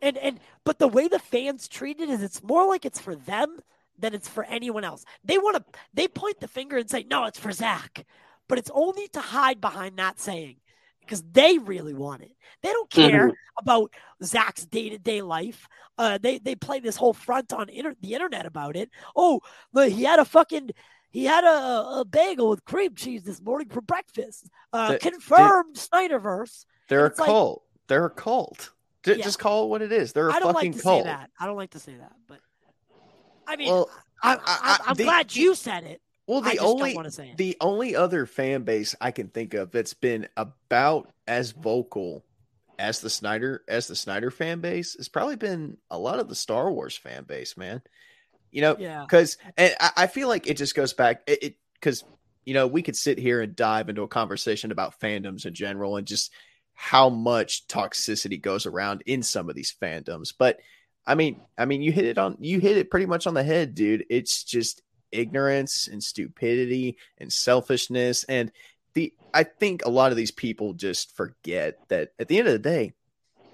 And 0.00 0.16
and 0.16 0.40
but 0.64 0.78
the 0.78 0.88
way 0.88 1.08
the 1.08 1.18
fans 1.18 1.68
treat 1.68 2.00
it 2.00 2.08
is 2.08 2.22
it's 2.22 2.42
more 2.42 2.66
like 2.66 2.84
it's 2.84 3.00
for 3.00 3.14
them 3.14 3.60
than 3.98 4.14
it's 4.14 4.28
for 4.28 4.44
anyone 4.44 4.84
else. 4.84 5.04
They 5.24 5.36
want 5.38 5.56
to 5.56 5.80
they 5.92 6.08
point 6.08 6.40
the 6.40 6.48
finger 6.48 6.78
and 6.78 6.88
say, 6.88 7.04
No, 7.10 7.26
it's 7.26 7.38
for 7.38 7.52
Zack. 7.52 8.06
But 8.48 8.58
it's 8.58 8.70
only 8.72 9.06
to 9.08 9.20
hide 9.20 9.60
behind 9.60 9.98
that 9.98 10.18
saying 10.18 10.56
because 11.00 11.22
they 11.32 11.58
really 11.58 11.94
want 11.94 12.22
it. 12.22 12.32
They 12.62 12.70
don't 12.70 12.90
care 12.90 13.32
about 13.58 13.92
Zack's 14.22 14.64
day 14.64 14.90
to 14.90 14.98
day 14.98 15.22
life. 15.22 15.68
Uh, 15.98 16.18
they 16.18 16.38
they 16.38 16.54
play 16.54 16.80
this 16.80 16.96
whole 16.96 17.12
front 17.12 17.52
on 17.52 17.68
inter- 17.68 17.96
the 18.00 18.14
internet 18.14 18.46
about 18.46 18.76
it. 18.76 18.90
Oh, 19.14 19.40
but 19.72 19.92
he 19.92 20.04
had 20.04 20.18
a 20.18 20.24
fucking 20.24 20.70
he 21.10 21.24
had 21.24 21.44
a, 21.44 22.00
a 22.00 22.04
bagel 22.08 22.48
with 22.48 22.64
cream 22.64 22.94
cheese 22.94 23.22
this 23.24 23.40
morning 23.42 23.68
for 23.68 23.80
breakfast. 23.80 24.48
Uh, 24.72 24.92
The- 24.92 24.98
confirmed 24.98 25.76
Snyderverse. 25.76 26.64
They're 26.88 27.04
a 27.04 27.08
It's 27.08 27.18
like- 27.20 27.28
cult. 27.28 27.64
They're 27.88 28.06
a 28.06 28.10
cult. 28.10 28.70
J- 29.02 29.16
Yeah. 29.16 29.24
Just 29.24 29.38
call 29.38 29.64
it 29.64 29.68
what 29.68 29.82
it 29.82 29.92
is. 29.92 30.12
They're 30.12 30.28
a 30.28 30.32
I 30.34 30.38
don't 30.40 30.52
fucking 30.54 30.72
like 30.72 30.76
to 30.78 30.82
cult. 30.82 31.02
say 31.04 31.10
that. 31.10 31.30
I 31.40 31.46
don't 31.46 31.56
like 31.56 31.70
to 31.70 31.78
say 31.78 31.94
that, 31.94 32.12
but 32.28 32.38
I 33.46 33.56
mean, 33.56 33.68
Well, 33.68 33.90
I, 34.22 34.78
am 34.86 34.94
glad 34.94 35.34
you 35.34 35.54
said 35.54 35.84
it. 35.84 36.00
well, 36.26 36.40
I 36.44 36.50
the 36.50 36.54
just 36.56 36.64
only 36.66 36.90
don't 36.90 36.96
want 36.96 37.06
to 37.06 37.10
say 37.12 37.30
it. 37.30 37.36
the 37.36 37.56
only 37.60 37.96
other 37.96 38.26
fan 38.26 38.62
base 38.62 38.94
I 39.00 39.10
can 39.10 39.28
think 39.28 39.54
of 39.54 39.70
that's 39.72 39.94
been 39.94 40.28
about 40.36 41.10
as 41.26 41.50
vocal 41.52 42.24
as 42.78 43.00
the 43.00 43.10
Snyder 43.10 43.64
as 43.66 43.86
the 43.88 43.96
Snyder 43.96 44.30
fan 44.30 44.60
base 44.60 44.94
has 44.94 45.08
probably 45.08 45.36
been 45.36 45.78
a 45.90 45.98
lot 45.98 46.20
of 46.20 46.28
the 46.28 46.34
Star 46.36 46.70
Wars 46.70 46.96
fan 46.96 47.24
base, 47.24 47.56
man. 47.56 47.82
You 48.50 48.62
know, 48.62 48.76
yeah, 48.78 49.02
because 49.02 49.38
and 49.56 49.74
I, 49.80 49.90
I 49.96 50.06
feel 50.06 50.28
like 50.28 50.48
it 50.48 50.56
just 50.56 50.74
goes 50.74 50.92
back 50.92 51.22
it 51.26 51.56
because 51.74 52.04
you 52.44 52.54
know 52.54 52.66
we 52.66 52.82
could 52.82 52.96
sit 52.96 53.18
here 53.18 53.40
and 53.40 53.54
dive 53.54 53.88
into 53.88 54.02
a 54.02 54.08
conversation 54.08 54.72
about 54.72 54.98
fandoms 55.00 55.46
in 55.46 55.54
general 55.54 55.96
and 55.96 56.06
just 56.06 56.32
how 56.74 57.08
much 57.08 57.66
toxicity 57.68 58.40
goes 58.40 58.66
around 58.66 59.02
in 59.06 59.22
some 59.22 59.48
of 59.48 59.54
these 59.54 59.74
fandoms 59.80 60.32
but 60.36 60.58
i 61.06 61.14
mean 61.14 61.40
i 61.58 61.64
mean 61.64 61.82
you 61.82 61.92
hit 61.92 62.06
it 62.06 62.18
on 62.18 62.36
you 62.40 62.58
hit 62.58 62.76
it 62.76 62.90
pretty 62.90 63.06
much 63.06 63.26
on 63.26 63.34
the 63.34 63.42
head 63.42 63.74
dude. 63.74 64.04
It's 64.08 64.44
just 64.44 64.82
ignorance 65.12 65.88
and 65.88 66.02
stupidity 66.02 66.96
and 67.18 67.32
selfishness 67.32 68.24
and 68.24 68.50
the 68.94 69.12
i 69.34 69.42
think 69.42 69.84
a 69.84 69.90
lot 69.90 70.10
of 70.10 70.16
these 70.16 70.30
people 70.30 70.72
just 70.72 71.14
forget 71.16 71.78
that 71.88 72.12
at 72.18 72.28
the 72.28 72.38
end 72.38 72.46
of 72.46 72.52
the 72.52 72.58
day 72.58 72.92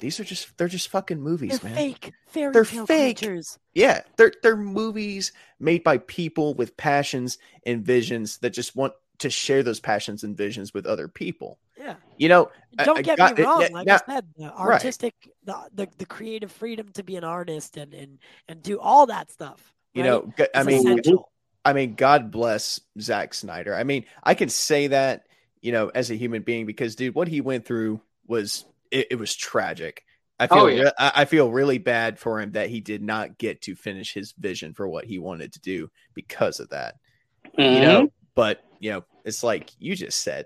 these 0.01 0.21
are 0.21 0.25
just 0.25 0.57
they're 0.59 0.69
just 0.69 0.89
fucking 0.89 1.21
movies 1.21 1.59
they're 1.61 1.71
man 1.71 1.79
fake 1.79 2.13
fairy 2.27 2.53
They're 2.53 2.65
tale 2.65 2.87
fake. 2.87 3.19
creatures. 3.19 3.59
yeah, 3.75 4.03
they're 4.17 4.33
they're 4.43 4.57
movies 4.57 5.33
made 5.59 5.83
by 5.85 5.99
people 5.99 6.55
with 6.55 6.77
passions 6.77 7.39
and 7.65 7.85
visions 7.85 8.39
that 8.39 8.51
just 8.51 8.77
want 8.77 8.93
to 9.19 9.31
share 9.31 9.63
those 9.63 9.81
passions 9.81 10.25
and 10.25 10.37
visions 10.37 10.75
with 10.75 10.85
other 10.87 11.09
people. 11.09 11.59
Yeah, 11.79 11.95
You 12.19 12.29
know, 12.29 12.51
don't 12.85 12.99
I 12.99 13.03
get 13.03 13.17
got 13.19 13.39
me 13.39 13.45
wrong. 13.45 13.67
Like 13.73 13.87
now- 13.87 14.01
I 14.07 14.15
said, 14.15 14.27
the 14.37 14.53
artistic, 14.53 15.15
the, 15.45 15.57
the 15.75 15.89
the 15.99 16.07
creative 16.07 16.51
freedom 16.53 16.89
to 16.95 17.03
be 17.03 17.17
an 17.17 17.25
artist 17.25 17.77
and 17.77 17.95
and 17.95 18.19
and 18.49 18.63
do 18.63 18.79
all 18.79 19.07
that 19.07 19.31
stuff. 19.31 19.73
you 19.95 20.03
right, 20.03 20.09
know, 20.09 20.33
I 20.55 20.63
mean, 20.65 20.79
essential. 20.81 21.31
I 21.65 21.73
mean, 21.73 21.95
God 21.95 22.31
bless 22.31 22.81
Zack 23.01 23.35
Snyder. 23.35 23.75
I 23.75 23.85
mean, 23.85 24.05
I 24.23 24.35
can 24.35 24.49
say 24.49 24.87
that, 24.89 25.27
you 25.61 25.73
know, 25.73 25.91
as 25.95 26.11
a 26.11 26.15
human 26.15 26.43
being 26.43 26.65
because, 26.67 26.95
dude, 26.95 27.15
what 27.15 27.27
he 27.29 27.41
went 27.41 27.65
through 27.65 28.01
was 28.27 28.65
it, 28.91 29.09
it 29.13 29.15
was 29.17 29.35
tragic. 29.35 30.05
I 30.39 30.47
feel 30.49 30.59
Oh, 30.59 30.67
yeah. 30.67 30.83
re- 30.85 30.93
I 30.99 31.25
feel 31.25 31.51
really 31.51 31.79
bad 31.79 32.19
for 32.19 32.41
him 32.41 32.53
that 32.53 32.69
he 32.69 32.81
did 32.81 33.03
not 33.03 33.39
get 33.39 33.63
to 33.63 33.75
finish 33.75 34.13
his 34.13 34.33
vision 34.33 34.75
for 34.75 34.87
what 34.87 35.07
he 35.07 35.19
wanted 35.19 35.55
to 35.55 35.61
do 35.61 35.91
because 36.15 36.61
of 36.61 36.69
that. 36.71 36.97
you 37.57 37.65
Mhm. 37.65 37.81
know 37.83 38.13
but 38.35 38.63
you 38.81 38.91
know 38.91 39.05
it's 39.25 39.43
like 39.43 39.71
you 39.79 39.95
just 39.97 40.21
said 40.21 40.45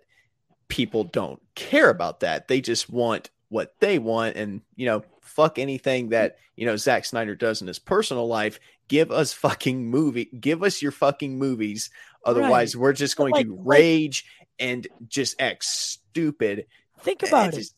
people 0.69 1.03
don't 1.03 1.41
care 1.57 1.91
about 1.91 2.21
that 2.21 2.47
they 2.47 2.61
just 2.61 2.89
want 2.89 3.31
what 3.49 3.75
they 3.81 3.99
want 3.99 4.37
and 4.37 4.61
you 4.77 4.87
know 4.87 5.03
fuck 5.23 5.59
anything 5.59 6.11
that 6.11 6.37
you 6.55 6.67
know 6.67 6.77
Zack 6.77 7.05
Snyder 7.05 7.35
does 7.35 7.63
in 7.63 7.67
his 7.67 7.81
personal 7.81 8.29
life 8.29 8.61
give 8.87 9.11
us 9.11 9.33
fucking 9.33 9.87
movie 9.91 10.27
give 10.39 10.63
us 10.63 10.81
your 10.83 10.93
fucking 10.93 11.37
movies 11.39 11.91
otherwise 12.25 12.77
we're 12.77 12.93
just 12.93 13.17
going 13.17 13.33
like- 13.33 13.47
to 13.47 13.55
like- 13.57 13.67
rage 13.67 14.25
and 14.61 14.87
just 15.09 15.41
act 15.41 15.65
stupid 15.65 16.67
Think 17.01 17.23
about 17.25 17.55
It 17.55 17.73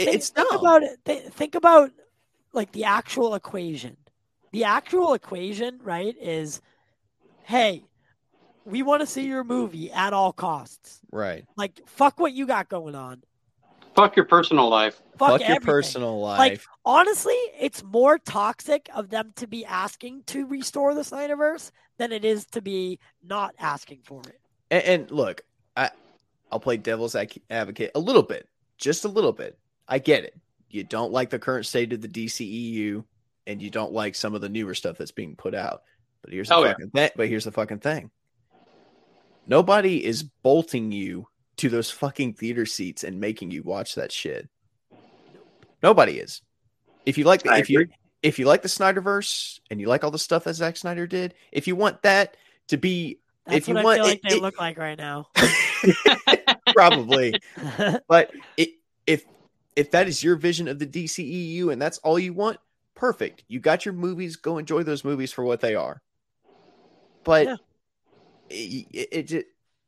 it. 0.00 0.04
Think, 0.04 0.16
it's 0.16 0.30
think 0.30 0.48
dumb. 0.50 0.60
about 0.60 0.82
it. 0.82 1.04
Th- 1.04 1.24
think 1.24 1.54
about 1.54 1.90
like 2.52 2.72
the 2.72 2.84
actual 2.84 3.34
equation. 3.34 3.96
The 4.52 4.64
actual 4.64 5.14
equation, 5.14 5.78
right, 5.82 6.16
is 6.20 6.60
hey, 7.44 7.84
we 8.64 8.82
want 8.82 9.00
to 9.00 9.06
see 9.06 9.26
your 9.26 9.44
movie 9.44 9.90
at 9.92 10.12
all 10.12 10.32
costs. 10.32 11.00
right 11.10 11.44
Like, 11.56 11.80
fuck 11.86 12.18
what 12.20 12.32
you 12.32 12.46
got 12.46 12.68
going 12.68 12.94
on. 12.94 13.22
Fuck 13.94 14.16
your 14.16 14.24
personal 14.24 14.68
life. 14.68 15.02
Fuck, 15.18 15.40
fuck, 15.40 15.48
your 15.48 15.60
personal 15.60 16.20
life 16.20 16.38
Like, 16.38 16.62
honestly, 16.84 17.36
it's 17.58 17.82
more 17.82 18.18
toxic 18.18 18.88
of 18.94 19.10
them 19.10 19.32
to 19.36 19.46
be 19.46 19.64
asking 19.64 20.22
to 20.26 20.46
restore 20.46 20.94
the 20.94 21.02
Snyderverse 21.02 21.70
than 21.98 22.12
it 22.12 22.24
is 22.24 22.46
to 22.46 22.62
be 22.62 22.98
not 23.22 23.54
asking 23.58 24.00
for 24.04 24.22
it. 24.22 24.40
And, 24.70 24.84
and 24.84 25.10
look, 25.10 25.42
I 25.76 25.90
I'll 26.52 26.60
play 26.60 26.76
devil's 26.76 27.14
advocate 27.14 27.90
a 27.94 28.00
little 28.00 28.22
bit, 28.22 28.48
just 28.78 29.04
a 29.04 29.08
little 29.08 29.32
bit. 29.32 29.58
I 29.90 29.98
get 29.98 30.24
it. 30.24 30.34
You 30.70 30.84
don't 30.84 31.12
like 31.12 31.28
the 31.30 31.38
current 31.38 31.66
state 31.66 31.92
of 31.92 32.00
the 32.00 32.08
DCEU, 32.08 33.04
and 33.46 33.60
you 33.60 33.68
don't 33.70 33.92
like 33.92 34.14
some 34.14 34.34
of 34.34 34.40
the 34.40 34.48
newer 34.48 34.74
stuff 34.74 34.96
that's 34.96 35.10
being 35.10 35.34
put 35.36 35.54
out. 35.54 35.82
But 36.22 36.32
here's 36.32 36.48
the 36.48 36.54
Oh, 36.54 36.62
yeah. 36.64 36.70
fucking 36.72 36.90
thing. 36.90 37.10
But 37.16 37.28
here's 37.28 37.44
the 37.44 37.50
fucking 37.52 37.80
thing. 37.80 38.10
Nobody 39.46 40.04
is 40.04 40.22
bolting 40.22 40.92
you 40.92 41.26
to 41.56 41.68
those 41.68 41.90
fucking 41.90 42.34
theater 42.34 42.66
seats 42.66 43.02
and 43.04 43.20
making 43.20 43.50
you 43.50 43.62
watch 43.62 43.96
that 43.96 44.12
shit. 44.12 44.48
Nobody 45.82 46.18
is. 46.18 46.40
If 47.04 47.18
you 47.18 47.24
like 47.24 47.42
the 47.42 47.50
I 47.50 47.58
if 47.58 47.68
you 47.70 47.88
if 48.22 48.38
you 48.38 48.46
like 48.46 48.62
the 48.62 48.68
Snyderverse 48.68 49.58
and 49.70 49.80
you 49.80 49.88
like 49.88 50.04
all 50.04 50.10
the 50.10 50.18
stuff 50.18 50.44
that 50.44 50.54
Zack 50.54 50.76
Snyder 50.76 51.06
did, 51.06 51.34
if 51.52 51.66
you 51.66 51.74
want 51.74 52.02
that 52.02 52.36
to 52.68 52.76
be 52.76 53.18
That's 53.46 53.58
If 53.58 53.68
you 53.68 53.74
what 53.74 53.80
I 53.80 53.84
want- 53.84 53.96
feel 53.96 54.04
like 54.06 54.16
it- 54.18 54.28
they 54.28 54.36
it- 54.36 54.42
look 54.42 54.60
like 54.60 54.78
right 54.78 54.98
now. 54.98 55.28
probably 56.74 57.34
but 58.08 58.30
it, 58.56 58.70
if 59.06 59.24
if 59.76 59.90
that 59.92 60.08
is 60.08 60.22
your 60.24 60.36
vision 60.36 60.68
of 60.68 60.78
the 60.78 60.86
DCEU 60.86 61.72
and 61.72 61.80
that's 61.80 61.98
all 61.98 62.18
you 62.18 62.32
want, 62.32 62.58
perfect. 62.94 63.44
You 63.48 63.60
got 63.60 63.84
your 63.84 63.94
movies. 63.94 64.36
Go 64.36 64.58
enjoy 64.58 64.82
those 64.82 65.04
movies 65.04 65.32
for 65.32 65.44
what 65.44 65.60
they 65.60 65.74
are. 65.74 66.02
But 67.24 67.46
Yeah. 67.46 67.56
it, 68.48 68.86
it, 68.92 69.08
it 69.12 69.22
just 69.28 69.46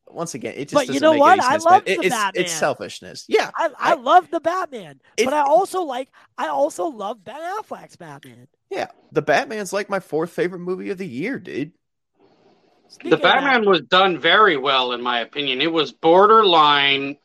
once 0.08 0.34
again, 0.34 0.52
it 0.56 0.68
just 0.68 0.74
But 0.74 0.92
you 0.94 1.00
know 1.00 1.12
what? 1.16 1.40
I 1.40 1.56
love 1.56 1.64
man. 1.64 1.82
It- 1.86 1.98
the 2.00 2.06
it's, 2.06 2.14
Batman. 2.14 2.42
it's 2.44 2.52
selfishness. 2.52 3.24
Yeah, 3.28 3.50
I, 3.56 3.66
I, 3.78 3.92
I- 3.92 3.94
love 3.94 4.30
the 4.30 4.40
Batman, 4.40 5.00
It- 5.16 5.24
but 5.24 5.32
I 5.34 5.40
also 5.42 5.82
like 5.82 6.08
I 6.36 6.48
also 6.48 6.86
love 6.86 7.24
Ben 7.24 7.40
Affleck's 7.40 7.96
Batman. 7.96 8.46
yeah. 8.70 8.88
The 9.12 9.22
Batman's 9.22 9.72
like 9.72 9.88
my 9.88 10.00
fourth 10.00 10.30
favorite 10.30 10.58
movie 10.60 10.90
of 10.90 10.98
the 10.98 11.06
year, 11.08 11.38
dude. 11.38 11.72
Speaking 12.88 13.10
The 13.10 13.16
of 13.16 13.22
that- 13.22 13.34
Batman 13.40 13.64
was 13.68 13.80
done 13.82 14.18
very 14.18 14.56
well, 14.58 14.92
in 14.92 15.00
my 15.02 15.20
opinion. 15.20 15.60
It 15.62 15.72
was 15.72 15.92
borderline, 15.92 17.16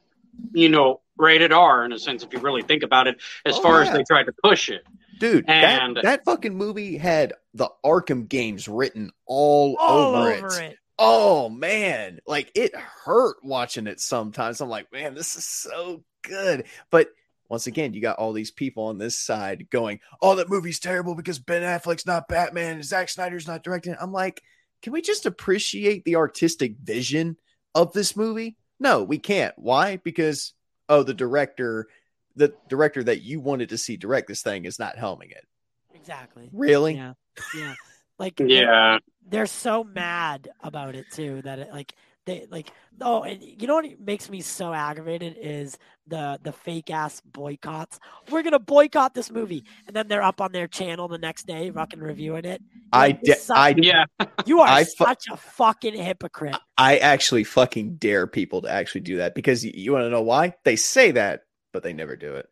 you 0.53 0.69
know, 0.69 1.01
rated 1.17 1.51
R 1.51 1.83
in 1.85 1.91
a 1.91 1.99
sense, 1.99 2.23
if 2.23 2.33
you 2.33 2.39
really 2.39 2.61
think 2.61 2.83
about 2.83 3.07
it, 3.07 3.17
as 3.45 3.55
Oh, 3.57 3.61
far 3.61 3.83
yeah. 3.83 3.89
as 3.89 3.95
they 3.97 4.03
tried 4.03 4.23
to 4.25 4.33
push 4.43 4.69
it. 4.69 4.83
Dude, 5.19 5.45
And- 5.47 5.97
that, 5.97 6.03
that 6.03 6.25
fucking 6.25 6.55
movie 6.55 6.97
had 6.97 7.33
the 7.53 7.69
Arkham 7.83 8.27
games 8.27 8.67
written 8.67 9.11
all, 9.25 9.75
all 9.79 10.15
over, 10.15 10.33
over 10.45 10.47
it. 10.61 10.71
it. 10.71 10.77
Oh 10.99 11.49
man, 11.49 12.19
like 12.25 12.51
it 12.55 12.75
hurt 12.75 13.37
watching 13.43 13.85
it 13.87 13.99
sometimes. 13.99 14.61
I'm 14.61 14.69
like, 14.69 14.91
man, 14.91 15.13
this 15.13 15.35
is 15.35 15.45
so 15.45 16.03
good. 16.23 16.65
But 16.89 17.09
once 17.49 17.67
again, 17.67 17.93
you 17.93 18.01
got 18.01 18.17
all 18.17 18.33
these 18.33 18.49
people 18.51 18.85
on 18.85 18.97
this 18.97 19.17
side 19.17 19.69
going, 19.69 19.99
"Oh, 20.23 20.35
that 20.35 20.49
movie's 20.49 20.79
terrible 20.79 21.13
because 21.15 21.37
Ben 21.39 21.61
Affleck's 21.61 22.05
not 22.07 22.27
Batman 22.27 22.75
and 22.75 22.83
Zack 22.83 23.09
Snyder's 23.09 23.47
not 23.47 23.63
directing." 23.63 23.95
I'm 23.99 24.11
like, 24.11 24.41
can 24.81 24.91
we 24.91 25.01
just 25.01 25.25
appreciate 25.27 26.03
the 26.03 26.15
artistic 26.15 26.75
vision 26.81 27.37
of 27.75 27.93
this 27.93 28.15
movie? 28.15 28.57
No, 28.79 29.03
we 29.03 29.17
can't. 29.19 29.53
Why? 29.57 29.97
Because 29.97 30.53
oh, 30.89 31.03
the 31.03 31.13
director, 31.13 31.87
the 32.35 32.53
director 32.69 33.03
that 33.03 33.21
you 33.21 33.39
wanted 33.39 33.69
to 33.69 33.77
see 33.77 33.97
direct 33.97 34.27
this 34.27 34.41
thing 34.41 34.65
is 34.65 34.79
not 34.79 34.95
helming 34.95 35.31
it. 35.31 35.45
Exactly. 35.93 36.49
Really? 36.53 36.95
Yeah. 36.95 37.13
Yeah. 37.55 37.75
Like 38.19 38.35
they're- 38.35 38.47
Yeah. 38.47 38.99
they're 39.27 39.45
so 39.45 39.83
mad 39.83 40.49
about 40.63 40.95
it 40.95 41.05
too 41.11 41.41
that 41.43 41.59
it 41.59 41.71
like 41.71 41.93
they 42.27 42.45
like 42.51 42.71
oh 43.01 43.23
and 43.23 43.41
you 43.41 43.65
know 43.65 43.75
what 43.75 43.99
makes 43.99 44.29
me 44.29 44.41
so 44.41 44.71
aggravated 44.71 45.35
is 45.41 45.77
the 46.05 46.39
the 46.43 46.51
fake 46.51 46.91
ass 46.91 47.21
boycotts 47.21 47.99
we're 48.29 48.43
gonna 48.43 48.59
boycott 48.59 49.15
this 49.15 49.31
movie 49.31 49.63
and 49.87 49.95
then 49.95 50.07
they're 50.07 50.21
up 50.21 50.39
on 50.39 50.51
their 50.51 50.67
channel 50.67 51.07
the 51.07 51.17
next 51.17 51.47
day 51.47 51.71
fucking 51.71 51.99
reviewing 51.99 52.45
it 52.45 52.61
You're 52.61 52.81
I 52.93 53.07
like, 53.07 53.21
de- 53.23 53.31
"You 53.31 53.55
I 53.55 53.75
Yeah. 53.77 54.05
you 54.45 54.59
are 54.61 54.67
I 54.67 54.83
fu- 54.83 55.05
such 55.05 55.25
a 55.31 55.37
fucking 55.37 55.95
hypocrite 55.95 56.57
I 56.77 56.97
actually 56.97 57.43
fucking 57.45 57.95
dare 57.95 58.27
people 58.27 58.61
to 58.61 58.69
actually 58.69 59.01
do 59.01 59.17
that 59.17 59.33
because 59.33 59.65
you, 59.65 59.71
you 59.73 59.93
want 59.93 60.03
to 60.03 60.09
know 60.11 60.21
why? 60.21 60.53
They 60.63 60.75
say 60.75 61.09
that, 61.11 61.41
but 61.73 61.81
they 61.81 61.93
never 61.93 62.15
do 62.15 62.35
it. 62.35 62.47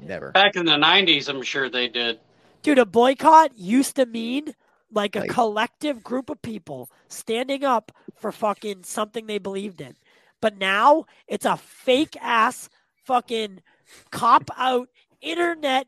Never. 0.00 0.32
Back 0.32 0.56
in 0.56 0.64
the 0.64 0.72
90s, 0.72 1.28
I'm 1.28 1.42
sure 1.42 1.68
they 1.68 1.86
did. 1.86 2.18
dude 2.62 2.78
a 2.78 2.86
boycott 2.86 3.56
used 3.56 3.96
to 3.96 4.06
mean 4.06 4.54
like 4.92 5.16
a 5.16 5.20
Like- 5.20 5.30
collective 5.30 6.02
group 6.02 6.30
of 6.30 6.42
people 6.42 6.90
standing 7.08 7.64
up 7.64 7.92
for 8.16 8.32
fucking 8.32 8.82
something 8.84 9.26
they 9.26 9.38
believed 9.38 9.80
in. 9.80 9.96
But 10.40 10.56
now 10.58 11.04
it's 11.28 11.44
a 11.46 11.56
fake 11.56 12.16
ass 12.20 12.68
fucking 13.04 13.62
cop 14.10 14.50
out 14.56 14.88
internet 15.20 15.86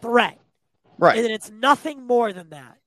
threat. 0.00 0.40
Right. 0.98 1.18
And 1.18 1.26
it's 1.26 1.50
nothing 1.50 2.06
more 2.06 2.32
than 2.32 2.50
that. 2.50 2.78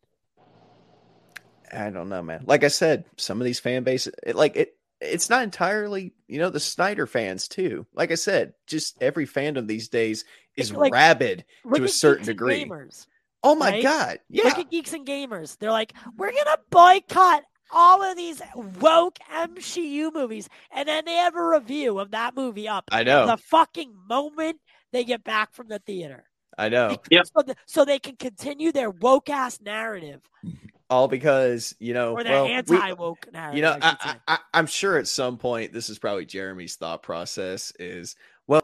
I 1.72 1.90
don't 1.90 2.10
know, 2.10 2.22
man. 2.24 2.44
Like 2.46 2.64
I 2.64 2.70
said, 2.70 3.06
some 3.18 3.42
of 3.42 3.46
these 3.46 3.60
fan 3.60 3.84
bases, 3.84 4.14
it, 4.26 4.36
like 4.36 4.56
it, 4.56 4.78
it's 5.02 5.30
not 5.30 5.44
entirely, 5.44 6.14
you 6.28 6.40
know, 6.40 6.50
the 6.50 6.60
Snyder 6.60 7.06
fans 7.06 7.48
too. 7.48 7.86
Like 7.94 8.12
I 8.12 8.16
said, 8.16 8.54
just 8.68 9.02
every 9.02 9.28
fandom 9.28 9.68
these 9.68 9.90
days 9.90 10.24
is 10.56 10.72
like- 10.72 10.94
rabid 10.94 11.46
to 11.76 11.84
a 11.84 11.88
certain 11.90 12.26
degree. 12.26 12.66
Gamers. 12.66 13.06
Oh 13.44 13.56
my 13.56 13.72
right? 13.72 13.84
god, 13.84 14.20
yeah, 14.30 14.46
Look 14.46 14.58
at 14.58 14.72
Geeks 14.72 14.94
and 14.94 15.06
Gamers. 15.06 15.58
They're 15.58 15.72
like, 15.72 15.94
we're 16.18 16.32
gonna 16.32 16.58
boycott 16.70 17.44
all 17.72 18.02
of 18.02 18.16
these 18.18 18.42
woke 18.80 19.18
MCU 19.34 20.14
movies, 20.14 20.50
and 20.72 20.88
then 20.88 21.06
they 21.06 21.16
have 21.16 21.36
a 21.36 21.46
review 21.46 22.00
of 22.00 22.12
that 22.12 22.36
movie 22.36 22.68
up 22.68 22.86
I 22.92 23.04
know, 23.04 23.28
the 23.28 23.38
fucking 23.38 23.94
moment 24.10 24.60
they 24.92 25.04
get 25.04 25.24
back 25.24 25.54
from 25.54 25.68
the 25.68 25.80
theater. 25.80 26.26
I 26.58 26.70
know. 26.70 26.98
Yep. 27.12 27.28
So, 27.36 27.44
th- 27.44 27.58
so 27.68 27.86
they 27.86 28.00
can 28.00 28.16
continue 28.16 28.72
their 28.72 28.90
woke 28.90 29.30
ass 29.30 29.60
narrative 29.62 30.22
All 30.90 31.10
because 31.10 31.76
you 31.80 31.94
know, 31.94 32.14
or 32.14 32.24
their 32.24 32.44
well, 32.44 32.46
anti 32.46 32.94
woke 32.94 33.28
narrative. 33.34 33.58
you 33.58 33.62
know, 33.62 33.78
I 33.82 33.98
I. 34.00 34.10
I, 34.10 34.18
I, 34.28 34.38
I'm 34.54 34.68
sure 34.68 34.98
at 34.98 35.08
some 35.08 35.38
point 35.38 35.74
this 35.74 35.90
is 35.90 36.00
probably 36.00 36.26
Jeremy's 36.26 36.78
thought 36.78 37.04
process 37.04 37.74
is, 37.78 38.16
well, 38.48 38.62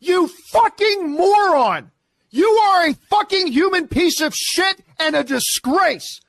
You 0.00 0.28
fucking 0.28 1.10
moron! 1.10 1.90
You 2.30 2.46
are 2.48 2.88
a 2.88 2.94
fucking 2.94 3.48
human 3.48 3.88
piece 3.88 4.20
of 4.20 4.34
shit 4.34 4.80
and 4.98 5.16
a 5.16 5.24
disgrace! 5.24 6.20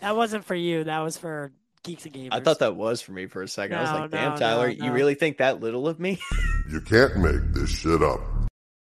that 0.00 0.16
wasn't 0.16 0.44
for 0.44 0.54
you. 0.54 0.84
That 0.84 0.98
was 1.00 1.16
for 1.16 1.50
Geeks 1.82 2.04
and 2.04 2.14
Gamers. 2.14 2.28
I 2.32 2.40
thought 2.40 2.58
that 2.58 2.76
was 2.76 3.00
for 3.00 3.12
me 3.12 3.24
for 3.26 3.42
a 3.42 3.48
second. 3.48 3.78
I 3.78 3.82
was 3.82 3.90
like, 3.90 4.10
damn, 4.10 4.32
no, 4.32 4.36
Tyler, 4.36 4.72
no, 4.74 4.84
you 4.84 4.92
really 4.92 5.14
think 5.14 5.38
that 5.38 5.60
little 5.60 5.88
of 5.88 5.98
me? 5.98 6.18
You 6.70 6.80
can't 6.80 7.18
make 7.18 7.52
this 7.52 7.68
shit 7.68 8.02
up. 8.02 8.20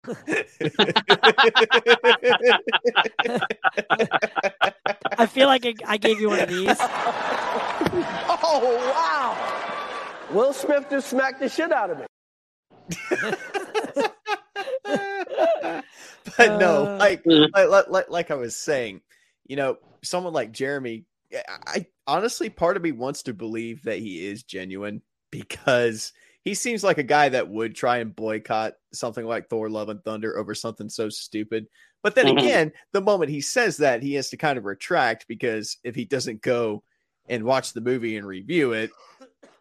I 5.17 5.25
feel 5.25 5.47
like 5.47 5.65
I, 5.65 5.73
I 5.85 5.97
gave 5.97 6.21
you 6.21 6.29
one 6.29 6.39
of 6.39 6.49
these. 6.49 6.77
Oh, 8.47 8.77
wow. 8.93 10.31
Will 10.31 10.53
Smith 10.53 10.85
just 10.89 11.09
smacked 11.09 11.39
the 11.41 11.49
shit 11.49 11.71
out 11.71 11.89
of 11.89 11.99
me. 11.99 12.05
but 16.37 16.53
no, 16.55 16.85
Uh, 16.85 16.97
like, 16.99 17.23
Mhm. 17.23 17.49
like, 17.53 17.69
like, 17.69 17.87
like, 17.89 18.09
like 18.09 18.31
I 18.31 18.35
was 18.35 18.55
saying, 18.55 19.01
you 19.47 19.55
know, 19.55 19.77
someone 20.03 20.33
like 20.33 20.51
Jeremy, 20.51 21.05
I, 21.33 21.57
I 21.67 21.85
honestly, 22.07 22.49
part 22.49 22.77
of 22.77 22.83
me 22.83 22.91
wants 22.91 23.23
to 23.23 23.33
believe 23.33 23.83
that 23.83 23.99
he 23.99 24.25
is 24.27 24.43
genuine 24.43 25.01
because 25.31 26.13
he 26.43 26.53
seems 26.53 26.83
like 26.83 26.97
a 26.99 27.03
guy 27.03 27.29
that 27.29 27.49
would 27.49 27.75
try 27.75 27.97
and 27.97 28.15
boycott 28.15 28.73
something 28.93 29.25
like 29.25 29.49
Thor: 29.49 29.69
Love 29.69 29.89
and 29.89 30.03
Thunder 30.03 30.37
over 30.37 30.53
something 30.53 30.89
so 30.89 31.09
stupid. 31.09 31.67
But 32.03 32.13
then 32.13 32.27
Mhm. 32.27 32.37
again, 32.37 32.71
the 32.91 33.01
moment 33.01 33.31
he 33.31 33.41
says 33.41 33.77
that, 33.77 34.03
he 34.03 34.13
has 34.13 34.29
to 34.29 34.37
kind 34.37 34.57
of 34.59 34.65
retract 34.65 35.27
because 35.27 35.77
if 35.83 35.95
he 35.95 36.05
doesn't 36.05 36.41
go 36.41 36.83
and 37.27 37.43
watch 37.43 37.73
the 37.73 37.81
movie 37.81 38.15
and 38.17 38.27
review 38.27 38.73
it, 38.73 38.91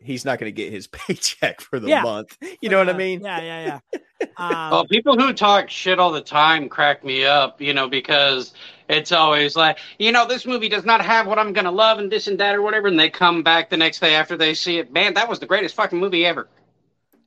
he's 0.05 0.25
not 0.25 0.39
going 0.39 0.53
to 0.53 0.57
get 0.57 0.73
his 0.73 0.87
paycheck 0.93 1.61
for 1.61 1.81
the 1.81 1.89
Yeah. 1.89 2.03
month. 2.03 2.37
You 2.61 2.69
know 2.69 2.79
what 2.79 2.89
I 2.89 2.93
Uh, 2.93 2.99
mean? 2.99 3.25
Yeah, 3.25 3.41
yeah, 3.41 3.81
yeah. 3.91 3.99
Um, 4.37 4.71
Well, 4.71 4.87
people 4.87 5.17
who 5.19 5.33
talk 5.33 5.71
shit 5.71 5.99
all 6.01 6.11
the 6.13 6.21
time 6.23 6.69
crack 6.69 7.05
me 7.05 7.25
up, 7.25 7.61
you 7.61 7.73
know, 7.75 7.89
because 7.89 8.53
it's 8.89 9.13
always 9.13 9.55
like, 9.57 9.79
you 9.99 10.13
know, 10.13 10.27
this 10.27 10.47
movie 10.47 10.69
does 10.69 10.85
not 10.85 11.05
have 11.05 11.27
what 11.27 11.39
I'm 11.39 11.53
going 11.53 11.67
to 11.67 11.71
love 11.71 11.99
and 11.99 12.11
this 12.11 12.27
and 12.27 12.39
that 12.41 12.55
or 12.55 12.63
whatever. 12.63 12.89
And 12.89 12.99
they 12.99 13.11
come 13.11 13.43
back 13.43 13.71
the 13.71 13.77
next 13.77 14.01
day 14.01 14.15
after 14.15 14.37
they 14.37 14.55
see 14.55 14.79
it. 14.79 14.93
Man, 14.93 15.15
that 15.15 15.29
was 15.29 15.39
the 15.41 15.47
greatest 15.47 15.75
fucking 15.77 15.99
movie 15.99 16.27
ever. 16.27 16.49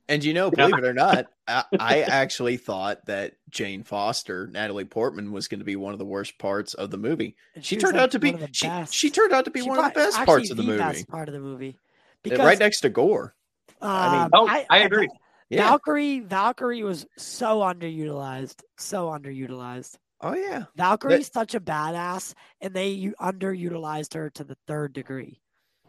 And 0.08 0.24
you 0.24 0.32
know, 0.32 0.50
believe 0.50 0.78
it 0.78 0.84
or 0.84 0.94
not, 0.94 1.26
I, 1.46 1.64
I 1.78 2.00
actually 2.02 2.56
thought 2.56 3.04
that 3.06 3.34
Jane 3.50 3.82
Foster, 3.82 4.46
Natalie 4.46 4.86
Portman, 4.86 5.32
was 5.32 5.48
going 5.48 5.58
to 5.58 5.66
be 5.66 5.76
one 5.76 5.92
of 5.92 5.98
the 5.98 6.06
worst 6.06 6.38
parts 6.38 6.72
of 6.74 6.90
the 6.90 6.96
movie. 6.96 7.36
and 7.54 7.64
She 7.64 7.76
turned 7.76 7.94
like, 7.94 8.04
out 8.04 8.12
to 8.12 8.18
be 8.18 8.32
one 8.32 8.34
of 8.34 8.40
the 8.40 8.48
she, 8.52 8.72
she 8.90 9.10
turned 9.10 9.32
out 9.34 9.44
to 9.44 9.50
be 9.50 9.60
She 9.60 9.68
one 9.68 9.78
of 9.78 9.84
the 9.84 9.90
best 9.90 10.16
actually 10.16 10.24
parts 10.24 10.50
of 10.50 10.56
the 10.56 10.62
movie. 10.62 10.78
best 10.78 11.08
part 11.08 11.28
of 11.28 11.34
the 11.34 11.40
movie. 11.40 11.76
Because 12.22 12.38
right 12.40 12.58
next 12.58 12.80
to 12.80 12.88
Gorr. 12.88 13.34
I 13.80 14.12
mean- 14.12 14.20
um, 14.22 14.30
Oh, 14.32 14.46
I 14.48 14.78
agree. 14.78 15.08
Yeah. 15.50 15.68
Valkyrie, 15.70 16.20
Valkyrie 16.20 16.82
was 16.82 17.06
so 17.16 17.60
underutilized, 17.60 18.62
so 18.76 19.06
underutilized. 19.08 19.96
Oh 20.20 20.34
yeah. 20.34 20.64
Valkyrie's 20.76 21.30
such 21.32 21.54
a 21.54 21.60
badass, 21.60 22.34
and 22.60 22.74
they 22.74 22.88
u- 22.88 23.14
underutilized 23.20 24.14
her 24.14 24.30
to 24.30 24.44
the 24.44 24.56
third 24.66 24.92
degree. 24.92 25.40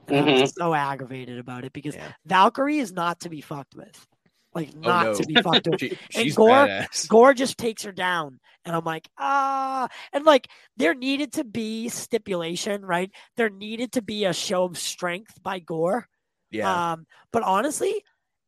And 0.08 0.18
I 0.30 0.34
Mhm. 0.34 0.42
was 0.42 0.54
so 0.56 0.74
aggravated 0.74 1.40
about 1.40 1.66
it 1.66 1.74
because 1.74 1.96
Yeah. 1.96 2.14
Valkyrie 2.26 2.78
is 2.78 2.94
not 2.94 3.20
to 3.22 3.30
be 3.30 3.42
fucked 3.42 3.76
with, 3.76 4.08
like 4.54 4.70
Oh, 4.76 4.80
not 4.80 5.04
no. 5.08 5.14
to 5.16 5.26
be 5.26 5.34
fucked 5.42 5.68
with. 5.68 5.80
She, 5.82 5.98
she's 6.12 6.36
Gorr- 6.36 6.68
badass. 6.68 7.08
Gorr 7.10 7.34
just 7.34 7.58
takes 7.58 7.84
her 7.84 7.92
down, 7.92 8.40
and 8.66 8.76
I'm 8.76 8.86
like, 8.86 9.10
ah, 9.18 9.88
and 10.14 10.24
like 10.26 10.48
there 10.78 10.94
needed 10.94 11.34
to 11.34 11.44
be 11.44 11.90
stipulation, 11.90 12.86
right? 12.86 13.12
There 13.36 13.50
needed 13.50 13.92
to 13.94 14.02
be 14.02 14.26
a 14.26 14.34
show 14.34 14.64
of 14.64 14.78
strength 14.78 15.42
by 15.44 15.60
Gorr. 15.60 16.08
Yeah. 16.52 16.92
Um, 16.94 17.06
but 17.32 17.44
honestly, 17.44 18.04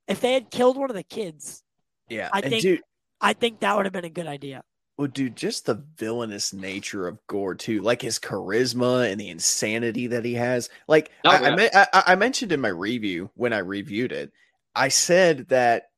if 0.08 0.22
they 0.22 0.34
had 0.34 0.50
killed 0.52 0.78
one 0.78 0.90
of 0.90 0.96
the 0.96 1.04
kids, 1.04 1.64
yeah. 2.10 2.30
I 2.34 2.40
and 2.42 2.50
think- 2.50 2.62
dude, 2.62 2.82
I 3.20 3.34
think 3.34 3.60
that 3.60 3.76
would 3.76 3.86
have 3.86 3.94
been 3.94 4.06
a 4.06 4.10
good 4.10 4.28
idea. 4.28 4.64
well, 4.98 5.08
dude, 5.08 5.36
just 5.36 5.66
the 5.68 5.84
villainous 5.98 6.54
nature 6.54 7.08
of 7.08 7.20
Gorr 7.28 7.56
too, 7.56 7.82
like 7.82 8.02
his 8.02 8.18
charisma 8.20 9.10
and 9.12 9.20
the 9.22 9.30
insanity 9.30 10.08
that 10.08 10.26
he 10.26 10.34
has. 10.34 10.70
Like 10.88 11.12
Oh, 11.26 11.30
I, 11.30 11.36
I, 11.38 11.50
yeah. 11.50 11.56
me- 11.56 11.70
I, 11.74 11.88
I 12.08 12.16
mentioned 12.16 12.52
in 12.52 12.62
my 12.62 12.70
review 12.70 13.30
when 13.36 13.54
I 13.54 13.60
reviewed 13.60 14.12
it, 14.12 14.32
I 14.76 14.88
said 14.90 15.48
that 15.50 15.90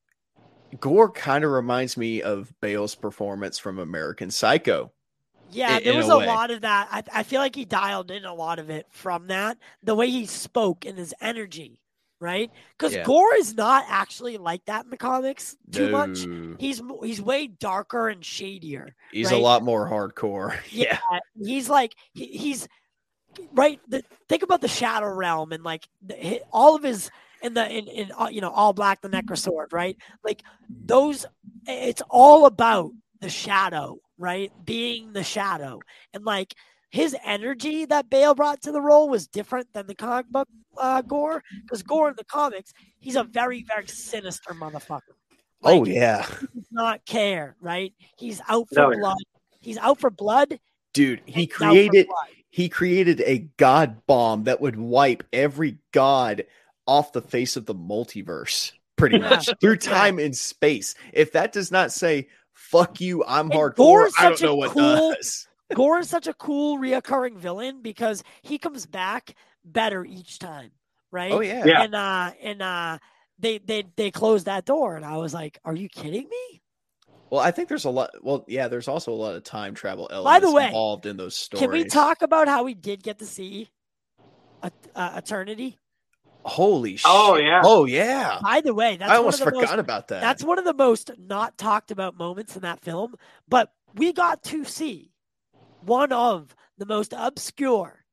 Gorr 0.80 1.10
kind 1.12 1.44
of 1.44 1.52
reminds 1.52 1.96
me 1.98 2.22
of 2.22 2.52
Bale's 2.62 2.96
performance 2.96 3.58
from 3.60 3.80
American 3.80 4.32
Psycho. 4.32 4.92
Yeah, 5.52 5.78
in- 5.78 5.84
there 5.84 5.96
was 5.96 6.10
a 6.10 6.14
a, 6.14 6.18
way. 6.20 6.26
lot 6.28 6.50
of 6.52 6.62
that. 6.62 6.88
I, 6.92 7.20
I 7.20 7.24
feel 7.24 7.40
like 7.40 7.56
he 7.56 7.64
dialed 7.66 8.10
in 8.12 8.26
a 8.26 8.34
lot 8.34 8.58
of 8.60 8.70
it 8.70 8.88
from 8.90 9.28
that, 9.28 9.58
the 9.84 9.96
way 9.96 10.10
he 10.10 10.26
spoke 10.26 10.86
and 10.86 10.98
his 10.98 11.14
energy, 11.22 11.80
right? 12.24 12.50
Because 12.78 12.96
Yeah. 12.96 13.04
Gorr 13.04 13.36
is 13.36 13.54
not 13.54 13.84
actually 13.90 14.38
like 14.38 14.64
that 14.66 14.86
in 14.86 14.90
the 14.90 14.98
comics 14.98 15.58
too 15.72 15.90
much. 15.90 16.26
He's 16.58 16.82
he's 17.04 17.22
way 17.22 17.48
darker 17.48 18.08
and 18.08 18.24
shadier. 18.24 18.96
He's 19.12 19.32
a 19.32 19.38
lot 19.38 19.64
more 19.64 19.88
hardcore. 19.88 20.56
Yeah, 20.72 20.98
he's 21.38 21.70
like 21.70 21.94
he, 22.14 22.26
he's 22.26 22.68
right. 23.52 23.80
The, 23.90 24.04
think 24.30 24.42
about 24.44 24.62
the 24.62 24.68
Shadow 24.68 25.14
Realm 25.14 25.52
and 25.52 25.64
like 25.64 25.88
the, 26.02 26.42
all 26.52 26.76
of 26.76 26.84
his 26.84 27.12
in 27.42 27.54
the 27.54 27.70
in, 27.70 27.88
in 27.88 28.12
uh, 28.18 28.30
you 28.32 28.42
know 28.42 28.50
all 28.50 28.74
black 28.74 29.02
the 29.02 29.10
Necrosword, 29.10 29.74
right? 29.74 29.98
Like 30.24 30.42
those, 30.70 31.26
it's 31.68 32.02
all 32.10 32.46
about 32.46 32.92
the 33.20 33.30
shadow, 33.30 34.00
right? 34.18 34.52
Being 34.64 35.12
the 35.14 35.24
shadow, 35.24 35.82
and 36.14 36.24
like 36.24 36.56
his 36.94 37.16
energy 37.26 37.86
that 37.86 38.08
Bale 38.12 38.36
brought 38.36 38.62
to 38.62 38.72
the 38.72 38.80
role 38.80 39.10
was 39.10 39.26
different 39.28 39.68
than 39.74 39.88
the 39.88 39.96
comic 39.96 40.28
book 40.30 40.48
uh, 40.78 41.02
Gorr, 41.02 41.42
because 41.64 41.82
Gorr 41.82 42.10
in 42.10 42.16
the 42.18 42.24
comics, 42.24 42.72
he's 43.00 43.16
a 43.16 43.24
very 43.24 43.64
very 43.68 43.88
sinister 43.88 44.54
motherfucker. 44.54 45.18
oh 45.64 45.86
yeah, 45.86 46.26
he 46.54 46.62
not 46.72 47.04
care, 47.06 47.56
right? 47.60 47.94
He's 48.18 48.40
out 48.48 48.68
for 48.70 48.76
No, 48.76 48.92
yeah. 48.92 49.00
blood. 49.00 49.18
He's 49.60 49.78
out 49.80 50.00
for 50.00 50.10
blood. 50.12 50.60
dude, 50.94 51.22
he 51.26 51.42
he's 51.46 51.52
out 51.54 51.58
for 51.58 51.66
created 51.72 52.08
he 52.52 52.70
created 52.70 53.22
a 53.22 53.40
god 53.58 54.06
bomb 54.06 54.44
that 54.44 54.62
would 54.62 54.76
wipe 54.76 55.24
every 55.34 55.80
god 55.92 56.46
off 56.86 57.12
the 57.12 57.22
face 57.24 57.56
of 57.58 57.66
the 57.66 57.74
multiverse 57.74 58.72
pretty 58.98 59.18
much 59.18 59.50
through 59.60 59.78
time 59.78 60.20
and 60.20 60.36
space 60.38 60.94
if 61.14 61.32
that 61.32 61.52
does 61.54 61.72
not 61.72 61.92
say 61.92 62.28
fuck 62.52 63.02
you 63.02 63.24
i'm 63.26 63.50
And 63.50 63.60
hardcore 63.60 63.76
Gorr's 63.76 64.14
i 64.20 64.24
don't 64.30 64.38
such 64.38 64.44
a 64.44 64.46
know 64.46 64.56
what 64.56 64.70
cool- 64.72 65.14
does 65.16 65.48
Gorr 65.76 66.00
is 66.00 66.10
such 66.10 66.28
a 66.28 66.34
cool 66.34 66.78
reoccurring 66.78 67.38
villain 67.38 67.82
because 67.82 68.24
he 68.42 68.58
comes 68.58 68.86
back 68.86 69.36
better 69.66 70.04
each 70.06 70.40
time, 70.40 70.72
right? 71.12 71.32
oh 71.32 71.42
yeah, 71.42 71.66
Yeah. 71.66 71.84
And 71.84 71.96
uh 71.96 72.32
and 72.42 72.62
uh 72.62 72.98
they 73.40 73.58
they 73.60 73.84
they 73.96 74.12
closed 74.12 74.46
that 74.46 74.66
door 74.66 74.96
and 74.96 75.06
I 75.06 75.18
was 75.18 75.34
like, 75.34 75.60
Are 75.66 75.76
you 75.76 75.90
kidding 75.90 76.30
me? 76.30 76.62
well 77.34 77.42
i 77.42 77.50
think 77.50 77.68
there's 77.68 77.86
a 77.86 77.90
lot 77.90 78.12
well 78.22 78.46
yeah 78.48 78.68
there's 78.68 78.88
also 78.88 79.12
a 79.12 79.16
lot 79.16 79.36
of 79.36 79.44
time 79.44 79.74
travel 79.74 80.08
elements 80.12 80.46
the 80.46 80.52
way, 80.52 80.66
involved 80.68 81.08
in 81.08 81.18
those 81.18 81.36
stories 81.36 81.64
Can 81.64 81.72
we 81.72 81.84
talk 81.86 82.22
about 82.22 82.48
how 82.48 82.64
we 82.64 82.76
did 82.76 83.02
get 83.02 83.18
to 83.20 83.26
see 83.26 83.70
a, 84.62 84.72
uh, 84.96 85.14
Eternity? 85.16 85.80
holy 86.46 86.96
shit 86.96 87.10
Oh, 87.10 87.36
yeah. 87.38 87.62
oh 87.64 87.86
yeah 87.86 88.40
By 88.44 88.62
the 88.62 88.74
way, 88.74 88.98
that's 88.98 89.10
i 89.10 89.16
one 89.16 89.26
almost 89.26 89.40
of 89.42 89.46
the 89.46 89.46
forgot 89.46 89.62
most, 89.72 89.80
about 89.80 90.08
that 90.10 90.22
That's 90.22 90.44
one 90.44 90.60
of 90.60 90.66
the 90.66 90.74
most 90.74 91.10
not 91.18 91.58
talked 91.58 91.90
about 91.90 92.18
moments 92.18 92.56
in 92.56 92.62
that 92.62 92.82
film, 92.82 93.16
but 93.48 93.72
we 93.96 94.14
got 94.14 94.44
to 94.44 94.64
see 94.64 95.13
one 95.86 96.12
of 96.12 96.56
the 96.78 96.86
most 96.86 97.14
obscure 97.16 98.04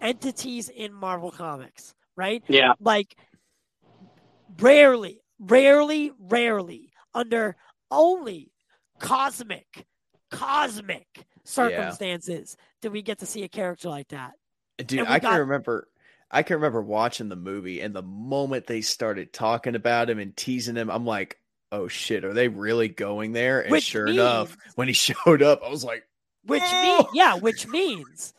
entities 0.00 0.68
in 0.68 0.92
Marvel 0.92 1.30
Comics, 1.30 1.94
right? 2.16 2.42
Yeah. 2.48 2.72
Like 2.80 3.16
rarely, 4.60 5.20
rarely, 5.38 6.12
rarely 6.18 6.92
under 7.14 7.56
only 7.90 8.52
cosmic, 8.98 9.86
cosmic 10.30 11.06
circumstances 11.44 12.56
did 12.82 12.92
we 12.92 13.02
get 13.02 13.20
to 13.20 13.26
see 13.26 13.42
a 13.44 13.48
character 13.48 13.88
like 13.88 14.08
that? 14.08 14.32
Dude, 14.78 15.00
And 15.00 15.08
we 15.08 15.14
I 15.14 15.18
can 15.20 15.30
got- 15.32 15.40
remember 15.40 15.88
I 16.28 16.42
can 16.42 16.56
remember 16.56 16.82
watching 16.82 17.28
the 17.28 17.36
movie 17.36 17.80
and 17.80 17.94
the 17.94 18.02
moment 18.02 18.66
they 18.66 18.80
started 18.80 19.32
talking 19.32 19.76
about 19.76 20.10
him 20.10 20.18
and 20.18 20.36
teasing 20.36 20.74
him, 20.74 20.90
I'm 20.90 21.06
like, 21.06 21.38
oh 21.70 21.86
shit, 21.86 22.24
are 22.24 22.32
they 22.34 22.48
really 22.48 22.88
going 22.88 23.30
there? 23.32 23.60
And 23.60 23.70
Which 23.70 23.84
sure 23.84 24.08
enough, 24.08 24.56
when 24.74 24.88
he 24.88 24.92
showed 24.94 25.40
up, 25.40 25.62
I 25.64 25.70
was 25.70 25.84
like, 25.84 26.02
Which 26.46 26.62
Oh! 26.64 26.82
means, 26.82 27.08
yeah, 27.14 27.34
which 27.36 27.66
means, 27.66 28.32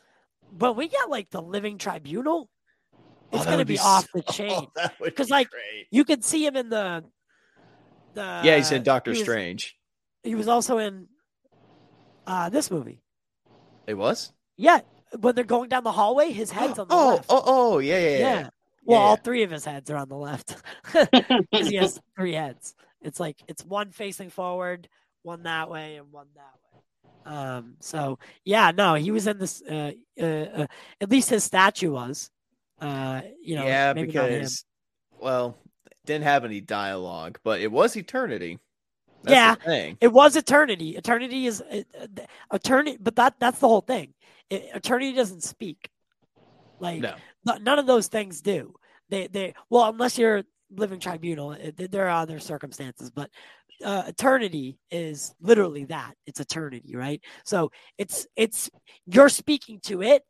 but 0.52 0.76
we 0.76 0.88
got 0.88 1.10
like 1.10 1.30
the 1.30 1.42
Living 1.42 1.78
Tribunal. 1.78 2.50
oh, 2.94 2.98
It's 3.34 3.46
that 3.46 3.52
gonna 3.52 3.66
be 3.66 3.78
so- 3.78 3.84
off 3.84 4.08
the 4.14 4.22
chain. 4.32 4.68
because, 4.76 5.14
'Cause, 5.16 5.28
be 5.28 5.32
like, 5.32 5.50
great. 5.50 5.88
You 5.92 6.04
could 6.06 6.24
see 6.24 6.46
him 6.46 6.56
in 6.56 6.70
the, 6.70 7.04
the. 8.14 8.42
yeah, 8.44 8.56
he's 8.58 8.72
in 8.72 8.84
Doctor 8.84 9.12
he 9.12 9.18
was- 9.20 9.26
Strange. 9.26 9.76
He 10.24 10.36
was 10.36 10.48
also 10.48 10.78
in, 10.78 11.08
uh, 12.26 12.50
this 12.50 12.70
movie. 12.72 13.02
It 13.86 13.94
was? 13.94 14.34
Yeah, 14.58 14.80
when 15.20 15.36
they're 15.36 15.44
going 15.46 15.70
down 15.70 15.84
the 15.86 15.92
hallway, 15.92 16.32
his 16.32 16.52
head's 16.58 16.80
on 16.80 16.88
the 16.88 16.94
oh, 16.94 17.08
left. 17.16 17.26
oh, 17.30 17.44
oh, 17.46 17.80
yeah, 17.80 17.98
yeah, 18.00 18.10
yeah. 18.10 18.18
yeah. 18.40 18.50
Well, 18.84 19.00
all 19.02 19.12
yeah. 19.12 19.22
three 19.24 19.44
of 19.44 19.52
his 19.52 19.66
heads 19.66 19.90
are 19.92 19.98
on 19.98 20.08
the 20.08 20.16
left 20.16 20.56
because 20.94 21.68
he 21.68 21.76
has 21.76 22.00
three 22.18 22.34
heads. 22.34 22.74
It's 23.02 23.20
like 23.20 23.36
it's 23.48 23.64
one 23.66 23.92
facing 23.92 24.30
forward, 24.30 24.88
one 25.24 25.44
that 25.44 25.70
way, 25.70 25.98
and 25.98 26.10
one 26.12 26.28
that 26.36 26.54
way. 26.64 26.67
Um. 27.28 27.76
So 27.80 28.20
yeah, 28.46 28.72
no, 28.72 28.96
he 28.96 29.12
was 29.12 29.28
in 29.28 29.38
this. 29.38 29.62
Uh, 29.62 29.92
uh, 30.20 30.26
uh 30.26 30.68
at 31.02 31.10
least 31.10 31.30
his 31.30 31.44
statue 31.44 31.92
was. 31.92 32.32
Uh. 32.80 33.22
You 33.42 33.58
know. 33.58 33.66
yeah, 33.66 33.94
maybe 33.94 34.14
not 34.14 34.30
him. 34.30 34.40
because 34.40 34.66
well, 35.20 35.58
didn't 36.06 36.24
have 36.24 36.46
any 36.46 36.62
dialogue, 36.62 37.40
but 37.44 37.60
it 37.60 37.72
was 37.72 37.98
Eternity. 37.98 38.60
That's 39.24 39.60
Yeah. 39.66 39.94
It 40.00 40.12
was 40.12 40.36
eternity. 40.36 40.96
Eternity 40.96 41.48
is 41.48 41.62
uh, 41.62 41.82
uh, 42.00 42.08
eternity, 42.54 42.98
but 43.00 43.16
that 43.16 43.36
that's 43.40 43.60
the 43.60 43.68
whole 43.68 43.82
thing. 43.82 44.14
It, 44.50 44.70
eternity 44.76 45.14
doesn't 45.14 45.44
speak. 45.44 45.90
Like 46.80 47.02
No. 47.02 47.16
no- 47.46 47.58
none 47.58 47.80
of 47.80 47.88
those 47.88 48.08
things 48.08 48.42
do. 48.42 48.74
They 49.10 49.28
they 49.28 49.54
well 49.70 49.90
unless 49.90 50.18
you're 50.18 50.44
living 50.70 51.00
tribunal, 51.00 51.54
it, 51.54 51.92
there 51.92 52.08
are 52.08 52.22
other 52.22 52.40
circumstances, 52.40 53.10
but 53.10 53.30
uh, 53.84 54.04
eternity 54.08 54.80
is 54.92 55.34
literally 55.42 55.86
that. 55.86 56.16
It's 56.26 56.40
eternity, 56.40 56.96
right? 56.96 57.22
So 57.46 57.72
it's 57.98 58.28
it's 58.36 58.70
you're 59.06 59.30
speaking 59.30 59.80
to 59.84 60.02
it, 60.02 60.24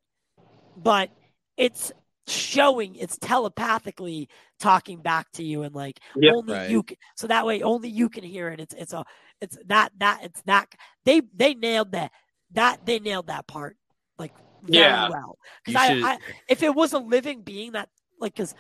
but 0.76 1.10
it's 1.58 1.92
showing 2.28 2.96
it's 2.96 3.18
telepathically 3.18 4.28
talking 4.60 5.02
back 5.02 5.32
to 5.32 5.44
you 5.44 5.64
and 5.64 5.74
like 5.74 6.00
Yep. 6.18 6.34
only 6.36 6.54
Right. 6.54 6.70
you 6.70 6.84
can 6.84 6.98
so 7.16 7.28
that 7.28 7.46
way 7.46 7.62
only 7.62 7.88
you 7.90 8.10
can 8.10 8.24
hear 8.24 8.50
it 8.50 8.60
it's 8.60 8.74
it's 8.74 8.92
a 8.92 9.06
it's 9.40 9.58
that 9.68 9.92
that 9.98 10.20
it's 10.24 10.42
that 10.42 10.68
they 11.06 11.22
they 11.34 11.54
nailed 11.54 11.94
that 11.94 12.12
that 12.52 12.80
they 12.86 13.00
nailed 13.00 13.28
that 13.28 13.48
part 13.48 13.78
like 14.20 14.34
very 14.64 14.84
Yeah. 14.84 15.10
well 15.10 15.38
because 15.66 15.82
should- 15.82 16.04
I, 16.04 16.16
I 16.16 16.18
if 16.50 16.64
it 16.64 16.76
was 16.76 16.92
a 16.92 17.00
living 17.00 17.44
being 17.44 17.72
that 17.74 17.88
like 18.20 18.34
because 18.34 18.54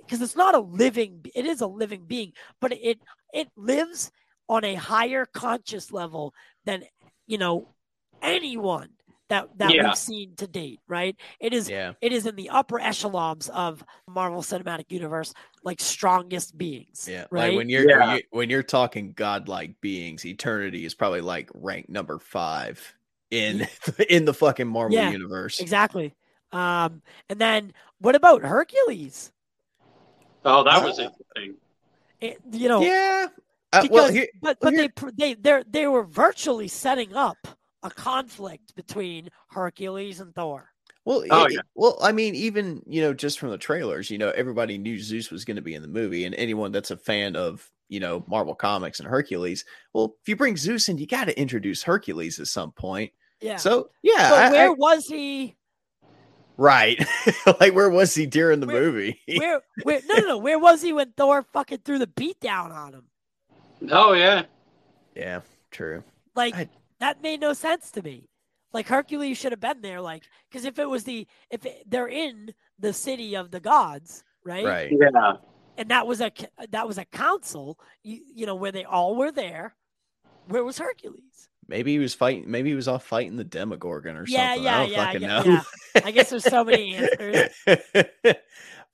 because 0.00 0.20
it's 0.20 0.36
not 0.36 0.54
a 0.54 0.58
living 0.60 1.24
it 1.34 1.46
is 1.46 1.62
a 1.62 1.66
living 1.66 2.04
being 2.06 2.32
but 2.60 2.72
it 2.72 2.98
it 3.32 3.48
lives 3.56 4.10
on 4.48 4.64
a 4.64 4.74
higher 4.74 5.26
conscious 5.26 5.92
level 5.92 6.34
than 6.64 6.84
you 7.26 7.38
know 7.38 7.68
anyone 8.22 8.88
that 9.28 9.46
that 9.58 9.74
Yeah. 9.74 9.88
we've 9.88 9.96
seen 9.98 10.34
to 10.36 10.46
date 10.46 10.80
right 10.88 11.14
it 11.38 11.52
is 11.52 11.68
Yeah. 11.68 11.92
it 12.00 12.12
is 12.12 12.26
in 12.26 12.34
the 12.34 12.48
upper 12.48 12.80
echelons 12.80 13.48
of 13.50 13.84
Marvel 14.08 14.40
Cinematic 14.40 14.90
Universe, 14.90 15.34
like 15.62 15.80
strongest 15.80 16.56
beings. 16.56 17.06
Yeah, 17.10 17.26
right. 17.30 17.48
like 17.50 17.56
when 17.58 17.68
you're, 17.68 17.88
Yeah. 17.88 17.98
when 17.98 18.08
you're 18.10 18.22
when 18.30 18.50
you're 18.50 18.62
talking 18.62 19.12
godlike 19.12 19.78
beings, 19.82 20.24
eternity 20.24 20.84
is 20.86 20.94
probably 20.94 21.20
like 21.20 21.50
rank 21.54 21.88
number 21.90 22.18
five 22.18 22.94
in 23.30 23.68
in 24.08 24.24
the 24.24 24.32
fucking 24.34 24.66
Marvel 24.66 24.96
Yeah, 24.96 25.10
universe. 25.10 25.60
exactly. 25.60 26.14
Um, 26.50 27.02
and 27.28 27.38
then 27.38 27.74
what 28.00 28.14
about 28.14 28.40
Hercules? 28.42 29.30
Oh, 30.46 30.64
that 30.64 30.82
was 30.82 30.98
Oh. 30.98 31.02
interesting. 31.02 31.56
It- 32.20 32.40
you 32.50 32.68
know, 32.68 32.80
Yeah. 32.82 33.26
Uh, 33.72 33.82
because 33.82 33.94
well, 33.94 34.10
here, 34.12 34.26
but 34.40 34.56
well, 34.62 34.72
but 34.72 34.72
here- 34.72 34.88
they 35.16 35.34
they 35.34 35.34
they 35.34 35.62
they 35.68 35.86
were 35.86 36.04
virtually 36.04 36.68
setting 36.68 37.14
up 37.14 37.36
a 37.82 37.90
conflict 37.90 38.74
between 38.74 39.28
Hercules 39.48 40.20
and 40.20 40.34
Thor. 40.34 40.70
well, 41.04 41.22
Oh, 41.30 41.44
it- 41.44 41.52
yeah. 41.52 41.60
well, 41.74 41.98
I 42.02 42.12
mean, 42.12 42.34
even 42.34 42.82
you 42.86 43.02
know, 43.02 43.12
just 43.12 43.38
from 43.38 43.50
the 43.50 43.58
trailers, 43.58 44.10
you 44.10 44.16
know, 44.18 44.30
everybody 44.30 44.78
knew 44.78 44.98
Zeus 44.98 45.30
was 45.30 45.44
going 45.44 45.56
to 45.56 45.62
be 45.62 45.74
in 45.74 45.82
the 45.82 45.88
movie, 45.88 46.24
and 46.24 46.34
anyone 46.36 46.72
that's 46.72 46.90
a 46.90 46.96
fan 46.96 47.36
of 47.36 47.70
you 47.90 48.00
know 48.00 48.24
Marvel 48.26 48.54
comics 48.54 49.00
and 49.00 49.08
Hercules, 49.08 49.64
well, 49.92 50.16
if 50.22 50.28
you 50.28 50.34
bring 50.36 50.56
Zeus 50.56 50.88
in, 50.88 50.96
you 50.96 51.06
got 51.06 51.26
to 51.26 51.38
introduce 51.38 51.82
Hercules 51.82 52.40
at 52.40 52.46
some 52.48 52.72
point. 52.72 53.12
Yeah. 53.42 53.56
So 53.56 53.90
yeah, 54.02 54.30
but 54.30 54.38
I- 54.38 54.50
where 54.50 54.66
I- 54.68 54.70
was 54.70 55.06
he? 55.06 55.57
Right? 56.58 57.02
like, 57.60 57.74
where 57.74 57.88
was 57.88 58.14
he 58.14 58.26
during 58.26 58.60
the 58.60 58.66
Where- 58.66 58.82
movie? 58.82 59.20
Where 59.38 59.62
where 59.84 60.00
no 60.06 60.16
no 60.16 60.26
no 60.26 60.38
where 60.38 60.58
was 60.58 60.82
he 60.82 60.92
when 60.92 61.12
Thor 61.12 61.42
fucking 61.42 61.78
threw 61.78 61.98
the 61.98 62.06
beat 62.06 62.40
down 62.40 62.72
on 62.72 62.92
him? 62.92 63.04
Oh 63.90 64.12
yeah. 64.12 64.42
yeah, 65.16 65.40
true. 65.70 66.02
Like 66.34 66.54
I- 66.54 66.68
that 67.00 67.22
made 67.22 67.40
no 67.40 67.54
sense 67.54 67.90
to 67.92 68.02
me. 68.02 68.28
Like 68.72 68.86
Hercules 68.86 69.38
should 69.38 69.52
have 69.52 69.60
been 69.60 69.80
there, 69.80 70.00
like 70.02 70.24
because 70.50 70.66
if 70.66 70.78
it 70.78 70.88
was 70.88 71.04
the 71.04 71.26
if 71.48 71.64
it, 71.64 71.84
they're 71.86 72.08
in 72.08 72.52
the 72.78 72.92
city 72.92 73.34
of 73.34 73.50
the 73.50 73.60
gods, 73.60 74.22
right? 74.44 74.64
Right. 74.64 74.92
Yeah. 74.92 75.34
And 75.78 75.88
that 75.90 76.06
was 76.06 76.20
a 76.20 76.30
that 76.70 76.86
was 76.86 76.98
a 76.98 77.04
council, 77.06 77.78
you, 78.02 78.20
you 78.34 78.46
know, 78.46 78.56
where 78.56 78.72
they 78.72 78.84
all 78.84 79.14
were 79.14 79.32
there. 79.32 79.74
Where 80.48 80.64
was 80.64 80.76
Hercules? 80.78 81.48
Maybe 81.68 81.92
he 81.92 81.98
was 81.98 82.14
fighting. 82.14 82.50
Maybe 82.50 82.70
he 82.70 82.74
was 82.74 82.88
off 82.88 83.04
fighting 83.04 83.36
the 83.36 83.44
Demogorgon 83.44 84.16
or 84.16 84.24
Yeah, 84.26 84.48
something. 84.54 84.64
yeah, 84.64 84.76
I 84.76 84.80
don't 84.82 84.90
yeah, 84.92 85.04
fucking 85.04 85.22
yeah, 85.22 85.28
know. 85.28 85.44
yeah. 85.44 86.02
I 86.04 86.10
guess 86.12 86.30
there's 86.30 86.44
so 86.44 86.64
many 86.64 86.94
answers. 86.96 87.50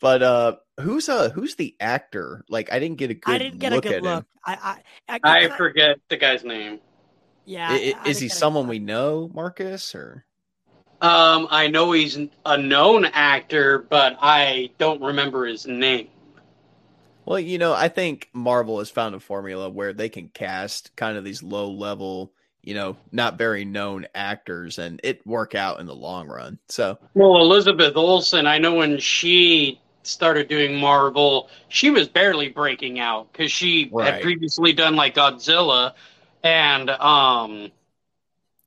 but 0.00 0.22
uh, 0.22 0.56
who's 0.80 1.08
uh 1.08 1.30
who's 1.30 1.54
the 1.54 1.76
actor? 1.80 2.44
Like, 2.48 2.72
I 2.72 2.78
didn't 2.80 2.98
get 2.98 3.10
a 3.10 3.14
good 3.14 3.34
I 3.34 3.38
didn't 3.38 3.58
get 3.60 3.72
a 3.72 3.76
look 3.76 3.84
good 3.84 4.02
look. 4.02 4.26
I 4.44 4.80
I, 5.08 5.20
I 5.24 5.44
I, 5.44 5.56
forget 5.56 5.98
the 6.08 6.16
guy's 6.16 6.44
name. 6.44 6.80
yeah. 7.44 7.68
I- 7.70 7.72
I- 7.74 7.76
I- 7.76 8.06
I 8.06 8.08
is 8.08 8.18
he 8.18 8.26
get 8.26 8.32
a 8.32 8.34
good 8.34 8.38
someone 8.38 8.66
we 8.68 8.78
know, 8.80 9.30
Marcus? 9.32 9.94
Or 9.94 10.24
Um, 11.00 11.46
I 11.50 11.68
know 11.68 11.92
he's 11.92 12.18
a 12.44 12.58
known 12.58 13.04
actor, 13.04 13.78
but 13.88 14.16
I 14.20 14.70
don't 14.78 15.00
remember 15.00 15.46
his 15.46 15.64
name. 15.66 16.08
well, 17.24 17.38
you 17.38 17.58
know, 17.58 17.72
I 17.72 17.88
think 17.88 18.28
Marvel 18.32 18.80
has 18.80 18.90
found 18.90 19.14
a 19.14 19.20
formula 19.20 19.70
where 19.70 19.92
they 19.92 20.08
can 20.08 20.28
cast 20.28 20.94
kind 20.96 21.16
of 21.16 21.24
these 21.24 21.42
low 21.42 21.70
level, 21.70 22.32
you 22.64 22.74
know, 22.74 22.96
not 23.12 23.38
very 23.38 23.64
known 23.64 24.06
actors, 24.14 24.78
and 24.78 25.00
it 25.04 25.26
work 25.26 25.54
out 25.54 25.80
in 25.80 25.86
the 25.86 25.94
long 25.94 26.28
run. 26.28 26.58
So 26.68 26.98
Well, 27.14 27.36
Elizabeth 27.38 27.96
Olsen, 27.96 28.46
I 28.46 28.58
know 28.58 28.74
when 28.74 28.98
she 28.98 29.80
started 30.02 30.48
doing 30.48 30.76
Marvel, 30.76 31.48
she 31.68 31.90
was 31.90 32.08
barely 32.08 32.48
breaking 32.48 32.98
out 32.98 33.32
because 33.32 33.50
she 33.52 33.88
Right. 33.92 34.14
had 34.14 34.22
previously 34.22 34.72
done 34.72 34.96
like 34.96 35.14
Godzilla, 35.14 35.92
and 36.42 36.90
um, 36.90 37.70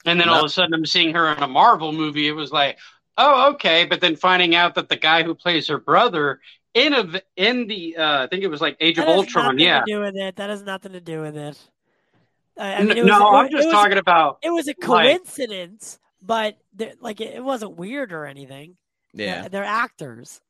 and 0.05 0.19
then 0.19 0.29
all 0.29 0.39
of 0.39 0.45
a 0.45 0.49
sudden 0.49 0.73
I'm 0.73 0.85
seeing 0.85 1.13
her 1.13 1.31
in 1.33 1.43
a 1.43 1.47
Marvel 1.47 1.91
movie. 1.91 2.27
It 2.27 2.33
was 2.33 2.51
like, 2.51 2.77
oh, 3.17 3.51
okay, 3.53 3.85
but 3.85 4.01
then 4.01 4.15
finding 4.15 4.55
out 4.55 4.75
that 4.75 4.89
the 4.89 4.95
guy 4.95 5.23
who 5.23 5.35
plays 5.35 5.67
her 5.67 5.77
brother 5.77 6.39
in 6.73 6.93
a 6.93 7.21
in 7.35 7.67
the 7.67 7.97
uh, 7.97 8.23
I 8.23 8.27
think 8.27 8.43
it 8.43 8.47
was 8.47 8.61
like 8.61 8.77
Age 8.79 8.97
That 8.97 9.07
of 9.07 9.15
Ultron, 9.15 9.59
yeah. 9.59 9.79
to 9.79 9.85
do 9.85 9.99
with 9.99 10.15
it. 10.15 10.35
That 10.35 10.49
has 10.49 10.63
nothing 10.63 10.93
to 10.93 11.01
do 11.01 11.21
with 11.21 11.35
it. 11.35 11.57
I, 12.59 12.67
I 12.67 12.71
N- 12.75 12.87
mean, 12.87 12.97
it 12.97 13.03
was, 13.03 13.09
no, 13.09 13.17
it, 13.17 13.37
I'm 13.39 13.45
it 13.47 13.51
just 13.51 13.65
was, 13.67 13.73
talking 13.73 13.97
about 13.97 14.39
It 14.43 14.49
was 14.51 14.67
a 14.67 14.71
like- 14.71 14.79
coincidence, 14.81 15.99
but 16.21 16.57
like 16.99 17.21
it, 17.21 17.35
it 17.35 17.43
wasn't 17.43 17.77
weird 17.77 18.11
or 18.13 18.25
anything. 18.25 18.77
yeah. 19.13 19.41
They're, 19.41 19.49
they're 19.49 19.63
actors. 19.63 20.41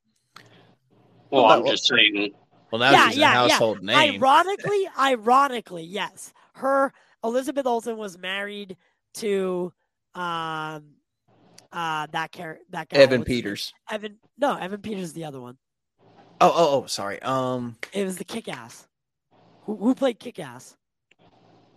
well, 1.30 1.44
Well, 1.44 1.52
I'm 1.60 1.66
just 1.66 1.86
saying. 1.86 2.32
Well, 2.70 2.80
now 2.80 2.90
Yeah, 2.90 3.08
she's 3.08 3.16
yeah, 3.18 3.30
a 3.30 3.46
yeah. 3.46 3.52
household 3.52 3.82
name. 3.82 3.96
Ironically, 4.22 4.88
ironically, 4.98 5.84
yes, 5.84 6.32
her 6.54 6.92
Elizabeth 7.24 7.66
Olsen 7.66 7.96
was 7.96 8.18
married 8.18 8.76
to 9.14 9.72
um 10.14 10.84
uh 11.72 12.06
that 12.12 12.30
character 12.32 12.62
that 12.70 12.88
guy 12.88 12.98
Evan 12.98 13.20
what's 13.20 13.28
his? 13.28 13.36
Peters. 13.36 13.72
Evan 13.90 14.18
no 14.38 14.56
Evan 14.56 14.80
Peters 14.80 15.04
is 15.04 15.12
the 15.14 15.24
other 15.24 15.40
one. 15.40 15.56
Oh, 16.40 16.52
oh, 16.54 16.82
oh, 16.82 16.86
sorry. 16.86 17.20
Um, 17.22 17.76
It 17.92 18.04
was 18.04 18.16
the 18.16 18.24
Kick 18.24 18.48
Ass. 18.48 18.86
Who, 19.64 19.76
who 19.76 19.94
played 19.94 20.20
Kick 20.20 20.38
Ass? 20.38 20.76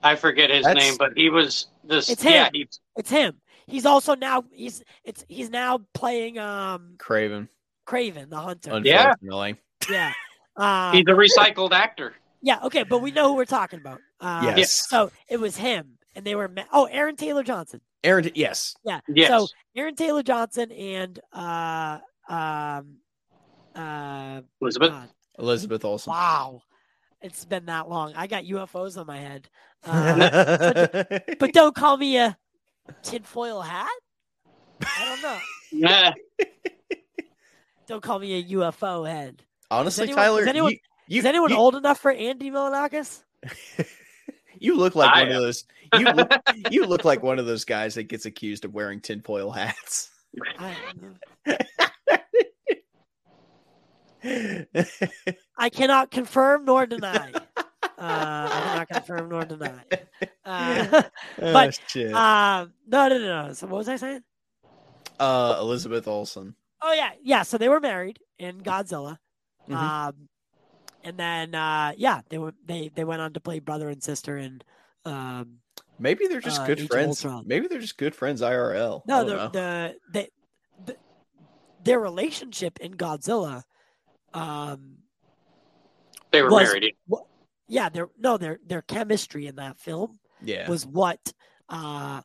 I 0.04 0.16
forget 0.16 0.49
his 0.49 0.64
That's- 0.66 0.84
name, 0.84 0.95
but 0.97 1.14
he 1.16 1.30
was 1.30 1.68
this. 1.84 2.10
It's 2.10 2.24
yeah, 2.24 2.45
him. 2.45 2.52
he, 2.54 2.68
It's 2.97 3.10
him. 3.10 3.36
He's 3.68 3.86
also 3.86 4.16
now 4.16 4.43
he's 4.52 4.84
it's 5.04 5.24
he's 5.30 5.49
now 5.49 5.80
playing 5.93 6.38
um 6.39 6.95
Kraven. 6.97 7.47
Kraven 7.88 8.30
the 8.30 8.38
Hunter. 8.39 8.82
Yeah. 8.84 9.12
Unfortunately. 9.22 9.56
Yeah. 9.89 10.14
Um, 10.58 10.93
he's 10.93 11.06
a 11.08 11.12
recycled 11.14 11.72
actor. 11.72 12.14
yeah. 12.41 12.60
Okay, 12.66 12.84
but 12.84 12.99
we 13.02 13.10
know 13.12 13.30
who 13.30 13.36
we're 13.36 13.45
talking 13.45 13.80
about. 13.80 13.99
Um, 14.20 14.43
Yes. 14.58 14.74
So 14.89 15.10
it 15.30 15.39
was 15.39 15.56
him, 15.56 15.97
and 16.14 16.26
they 16.26 16.36
were 16.36 16.49
ma- 16.49 16.66
oh 16.74 16.86
Aaron 16.91 17.16
Taylor 17.16 17.41
Johnson. 17.41 17.80
Aaron. 18.04 18.30
Yes. 18.36 18.76
Yeah. 18.84 18.99
Yes. 19.08 19.30
So 19.30 19.47
Aaron 19.78 19.95
Taylor 19.95 20.24
Johnson 20.24 20.70
and 20.74 21.18
uh 21.32 21.99
um 22.28 22.97
uh 23.76 24.41
Elizabeth. 24.62 24.89
God, 24.91 25.10
Elizabeth 25.39 25.86
Olsen. 25.86 26.12
wow, 26.12 26.62
it's 27.22 27.45
been 27.45 27.66
that 27.68 27.88
long. 27.89 28.14
I 28.16 28.28
got 28.28 28.43
UFOs 28.43 28.97
on 28.99 29.08
my 29.08 29.18
head. 29.18 29.47
Uh, 29.84 31.03
but 31.39 31.53
don't 31.53 31.75
call 31.75 31.97
me 31.97 32.17
a 32.17 32.38
tinfoil 33.03 33.61
hat. 33.61 33.89
I 34.82 35.05
don't 35.05 35.21
know. 35.21 35.38
Yeah. 35.73 36.11
Don't 37.88 38.03
call 38.03 38.19
me 38.19 38.39
a 38.39 38.43
UFO 38.55 39.07
head. 39.09 39.41
Honestly, 39.69 40.03
anyone- 40.03 40.23
Tyler, 40.23 40.41
is 40.41 40.47
anyone- 40.47 40.71
you, 40.73 40.77
you, 41.07 41.19
Is 41.19 41.25
anyone 41.25 41.49
you, 41.49 41.55
old 41.55 41.75
enough 41.75 41.97
for 41.97 42.11
Andy 42.11 42.51
Milonakis? 42.51 43.23
you 44.59 44.75
look 44.75 44.95
like 44.95 45.09
I 45.13 45.23
one 45.23 45.32
of 45.32 45.41
those. 45.41 45.63
You 45.97 46.05
look, 46.05 46.32
you 46.71 46.86
look 46.86 47.05
like 47.05 47.23
one 47.23 47.39
of 47.39 47.45
those 47.45 47.63
guys 47.63 47.95
that 47.95 48.03
gets 48.03 48.25
accused 48.25 48.65
of 48.65 48.73
wearing 48.73 48.99
tinfoil 48.99 49.49
hats. 49.49 50.09
I, 50.59 50.75
I 55.57 55.69
cannot 55.69 56.11
confirm 56.11 56.65
nor 56.65 56.86
deny. 56.86 57.32
Uh, 58.02 58.49
I 58.52 58.64
cannot 58.64 58.89
confirm 58.89 59.30
nor 59.30 59.45
deny. 59.45 59.72
Uh, 60.43 61.04
But, 61.38 61.68
oh, 61.68 61.82
shit. 61.88 62.14
um, 62.14 62.74
no, 62.88 63.08
no, 63.08 63.18
no, 63.20 63.47
no. 63.47 63.54
So 63.54 63.68
what 63.68 63.78
was 63.78 63.89
I 63.89 63.95
saying? 63.95 64.24
uh, 65.20 65.58
Elizabeth 65.60 66.08
Olsen. 66.08 66.56
Oh 66.82 66.93
yeah, 66.93 67.12
yeah. 67.22 67.43
So 67.43 67.60
they 67.60 67.70
were 67.70 67.80
married 67.80 68.18
in 68.39 68.62
Godzilla. 68.62 69.20
Mhm. 69.70 69.76
Um, 69.76 70.16
and 71.04 71.16
then 71.18 71.54
uh, 71.54 71.93
yeah, 71.95 72.22
they 72.30 72.39
were 72.39 72.54
they 72.66 72.89
they 72.95 73.04
went 73.04 73.22
on 73.22 73.34
to 73.34 73.39
play 73.39 73.60
brother 73.60 73.88
and 73.89 74.02
sister 74.02 74.36
in 74.38 74.62
um, 75.06 75.60
Maybe 75.99 76.26
they're 76.28 76.41
just 76.41 76.62
uh, 76.62 76.66
good 76.66 76.80
Age 76.80 76.86
of 76.86 76.89
friends. 76.89 77.26
Maybe 77.45 77.68
they're 77.68 77.80
just 77.80 77.97
good 77.97 78.16
friends 78.16 78.41
IRL. 78.41 79.04
No, 79.08 79.24
the, 79.24 79.36
the 79.49 79.95
the 80.12 80.28
the 80.86 80.95
their 81.84 81.99
relationship 81.99 82.80
in 82.80 82.95
Godzilla. 82.95 83.62
Um, 84.34 84.97
They 86.32 86.41
were 86.41 86.49
Was- 86.49 86.68
married. 86.70 86.95
Yeah, 87.72 87.88
their 87.88 88.09
no, 88.19 88.38
their 88.38 88.59
their 88.67 88.82
chemistry 88.82 89.47
in 89.47 89.55
that 89.55 89.80
film 89.80 90.19
yeah. 90.43 90.69
was 90.69 90.86
what, 90.86 91.34
uh, 91.69 92.22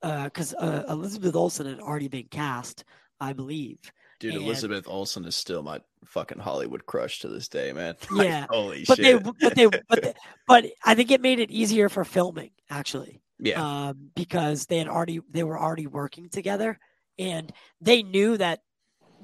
because 0.00 0.54
uh, 0.54 0.84
Elizabeth 0.88 1.34
Olsen 1.34 1.66
had 1.66 1.80
already 1.80 2.06
been 2.08 2.28
cast, 2.30 2.84
I 3.20 3.32
believe. 3.32 3.78
Dude, 4.20 4.34
and- 4.34 4.44
Elizabeth 4.44 4.86
Olsen 4.86 5.24
is 5.24 5.34
still 5.34 5.62
my 5.64 5.80
fucking 6.04 6.38
Hollywood 6.38 6.86
crush 6.86 7.18
to 7.20 7.28
this 7.28 7.48
day, 7.48 7.72
man. 7.72 7.96
Yeah, 8.14 8.46
Holy 8.48 8.84
But 8.86 8.98
they, 8.98 9.12
shit. 9.12 9.22
but 9.24 9.54
they, 9.56 9.66
but 9.66 10.02
they, 10.02 10.14
but 10.46 10.64
I 10.84 10.94
think 10.94 11.10
it 11.10 11.20
made 11.20 11.40
it 11.40 11.50
easier 11.50 11.88
for 11.88 12.04
filming 12.04 12.52
actually. 12.70 13.20
yeah. 13.40 13.88
um, 13.88 14.10
because 14.14 14.66
they 14.66 14.78
had 14.78 14.88
already 14.88 15.20
they 15.30 15.42
were 15.42 15.58
already 15.58 15.88
working 15.88 16.28
together, 16.28 16.78
and 17.18 17.52
they 17.80 18.04
knew 18.04 18.36
that 18.36 18.60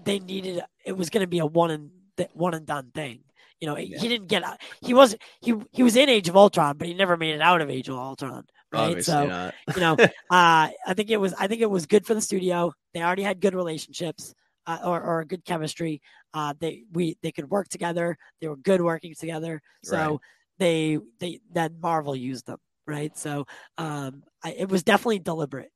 they 0.05 0.19
needed 0.19 0.63
it 0.85 0.97
was 0.97 1.09
going 1.09 1.23
to 1.23 1.29
be 1.29 1.39
a 1.39 1.47
one 1.47 1.71
and 1.71 1.91
one 2.35 2.55
and 2.55 2.67
done 2.67 2.91
thing. 2.93 3.21
You 3.63 3.69
know, 3.69 3.79
Yeah. 3.79 3.97
he 4.01 4.09
didn't 4.09 4.27
get 4.27 4.43
out. 4.43 4.61
He 4.85 4.93
was 4.93 5.15
he 5.41 5.55
he 5.71 5.85
was 5.85 5.95
in 5.95 6.09
Age 6.09 6.29
of 6.29 6.37
Ultron, 6.37 6.77
but 6.77 6.89
he 6.89 6.95
never 6.95 7.17
made 7.17 7.37
it 7.37 7.41
out 7.41 7.61
of 7.61 7.71
Age 7.71 7.89
of 7.89 7.95
Ultron. 7.97 8.45
Right. 8.73 8.81
Obviously 8.89 9.13
so 9.13 9.27
not. 9.29 9.55
you 9.77 9.81
know, 9.81 9.93
uh, 10.01 10.09
I 10.31 10.95
think 10.97 11.11
it 11.11 11.17
was 11.19 11.33
I 11.35 11.47
think 11.47 11.61
it 11.61 11.71
was 11.71 11.87
good 11.87 12.05
for 12.05 12.15
the 12.15 12.21
studio. 12.21 12.73
They 12.93 13.03
already 13.03 13.23
had 13.23 13.41
good 13.41 13.55
relationships. 13.55 14.35
Uh, 14.65 14.79
or, 14.85 15.03
or 15.03 15.25
good 15.25 15.45
chemistry. 15.45 16.01
Uh, 16.33 16.55
they 16.61 16.85
we 16.93 17.17
they 17.21 17.33
could 17.33 17.51
work 17.51 17.69
together. 17.69 18.17
They 18.41 18.47
were 18.47 18.55
good 18.57 18.81
working 18.81 19.13
together. 19.13 19.61
So 19.83 19.97
Right. 19.97 20.19
they 20.61 20.99
they 21.19 21.41
then 21.53 21.79
Marvel 21.81 22.15
used 22.15 22.47
them 22.47 22.59
right. 22.87 23.17
So 23.19 23.47
um, 23.77 24.23
I, 24.45 24.53
it 24.53 24.69
was 24.69 24.85
definitely 24.85 25.19
deliberate. 25.19 25.73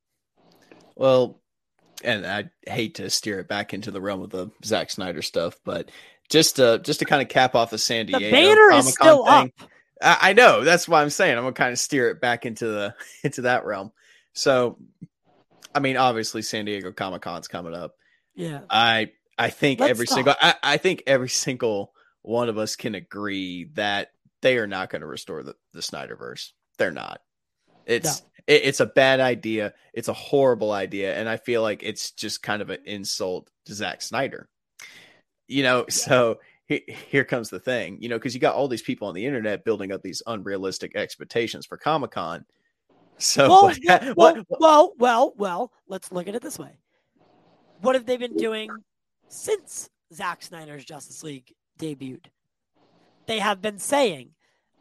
Well, 0.95 1.41
and 2.05 2.25
I 2.25 2.51
hate 2.65 2.95
to 2.97 3.11
steer 3.11 3.41
it 3.41 3.49
back 3.49 3.75
into 3.75 3.91
the 3.91 4.01
realm 4.01 4.23
of 4.23 4.31
the 4.31 4.51
Zack 4.65 4.91
Snyder 4.91 5.23
stuff, 5.23 5.59
but 5.65 5.91
just 6.29 6.57
to 6.57 6.79
just 6.81 7.01
to 7.01 7.05
kind 7.05 7.23
of 7.23 7.29
cap 7.29 7.55
off 7.55 7.71
the 7.71 7.79
San 7.79 8.07
The 8.07 8.19
Diego 8.19 8.31
banner 8.31 8.69
Comic-Con 8.71 8.93
still 8.93 9.25
thing, 9.25 9.53
up. 9.61 9.71
I, 10.03 10.31
I 10.31 10.33
know 10.33 10.65
that's 10.65 10.89
why 10.89 11.03
I'm 11.03 11.11
saying 11.11 11.37
I'm 11.37 11.45
gonna 11.45 11.53
kind 11.53 11.73
of 11.73 11.79
steer 11.79 12.11
it 12.11 12.21
back 12.21 12.47
into 12.47 12.67
the 12.67 12.95
into 13.25 13.43
that 13.43 13.65
realm. 13.65 13.93
So, 14.33 14.79
I 15.75 15.81
mean, 15.81 15.97
obviously, 15.97 16.43
San 16.43 16.65
Diego 16.65 16.93
Comic 16.93 17.23
Con's 17.23 17.49
coming 17.49 17.75
up. 17.75 17.95
Yeah. 18.35 18.61
I 18.69 19.13
I 19.39 19.51
think 19.51 19.81
Let's 19.81 19.91
every 19.91 20.07
talk. 20.07 20.15
single 20.15 20.35
I, 20.41 20.55
I 20.63 20.77
think 20.77 21.03
every 21.07 21.29
single 21.29 21.93
one 22.23 22.49
of 22.49 22.59
us 22.59 22.77
can 22.77 22.95
agree 22.95 23.71
that 23.75 24.11
they 24.43 24.59
are 24.59 24.67
not 24.67 24.91
going 24.91 25.01
to 25.01 25.07
restore 25.07 25.43
the, 25.43 25.55
the 25.73 25.81
Snyderverse. 25.81 26.51
They're 26.77 26.91
not. 26.91 27.21
It's 27.87 28.23
it, 28.47 28.63
it's 28.65 28.81
a 28.81 28.87
bad 28.87 29.21
idea. 29.21 29.75
It's 29.95 30.09
a 30.09 30.13
horrible 30.13 30.73
idea, 30.73 31.17
and 31.17 31.29
I 31.29 31.37
feel 31.37 31.63
like 31.63 31.83
it's 31.83 32.11
just 32.11 32.43
kind 32.43 32.63
of 32.63 32.71
an 32.71 32.81
insult 32.85 33.51
to 33.67 33.75
Zack 33.75 34.03
Snyder. 34.03 34.49
You 35.49 35.63
know, 35.63 35.85
so 35.89 36.41
he, 36.67 36.83
here 36.87 37.25
comes 37.25 37.51
the 37.51 37.61
thing. 37.61 37.99
You 38.01 38.09
know, 38.09 38.17
because 38.17 38.35
you 38.35 38.41
got 38.41 38.55
all 38.55 38.69
these 38.69 38.83
people 38.83 39.09
on 39.09 39.15
the 39.15 39.25
internet 39.25 39.65
building 39.65 39.93
up 39.93 40.03
these 40.03 40.23
unrealistic 40.27 40.97
expectations 40.97 41.67
for 41.67 41.77
Comic 41.77 42.13
Con. 42.13 42.45
So 43.19 43.49
Well, 43.49 43.63
what, 43.63 43.79
well, 43.85 44.15
what, 44.15 44.35
well, 44.35 44.49
well, 44.61 44.95
well, 44.99 45.35
well, 45.37 45.73
let's 45.89 46.13
look 46.13 46.29
at 46.29 46.35
it 46.35 46.43
this 46.43 46.59
way. 46.59 46.79
What 47.81 47.95
have 47.95 48.07
they 48.07 48.17
been 48.17 48.37
doing 48.37 48.71
since 49.29 49.89
Zack 50.13 50.43
Snyder's 50.43 50.85
Justice 50.85 51.23
League 51.23 51.53
debuted? 51.79 52.27
They 53.27 53.39
have 53.39 53.61
been 53.61 53.79
saying 53.79 54.31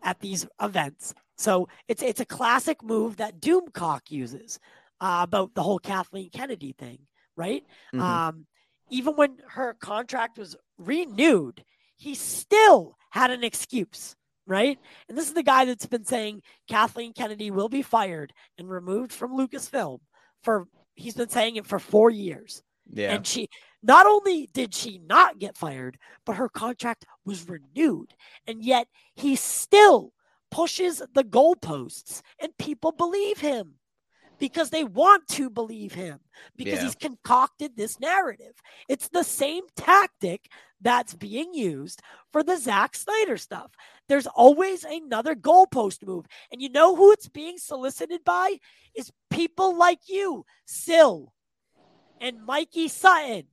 at 0.03 0.19
these 0.19 0.47
events. 0.61 1.13
So 1.37 1.67
it's 1.87 2.01
it's 2.01 2.21
a 2.21 2.25
classic 2.25 2.81
move 2.83 3.17
that 3.17 3.41
Doomcock 3.41 4.09
uses 4.09 4.59
uh, 5.01 5.19
about 5.21 5.53
the 5.55 5.63
whole 5.63 5.79
Kathleen 5.79 6.29
Kennedy 6.29 6.73
thing, 6.77 6.99
right? 7.35 7.63
Mhm. 7.93 7.99
Um, 8.01 8.45
even 8.89 9.15
when 9.15 9.37
her 9.49 9.73
contract 9.73 10.37
was 10.37 10.55
renewed, 10.77 11.63
he 11.97 12.15
still 12.15 12.97
had 13.09 13.31
an 13.31 13.43
excuse, 13.43 14.15
right? 14.45 14.77
And 15.07 15.17
this 15.17 15.27
is 15.27 15.33
the 15.33 15.43
guy 15.43 15.65
that's 15.65 15.85
been 15.85 16.05
saying 16.05 16.41
Kathleen 16.69 17.13
Kennedy 17.13 17.51
will 17.51 17.69
be 17.69 17.81
fired 17.81 18.33
and 18.57 18.69
removed 18.69 19.11
from 19.11 19.37
Lucasfilm 19.37 19.99
for 20.43 20.67
he's 20.95 21.15
been 21.15 21.29
saying 21.29 21.55
it 21.55 21.65
for 21.65 21.79
four 21.79 22.09
years. 22.09 22.63
yeah, 22.91 23.13
And 23.13 23.25
she 23.25 23.49
not 23.81 24.05
only 24.05 24.49
did 24.53 24.73
she 24.73 24.99
not 24.99 25.39
get 25.39 25.57
fired, 25.57 25.97
but 26.25 26.35
her 26.35 26.49
contract 26.49 27.05
was 27.25 27.47
renewed. 27.47 28.13
And 28.47 28.63
yet 28.63 28.87
he 29.15 29.35
still 29.35 30.11
pushes 30.51 31.01
the 31.13 31.23
goalposts 31.23 32.21
and 32.39 32.57
people 32.57 32.91
believe 32.91 33.39
him 33.39 33.75
because 34.39 34.69
they 34.69 34.83
want 34.83 35.27
to 35.29 35.49
believe 35.49 35.93
him 35.93 36.19
because 36.55 36.79
Yeah. 36.79 36.83
he's 36.83 36.95
concocted 36.95 37.75
this 37.75 37.99
narrative. 37.99 38.55
It's 38.89 39.07
the 39.09 39.23
same 39.23 39.63
tactic 39.75 40.49
that's 40.81 41.13
being 41.15 41.53
used 41.53 42.01
for 42.31 42.43
the 42.43 42.57
Zack 42.57 42.95
Snyder 42.95 43.37
stuff. 43.37 43.71
There's 44.07 44.27
always 44.27 44.83
another 44.83 45.35
goalpost 45.35 46.05
move. 46.05 46.25
And 46.51 46.61
you 46.61 46.69
know 46.69 46.95
who 46.95 47.11
it's 47.11 47.29
being 47.29 47.57
solicited 47.57 48.23
by? 48.23 48.59
Is 48.93 49.11
people 49.29 49.75
like 49.77 50.07
you, 50.07 50.45
Sill 50.65 51.33
and 52.21 52.45
Mikey 52.45 52.87
Sutton. 52.87 53.47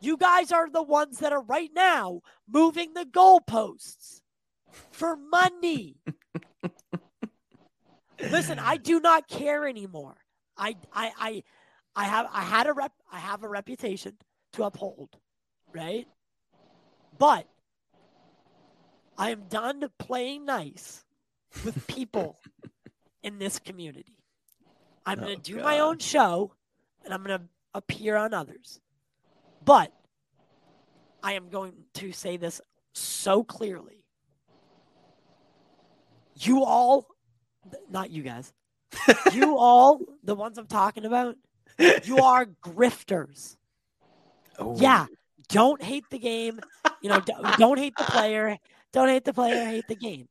You 0.00 0.16
guys 0.16 0.52
are 0.52 0.70
the 0.70 0.82
ones 0.82 1.18
that 1.18 1.32
are 1.32 1.42
right 1.42 1.70
now 1.74 2.20
moving 2.48 2.94
the 2.94 3.04
goalposts 3.04 4.20
for 4.92 5.16
money. 5.16 5.96
Listen, 8.20 8.58
I 8.58 8.76
do 8.76 9.00
not 9.00 9.28
care 9.28 9.66
anymore. 9.66 10.16
I 10.58 10.76
I 10.92 11.12
I 11.18 11.42
I 11.96 12.04
have 12.04 12.26
I 12.32 12.42
had 12.42 12.66
a 12.66 12.72
rep 12.72 12.92
I 13.12 13.18
have 13.18 13.42
a 13.44 13.48
reputation 13.48 14.16
to 14.54 14.64
uphold, 14.64 15.16
right? 15.74 16.06
But 17.18 17.46
I 19.16 19.30
am 19.30 19.44
done 19.48 19.88
playing 19.98 20.44
nice 20.46 21.04
with 21.64 21.86
people 21.88 22.38
in 23.22 23.38
this 23.38 23.58
community. 23.58 24.18
I'm 25.06 25.20
going 25.20 25.38
Oh, 25.38 25.40
to 25.40 25.52
do 25.52 25.62
my 25.62 25.80
own 25.80 25.98
show 25.98 26.54
and 27.04 27.14
I'm 27.14 27.24
going 27.24 27.38
to 27.38 27.44
appear 27.74 28.16
on 28.16 28.34
others. 28.34 28.80
But 29.64 29.92
I 31.22 31.32
am 31.32 31.48
going 31.48 31.74
to 31.94 32.12
say 32.12 32.36
this 32.36 32.60
so 32.92 33.42
clearly. 33.44 34.04
You 36.40 36.64
all, 36.64 37.06
not 37.90 38.10
you 38.10 38.22
guys, 38.22 38.52
you 39.32 39.56
all, 39.56 40.00
the 40.22 40.34
ones 40.34 40.58
I'm 40.58 40.66
talking 40.66 41.04
about, 41.04 41.36
you 42.04 42.18
are 42.22 42.46
grifters. 42.62 43.56
Oh, 44.58 44.76
Yeah, 44.78 45.06
don't 45.48 45.82
hate 45.82 46.04
the 46.10 46.18
game. 46.18 46.60
You 47.00 47.10
know, 47.10 47.20
don't, 47.20 47.56
don't 47.58 47.78
hate 47.78 47.94
the 47.96 48.04
player. 48.04 48.58
Don't 48.92 49.08
hate 49.08 49.24
the 49.24 49.32
player. 49.32 49.64
Hate 49.64 49.88
the 49.88 49.94
game. 49.94 50.28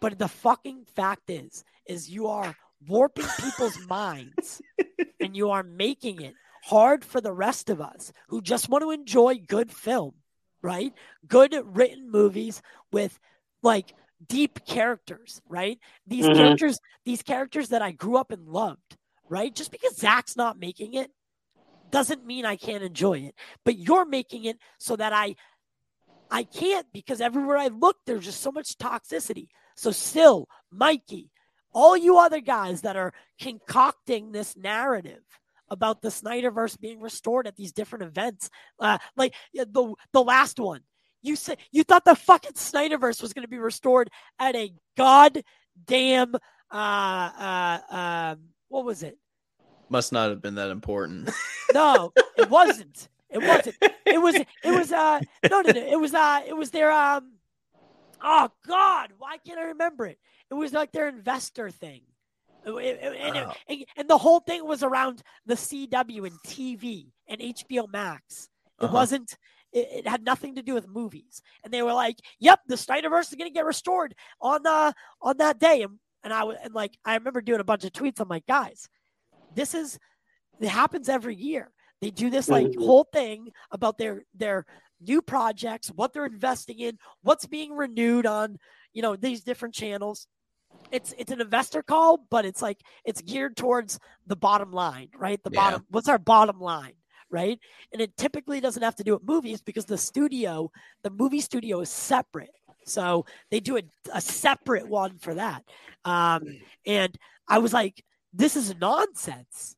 But 0.00 0.18
the 0.18 0.28
fucking 0.28 0.86
fact 0.96 1.30
is, 1.30 1.64
is 1.86 2.10
you 2.10 2.26
are 2.26 2.56
warping 2.88 3.26
people's 3.38 3.78
minds, 3.86 4.60
and 5.20 5.36
you 5.36 5.50
are 5.50 5.62
making 5.62 6.20
it 6.20 6.34
hard 6.64 7.04
for 7.04 7.20
the 7.20 7.32
rest 7.32 7.70
of 7.70 7.80
us 7.80 8.12
who 8.28 8.40
just 8.40 8.68
want 8.68 8.82
to 8.82 8.90
enjoy 8.90 9.36
good 9.46 9.70
film, 9.70 10.14
right? 10.60 10.92
Good 11.26 11.54
written 11.64 12.10
movies 12.10 12.62
with 12.90 13.18
like 13.62 13.94
deep 14.28 14.64
characters, 14.64 15.40
right? 15.48 15.78
These 16.06 16.28
Mhm. 16.28 16.36
characters, 16.36 16.78
these 17.04 17.22
characters 17.22 17.68
that 17.68 17.82
I 17.82 17.92
grew 17.92 18.16
up 18.16 18.30
and 18.30 18.48
loved, 18.48 18.96
right? 19.28 19.54
Just 19.54 19.70
because 19.70 19.96
Zack's 19.96 20.36
not 20.36 20.58
making 20.58 20.94
it 20.94 21.10
doesn't 21.90 22.24
mean 22.24 22.44
I 22.44 22.56
can't 22.56 22.82
enjoy 22.82 23.18
it. 23.20 23.34
But 23.64 23.78
you're 23.78 24.06
making 24.06 24.44
it 24.44 24.58
so 24.78 24.96
that 24.96 25.12
I 25.12 25.36
I 26.30 26.44
can't 26.44 26.86
because 26.94 27.20
everywhere 27.20 27.58
I 27.58 27.66
look, 27.68 27.98
there's 28.06 28.24
just 28.24 28.40
so 28.40 28.50
much 28.50 28.78
toxicity. 28.78 29.48
So 29.76 29.90
still, 29.90 30.48
Mikey, 30.70 31.30
all 31.74 31.94
you 31.94 32.18
other 32.18 32.40
guys 32.40 32.80
that 32.82 32.96
are 32.96 33.12
concocting 33.38 34.32
this 34.32 34.56
narrative 34.56 35.22
about 35.68 36.00
the 36.00 36.08
Snyderverse 36.08 36.78
being 36.80 37.00
restored 37.00 37.46
at 37.46 37.56
these 37.56 37.72
different 37.72 38.04
events. 38.04 38.48
Uh, 38.78 38.98
like 39.16 39.34
the 39.54 39.94
the 40.12 40.22
last 40.22 40.58
one, 40.58 40.80
you 41.22 41.36
said 41.36 41.58
you 41.70 41.84
thought 41.84 42.04
the 42.04 42.14
fucking 42.14 42.52
Snyderverse 42.52 43.22
was 43.22 43.32
going 43.32 43.44
to 43.44 43.48
be 43.48 43.58
restored 43.58 44.10
at 44.38 44.54
a 44.56 44.72
goddamn 44.96 46.34
uh 46.70 46.76
uh 46.76 47.78
um 47.90 48.38
what 48.68 48.84
was 48.84 49.02
it? 49.02 49.18
Must 49.88 50.12
not 50.12 50.30
have 50.30 50.40
been 50.42 50.54
that 50.56 50.70
important. 50.70 51.30
No, 51.74 52.12
it 52.36 52.50
wasn't. 52.50 53.08
It 53.30 53.38
wasn't. 53.38 53.74
It 54.04 54.20
was. 54.20 54.34
It 54.34 54.46
was. 54.78 54.92
Uh. 54.92 55.20
No, 55.50 55.62
no, 55.62 55.72
no. 55.72 55.80
It 55.80 55.98
was. 55.98 56.12
Uh. 56.12 56.42
It 56.46 56.54
was 56.54 56.70
their. 56.70 56.92
Um. 56.92 57.32
Oh 58.22 58.50
God, 58.68 59.12
why 59.16 59.38
can't 59.38 59.58
I 59.58 59.64
remember 59.68 60.04
it? 60.04 60.18
It 60.50 60.54
was 60.54 60.74
like 60.74 60.92
their 60.92 61.08
investor 61.08 61.70
thing. 61.70 62.02
It- 62.66 62.70
it- 62.74 63.16
and, 63.18 63.36
it- 63.36 63.46
and, 63.70 63.84
and 63.96 64.10
the 64.10 64.18
whole 64.18 64.40
thing 64.40 64.66
was 64.66 64.82
around 64.82 65.22
the 65.46 65.54
CW 65.54 66.26
and 66.26 66.36
TV 66.46 67.06
and 67.26 67.40
HBO 67.40 67.90
Max. 67.90 68.50
It 68.78 68.84
Uh-huh. 68.84 68.92
wasn't. 68.94 69.34
It, 69.72 69.88
it 69.90 70.06
had 70.08 70.24
nothing 70.24 70.54
to 70.56 70.62
do 70.62 70.74
with 70.74 70.88
movies. 70.88 71.42
And 71.64 71.72
they 71.72 71.82
were 71.82 71.92
like, 71.94 72.16
"Yep, 72.40 72.60
the 72.66 72.74
Snyderverse 72.76 73.28
is 73.30 73.34
going 73.36 73.50
to 73.50 73.54
get 73.54 73.64
restored 73.66 74.14
on 74.40 74.66
uh 74.66 74.92
on 75.20 75.36
that 75.38 75.58
day." 75.58 75.82
And 75.82 75.98
and 76.24 76.32
I 76.32 76.44
was 76.44 76.56
and 76.62 76.74
like 76.74 76.96
I 77.04 77.14
remember 77.14 77.40
doing 77.40 77.60
a 77.60 77.64
bunch 77.64 77.84
of 77.84 77.92
tweets. 77.92 78.20
I'm 78.20 78.28
like, 78.28 78.46
guys, 78.46 78.88
this 79.54 79.74
is 79.74 79.98
it 80.60 80.68
happens 80.68 81.08
every 81.08 81.34
year. 81.36 81.72
They 82.00 82.10
do 82.10 82.30
this 82.30 82.48
like 82.48 82.66
Mhm. 82.68 82.84
whole 82.84 83.04
thing 83.12 83.50
about 83.70 83.98
their 83.98 84.24
their 84.34 84.66
new 85.00 85.20
projects, 85.22 85.88
what 85.88 86.12
they're 86.12 86.26
investing 86.26 86.78
in, 86.78 86.98
what's 87.22 87.46
being 87.46 87.72
renewed 87.74 88.26
on, 88.26 88.58
you 88.92 89.02
know, 89.02 89.16
these 89.16 89.42
different 89.42 89.74
channels. 89.74 90.26
It's 90.90 91.12
it's 91.18 91.32
an 91.32 91.40
investor 91.40 91.82
call, 91.82 92.18
but 92.30 92.44
it's 92.44 92.62
like 92.62 92.80
it's 93.04 93.22
geared 93.22 93.56
towards 93.56 93.98
the 94.26 94.36
bottom 94.36 94.72
line, 94.72 95.08
right? 95.16 95.42
The 95.42 95.50
Yeah. 95.50 95.60
bottom 95.60 95.86
what's 95.90 96.08
our 96.08 96.18
bottom 96.18 96.60
line, 96.60 96.94
right? 97.32 97.58
And 97.92 98.00
it 98.00 98.16
typically 98.16 98.60
doesn't 98.60 98.82
have 98.82 98.94
to 98.96 99.04
do 99.04 99.14
with 99.14 99.24
movies 99.24 99.60
because 99.62 99.86
the 99.86 99.98
studio, 99.98 100.70
the 101.02 101.10
movie 101.10 101.40
studio 101.40 101.80
is 101.80 101.88
separate. 101.90 102.50
So 102.84 103.24
they 103.50 103.60
do 103.60 103.78
a, 103.78 103.82
a 104.12 104.20
separate 104.20 104.88
one 104.88 105.18
for 105.18 105.34
that. 105.34 105.64
Um, 106.04 106.42
and 106.86 107.16
I 107.48 107.58
was 107.58 107.72
like, 107.72 108.04
this 108.32 108.56
is 108.56 108.74
nonsense. 108.76 109.76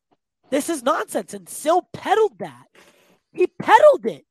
This 0.49 0.69
is 0.69 0.83
nonsense. 0.83 1.33
And 1.33 1.47
Sil 1.49 1.87
peddled 1.93 2.39
that. 2.39 2.65
He 3.33 3.47
peddled 3.47 4.05
it. 4.05 4.25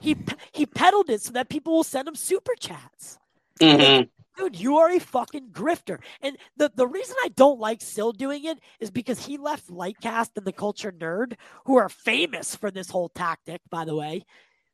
He 0.00 0.16
he 0.52 0.66
peddled 0.66 1.10
it 1.10 1.22
so 1.22 1.32
that 1.32 1.48
people 1.48 1.72
will 1.74 1.84
send 1.84 2.06
him 2.06 2.14
super 2.14 2.52
chats. 2.58 3.18
Mhm. 3.60 4.08
Dude, 4.36 4.58
you 4.58 4.76
are 4.78 4.90
a 4.90 4.98
fucking 4.98 5.48
grifter. 5.50 5.98
And 6.20 6.36
the, 6.56 6.70
the 6.74 6.86
reason 6.86 7.16
I 7.24 7.28
don't 7.28 7.58
like 7.58 7.80
Sil 7.80 8.12
doing 8.12 8.44
it 8.44 8.58
is 8.80 8.90
because 8.90 9.24
he 9.24 9.38
left 9.38 9.68
Lightcast 9.68 10.30
and 10.36 10.46
the 10.46 10.52
Culture 10.52 10.92
Nerd, 10.92 11.34
who 11.64 11.76
are 11.76 11.88
famous 11.88 12.54
for 12.54 12.70
this 12.70 12.90
whole 12.90 13.08
tactic, 13.08 13.60
by 13.70 13.84
the 13.84 13.96
way. 13.96 14.24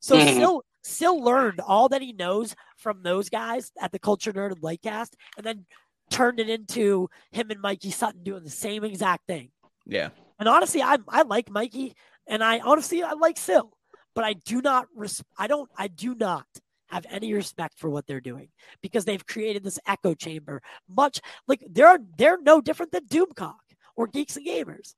So 0.00 0.16
Mhm. 0.16 0.34
Sil 0.34 0.56
Sil 0.82 1.14
learned 1.22 1.60
all 1.60 1.88
that 1.90 2.02
he 2.02 2.12
knows 2.12 2.56
from 2.76 3.02
those 3.04 3.28
guys 3.28 3.70
at 3.80 3.92
the 3.92 4.00
Culture 4.00 4.32
Nerd 4.32 4.50
and 4.52 4.60
Lightcast, 4.60 5.10
and 5.36 5.46
then 5.46 5.64
turned 6.10 6.40
it 6.40 6.48
into 6.50 7.08
him 7.30 7.50
and 7.50 7.60
Mikey 7.60 7.90
Sutton 7.92 8.22
doing 8.24 8.42
the 8.42 8.50
same 8.50 8.82
exact 8.84 9.26
thing. 9.26 9.50
yeah. 9.86 10.10
And 10.40 10.48
honestly, 10.48 10.82
I 10.82 10.98
I 11.08 11.22
like 11.22 11.48
Mikey, 11.50 11.94
and 12.26 12.42
I 12.42 12.58
honestly 12.58 13.00
I 13.04 13.12
like 13.12 13.38
Sil, 13.38 13.70
but 14.12 14.24
I 14.24 14.32
do 14.32 14.60
not 14.60 14.88
res- 14.96 15.22
I 15.38 15.46
don't 15.46 15.70
I 15.78 15.86
do 15.86 16.16
not 16.16 16.46
have 16.92 17.06
any 17.10 17.32
respect 17.32 17.78
for 17.78 17.88
what 17.88 18.06
they're 18.06 18.20
doing 18.20 18.48
because 18.82 19.06
they've 19.06 19.26
created 19.26 19.64
this 19.64 19.78
echo 19.86 20.12
chamber. 20.14 20.60
Much 20.88 21.20
like 21.48 21.64
they're 21.70 21.98
they're 22.18 22.40
no 22.40 22.60
different 22.60 22.92
than 22.92 23.06
Doomcock 23.06 23.54
or 23.96 24.06
Geeks 24.06 24.36
and 24.36 24.46
Gamers. 24.46 24.94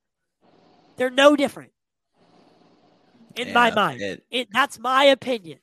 They're 0.97 1.09
no 1.09 1.35
different 1.37 1.71
in 3.35 3.53
my 3.53 3.71
mind. 3.71 4.01
it- 4.01 4.25
It, 4.29 4.47
that's 4.51 4.77
my 4.77 5.05
opinion. 5.05 5.59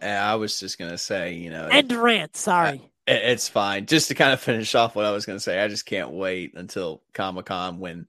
I 0.00 0.34
was 0.36 0.60
just 0.60 0.78
gonna 0.78 0.98
say, 0.98 1.34
you 1.34 1.50
know, 1.50 1.66
End 1.68 1.92
rant. 1.92 2.36
Sorry. 2.36 2.82
It- 3.06 3.22
It's 3.24 3.48
fine. 3.48 3.86
Just 3.86 4.08
to 4.08 4.14
kind 4.14 4.32
of 4.34 4.40
finish 4.40 4.74
off 4.74 4.94
what 4.94 5.06
I 5.06 5.10
was 5.12 5.24
to 5.24 5.40
say, 5.40 5.58
I 5.60 5.68
just 5.68 5.86
can't 5.86 6.10
wait 6.10 6.52
until 6.54 7.02
Comic 7.14 7.46
Con 7.46 7.78
when 7.80 8.06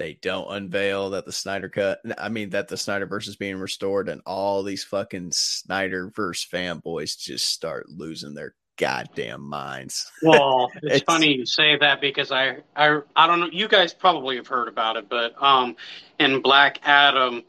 they 0.00 0.14
don't 0.22 0.50
unveil 0.50 1.10
that 1.10 1.26
the 1.26 1.32
Snyder 1.32 1.68
cut. 1.68 2.00
I 2.18 2.30
mean, 2.30 2.50
that 2.50 2.68
the 2.68 2.76
Snyderverse 2.76 3.28
is 3.28 3.36
being 3.36 3.58
restored, 3.58 4.08
and 4.08 4.22
all 4.24 4.62
these 4.62 4.82
fucking 4.82 5.30
Snyderverse 5.30 6.48
fanboys 6.48 7.18
just 7.18 7.46
start 7.48 7.88
losing 7.90 8.32
their 8.34 8.54
goddamn 8.78 9.42
minds. 9.42 10.10
Well, 10.22 10.70
it's, 10.76 10.96
It's- 10.96 11.02
funny 11.06 11.36
you 11.36 11.44
say 11.46 11.76
that 11.78 12.00
because 12.00 12.32
I, 12.32 12.58
I 12.74 13.00
I 13.14 13.26
don't 13.26 13.40
know. 13.40 13.48
You 13.52 13.68
guys 13.68 13.92
probably 13.92 14.36
have 14.36 14.46
heard 14.46 14.68
about 14.68 14.96
it, 14.96 15.08
but 15.08 15.34
um, 15.42 15.76
in 16.18 16.40
Black 16.40 16.78
Adam, 16.82 17.42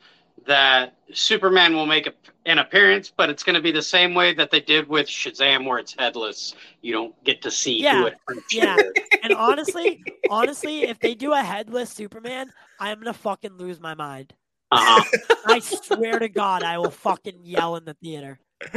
that 0.47 0.95
Superman 1.13 1.75
will 1.75 1.85
make 1.85 2.07
a, 2.07 2.13
an 2.45 2.57
appearance, 2.59 3.11
but 3.15 3.29
it's 3.29 3.43
going 3.43 3.55
to 3.55 3.61
be 3.61 3.71
the 3.71 3.81
same 3.81 4.13
way 4.13 4.33
that 4.33 4.49
they 4.51 4.59
did 4.59 4.87
with 4.87 5.07
Shazam, 5.07 5.65
where 5.65 5.77
it's 5.77 5.95
headless. 5.97 6.55
You 6.81 6.93
don't 6.93 7.23
get 7.23 7.41
to 7.43 7.51
see 7.51 7.81
Yeah, 7.81 7.99
who 8.01 8.05
it 8.07 8.15
hurts 8.27 8.53
yeah. 8.53 8.77
And 9.23 9.33
honestly, 9.33 10.01
honestly, 10.29 10.83
if 10.83 10.99
they 10.99 11.13
do 11.13 11.31
a 11.33 11.41
headless 11.43 11.91
Superman, 11.91 12.51
I'm 12.79 12.97
gonna 12.99 13.13
fucking 13.13 13.53
lose 13.57 13.79
my 13.79 13.93
mind. 13.93 14.33
Uh-uh. 14.71 15.03
I 15.45 15.59
swear 15.59 16.17
to 16.17 16.27
God, 16.29 16.63
I 16.63 16.79
will 16.79 16.89
fucking 16.91 17.41
yell 17.43 17.75
in 17.75 17.85
the 17.85 17.93
theater. 17.95 18.39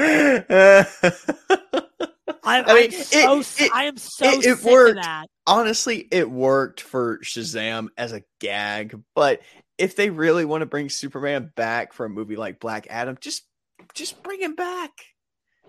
I, 2.46 2.62
I 2.62 2.74
mean, 2.74 2.84
I'm 2.84 2.90
so, 2.92 3.38
it- 3.40 3.60
it- 3.66 3.72
I 3.74 3.84
am 3.84 3.96
so 3.96 4.26
it- 4.26 4.44
it 4.46 4.58
sick 4.58 4.70
worked. 4.70 4.98
of 4.98 5.02
that. 5.02 5.26
Honestly, 5.46 6.06
it 6.10 6.30
worked 6.30 6.80
for 6.80 7.18
Shazam 7.18 7.88
as 7.96 8.12
a 8.12 8.22
gag, 8.40 8.98
but 9.14 9.40
if 9.78 9.96
they 9.96 10.10
really 10.10 10.44
want 10.44 10.62
to 10.62 10.66
bring 10.66 10.88
Superman 10.88 11.52
back 11.56 11.92
for 11.92 12.06
a 12.06 12.10
movie 12.10 12.36
like 12.36 12.60
Black 12.60 12.86
Adam, 12.90 13.16
just 13.20 13.42
just 13.94 14.22
bring 14.22 14.40
him 14.40 14.54
back. 14.54 14.90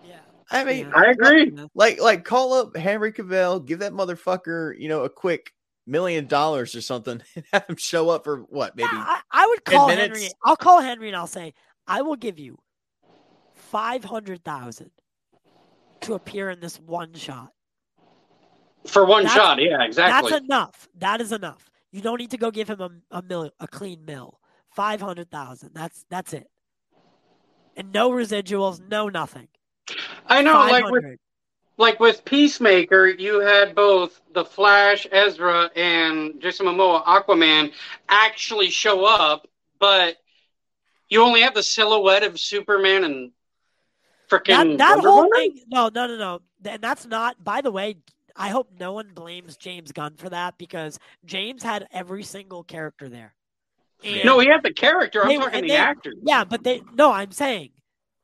Yeah. 0.04 0.18
I 0.50 0.64
mean, 0.64 0.86
Yeah. 0.86 0.92
I 0.94 1.10
agree. 1.10 1.52
like 1.74 2.00
like 2.00 2.24
call 2.24 2.54
up 2.54 2.76
Henry 2.76 3.12
Cavill, 3.12 3.64
give 3.66 3.80
that 3.80 3.92
motherfucker, 3.92 4.78
you 4.78 4.88
know, 4.88 5.02
a 5.04 5.08
quick 5.10 5.50
million 5.86 6.26
dollars 6.26 6.74
or 6.74 6.80
something, 6.80 7.20
and 7.36 7.44
have 7.52 7.66
him 7.68 7.76
show 7.76 8.08
up 8.10 8.24
for 8.24 8.38
what, 8.48 8.76
maybe 8.76 8.88
Yeah, 8.92 9.04
I, 9.06 9.20
I 9.32 9.46
would 9.46 9.64
call 9.64 9.88
minutes? 9.88 10.18
Henry. 10.18 10.32
I'll 10.44 10.56
call 10.56 10.80
Henry 10.80 11.08
and 11.08 11.16
I'll 11.16 11.26
say, 11.26 11.52
I 11.86 12.02
will 12.02 12.16
give 12.16 12.38
you 12.38 12.58
five 13.54 14.04
hundred 14.04 14.44
thousand 14.44 14.90
to 16.02 16.14
appear 16.14 16.50
in 16.50 16.60
this 16.60 16.78
one 16.80 17.12
shot. 17.14 17.50
For 18.86 19.04
one 19.04 19.24
That's- 19.24 19.36
shot, 19.36 19.60
yeah, 19.60 19.82
exactly. 19.82 20.30
That's 20.30 20.44
enough. 20.44 20.88
That 20.98 21.20
is 21.20 21.32
enough. 21.32 21.68
You 21.96 22.02
don't 22.02 22.20
need 22.20 22.32
to 22.32 22.36
go 22.36 22.50
give 22.50 22.68
him 22.68 22.82
a, 22.82 22.90
a 23.10 23.22
mill, 23.22 23.50
a 23.58 23.66
clean 23.66 24.04
mill. 24.04 24.38
Five 24.68 25.00
hundred 25.00 25.30
thousand. 25.30 25.70
That's 25.72 26.04
that's 26.10 26.34
it. 26.34 26.46
And 27.74 27.90
no 27.90 28.10
residuals, 28.10 28.86
no 28.86 29.08
nothing. 29.08 29.48
I 30.26 30.42
know, 30.42 30.58
like 30.58 30.90
with 30.90 31.04
like 31.78 31.98
with 31.98 32.22
Peacemaker, 32.26 33.06
you 33.06 33.40
had 33.40 33.74
both 33.74 34.20
the 34.34 34.44
Flash, 34.44 35.06
Ezra, 35.10 35.70
and 35.74 36.38
Jason 36.38 36.66
Momoa, 36.66 37.02
Aquaman, 37.06 37.72
actually 38.10 38.68
show 38.68 39.06
up, 39.06 39.48
but 39.78 40.16
you 41.08 41.22
only 41.22 41.40
have 41.40 41.54
the 41.54 41.62
silhouette 41.62 42.24
of 42.24 42.38
Superman 42.38 43.04
and 43.04 43.32
freaking 44.28 44.76
that, 44.76 44.98
that 44.98 44.98
whole 44.98 45.30
thing. 45.32 45.62
No, 45.68 45.88
no, 45.88 46.06
no, 46.06 46.18
no. 46.18 46.40
And 46.62 46.82
that's 46.82 47.06
not. 47.06 47.42
By 47.42 47.62
the 47.62 47.70
way, 47.70 47.96
I 48.36 48.48
hope 48.50 48.68
no 48.78 48.92
one 48.92 49.12
blames 49.14 49.56
James 49.56 49.92
Gunn 49.92 50.14
for 50.16 50.28
that 50.28 50.58
because 50.58 50.98
James 51.24 51.62
had 51.62 51.88
every 51.92 52.22
single 52.22 52.62
character 52.64 53.08
there. 53.08 53.34
And- 54.04 54.24
No, 54.24 54.38
he 54.40 54.48
had 54.48 54.62
the 54.62 54.72
character. 54.72 55.22
I'm 55.22 55.28
They- 55.28 55.36
talking 55.38 55.62
the 55.62 55.68
they- 55.68 55.76
actor. 55.76 56.12
Yeah, 56.22 56.44
but 56.44 56.62
they 56.62 56.82
no, 56.94 57.12
I'm 57.12 57.32
saying 57.32 57.70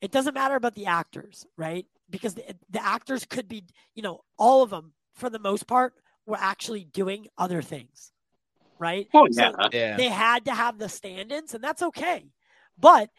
it 0.00 0.10
doesn't 0.10 0.34
matter 0.34 0.54
about 0.54 0.74
the 0.74 0.86
actors, 0.86 1.46
right? 1.56 1.86
Because 2.10 2.34
the, 2.34 2.54
the 2.70 2.84
actors 2.84 3.24
could 3.24 3.48
be, 3.48 3.64
you 3.94 4.02
know, 4.02 4.22
all 4.38 4.62
of 4.62 4.70
them 4.70 4.92
for 5.14 5.30
the 5.30 5.38
most 5.38 5.66
part 5.66 5.94
were 6.26 6.36
actually 6.38 6.84
doing 6.84 7.26
other 7.38 7.62
things, 7.62 8.12
right? 8.78 9.08
Oh 9.14 9.26
So 9.30 9.42
yeah. 9.42 9.68
yeah. 9.72 9.96
they 9.96 10.08
had 10.08 10.44
to 10.44 10.52
have 10.54 10.78
the 10.78 10.88
stand-ins, 10.90 11.54
and 11.54 11.64
that's 11.64 11.82
okay. 11.82 12.26
But 12.78 13.10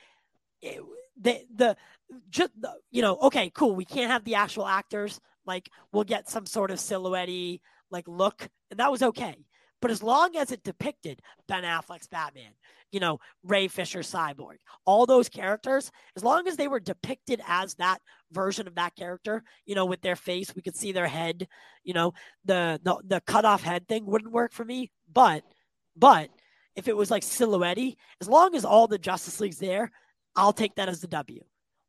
it, 0.62 0.80
the 1.20 1.42
the 1.56 1.78
just 2.30 2.52
the, 2.60 2.72
you 2.92 3.02
know, 3.02 3.18
okay, 3.18 3.50
cool. 3.50 3.74
We 3.76 3.86
can't 3.86 4.12
have 4.12 4.24
the 4.26 4.36
actual 4.36 4.68
actors. 4.68 5.20
Like 5.46 5.70
we'll 5.92 6.04
get 6.04 6.30
some 6.30 6.46
sort 6.46 6.72
of 6.72 6.80
silhouette 6.80 7.60
like 7.90 8.08
look, 8.08 8.50
and 8.72 8.80
that 8.80 8.92
was 8.92 9.04
okay. 9.04 9.36
But 9.82 9.92
as 9.92 10.02
long 10.02 10.38
as 10.38 10.52
it 10.52 10.64
depicted 10.64 11.22
Ben 11.48 11.64
Affleck's 11.64 12.08
Batman, 12.08 12.54
you 12.94 13.02
know, 13.02 13.20
Ray 13.44 13.68
Fisher 13.68 14.00
Cyborg, 14.00 14.58
all 14.86 15.06
those 15.06 15.28
characters, 15.28 15.92
as 16.16 16.24
long 16.24 16.48
as 16.48 16.56
they 16.56 16.70
were 16.70 16.80
depicted 16.80 17.42
as 17.46 17.76
that 17.76 18.00
version 18.32 18.66
of 18.66 18.76
that 18.76 18.96
character, 18.96 19.44
you 19.66 19.76
know, 19.76 19.86
with 19.86 20.02
their 20.02 20.16
face, 20.16 20.56
we 20.56 20.62
could 20.62 20.78
see 20.78 20.94
their 20.94 21.08
head, 21.08 21.48
you 21.84 21.94
know, 21.94 22.14
the 22.46 22.80
the, 22.84 22.96
the 23.06 23.22
cut 23.22 23.44
off 23.44 23.62
head 23.62 23.88
thing 23.88 24.06
wouldn't 24.06 24.32
work 24.32 24.54
for 24.54 24.64
me. 24.64 24.90
But 25.12 25.44
but 25.98 26.30
if 26.76 26.88
it 26.88 26.96
was 26.96 27.12
like 27.12 27.24
silhouette, 27.24 27.78
as 28.22 28.30
long 28.30 28.56
as 28.56 28.64
all 28.64 28.88
the 28.88 28.98
Justice 28.98 29.40
League's 29.40 29.60
there, 29.60 29.92
I'll 30.36 30.54
take 30.54 30.76
that 30.76 30.90
as 30.90 31.02
the 31.02 31.08
W. 31.08 31.44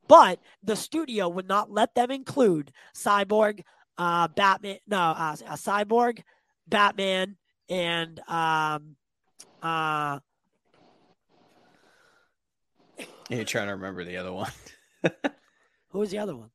But 0.09 0.41
the 0.63 0.77
studio 0.77 1.29
would 1.29 1.49
not 1.49 1.71
let 1.71 1.95
them 1.95 2.11
include 2.11 2.73
Cyborg, 2.95 3.63
uh, 3.99 4.29
Batman, 4.29 4.79
no, 4.87 4.99
uh, 4.99 5.37
uh, 5.47 5.57
Cyborg, 5.57 6.23
Batman, 6.67 7.37
and 7.69 8.21
um, 8.29 8.97
Uh, 9.63 10.19
You're 13.31 13.45
trying 13.45 13.69
to 13.69 13.73
remember 13.75 14.05
the 14.05 14.19
other 14.19 14.33
one. 14.33 14.51
who 15.89 15.99
was 15.99 16.11
the 16.11 16.19
other 16.19 16.37
one? 16.37 16.51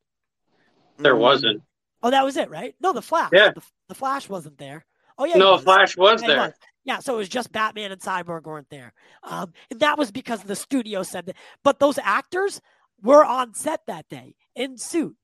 There 0.98 1.16
wasn't. 1.16 1.62
Oh, 2.02 2.10
that 2.10 2.24
was 2.24 2.36
it, 2.36 2.50
right? 2.50 2.74
No, 2.80 2.92
the 2.92 3.02
Flash. 3.02 3.30
Yeah. 3.32 3.50
The, 3.52 3.62
the 3.88 3.94
Flash 3.94 4.28
wasn't 4.28 4.58
there. 4.58 4.84
Oh 5.18 5.24
yeah. 5.24 5.36
No, 5.36 5.52
was. 5.52 5.62
Flash 5.62 5.96
was 5.96 6.22
Yeah, 6.22 6.28
there. 6.28 6.38
was. 6.38 6.52
Yeah, 6.84 6.98
so 7.00 7.14
it 7.14 7.18
was 7.18 7.28
just 7.28 7.52
Batman 7.52 7.92
and 7.92 8.00
Cyborg 8.00 8.44
weren't 8.44 8.70
there. 8.70 8.92
Um, 9.22 9.52
and 9.70 9.80
that 9.80 9.98
was 9.98 10.10
because 10.10 10.42
the 10.42 10.56
studio 10.56 11.02
said 11.02 11.26
that. 11.26 11.36
But 11.62 11.78
those 11.78 11.98
actors 11.98 12.60
were 13.02 13.24
on 13.24 13.54
set 13.54 13.86
that 13.86 14.08
day 14.08 14.34
in 14.54 14.76
suit. 14.78 15.16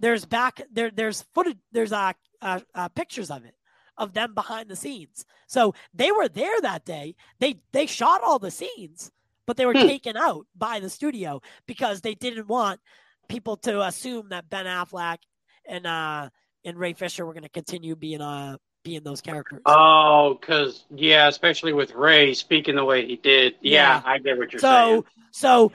There's 0.00 0.24
back 0.24 0.62
there. 0.72 0.90
There's 0.90 1.22
footage. 1.34 1.58
There's 1.70 1.92
uh, 1.92 2.12
uh, 2.40 2.60
uh, 2.74 2.88
pictures 2.88 3.30
of 3.30 3.44
it 3.44 3.54
of 3.98 4.14
them 4.14 4.34
behind 4.34 4.68
the 4.68 4.74
scenes. 4.76 5.24
So 5.46 5.74
they 5.94 6.10
were 6.10 6.28
there 6.28 6.60
that 6.62 6.84
day. 6.84 7.14
They 7.38 7.60
they 7.72 7.86
shot 7.86 8.22
all 8.24 8.38
the 8.38 8.50
scenes, 8.50 9.12
but 9.46 9.56
they 9.56 9.66
were 9.66 9.74
Hmm. 9.74 9.86
taken 9.86 10.16
out 10.16 10.46
by 10.56 10.80
the 10.80 10.90
studio 10.90 11.40
because 11.66 12.00
they 12.00 12.14
didn't 12.14 12.48
want 12.48 12.80
people 13.28 13.56
to 13.58 13.82
assume 13.82 14.30
that 14.30 14.50
Ben 14.50 14.66
Affleck 14.66 15.18
and 15.66 15.86
uh 15.86 16.30
and 16.64 16.76
Ray 16.78 16.94
Fisher 16.94 17.24
were 17.26 17.32
going 17.32 17.42
to 17.44 17.48
continue 17.48 17.94
being 17.94 18.20
uh 18.20 18.56
being 18.82 19.04
those 19.04 19.20
characters. 19.20 19.62
Oh, 19.66 20.36
because 20.40 20.84
yeah, 20.90 21.28
especially 21.28 21.72
with 21.72 21.94
Ray 21.94 22.34
speaking 22.34 22.74
the 22.74 22.84
way 22.84 23.06
he 23.06 23.16
did. 23.16 23.54
Yeah, 23.60 23.98
Yeah. 23.98 24.02
I 24.04 24.18
get 24.18 24.36
what 24.36 24.52
you're 24.52 24.58
saying. 24.60 25.02
so 25.02 25.04
so 25.30 25.72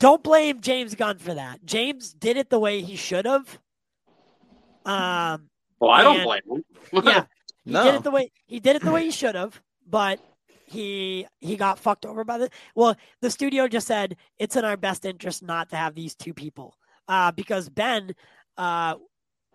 don't 0.00 0.22
blame 0.24 0.60
James 0.60 0.94
Gunn 0.96 1.18
for 1.18 1.34
that. 1.34 1.64
James 1.64 2.12
did 2.12 2.36
it 2.36 2.50
the 2.50 2.58
way 2.58 2.80
he 2.80 2.96
should 2.96 3.26
have. 3.26 3.58
Um 4.84 5.48
Well, 5.78 5.90
I 5.90 6.02
don't 6.02 6.24
blame 6.24 6.40
him. 6.50 6.64
yeah, 7.04 7.26
he 7.64 7.72
No. 7.72 7.84
did 7.84 7.94
it 7.96 8.02
the 8.02 8.10
way 8.10 8.32
he 8.46 8.58
did 8.60 8.76
it 8.76 8.82
the 8.82 8.90
way 8.90 9.04
he 9.04 9.10
should 9.10 9.34
have, 9.34 9.60
but 9.86 10.18
he 10.66 11.26
he 11.40 11.56
got 11.56 11.78
fucked 11.78 12.06
over 12.06 12.24
by 12.24 12.38
the 12.38 12.50
well, 12.74 12.96
the 13.20 13.30
studio 13.30 13.68
just 13.68 13.86
said 13.86 14.16
it's 14.38 14.56
in 14.56 14.64
our 14.64 14.76
best 14.76 15.04
interest 15.04 15.42
not 15.42 15.68
to 15.70 15.76
have 15.76 15.94
these 15.94 16.14
two 16.14 16.32
people. 16.34 16.74
Uh 17.06 17.30
because 17.32 17.68
Ben 17.68 18.14
uh 18.56 18.94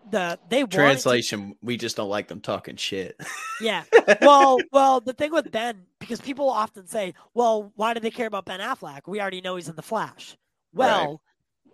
the 0.09 0.39
they 0.49 0.63
wanted 0.63 0.71
to- 0.71 0.77
Translation: 0.77 1.55
We 1.61 1.77
just 1.77 1.95
don't 1.97 2.09
like 2.09 2.27
them 2.27 2.41
talking 2.41 2.75
shit. 2.75 3.19
yeah. 3.61 3.83
Well, 4.21 4.59
well, 4.71 5.01
the 5.01 5.13
thing 5.13 5.31
with 5.31 5.51
Ben, 5.51 5.83
because 5.99 6.21
people 6.21 6.49
often 6.49 6.87
say, 6.87 7.13
"Well, 7.33 7.71
why 7.75 7.93
do 7.93 7.99
they 7.99 8.11
care 8.11 8.27
about 8.27 8.45
Ben 8.45 8.59
Affleck? 8.59 9.01
We 9.07 9.19
already 9.19 9.41
know 9.41 9.55
he's 9.55 9.69
in 9.69 9.75
the 9.75 9.81
Flash." 9.81 10.37
Well, 10.73 11.21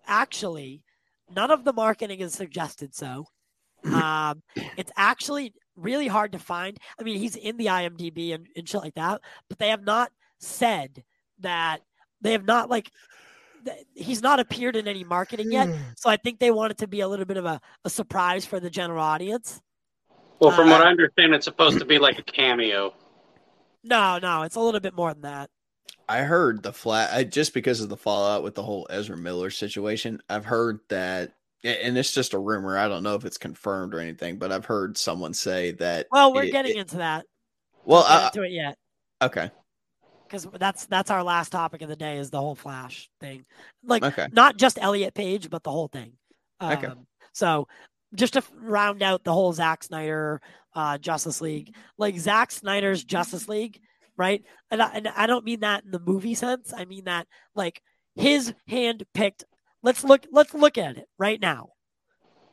actually, 0.07 0.83
none 1.35 1.51
of 1.51 1.63
the 1.63 1.73
marketing 1.73 2.19
has 2.19 2.33
suggested 2.33 2.95
so. 2.95 3.25
Um, 3.83 4.43
it's 4.77 4.91
actually 4.95 5.55
really 5.75 6.07
hard 6.07 6.33
to 6.33 6.39
find. 6.39 6.77
I 6.99 7.03
mean, 7.03 7.17
he's 7.17 7.35
in 7.35 7.57
the 7.57 7.65
IMDb 7.65 8.31
and, 8.35 8.45
and 8.55 8.69
shit 8.69 8.79
like 8.81 8.93
that, 8.93 9.21
but 9.49 9.57
they 9.57 9.69
have 9.69 9.83
not 9.83 10.11
said 10.37 11.03
that 11.39 11.79
they 12.21 12.33
have 12.33 12.45
not 12.45 12.69
like 12.69 12.91
he's 13.95 14.21
not 14.21 14.39
appeared 14.39 14.75
in 14.75 14.87
any 14.87 15.03
marketing 15.03 15.51
yet. 15.51 15.69
So 15.97 16.09
I 16.09 16.17
think 16.17 16.39
they 16.39 16.51
want 16.51 16.71
it 16.71 16.77
to 16.79 16.87
be 16.87 16.99
a 17.01 17.07
little 17.07 17.25
bit 17.25 17.37
of 17.37 17.45
a, 17.45 17.59
a 17.85 17.89
surprise 17.89 18.45
for 18.45 18.59
the 18.59 18.69
general 18.69 19.03
audience. 19.03 19.61
Well, 20.39 20.51
from 20.51 20.69
what 20.69 20.81
Uh, 20.81 20.85
I 20.85 20.87
understand, 20.87 21.33
it's 21.35 21.45
supposed 21.45 21.79
to 21.79 21.85
be 21.85 21.99
like 21.99 22.17
a 22.19 22.23
cameo. 22.23 22.93
No, 23.83 24.19
no, 24.19 24.43
it's 24.43 24.55
a 24.55 24.59
little 24.59 24.79
bit 24.79 24.95
more 24.95 25.13
than 25.13 25.21
that. 25.23 25.49
I 26.09 26.19
heard 26.23 26.61
the 26.63 26.73
flat 26.73 27.13
I, 27.13 27.23
just 27.23 27.53
because 27.53 27.79
of 27.81 27.89
the 27.89 27.97
fallout 27.97 28.43
with 28.43 28.55
the 28.55 28.63
whole 28.63 28.87
Ezra 28.89 29.17
Miller 29.17 29.49
situation. 29.49 30.19
I've 30.29 30.45
heard 30.45 30.79
that, 30.89 31.33
and 31.63 31.97
it's 31.97 32.13
just 32.13 32.33
a 32.33 32.39
rumor. 32.39 32.77
I 32.77 32.87
don't 32.87 33.03
know 33.03 33.15
if 33.15 33.23
it's 33.25 33.37
confirmed 33.37 33.93
or 33.93 33.99
anything, 33.99 34.37
but 34.37 34.51
I've 34.51 34.65
heard 34.65 34.97
someone 34.97 35.33
say 35.33 35.71
that. 35.73 36.07
Well, 36.11 36.33
we're 36.33 36.43
it- 36.43 36.51
getting 36.51 36.75
it- 36.77 36.79
into 36.81 36.97
that. 36.97 37.25
well, 37.85 38.01
We'll 38.01 38.09
get 38.09 38.23
I, 38.23 38.27
into 38.27 38.41
it 38.43 38.51
yet 38.51 38.77
okay, 39.23 39.51
because 40.31 40.47
that's 40.59 40.85
that's 40.85 41.11
our 41.11 41.23
last 41.23 41.51
topic 41.51 41.81
of 41.81 41.89
the 41.89 41.95
day 41.95 42.17
is 42.17 42.29
the 42.29 42.39
whole 42.39 42.55
Flash 42.55 43.09
thing. 43.19 43.45
Like 43.83 44.03
okay, 44.03 44.27
not 44.31 44.57
just 44.57 44.79
Elliot 44.81 45.13
Page, 45.13 45.49
but 45.49 45.63
the 45.63 45.71
whole 45.71 45.89
thing. 45.89 46.13
Um, 46.59 46.71
Okay. 46.71 46.93
So 47.33 47.67
just 48.15 48.33
to 48.33 48.43
round 48.55 49.03
out 49.03 49.23
the 49.23 49.33
whole 49.33 49.53
Zack 49.53 49.83
Snyder 49.83 50.41
uh, 50.73 50.97
Justice 50.97 51.41
League, 51.41 51.75
like 51.97 52.17
Zack 52.17 52.51
Snyder's 52.51 53.03
Justice 53.03 53.47
League, 53.47 53.79
right? 54.17 54.43
And 54.69 54.81
I, 54.81 54.91
and 54.93 55.07
I 55.09 55.27
don't 55.27 55.45
mean 55.45 55.61
that 55.61 55.83
in 55.83 55.91
the 55.91 55.99
movie 55.99 56.35
sense. 56.35 56.73
I 56.75 56.85
mean 56.85 57.05
that 57.05 57.27
like 57.55 57.81
his 58.15 58.53
hand 58.67 59.03
picked. 59.13 59.43
Let's 59.83 60.03
look. 60.03 60.25
Let's 60.31 60.53
look 60.53 60.77
at 60.77 60.97
it 60.97 61.07
right 61.17 61.41
now. 61.41 61.69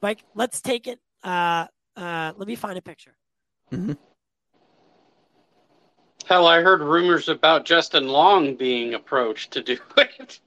Like 0.02 0.24
let's 0.34 0.60
take 0.60 0.86
it. 0.86 0.98
Uh, 1.22 1.66
uh, 1.96 2.32
let 2.36 2.48
me 2.48 2.56
find 2.56 2.78
a 2.78 2.82
picture. 2.82 3.16
Hell, 6.28 6.46
I 6.46 6.60
heard 6.60 6.82
rumors 6.82 7.28
about 7.30 7.64
Justin 7.64 8.06
Long 8.08 8.54
being 8.54 8.92
approached 8.92 9.52
to 9.52 9.62
do 9.62 9.78
it. 9.96 10.40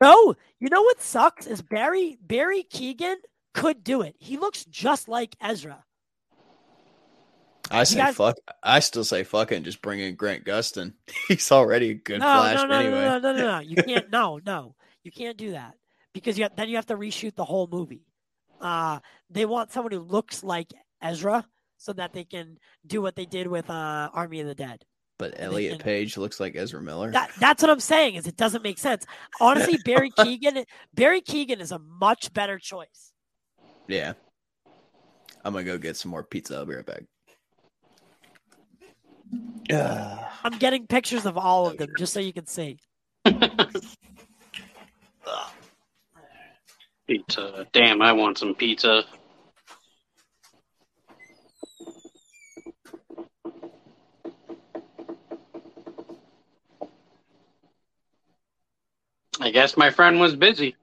No, 0.00 0.34
you 0.60 0.68
know 0.68 0.82
what 0.82 1.02
sucks 1.02 1.46
is 1.48 1.60
Barry 1.60 2.16
Barry 2.22 2.62
Keoghan 2.72 3.16
could 3.52 3.82
do 3.82 4.02
it. 4.02 4.14
He 4.20 4.36
looks 4.36 4.64
just 4.66 5.08
like 5.08 5.34
Ezra. 5.40 5.84
I 7.68 7.82
say 7.84 7.96
guys- 7.98 8.14
fuck. 8.16 8.36
I 8.62 8.78
still 8.80 9.02
say 9.04 9.24
fucking 9.24 9.64
just 9.64 9.82
bring 9.82 9.98
in 10.00 10.14
Grant 10.14 10.44
Gustin. 10.44 10.92
He's 11.28 11.50
already 11.50 11.90
a 11.90 11.94
good 11.94 12.20
no, 12.20 12.26
Flash 12.26 12.56
no, 12.56 12.66
no, 12.66 12.74
anyway. 12.78 13.00
no, 13.00 13.18
no, 13.18 13.32
no, 13.32 13.38
no, 13.38 13.46
no. 13.52 13.58
You 13.60 13.76
can't. 13.76 14.10
No, 14.12 14.40
no, 14.46 14.74
you 15.02 15.10
can't 15.10 15.36
do 15.36 15.52
that 15.52 15.74
because 16.12 16.36
you 16.38 16.44
have, 16.44 16.54
then 16.54 16.68
you 16.68 16.76
have 16.76 16.86
to 16.86 16.96
reshoot 16.96 17.34
the 17.34 17.44
whole 17.44 17.66
movie. 17.70 18.04
Uh, 18.60 19.00
they 19.30 19.46
want 19.46 19.72
someone 19.72 19.92
who 19.92 20.00
looks 20.00 20.44
like 20.44 20.72
Ezra 21.02 21.44
so 21.80 21.94
that 21.94 22.12
they 22.12 22.24
can 22.24 22.58
do 22.86 23.00
what 23.00 23.16
they 23.16 23.24
did 23.24 23.46
with 23.46 23.70
uh, 23.70 24.10
Army 24.12 24.40
of 24.40 24.46
the 24.46 24.54
Dead. 24.54 24.84
But 25.18 25.36
they 25.36 25.42
Elliot 25.44 25.72
can- 25.72 25.80
Page 25.80 26.16
looks 26.18 26.38
like 26.38 26.54
Ezra 26.54 26.80
Miller. 26.82 27.10
That, 27.10 27.30
that's 27.40 27.62
what 27.62 27.70
I'm 27.70 27.80
saying. 27.80 28.14
Is 28.16 28.26
it 28.26 28.36
doesn't 28.36 28.62
make 28.62 28.78
sense. 28.78 29.06
Honestly, 29.40 29.78
Barry 29.84 30.10
Keoghan. 30.10 30.64
Barry 30.94 31.22
Keoghan 31.22 31.58
is 31.60 31.72
a 31.72 31.78
much 31.78 32.32
better 32.32 32.58
choice. 32.58 33.12
yeah. 33.88 34.12
I'm 35.42 35.54
gonna 35.54 35.64
go 35.64 35.78
get 35.78 35.96
some 35.96 36.10
more 36.10 36.22
pizza. 36.22 36.56
I'll 36.56 36.66
be 36.66 36.74
right 36.74 36.84
back. 36.84 37.02
Yeah. 39.70 40.28
I'm 40.44 40.58
getting 40.58 40.86
pictures 40.86 41.24
of 41.24 41.38
all 41.38 41.66
of 41.66 41.78
them 41.78 41.88
just 41.96 42.12
so 42.12 42.20
you 42.20 42.34
can 42.34 42.46
see. 42.46 42.78
Pizza. 47.06 47.66
Damn, 47.72 48.02
I 48.02 48.12
want 48.12 48.36
some 48.38 48.54
pizza. 48.54 49.04
I 59.40 59.50
guess 59.50 59.76
my 59.76 59.90
friend 59.90 60.20
was 60.20 60.36
busy. 60.36 60.76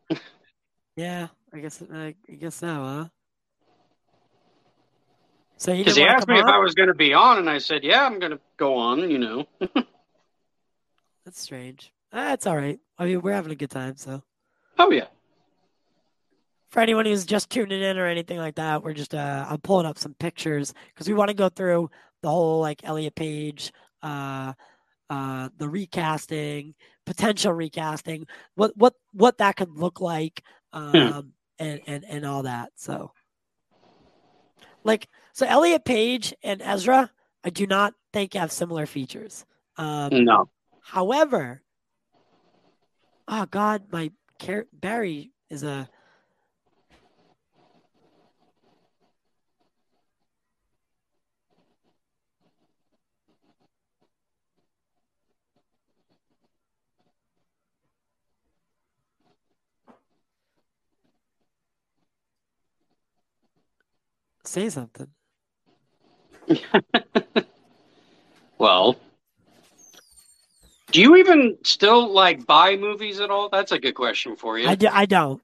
Yeah, 0.96 1.28
I 1.54 1.60
guess 1.60 1.84
I, 1.94 2.16
I 2.30 2.34
guess 2.34 2.56
so, 2.56 2.68
huh? 2.68 3.06
So 5.58 5.72
you 5.74 5.84
he 5.84 6.04
asked 6.04 6.28
me 6.28 6.40
if? 6.40 6.46
I 6.46 6.58
was 6.60 6.76
going 6.76 6.88
to 6.88 6.94
be 6.96 7.14
on, 7.14 7.38
and 7.38 7.50
I 7.50 7.58
said, 7.58 7.84
yeah, 7.84 8.06
I'm 8.06 8.20
going 8.20 8.32
to 8.32 8.40
go 8.58 8.76
on, 8.76 9.10
you 9.10 9.18
know. 9.18 9.48
That's 11.26 11.42
strange. 11.42 11.92
That's 12.12 12.48
all 12.48 12.56
right. 12.56 12.80
I 12.98 13.06
mean, 13.06 13.22
we're 13.22 13.34
having 13.34 13.52
a 13.52 13.56
good 13.56 13.70
time. 13.72 13.96
So 13.98 14.24
Oh, 14.80 14.92
yeah. 14.92 15.08
for 16.70 16.80
anyone 16.80 17.06
who's 17.06 17.26
just 17.26 17.50
tuning 17.50 17.82
in 17.82 17.98
or 17.98 18.06
anything 18.08 18.38
like 18.38 18.56
that, 18.56 18.84
we're 18.84 18.94
just 18.94 19.14
uh, 19.16 19.46
I'm 19.50 19.60
pulling 19.60 19.86
up 19.86 19.98
some 19.98 20.14
pictures 20.16 20.74
because 20.94 21.08
we 21.08 21.14
want 21.14 21.30
to 21.30 21.36
go 21.36 21.50
through 21.50 21.90
the 22.22 22.30
whole 22.30 22.60
like 22.62 22.84
Elliot 22.84 23.16
Page, 23.16 23.72
uh, 24.04 24.54
uh, 25.10 25.50
the 25.58 25.68
recasting, 25.68 26.76
potential 27.08 27.54
recasting, 27.54 28.28
what 28.56 28.76
what 28.76 28.94
what 29.14 29.38
that 29.40 29.56
could 29.56 29.72
look 29.72 30.00
like, 30.02 30.44
um, 30.74 31.34
and 31.58 31.82
and 31.88 32.06
and 32.06 32.26
all 32.26 32.44
that. 32.44 32.72
So, 32.76 33.12
like, 34.84 35.08
so 35.34 35.46
Elliot 35.48 35.86
Page 35.86 36.34
and 36.44 36.62
Ezra, 36.62 37.10
I 37.44 37.50
do 37.50 37.66
not 37.66 37.94
think 38.14 38.34
have 38.34 38.52
similar 38.52 38.86
features. 38.86 39.46
Um, 39.78 40.26
No. 40.26 40.50
However, 40.82 41.64
oh 43.28 43.46
God, 43.46 43.84
my 43.92 44.12
car- 44.40 44.68
Barry 44.72 45.32
is 45.50 45.64
a. 45.64 45.90
Say 64.48 64.70
something. 64.70 65.08
Well, 68.60 68.96
do 70.92 71.00
you 71.00 71.18
even 71.18 71.58
still 71.64 72.12
like 72.12 72.48
buy 72.48 72.76
movies 72.76 73.20
at 73.20 73.30
all? 73.30 73.50
That's 73.50 73.72
a 73.72 73.78
good 73.78 73.94
question 73.94 74.36
for 74.36 74.58
you. 74.58 74.68
I, 74.68 74.74
do, 74.76 74.88
I 74.92 75.06
don't. 75.06 75.42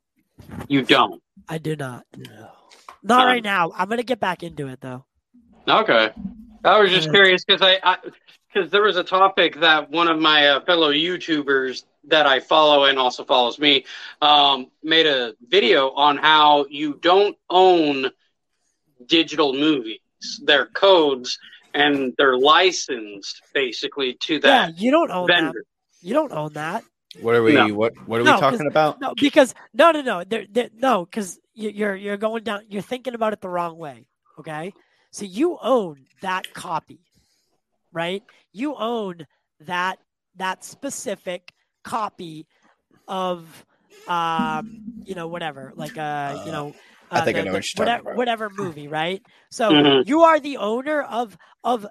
You 0.68 0.82
don't. 0.82 1.22
I 1.48 1.60
do 1.60 1.76
not. 1.76 2.06
No. 2.18 2.50
Not 3.04 3.22
Um, 3.22 3.28
right 3.28 3.44
now. 3.44 3.72
I'm 3.76 3.88
gonna 3.88 4.04
get 4.04 4.20
back 4.20 4.42
into 4.42 4.68
it 4.68 4.82
though. 4.82 5.06
Okay. 5.68 6.10
I 6.64 6.80
was 6.80 6.90
just 6.90 7.12
curious 7.12 7.44
because 7.46 7.62
I, 7.62 7.98
because 8.52 8.72
there 8.72 8.82
was 8.82 8.98
a 8.98 9.04
topic 9.04 9.60
that 9.60 9.92
one 9.92 10.08
of 10.08 10.18
my 10.20 10.48
uh, 10.48 10.62
fellow 10.62 10.92
YouTubers 10.92 11.84
that 12.06 12.26
I 12.26 12.40
follow 12.40 12.86
and 12.86 12.98
also 12.98 13.24
follows 13.26 13.60
me 13.60 13.86
um, 14.22 14.72
made 14.82 15.06
a 15.06 15.34
video 15.48 15.92
on 15.92 16.18
how 16.18 16.66
you 16.70 16.96
don't 17.02 17.38
own 17.50 18.10
digital 19.08 19.54
movies. 19.54 20.00
They're 20.44 20.68
codes 20.68 21.38
and 21.74 22.14
they're 22.18 22.38
licensed 22.38 23.42
basically 23.54 24.14
to 24.22 24.40
that. 24.40 24.48
Yeah, 24.48 24.66
that 24.68 24.80
you 24.82 24.92
don't 24.92 25.12
own 25.12 25.28
that. 25.28 25.54
You 26.02 26.14
don't 26.14 26.32
own 26.32 26.54
that. 26.54 26.84
What 27.22 27.36
are 27.36 27.44
we? 27.44 27.54
No. 27.54 27.68
What 27.74 27.94
What 28.08 28.22
are 28.22 28.24
No, 28.24 28.36
we 28.36 28.40
'cause- 28.40 28.52
talking 28.54 28.68
about? 28.68 29.00
No, 29.02 29.14
because 29.16 29.54
no, 29.74 29.92
no, 29.92 30.02
no, 30.02 30.24
they're, 30.24 30.46
they're, 30.50 30.70
no, 30.76 31.06
because 31.06 31.40
you're 31.54 31.96
you're 31.96 32.18
going 32.18 32.44
down. 32.44 32.62
You're 32.70 32.82
thinking 32.82 33.14
about 33.16 33.34
it 33.34 33.42
the 33.42 33.50
wrong 33.50 33.78
way. 33.78 34.08
Okay, 34.40 34.74
so 35.12 35.24
you 35.26 35.58
own 35.62 36.06
that 36.22 36.52
copy, 36.54 37.00
right? 37.92 38.24
You 38.52 38.76
own 38.76 39.28
that 39.60 40.00
that 40.38 40.64
specific 40.64 41.52
copy 41.84 42.48
of, 43.08 43.46
um, 44.08 44.82
you 45.06 45.14
know, 45.14 45.28
whatever, 45.28 45.72
like 45.76 45.98
uh, 45.98 46.42
you 46.46 46.52
know. 46.52 46.74
I 47.14 47.20
uh, 47.20 47.26
think 47.26 47.38
I 47.38 47.42
know 47.42 47.52
the- 47.52 47.58
what 47.58 47.74
you're 47.78 47.86
talking 47.86 48.04
whatever, 48.06 48.10
about. 48.10 48.18
whatever 48.18 48.50
movie, 48.50 48.88
right? 48.88 49.22
So 49.52 49.72
Mhm. 49.72 50.08
you 50.08 50.22
are 50.22 50.40
the 50.40 50.58
owner 50.58 51.02
of 51.04 51.38
of 51.64 51.86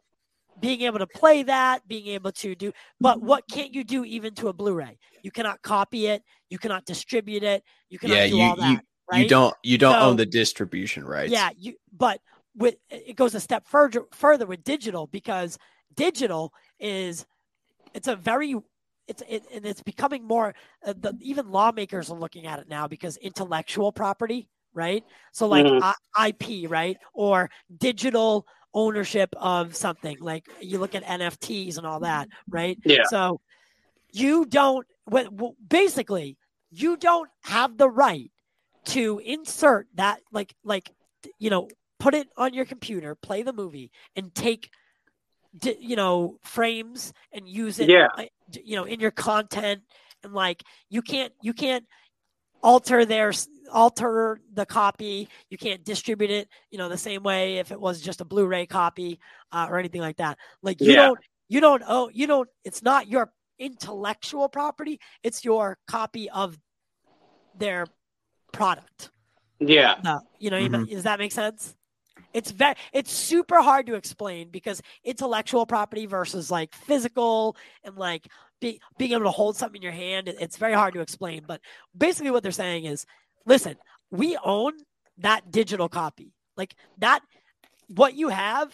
being 0.60 0.82
able 0.82 0.98
to 0.98 1.06
play 1.06 1.42
that, 1.44 1.86
being 1.88 2.08
able 2.08 2.30
to 2.30 2.54
do. 2.54 2.72
But 3.00 3.20
what 3.22 3.44
can't 3.50 3.74
you 3.74 3.82
do 3.84 4.04
even 4.04 4.34
to 4.36 4.48
a 4.48 4.52
Blu-ray? 4.52 4.98
You 5.22 5.30
cannot 5.30 5.62
copy 5.62 6.06
it. 6.06 6.22
You 6.50 6.58
cannot 6.58 6.84
distribute 6.84 7.42
it. 7.42 7.64
You 7.88 7.98
cannot 7.98 8.16
Yeah, 8.16 8.26
do 8.28 8.36
you- 8.36 8.42
all 8.42 8.56
that. 8.56 8.70
you- 8.70 8.80
right? 9.10 9.22
You 9.22 9.28
don't. 9.28 9.54
You 9.62 9.78
don't 9.78 9.94
So- 9.94 10.00
own 10.00 10.16
the 10.16 10.26
distribution 10.26 11.04
rights. 11.04 11.32
Yeah, 11.32 11.50
you. 11.56 11.76
But 11.92 12.20
with 12.54 12.76
it 12.90 13.16
goes 13.16 13.34
a 13.34 13.40
step 13.40 13.66
further 13.66 14.04
further 14.12 14.46
with 14.46 14.62
digital 14.62 15.06
because 15.06 15.58
digital 15.94 16.52
is 16.78 17.24
it's 17.94 18.08
a 18.08 18.14
very 18.16 18.54
it's 19.08 19.22
it, 19.28 19.44
and 19.52 19.64
it's 19.66 19.82
becoming 19.82 20.22
more 20.24 20.54
uh, 20.86 20.92
the, 20.96 21.16
even 21.20 21.50
lawmakers 21.50 22.08
are 22.10 22.18
looking 22.18 22.46
at 22.46 22.58
it 22.60 22.68
now 22.68 22.86
because 22.86 23.16
intellectual 23.16 23.90
property 23.90 24.48
right 24.74 25.04
so 25.32 25.46
like 25.46 25.66
Mhm. 25.66 25.80
I- 26.16 26.28
ip 26.28 26.70
right 26.70 26.96
or 27.14 27.50
digital 27.78 28.46
ownership 28.74 29.34
of 29.36 29.76
something 29.76 30.16
like 30.20 30.48
you 30.60 30.78
look 30.78 30.94
at 30.94 31.02
nfts 31.04 31.76
and 31.78 31.86
all 31.86 32.00
that 32.00 32.28
right 32.48 32.78
Yeah. 32.84 33.04
so 33.08 33.40
you 34.12 34.46
don't 34.46 34.86
wh- 35.12 35.28
basically 35.68 36.36
you 36.70 36.96
don't 36.96 37.28
have 37.42 37.76
the 37.76 37.90
right 37.90 38.30
to 38.84 39.20
insert 39.24 39.88
that 39.94 40.20
like 40.32 40.54
like 40.64 40.90
you 41.38 41.50
know 41.50 41.68
put 41.98 42.14
it 42.14 42.28
on 42.36 42.54
your 42.54 42.64
computer 42.64 43.14
play 43.14 43.42
the 43.42 43.52
movie 43.52 43.90
and 44.16 44.34
take 44.34 44.70
you 45.78 45.96
know 45.96 46.38
frames 46.42 47.12
and 47.32 47.46
use 47.46 47.78
it 47.78 47.88
Yeah. 47.90 48.08
you 48.64 48.74
know 48.76 48.84
in 48.84 49.00
your 49.00 49.10
content 49.10 49.82
and 50.24 50.32
like 50.32 50.62
you 50.88 51.02
can't 51.02 51.32
you 51.42 51.52
can't 51.52 51.84
alter 52.62 53.04
their 53.04 53.32
alter 53.72 54.40
the 54.52 54.66
copy 54.66 55.28
you 55.50 55.56
can't 55.58 55.84
distribute 55.84 56.30
it 56.30 56.48
you 56.70 56.78
know 56.78 56.88
the 56.88 56.96
same 56.96 57.22
way 57.22 57.58
if 57.58 57.72
it 57.72 57.80
was 57.80 58.00
just 58.00 58.20
a 58.20 58.24
blu-ray 58.24 58.66
copy 58.66 59.18
uh, 59.52 59.66
or 59.68 59.78
anything 59.78 60.00
like 60.00 60.16
that 60.16 60.38
like 60.62 60.80
you 60.80 60.88
Yeah. 60.88 60.96
don't 60.96 61.18
you 61.48 61.60
don't 61.60 61.82
oh 61.88 62.10
you 62.12 62.26
don't 62.26 62.48
it's 62.64 62.82
not 62.82 63.08
your 63.08 63.32
intellectual 63.58 64.48
property 64.48 65.00
it's 65.22 65.44
your 65.44 65.78
copy 65.86 66.28
of 66.30 66.58
their 67.56 67.86
product 68.52 69.10
Yeah. 69.60 69.96
no, 70.04 70.20
you 70.38 70.50
know, 70.50 70.56
you 70.58 70.68
Mm-hmm. 70.68 70.80
know, 70.80 70.84
does 70.86 71.04
that 71.04 71.18
make 71.18 71.32
sense? 71.32 71.74
It's 72.34 72.50
very, 72.50 72.74
it's 72.92 73.12
super 73.12 73.60
hard 73.60 73.86
to 73.86 73.94
explain 73.94 74.50
because 74.50 74.80
intellectual 75.04 75.66
property 75.66 76.06
versus 76.06 76.50
like 76.50 76.74
physical 76.74 77.56
and 77.84 77.96
like 77.96 78.26
be, 78.62 78.80
being 78.96 79.12
able 79.12 79.24
to 79.24 79.30
hold 79.30 79.56
something 79.56 79.76
in 79.76 79.82
your 79.82 79.92
hand. 79.92 80.28
It's 80.28 80.56
very 80.56 80.72
hard 80.72 80.94
to 80.94 81.00
explain. 81.00 81.44
But 81.46 81.60
basically, 81.96 82.30
what 82.30 82.42
they're 82.42 82.52
saying 82.52 82.86
is, 82.86 83.04
listen, 83.44 83.76
we 84.10 84.38
own 84.42 84.72
that 85.18 85.50
digital 85.50 85.88
copy, 85.90 86.32
like 86.56 86.74
that, 86.98 87.20
what 87.88 88.14
you 88.14 88.28
have 88.30 88.72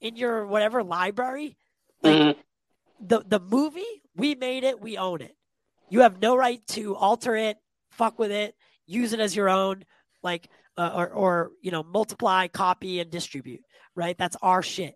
in 0.00 0.14
your 0.14 0.46
whatever 0.46 0.84
library, 0.84 1.56
like 2.02 2.16
Mhm. 2.16 2.36
the 3.00 3.24
the 3.26 3.40
movie, 3.40 4.02
we 4.14 4.34
made 4.36 4.62
it, 4.62 4.80
we 4.80 4.96
own 4.96 5.20
it. 5.22 5.36
You 5.88 6.00
have 6.00 6.20
no 6.20 6.36
right 6.36 6.64
to 6.68 6.94
alter 6.94 7.34
it, 7.34 7.58
fuck 7.90 8.18
with 8.18 8.30
it, 8.30 8.54
use 8.86 9.12
it 9.12 9.20
as 9.20 9.34
your 9.34 9.48
own, 9.48 9.84
like 10.22 10.48
uh, 10.76 10.92
or 10.94 11.08
or 11.08 11.50
you 11.62 11.70
know 11.70 11.82
multiply, 11.82 12.46
copy, 12.46 13.00
and 13.00 13.10
distribute. 13.10 13.64
Right? 13.96 14.16
That's 14.16 14.36
our 14.40 14.62
shit. 14.62 14.94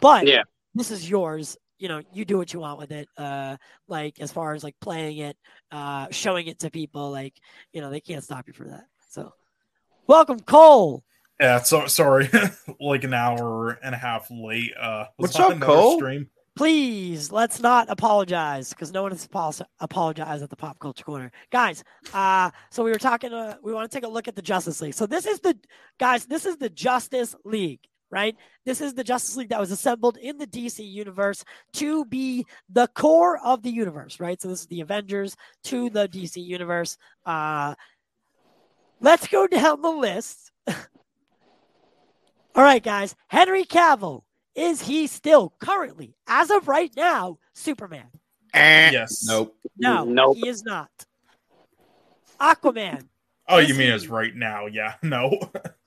But 0.00 0.26
Yeah. 0.26 0.44
this 0.74 0.90
is 0.90 1.08
yours. 1.10 1.56
You 1.78 1.88
know, 1.88 2.02
you 2.12 2.24
do 2.24 2.36
what 2.38 2.52
you 2.52 2.60
want 2.60 2.78
with 2.78 2.90
it. 2.90 3.08
Uh, 3.16 3.56
like 3.86 4.20
as 4.20 4.32
far 4.32 4.54
as 4.54 4.64
like 4.64 4.74
playing 4.80 5.18
it, 5.18 5.36
uh, 5.70 6.08
showing 6.10 6.46
it 6.48 6.58
to 6.60 6.70
people, 6.70 7.10
like 7.10 7.34
you 7.72 7.80
know, 7.80 7.90
they 7.90 8.00
can't 8.00 8.24
stop 8.24 8.46
you 8.48 8.52
for 8.52 8.68
that. 8.68 8.84
So, 9.10 9.32
welcome, 10.06 10.40
Cole. 10.40 11.04
Yeah, 11.40 11.62
so 11.62 11.86
sorry, 11.86 12.28
like 12.80 13.04
an 13.04 13.14
hour 13.14 13.78
and 13.82 13.94
a 13.94 13.98
half 13.98 14.28
late. 14.30 14.72
Uh, 14.78 15.04
was 15.18 15.28
What's 15.30 15.36
on 15.36 15.42
up, 15.44 15.52
another 15.52 15.66
Cole? 15.72 15.98
Stream. 15.98 16.30
please 16.56 17.30
let's 17.30 17.60
not 17.60 17.88
apologize 17.88 18.70
because 18.70 18.92
no 18.92 19.02
one 19.02 19.12
has 19.12 19.24
apol- 19.24 19.54
apologized 19.78 20.42
at 20.42 20.50
the 20.50 20.56
pop 20.56 20.76
culture 20.80 21.04
corner 21.04 21.30
guys 21.52 21.84
uh 22.12 22.50
so 22.70 22.82
we 22.82 22.90
were 22.90 22.98
talking 22.98 23.32
uh, 23.32 23.54
we 23.62 23.72
want 23.72 23.88
to 23.88 23.96
take 23.96 24.04
a 24.04 24.08
look 24.10 24.26
at 24.26 24.34
the 24.34 24.42
justice 24.42 24.80
league 24.80 24.92
so 24.92 25.06
this 25.06 25.24
is 25.24 25.38
the 25.38 25.56
guys 26.00 26.26
this 26.26 26.44
is 26.44 26.56
the 26.56 26.68
justice 26.68 27.36
league 27.44 27.78
right 28.10 28.36
this 28.64 28.80
is 28.80 28.94
the 28.94 29.04
justice 29.04 29.36
league 29.36 29.48
that 29.50 29.60
was 29.60 29.70
assembled 29.70 30.16
in 30.16 30.38
the 30.38 30.46
dc 30.46 30.78
universe 30.78 31.44
to 31.72 32.04
be 32.06 32.44
the 32.68 32.86
core 32.88 33.38
of 33.44 33.62
the 33.62 33.70
universe 33.70 34.18
right 34.20 34.40
so 34.40 34.48
this 34.48 34.60
is 34.60 34.66
the 34.66 34.80
avengers 34.80 35.36
to 35.62 35.90
the 35.90 36.08
dc 36.08 36.42
universe 36.42 36.96
uh 37.26 37.74
let's 39.00 39.28
go 39.28 39.46
down 39.46 39.82
the 39.82 39.90
list 39.90 40.50
all 40.68 40.74
right 42.56 42.82
guys 42.82 43.14
henry 43.28 43.64
cavill 43.64 44.22
is 44.58 44.82
he 44.82 45.06
still 45.06 45.54
currently, 45.60 46.16
as 46.26 46.50
of 46.50 46.66
right 46.66 46.90
now, 46.96 47.38
Superman? 47.54 48.08
Eh. 48.52 48.90
Yes. 48.90 49.24
Nope. 49.24 49.54
No, 49.76 50.02
Nope. 50.02 50.36
he 50.36 50.48
is 50.48 50.64
not. 50.64 50.90
Aquaman. 52.40 53.04
Oh, 53.48 53.58
Is 53.58 53.68
you 53.68 53.74
mean 53.74 53.88
he- 53.88 53.92
as 53.94 54.08
right 54.08 54.34
now? 54.34 54.66
Yeah. 54.66 54.94
No. 55.02 55.38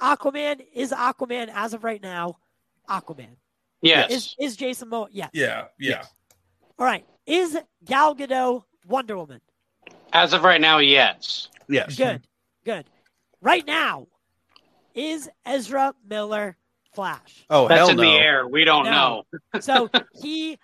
Aquaman 0.01 0.61
is 0.73 0.91
Aquaman 0.91 1.49
as 1.53 1.73
of 1.73 1.83
right 1.83 2.01
now. 2.01 2.37
Aquaman. 2.89 3.35
Yes. 3.81 4.11
Is 4.11 4.35
is 4.39 4.55
Jason 4.55 4.89
Momoa? 4.89 5.07
Yes. 5.11 5.29
yeah. 5.33 5.65
Yeah. 5.79 6.03
All 6.79 6.85
right. 6.85 7.05
Is 7.25 7.57
Gal 7.85 8.15
Gadot 8.15 8.63
Wonder 8.87 9.17
Woman? 9.17 9.41
As 10.13 10.33
of 10.33 10.43
right 10.43 10.59
now, 10.61 10.79
yes. 10.79 11.49
Yes. 11.69 11.95
Good. 11.95 12.21
Good. 12.65 12.85
Right 13.41 13.65
now, 13.65 14.07
is 14.93 15.29
Ezra 15.45 15.93
Miller 16.07 16.57
Flash? 16.93 17.45
Oh 17.49 17.67
That's 17.67 17.79
hell 17.79 17.89
in 17.91 17.97
no. 17.97 18.03
the 18.03 18.09
air. 18.09 18.47
We 18.47 18.65
don't 18.65 18.85
No. 18.85 19.23
know. 19.53 19.59
so 19.61 19.89
he 20.13 20.57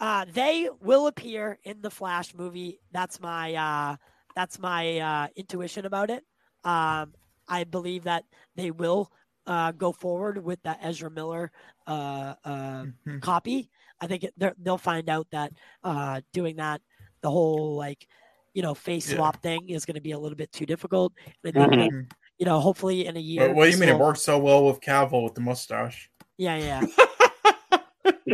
uh 0.00 0.26
they 0.32 0.68
will 0.80 1.06
appear 1.06 1.58
in 1.64 1.80
the 1.80 1.90
flash 1.90 2.34
movie 2.34 2.80
that's 2.90 3.20
my 3.20 3.54
uh 3.54 3.96
that's 4.34 4.58
my 4.58 4.98
uh 4.98 5.26
intuition 5.36 5.86
about 5.86 6.10
it 6.10 6.24
um 6.64 7.12
i 7.48 7.64
believe 7.64 8.04
that 8.04 8.24
they 8.56 8.70
will 8.70 9.10
uh 9.46 9.72
go 9.72 9.92
forward 9.92 10.42
with 10.42 10.62
that 10.62 10.78
ezra 10.82 11.10
miller 11.10 11.50
uh 11.86 12.34
uh 12.44 12.84
Mhm. 13.06 13.20
copy 13.22 13.70
i 14.00 14.06
think 14.06 14.24
it, 14.24 14.34
they're- 14.36 14.54
they'll 14.58 14.78
find 14.78 15.08
out 15.08 15.26
that 15.30 15.52
uh 15.84 16.20
doing 16.32 16.56
that 16.56 16.80
the 17.22 17.30
whole 17.30 17.76
like 17.76 18.06
you 18.54 18.62
know 18.62 18.74
face 18.74 19.08
Yeah. 19.08 19.16
swap 19.16 19.42
thing 19.42 19.68
is 19.70 19.84
going 19.84 19.94
to 19.94 20.00
be 20.00 20.12
a 20.12 20.18
little 20.18 20.36
bit 20.36 20.52
too 20.52 20.66
difficult 20.66 21.12
and 21.44 21.56
I 21.56 21.66
think 21.68 21.72
that, 21.80 21.90
Mhm. 21.90 22.12
you 22.38 22.46
know 22.46 22.58
hopefully 22.60 23.06
in 23.06 23.16
a 23.16 23.20
year 23.20 23.48
But 23.48 23.56
what 23.56 23.64
do 23.64 23.68
you 23.70 23.72
this 23.76 23.80
mean 23.80 23.88
it 23.90 23.92
will- 23.92 24.00
worked 24.06 24.18
so 24.20 24.38
well 24.38 24.64
with 24.66 24.80
Cavill 24.80 25.22
with 25.24 25.34
the 25.34 25.40
mustache? 25.40 26.10
yeah 26.36 26.56
yeah 26.56 26.80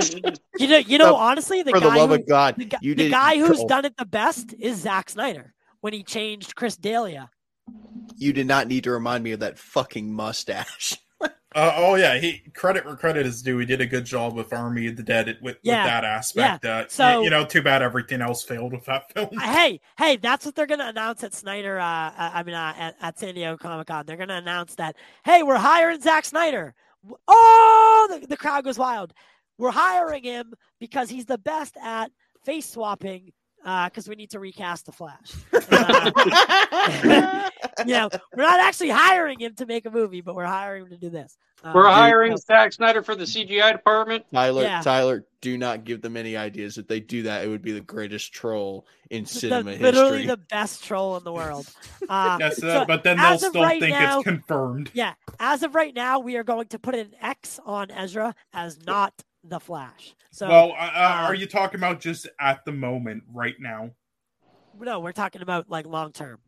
you 0.58 0.68
know 0.68 0.76
you 0.78 0.98
know 0.98 1.06
So, 1.12 1.16
honestly 1.16 1.62
the 1.62 1.70
For 1.70 1.80
the 1.80 1.88
guy 1.88 1.96
love 1.96 2.10
who, 2.10 2.16
of 2.16 2.26
God, 2.28 2.54
the, 2.56 2.78
you 2.80 2.94
the 2.94 3.10
guy 3.10 3.38
who's 3.38 3.62
done 3.64 3.84
it 3.84 3.96
the 3.96 4.04
best 4.06 4.54
is 4.58 4.78
Zack 4.82 5.10
Snyder 5.10 5.54
when 5.80 5.92
he 5.92 6.02
changed 6.02 6.54
Chris 6.54 6.76
D'Elia. 6.76 7.30
You 8.16 8.32
did 8.32 8.46
not 8.46 8.66
need 8.68 8.84
to 8.84 8.90
remind 8.90 9.24
me 9.24 9.32
of 9.32 9.40
that 9.40 9.58
fucking 9.58 10.12
mustache. 10.12 10.96
Uh, 11.54 11.72
oh 11.76 11.94
yeah, 11.94 12.18
he 12.18 12.42
credit 12.54 12.84
where 12.84 12.96
credit 12.96 13.24
is 13.24 13.40
due. 13.40 13.56
He 13.56 13.64
did 13.64 13.80
a 13.80 13.86
good 13.86 14.04
job 14.04 14.34
with 14.34 14.52
Army 14.52 14.88
of 14.88 14.96
the 14.96 15.02
Dead 15.02 15.38
with, 15.40 15.56
Yeah, 15.62 15.86
that 15.86 16.04
aspect. 16.04 16.66
Uh, 16.66 16.86
So- 16.88 17.20
y- 17.20 17.24
you 17.24 17.30
know, 17.30 17.46
too 17.46 17.62
bad 17.62 17.80
everything 17.80 18.20
else 18.20 18.44
failed 18.44 18.72
with 18.74 18.84
that 18.84 19.10
film. 19.14 19.30
hey, 19.40 19.80
hey, 19.96 20.16
that's 20.18 20.44
what 20.44 20.54
they're 20.54 20.66
gonna 20.66 20.88
announce 20.88 21.24
at 21.24 21.32
Snyder. 21.32 21.78
Uh, 21.80 21.84
uh, 22.10 22.30
I 22.34 22.42
mean, 22.42 22.54
uh, 22.54 22.74
at, 22.76 22.96
at 23.00 23.18
San 23.18 23.34
Diego 23.34 23.56
Comic 23.56 23.86
Con, 23.86 24.04
they're 24.04 24.18
gonna 24.18 24.36
announce 24.36 24.74
that 24.74 24.96
hey, 25.24 25.42
we're 25.42 25.56
hiring 25.56 25.98
Zack 26.02 26.26
Snyder. 26.26 26.74
Oh, 27.26 28.18
the, 28.20 28.26
the 28.26 28.36
crowd 28.36 28.64
goes 28.64 28.76
wild. 28.78 29.14
We're 29.56 29.70
hiring 29.70 30.24
him 30.24 30.52
because 30.78 31.08
he's 31.08 31.24
the 31.24 31.38
best 31.38 31.78
at 31.82 32.10
face 32.44 32.68
swapping. 32.68 33.32
Because 33.62 34.08
we 34.08 34.14
need 34.14 34.30
to 34.30 34.38
recast 34.40 34.86
the 34.86 34.92
Flash, 34.92 35.32
Uh, 35.70 37.50
you 37.86 37.92
know, 37.92 38.08
we're 38.36 38.42
not 38.44 38.60
actually 38.60 38.90
hiring 38.90 39.40
him 39.40 39.54
to 39.56 39.66
make 39.66 39.86
a 39.86 39.90
movie, 39.90 40.20
but 40.20 40.34
we're 40.34 40.44
hiring 40.44 40.84
him 40.84 40.90
to 40.90 40.96
do 40.96 41.10
this. 41.10 41.36
Um, 41.64 41.72
We're 41.74 41.88
hiring 41.88 42.36
so- 42.36 42.44
Zack 42.46 42.72
Snyder 42.72 43.02
for 43.02 43.16
the 43.16 43.24
CGI 43.24 43.72
department. 43.72 44.24
Tyler, 44.32 44.62
Yeah. 44.62 44.82
Tyler, 44.82 45.24
do 45.40 45.56
not 45.58 45.84
give 45.84 46.00
them 46.02 46.16
any 46.16 46.36
ideas. 46.36 46.78
If 46.78 46.86
they 46.86 47.00
do 47.00 47.24
that, 47.24 47.44
it 47.44 47.48
would 47.48 47.62
be 47.62 47.72
the 47.72 47.80
greatest 47.80 48.32
troll 48.32 48.86
in 49.10 49.24
the- 49.24 49.28
cinema 49.30 49.70
history. 49.72 49.84
literally 49.92 50.26
the 50.26 50.36
best 50.36 50.84
troll 50.84 51.16
in 51.16 51.24
the 51.24 51.32
world. 51.32 51.66
Uh, 52.08 52.36
Yes, 52.38 52.58
so 52.58 52.68
uh, 52.68 52.84
but 52.84 53.02
then 53.02 53.16
they'll 53.16 53.26
as 53.26 53.42
of 53.42 53.48
still 53.50 53.62
right 53.64 53.80
think 53.80 53.96
now- 53.98 54.18
it's 54.20 54.28
confirmed. 54.28 54.90
yeah, 54.94 55.14
as 55.40 55.64
of 55.64 55.74
right 55.74 55.92
now, 55.94 56.20
we 56.20 56.36
are 56.36 56.44
going 56.44 56.68
to 56.68 56.78
put 56.78 56.94
an 56.94 57.10
X 57.20 57.58
on 57.66 57.90
Ezra 57.90 58.32
as 58.52 58.78
not 58.86 59.12
the 59.48 59.60
Flash. 59.60 60.14
So 60.30 60.48
well, 60.48 60.72
uh, 60.72 60.90
uh, 60.94 61.16
are 61.26 61.34
you 61.34 61.46
talking 61.46 61.78
about 61.80 62.00
just 62.00 62.28
at 62.40 62.64
the 62.64 62.72
moment, 62.72 63.24
right 63.32 63.54
now? 63.58 63.90
no, 64.78 65.00
we're 65.00 65.12
talking 65.12 65.42
about 65.42 65.70
like 65.70 65.86
long 65.86 66.12
term. 66.12 66.38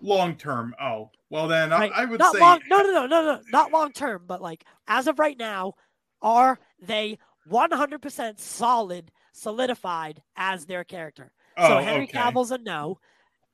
Long 0.00 0.36
term. 0.36 0.74
Oh, 0.80 1.10
well 1.30 1.48
then 1.48 1.70
Right? 1.70 1.92
I, 1.94 2.02
I 2.02 2.04
would 2.04 2.18
not 2.18 2.34
say 2.34 2.40
long. 2.40 2.60
No, 2.68 2.78
no, 2.78 2.92
no, 2.92 3.06
no, 3.06 3.22
no, 3.22 3.40
not 3.50 3.72
long 3.72 3.92
term. 3.92 4.24
But 4.26 4.42
like 4.42 4.64
as 4.86 5.06
of 5.06 5.18
right 5.18 5.38
now, 5.38 5.74
are 6.20 6.58
they 6.80 7.18
100% 7.50 8.38
solid, 8.38 9.10
solidified 9.32 10.22
as 10.36 10.66
their 10.66 10.84
character? 10.84 11.32
so 11.58 11.78
Oh, 11.78 11.78
Henry 11.82 12.04
okay. 12.04 12.12
Cavill's 12.18 12.50
a 12.50 12.58
no. 12.58 12.98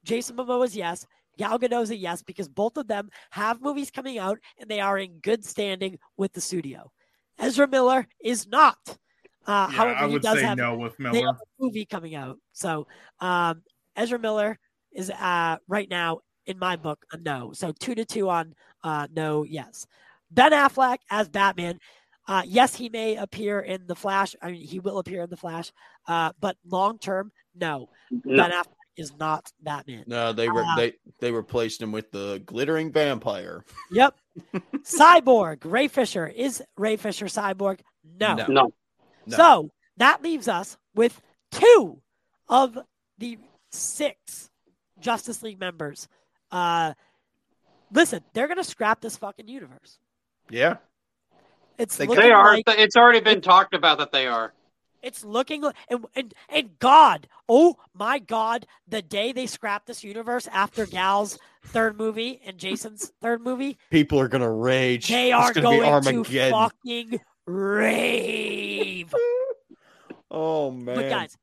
Jason 0.04 0.36
Momoa's 0.36 0.76
yes. 0.76 1.06
Gal 1.36 1.58
Gadot's 1.58 1.90
a 1.90 1.96
yes 1.96 2.22
because 2.22 2.48
both 2.48 2.76
of 2.76 2.88
them 2.88 3.10
have 3.30 3.62
movies 3.62 3.90
coming 3.92 4.18
out 4.18 4.38
and 4.58 4.68
they 4.68 4.80
are 4.80 4.98
in 4.98 5.20
good 5.20 5.44
standing 5.44 5.98
with 6.16 6.32
the 6.32 6.40
studio. 6.40 6.90
Ezra 7.38 7.68
Miller 7.68 8.06
is 8.20 8.46
not. 8.46 8.78
Uh, 9.46 9.68
Yeah, 9.70 9.76
however, 9.76 9.94
I 9.98 10.06
he 10.06 10.12
would 10.14 10.22
does 10.22 10.38
say 10.38 10.44
have 10.44 10.58
no 10.58 10.76
with 10.76 10.96
they 10.98 11.04
Miller. 11.04 11.26
have 11.26 11.36
a 11.36 11.64
movie 11.64 11.84
coming 11.86 12.14
out. 12.14 12.38
So 12.52 12.86
um, 13.20 13.62
Ezra 13.96 14.18
Miller 14.18 14.58
is 14.92 15.10
uh, 15.10 15.56
right 15.68 15.88
now 15.88 16.20
in 16.46 16.58
my 16.58 16.76
book 16.76 17.04
a 17.12 17.16
no. 17.18 17.52
So 17.52 17.72
two 17.72 17.94
to 17.94 18.04
two 18.04 18.28
on 18.28 18.54
uh, 18.84 19.06
no, 19.14 19.44
yes. 19.44 19.86
Ben 20.30 20.52
Affleck 20.52 20.98
as 21.10 21.28
Batman. 21.28 21.78
Uh, 22.26 22.42
yes, 22.44 22.74
he 22.74 22.90
may 22.90 23.16
appear 23.16 23.60
in 23.60 23.86
the 23.86 23.94
Flash. 23.94 24.36
I 24.42 24.50
mean, 24.50 24.66
he 24.66 24.80
will 24.80 24.98
appear 24.98 25.22
in 25.22 25.30
the 25.30 25.36
Flash. 25.36 25.72
Uh, 26.06 26.32
but 26.40 26.56
long 26.66 26.98
term, 26.98 27.32
no. 27.54 27.88
No. 28.10 28.36
Ben 28.42 28.50
Affleck 28.50 28.74
is 28.98 29.14
not 29.18 29.50
Batman. 29.62 30.04
no, 30.06 30.32
they 30.34 30.48
were 30.50 30.62
Uh, 30.62 30.76
they 30.76 30.92
they 31.20 31.32
replaced 31.32 31.80
him 31.80 31.90
with 31.92 32.10
the 32.10 32.42
glittering 32.44 32.92
vampire. 32.92 33.64
Yep. 33.92 34.14
Cyborg. 34.78 35.58
Ray 35.64 35.88
Fisher 35.88 36.26
is 36.26 36.62
Ray 36.76 36.96
Fisher 36.96 37.26
Cyborg? 37.26 37.80
No. 38.18 38.34
No. 38.34 38.46
No. 38.46 38.72
No. 39.26 39.36
So 39.36 39.70
that 39.96 40.22
leaves 40.22 40.48
us 40.48 40.76
with 40.94 41.20
two 41.50 42.00
of 42.48 42.78
the 43.18 43.38
six 43.70 44.50
Justice 45.00 45.42
League 45.42 45.60
members. 45.60 46.08
Uh, 46.50 46.94
listen, 47.92 48.22
they're 48.32 48.48
gonna 48.48 48.64
scrap 48.64 49.00
this 49.00 49.16
fucking 49.16 49.48
universe. 49.48 49.98
Yeah, 50.50 50.76
It's 51.76 51.96
They- 51.96 52.06
They 52.06 52.30
are. 52.32 52.54
like 52.54 52.64
It's 52.68 52.96
already 52.96 53.20
been 53.20 53.40
talked 53.42 53.74
about 53.74 53.98
that 53.98 54.12
they 54.12 54.26
are. 54.26 54.52
it's 55.02 55.22
looking 55.24 55.62
and, 55.88 56.06
and 56.16 56.34
and 56.48 56.78
God, 56.80 57.28
oh 57.48 57.76
my 57.94 58.18
God, 58.18 58.66
the 58.88 59.02
day 59.02 59.30
they 59.32 59.46
scrap 59.46 59.84
this 59.86 60.02
universe 60.02 60.48
after 60.48 60.86
Gal's 60.86 61.38
third 61.68 61.96
movie 61.98 62.40
and 62.44 62.58
Jason's 62.58 63.12
third 63.20 63.40
movie, 63.42 63.78
people 63.90 64.18
are 64.20 64.28
gonna 64.28 64.50
rage. 64.50 65.08
they 65.08 65.32
It's 65.32 65.36
are 65.36 65.52
gonna 65.52 65.70
be 65.70 65.78
to 65.80 65.86
Armageddon. 65.86 66.52
fucking 66.52 67.20
rave. 67.46 69.14
Oh 70.30 70.70
man, 70.70 70.94
But 70.96 71.08
guys, 71.08 71.38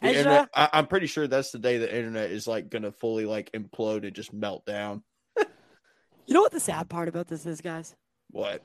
Ezra, 0.00 0.18
internet- 0.20 0.48
I, 0.54 0.68
I'm 0.72 0.86
pretty 0.86 1.06
sure 1.06 1.26
that's 1.26 1.50
the 1.50 1.58
day 1.58 1.76
the 1.76 1.94
internet 1.94 2.30
is 2.30 2.46
like 2.46 2.70
gonna 2.70 2.90
fully 2.90 3.26
like 3.26 3.52
implode 3.52 4.06
and 4.06 4.14
just 4.16 4.32
melt 4.32 4.64
down. 4.64 5.02
you 5.36 6.32
know 6.32 6.40
what 6.40 6.52
the 6.52 6.58
sad 6.60 6.88
part 6.88 7.08
about 7.08 7.28
this 7.28 7.44
is, 7.44 7.60
guys? 7.60 7.94
What? 8.30 8.64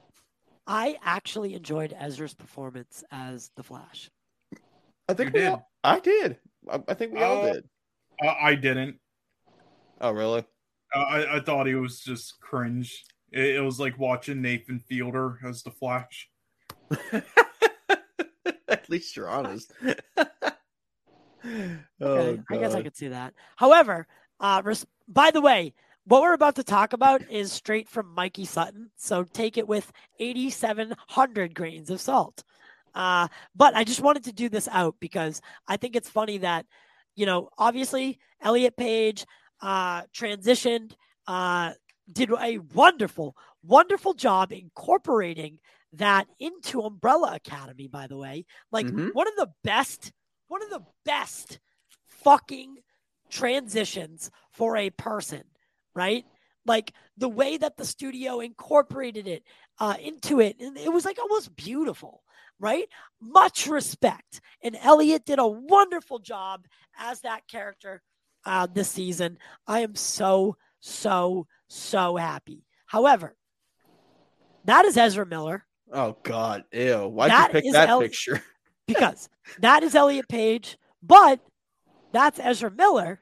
I 0.65 0.95
actually 1.03 1.55
enjoyed 1.55 1.93
Ezra's 1.99 2.33
performance 2.33 3.03
as 3.11 3.51
the 3.57 3.63
Flash. 3.63 4.09
I 5.09 5.13
think 5.13 5.31
You 5.31 5.33
we 5.33 5.39
did. 5.41 5.49
all, 5.49 5.69
I 5.83 5.99
did. 5.99 6.37
I, 6.69 6.81
I 6.87 6.93
think 6.93 7.13
we 7.13 7.21
all 7.21 7.43
Uh, 7.45 7.53
did. 7.53 7.63
Uh, 8.23 8.33
I 8.41 8.55
didn't. 8.55 8.95
Oh 9.99 10.11
really? 10.11 10.45
Uh, 10.95 10.99
I, 10.99 11.37
I 11.37 11.39
thought 11.39 11.67
he 11.67 11.75
was 11.75 12.01
just 12.01 12.39
cringe. 12.39 13.03
It, 13.31 13.55
it 13.55 13.61
was 13.61 13.79
like 13.79 13.97
watching 13.99 14.41
Nathan 14.41 14.79
Fielder 14.79 15.39
as 15.45 15.63
the 15.63 15.71
Flash. 15.71 16.29
At 18.67 18.89
least 18.89 19.15
you're 19.15 19.29
honest. 19.29 19.73
Okay, 21.43 21.79
oh, 22.01 22.43
I 22.49 22.57
guess 22.57 22.73
I 22.73 22.83
could 22.83 22.95
see 22.97 23.07
that. 23.07 23.33
However, 23.55 24.07
uh, 24.39 24.61
res- 24.65 24.85
by 25.07 25.31
the 25.31 25.39
way, 25.41 25.73
what 26.05 26.21
we're 26.21 26.33
about 26.33 26.55
to 26.55 26.63
talk 26.63 26.93
about 26.93 27.21
is 27.29 27.51
straight 27.51 27.87
from 27.87 28.13
Mikey 28.13 28.45
Sutton, 28.45 28.91
so 28.95 29.23
take 29.23 29.57
it 29.57 29.67
with 29.67 29.91
8,700 30.19 31.53
grains 31.53 31.89
of 31.89 32.01
salt. 32.01 32.43
Uh, 32.93 33.27
but 33.55 33.75
I 33.75 33.83
just 33.83 34.01
wanted 34.01 34.23
to 34.25 34.33
do 34.33 34.49
this 34.49 34.67
out 34.71 34.95
because 34.99 35.41
I 35.67 35.77
think 35.77 35.95
it's 35.95 36.09
funny 36.09 36.39
that, 36.39 36.65
you 37.15 37.25
know, 37.25 37.49
obviously 37.57 38.19
Elliot 38.41 38.75
Page 38.75 39.25
uh, 39.61 40.03
transitioned, 40.13 40.93
uh, 41.27 41.73
did 42.11 42.31
a 42.31 42.59
wonderful, 42.59 43.35
wonderful 43.63 44.13
job 44.13 44.51
incorporating 44.51 45.59
that 45.93 46.27
into 46.39 46.81
Umbrella 46.81 47.35
Academy, 47.35 47.87
by 47.87 48.07
the 48.07 48.17
way. 48.17 48.45
Like 48.71 48.87
Mhm. 48.87 49.13
one 49.13 49.27
of 49.27 49.35
the 49.35 49.51
best, 49.63 50.11
one 50.47 50.63
of 50.63 50.69
the 50.69 50.85
best 51.05 51.59
fucking 52.07 52.77
transitions 53.29 54.31
for 54.51 54.77
a 54.77 54.89
person, 54.91 55.43
right? 55.93 56.25
Like 56.65 56.93
the 57.17 57.29
way 57.29 57.57
that 57.57 57.77
the 57.77 57.85
studio 57.85 58.39
incorporated 58.39 59.27
it 59.27 59.43
uh, 59.79 59.95
into 59.99 60.39
it, 60.39 60.59
and 60.59 60.77
it 60.77 60.91
was 60.91 61.05
like 61.05 61.19
almost 61.19 61.55
beautiful, 61.55 62.23
right? 62.59 62.87
Much 63.21 63.67
respect, 63.67 64.41
and 64.61 64.75
Elliot 64.81 65.25
did 65.25 65.39
a 65.39 65.47
wonderful 65.47 66.19
job 66.19 66.65
as 66.97 67.21
that 67.21 67.47
character 67.47 68.01
uh, 68.47 68.67
this 68.71 68.89
season. 68.89 69.37
I 69.67 69.81
am 69.81 69.95
so 69.95 70.57
so 70.79 71.45
so 71.67 72.15
happy. 72.15 72.65
However, 72.87 73.35
that 74.65 74.85
is 74.85 74.97
Ezra 74.97 75.25
Miller 75.25 75.67
Oh 75.91 76.17
God, 76.23 76.65
ew! 76.71 77.07
Why'd 77.07 77.31
That 77.31 77.53
you 77.53 77.61
pick 77.61 77.73
that 77.73 77.89
El- 77.89 78.01
picture? 78.01 78.43
because 78.87 79.29
that 79.59 79.83
is 79.83 79.95
Elliot 79.95 80.27
Page, 80.27 80.77
but 81.01 81.39
that's 82.11 82.39
Ezra 82.39 82.71
Miller, 82.71 83.21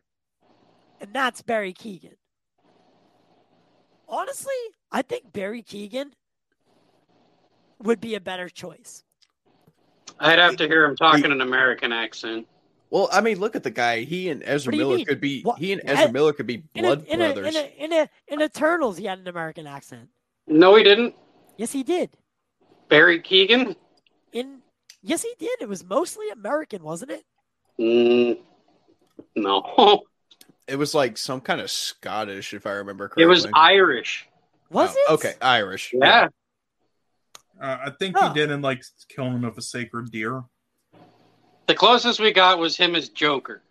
and 1.00 1.14
that's 1.14 1.42
Barry 1.42 1.74
Keoghan. 1.74 2.16
Honestly, 4.08 4.54
I 4.92 5.02
think 5.02 5.32
Barry 5.32 5.62
Keoghan 5.62 6.12
would 7.84 8.02
be 8.02 8.16
a 8.16 8.22
better 8.22 8.50
choice. 8.50 9.04
I'd 10.20 10.40
have 10.40 10.56
to 10.58 10.68
hear 10.68 10.86
him 10.86 10.96
talking 10.96 11.32
an 11.32 11.42
American 11.42 11.92
accent. 11.92 12.48
Well, 12.90 13.10
I 13.12 13.22
mean, 13.22 13.40
look 13.40 13.56
at 13.56 13.64
the 13.64 13.72
guy. 13.72 14.02
He 14.02 14.30
and 14.30 14.42
Ezra 14.46 14.70
What 14.70 14.72
do 14.74 14.78
you 14.78 14.84
Miller 14.86 14.98
mean? 14.98 15.06
could 15.06 15.22
be. 15.22 15.42
What- 15.42 15.60
He 15.60 15.74
and 15.74 15.82
Ed- 15.86 15.94
Ezra 15.98 16.12
Miller 16.12 16.34
could 16.34 16.48
be 16.48 16.64
In, 16.76 16.86
a, 16.86 16.96
blood 16.96 17.06
in, 17.08 17.22
a, 17.22 17.34
brothers. 17.34 17.56
in, 17.56 17.62
a, 17.62 17.84
in, 17.86 17.94
a, 17.94 18.10
in 18.28 18.42
Eternals, 18.42 18.98
he 18.98 19.06
had 19.06 19.20
an 19.20 19.28
American 19.28 19.68
accent. 19.68 20.10
No, 20.48 20.76
he 20.76 20.84
didn't. 20.84 21.16
Yes, 21.58 21.72
he 21.72 21.84
did. 21.84 22.12
Barry 22.90 23.20
Keoghan. 23.22 23.76
In 24.32 24.60
yes, 25.02 25.24
he 25.24 25.34
did. 25.40 25.62
It 25.62 25.68
was 25.70 25.84
mostly 25.84 26.30
American, 26.30 26.84
wasn't 26.84 27.12
it? 27.12 27.24
Mm, 27.80 28.40
no, 29.36 30.04
It 30.68 30.78
was 30.78 30.94
like 30.96 31.18
some 31.18 31.42
kind 31.42 31.62
of 31.62 31.70
Scottish, 31.70 32.54
if 32.54 32.66
I 32.66 32.72
remember 32.72 33.08
correctly. 33.08 33.24
it 33.24 33.28
was 33.28 33.48
Irish. 33.54 34.28
Was 34.72 34.96
Oh, 35.08 35.14
it? 35.14 35.14
Okay, 35.16 35.34
Irish. 35.42 35.92
Yeah. 35.94 36.28
Uh, 37.62 37.78
I 37.86 37.90
think 37.92 38.16
Oh. 38.20 38.28
he 38.30 38.34
did 38.34 38.50
in 38.52 38.62
like 38.62 38.84
killing 39.10 39.44
of 39.44 39.58
a 39.58 39.62
sacred 39.62 40.12
deer. 40.12 40.44
The 41.68 41.76
closest 41.76 42.20
we 42.20 42.32
got 42.32 42.60
was 42.60 42.78
him 42.78 42.96
as 42.96 43.10
Joker 43.10 43.62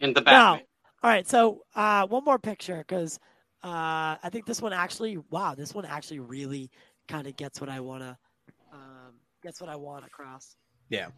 in 0.00 0.12
the 0.12 0.20
Now, 0.20 0.54
Batman. 0.54 0.66
all 1.02 1.10
right. 1.10 1.28
So 1.28 1.62
uh, 1.74 2.06
one 2.06 2.24
more 2.24 2.38
picture 2.38 2.78
because 2.78 3.18
uh, 3.64 4.16
I 4.22 4.28
think 4.30 4.46
this 4.46 4.60
one 4.62 4.72
actually, 4.72 5.18
wow, 5.30 5.54
this 5.54 5.74
one 5.74 5.84
actually 5.84 6.20
really 6.20 6.70
kind 7.08 7.26
of 7.26 7.36
gets 7.36 7.60
what 7.60 7.68
I 7.70 7.80
want 7.80 8.02
to, 8.02 8.16
um, 8.72 9.14
gets 9.42 9.60
what 9.60 9.70
I 9.70 9.76
want 9.76 10.04
across. 10.04 10.56
Yeah. 10.88 11.08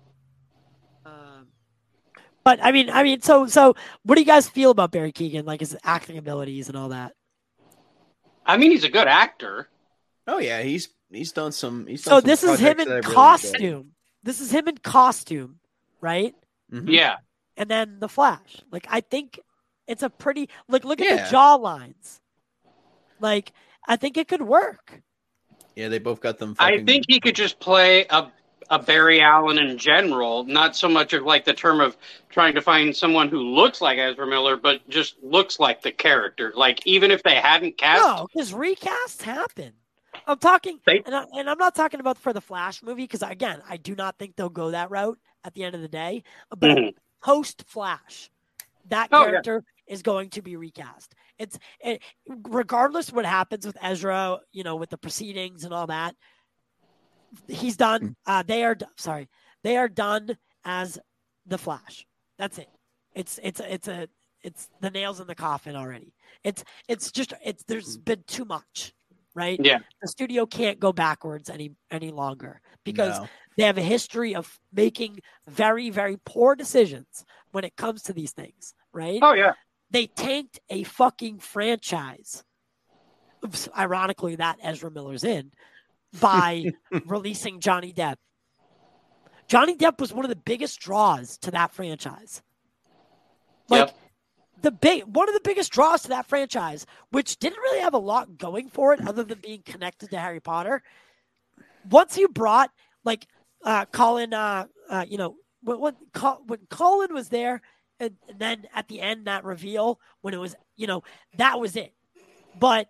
Um, 1.04 1.48
but 2.44 2.58
I 2.62 2.72
mean, 2.72 2.90
I 2.90 3.02
mean, 3.02 3.20
so 3.20 3.46
so, 3.46 3.74
what 4.04 4.14
do 4.16 4.20
you 4.20 4.26
guys 4.26 4.48
feel 4.48 4.70
about 4.70 4.92
Barry 4.92 5.12
Keoghan, 5.12 5.46
like 5.46 5.60
his 5.60 5.76
acting 5.84 6.18
abilities 6.18 6.68
and 6.68 6.76
all 6.76 6.90
that? 6.90 7.12
I 8.46 8.56
mean, 8.58 8.70
he's 8.70 8.84
a 8.84 8.90
good 8.90 9.08
actor. 9.08 9.68
Oh 10.26 10.38
yeah, 10.38 10.62
he's 10.62 10.88
he's 11.10 11.32
done 11.32 11.52
some. 11.52 11.86
He's 11.86 12.02
So 12.02 12.20
some 12.20 12.20
this 12.22 12.42
is 12.42 12.58
him 12.60 12.80
in 12.80 12.88
that 12.88 12.94
I 12.94 12.96
really 12.98 13.14
costume. 13.14 13.90
This 14.22 14.40
is 14.40 14.50
him 14.50 14.68
in 14.68 14.76
costume, 14.78 15.58
right? 16.04 16.34
Mhm. 16.72 16.84
Yeah. 16.88 17.16
and 17.56 17.68
then 17.70 17.98
the 18.00 18.08
Flash. 18.08 18.56
Like 18.72 18.86
I 18.90 19.00
think 19.00 19.38
it's 19.86 20.02
a 20.02 20.10
pretty 20.10 20.48
like 20.68 20.84
look 20.84 21.00
at 21.00 21.06
Yeah. 21.06 21.24
the 21.24 21.30
jaw 21.30 21.54
lines. 21.54 22.20
Like 23.20 23.52
I 23.86 23.96
think 23.96 24.16
it 24.16 24.28
could 24.28 24.42
work. 24.42 25.00
Yeah, 25.76 25.88
they 25.88 25.98
both 25.98 26.20
got 26.20 26.38
them. 26.38 26.54
I 26.58 26.82
think 26.84 27.04
he 27.08 27.20
could 27.20 27.34
just 27.34 27.58
play 27.60 28.06
a 28.10 28.30
a 28.70 28.78
Barry 28.78 29.20
Allen 29.20 29.58
in 29.58 29.76
general, 29.76 30.42
not 30.44 30.74
so 30.74 30.88
much 30.88 31.12
of 31.12 31.22
like 31.24 31.44
the 31.44 31.52
term 31.52 31.80
of 31.80 31.96
trying 32.30 32.54
to 32.54 32.62
find 32.62 32.96
someone 32.96 33.28
who 33.28 33.40
looks 33.40 33.80
like 33.82 33.98
Ezra 33.98 34.26
Miller, 34.26 34.56
but 34.56 34.88
just 34.88 35.16
looks 35.22 35.60
like 35.60 35.82
the 35.82 35.92
character. 35.92 36.50
Like 36.56 36.84
even 36.86 37.10
if 37.10 37.22
they 37.22 37.34
hadn't 37.36 37.76
cast, 37.76 38.02
No, 38.02 38.26
because 38.32 38.52
recasts 38.52 39.20
happen. 39.22 39.74
I'm 40.26 40.38
talking, 40.38 40.80
They- 40.86 41.02
and, 41.04 41.14
I, 41.14 41.24
and 41.36 41.50
I'm 41.50 41.58
not 41.58 41.74
talking 41.74 42.00
about 42.00 42.16
for 42.16 42.32
the 42.32 42.40
Flash 42.40 42.82
movie 42.82 43.02
because 43.04 43.22
again, 43.22 43.60
I 43.68 43.76
do 43.76 43.94
not 43.94 44.16
think 44.18 44.34
they'll 44.36 44.48
go 44.48 44.70
that 44.70 44.90
route 44.90 45.18
at 45.44 45.54
the 45.54 45.62
end 45.62 45.74
of 45.74 45.82
the 45.82 45.88
day. 45.88 46.24
But 46.50 46.70
Mhm. 46.70 46.94
post 47.22 47.64
Flash, 47.66 48.30
that 48.86 49.08
Oh, 49.12 49.20
yeah. 49.20 49.30
character 49.30 49.64
is 49.86 50.02
going 50.02 50.30
to 50.30 50.42
be 50.42 50.56
recast. 50.56 51.14
It's 51.38 51.58
it, 51.80 52.02
regardless 52.26 53.12
what 53.12 53.26
happens 53.26 53.66
with 53.66 53.76
Ezra, 53.82 54.40
you 54.52 54.64
know, 54.64 54.76
with 54.76 54.90
the 54.90 54.98
proceedings 54.98 55.64
and 55.64 55.74
all 55.74 55.86
that. 55.88 56.16
He's 57.48 57.76
done. 57.76 58.16
Uh, 58.26 58.42
they 58.42 58.64
are 58.64 58.76
sorry. 58.96 59.28
They 59.62 59.76
are 59.76 59.88
done 59.88 60.38
as 60.64 60.98
the 61.46 61.58
Flash. 61.58 62.06
That's 62.38 62.58
it. 62.58 62.68
It's 63.14 63.38
it's 63.42 63.60
it's 63.60 63.88
a 63.88 64.08
it's 64.42 64.68
the 64.80 64.90
nails 64.90 65.20
in 65.20 65.26
the 65.26 65.34
coffin 65.34 65.76
already. 65.76 66.14
It's 66.44 66.64
it's 66.88 67.10
just 67.10 67.32
it's 67.44 67.64
there's 67.64 67.96
been 67.96 68.22
too 68.26 68.44
much, 68.44 68.94
right? 69.34 69.60
Yeah. 69.62 69.80
The 70.02 70.08
studio 70.08 70.46
can't 70.46 70.78
go 70.80 70.92
backwards 70.92 71.50
any 71.50 71.72
any 71.90 72.10
longer 72.10 72.60
because 72.84 73.18
No. 73.18 73.28
they 73.56 73.64
have 73.64 73.78
a 73.78 73.82
history 73.82 74.34
of 74.34 74.58
making 74.72 75.20
very 75.48 75.90
very 75.90 76.16
poor 76.24 76.54
decisions 76.54 77.24
when 77.52 77.64
it 77.64 77.76
comes 77.76 78.02
to 78.04 78.12
these 78.12 78.32
things, 78.32 78.74
right? 78.92 79.18
oh 79.22 79.32
yeah, 79.34 79.52
They 79.90 80.06
tanked 80.06 80.60
a 80.70 80.82
fucking 80.84 81.38
franchise. 81.38 82.44
Oops, 83.44 83.68
ironically, 83.76 84.36
that 84.36 84.58
Ezra 84.62 84.90
Miller's 84.90 85.22
in 85.24 85.52
by 86.20 86.64
releasing 87.06 87.60
Johnny 87.60 87.92
Depp. 87.92 88.16
Johnny 89.46 89.76
Depp 89.76 90.00
was 90.00 90.12
one 90.12 90.24
of 90.24 90.30
the 90.30 90.36
biggest 90.36 90.80
draws 90.80 91.36
to 91.38 91.50
that 91.50 91.72
franchise. 91.74 92.42
Like 93.68 93.88
Yep. 93.88 93.96
The 94.64 94.70
big 94.70 95.02
one 95.04 95.28
of 95.28 95.34
the 95.34 95.42
biggest 95.44 95.70
draws 95.70 96.02
to 96.02 96.08
that 96.08 96.26
franchise, 96.26 96.86
which 97.10 97.36
didn't 97.36 97.58
really 97.58 97.80
have 97.80 97.92
a 97.92 97.98
lot 97.98 98.38
going 98.38 98.70
for 98.70 98.94
it 98.94 99.06
other 99.06 99.22
than 99.22 99.38
being 99.40 99.62
connected 99.62 100.10
to 100.10 100.18
Harry 100.18 100.40
Potter. 100.40 100.82
Once 101.90 102.16
you 102.16 102.28
brought 102.28 102.70
like 103.04 103.26
uh 103.62 103.84
Colin 103.92 104.32
uh, 104.32 104.64
uh 104.88 105.04
you 105.06 105.18
know 105.18 105.36
when 105.62 105.78
when, 105.80 105.94
when 106.46 106.60
Colin 106.70 107.12
was 107.12 107.28
there 107.28 107.60
and, 108.00 108.16
and 108.26 108.38
then 108.38 108.66
at 108.74 108.88
the 108.88 109.02
end 109.02 109.26
that 109.26 109.44
reveal 109.44 110.00
when 110.22 110.32
it 110.32 110.38
was 110.38 110.56
you 110.76 110.86
know 110.86 111.02
that 111.36 111.60
was 111.60 111.76
it. 111.76 111.92
But 112.58 112.88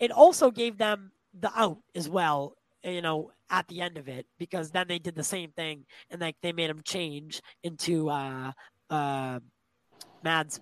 it 0.00 0.10
also 0.10 0.50
gave 0.50 0.78
them 0.78 1.12
the 1.38 1.52
out 1.54 1.78
as 1.94 2.08
well, 2.08 2.56
you 2.82 3.02
know, 3.02 3.30
at 3.50 3.68
the 3.68 3.82
end 3.82 3.98
of 3.98 4.08
it 4.08 4.26
because 4.36 4.72
then 4.72 4.88
they 4.88 4.98
did 4.98 5.14
the 5.14 5.22
same 5.22 5.52
thing 5.52 5.84
and 6.10 6.20
like 6.20 6.34
they 6.42 6.52
made 6.52 6.70
him 6.70 6.82
change 6.82 7.40
into 7.62 8.10
uh 8.10 8.50
uh 8.90 9.38
Mads 10.24 10.58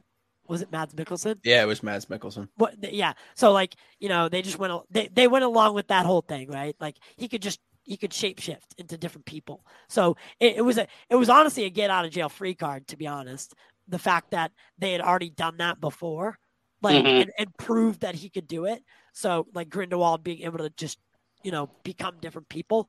was 0.48 0.60
it 0.62 0.70
Mads 0.73 0.94
Mikkelsen? 0.94 1.39
Yeah, 1.44 1.62
it 1.62 1.66
was 1.66 1.82
Mads 1.82 2.06
Mikkelsen. 2.06 2.48
What 2.56 2.74
yeah. 2.93 3.12
So 3.35 3.52
like, 3.52 3.74
you 4.01 4.09
know, 4.09 4.28
they 4.28 4.43
just 4.43 4.59
went 4.59 4.73
they 4.90 5.09
they 5.12 5.28
went 5.28 5.44
along 5.44 5.74
with 5.74 5.89
that 5.89 6.06
whole 6.06 6.23
thing, 6.23 6.51
right? 6.51 6.77
Like 6.81 6.97
he 7.16 7.28
could 7.28 7.43
just 7.43 7.60
he 7.85 7.97
could 7.97 8.10
shapeshift 8.12 8.78
into 8.78 8.97
different 8.98 9.24
people. 9.27 9.64
So 9.89 10.16
it, 10.40 10.56
it 10.56 10.62
was 10.62 10.78
a 10.78 10.86
it 11.10 11.16
was 11.16 11.28
honestly 11.28 11.64
a 11.64 11.70
get 11.70 11.90
out 11.90 12.05
of 12.05 12.10
jail 12.12 12.28
free 12.28 12.55
card 12.55 12.86
to 12.89 12.97
be 12.97 13.06
honest. 13.06 13.55
The 13.89 13.98
fact 13.98 14.31
that 14.31 14.52
they 14.78 14.93
had 14.93 15.01
already 15.01 15.31
done 15.31 15.56
that 15.59 15.81
before, 15.81 16.39
like 16.82 17.05
Mhm. 17.05 17.23
and, 17.23 17.32
and 17.39 17.56
proved 17.56 18.01
that 18.02 18.14
he 18.14 18.28
could 18.31 18.47
do 18.47 18.64
it. 18.66 18.82
So 19.12 19.47
like 19.55 19.69
Grindelwald 19.69 20.23
being 20.23 20.43
able 20.43 20.59
to 20.59 20.70
just, 20.70 20.98
you 21.43 21.51
know, 21.51 21.69
become 21.82 22.16
different 22.20 22.48
people. 22.48 22.89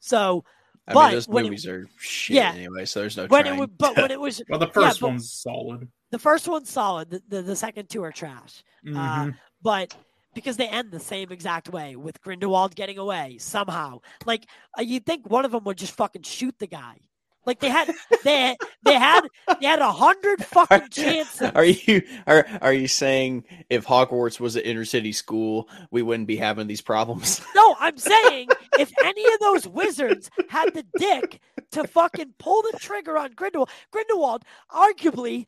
So 0.00 0.44
I 0.88 0.94
But 0.94 1.02
mean, 1.06 1.12
those 1.14 1.28
when 1.28 1.44
it- 1.44 1.48
movies 1.48 1.66
are 1.66 1.86
shit 1.98 2.36
Yeah. 2.36 2.52
anyway, 2.52 2.84
so 2.86 3.00
there's 3.00 3.16
no 3.16 3.26
when 3.26 3.44
trying. 3.44 3.56
it 3.56 3.60
was 3.60 3.68
but 3.78 3.96
when 3.96 4.10
it 4.10 4.20
was 4.20 4.42
Well, 4.48 4.58
the 4.58 4.66
first 4.66 5.00
but- 5.00 5.06
one's 5.10 5.32
solid. 5.32 5.88
The 6.12 6.18
first 6.20 6.46
one's 6.46 6.70
solid, 6.70 7.10
the, 7.10 7.22
the, 7.28 7.42
the 7.42 7.56
second 7.56 7.88
two 7.90 8.04
are 8.04 8.12
trash. 8.12 8.62
Uh, 8.86 8.90
Mhm. 8.90 9.34
but 9.62 9.96
because 10.34 10.56
they 10.56 10.68
end 10.68 10.90
the 10.92 11.00
same 11.00 11.30
exact 11.30 11.68
way 11.70 11.94
with 11.96 12.20
Grindelwald 12.22 12.74
getting 12.74 12.98
away 12.98 13.36
somehow. 13.38 14.00
Like 14.24 14.46
uh, 14.78 14.82
you'd 14.82 15.04
think 15.04 15.28
one 15.28 15.44
of 15.44 15.52
them 15.52 15.64
would 15.64 15.76
just 15.76 15.92
fucking 15.94 16.22
shoot 16.22 16.54
the 16.58 16.66
guy. 16.66 16.96
Like 17.44 17.58
they 17.58 17.68
had 17.68 17.92
they 18.24 18.56
they 18.84 18.94
had 18.94 19.22
they 19.60 19.66
had 19.66 19.80
a 19.80 19.90
hundred 19.92 20.44
fucking 20.44 20.88
chances. 20.90 21.50
Are 21.54 21.64
you 21.64 22.02
are 22.26 22.46
are 22.60 22.72
you 22.72 22.86
saying 22.88 23.44
if 23.68 23.84
Hogwarts 23.84 24.38
was 24.40 24.54
an 24.56 24.62
inner 24.62 24.84
city 24.84 25.10
school, 25.12 25.68
we 25.90 26.02
wouldn't 26.02 26.28
be 26.28 26.36
having 26.36 26.66
these 26.68 26.80
problems? 26.80 27.40
No, 27.54 27.76
I'm 27.80 27.96
saying 27.98 28.48
if 28.78 28.92
any 29.04 29.24
of 29.34 29.40
those 29.40 29.66
wizards 29.68 30.30
had 30.48 30.72
the 30.72 30.84
dick 30.96 31.40
to 31.72 31.86
fucking 31.86 32.34
pull 32.38 32.62
the 32.62 32.78
trigger 32.78 33.18
on 33.18 33.32
Grindelwald, 33.32 33.70
Grindelwald, 33.90 34.44
arguably, 34.70 35.46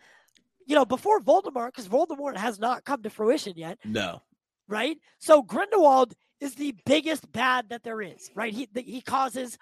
you 0.66 0.74
know, 0.74 0.84
before 0.84 1.20
Voldemort, 1.20 1.68
because 1.68 1.88
Voldemort 1.88 2.36
has 2.36 2.58
not 2.58 2.84
come 2.84 3.02
to 3.02 3.10
fruition 3.10 3.54
yet, 3.56 3.78
no. 3.84 4.22
right? 4.68 4.96
So 5.18 5.42
Grindelwald 5.42 6.14
is 6.40 6.54
the 6.54 6.74
biggest 6.84 7.30
bad 7.32 7.70
that 7.70 7.82
there 7.82 8.02
is, 8.02 8.30
right? 8.34 8.52
He 8.52 8.68
the, 8.72 8.82
he 8.82 9.00
causes 9.00 9.58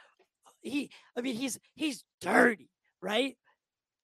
he 0.61 0.91
I 1.17 1.21
mean 1.21 1.35
he's 1.35 1.59
he's 1.75 2.05
dirty, 2.21 2.71
right? 3.01 3.37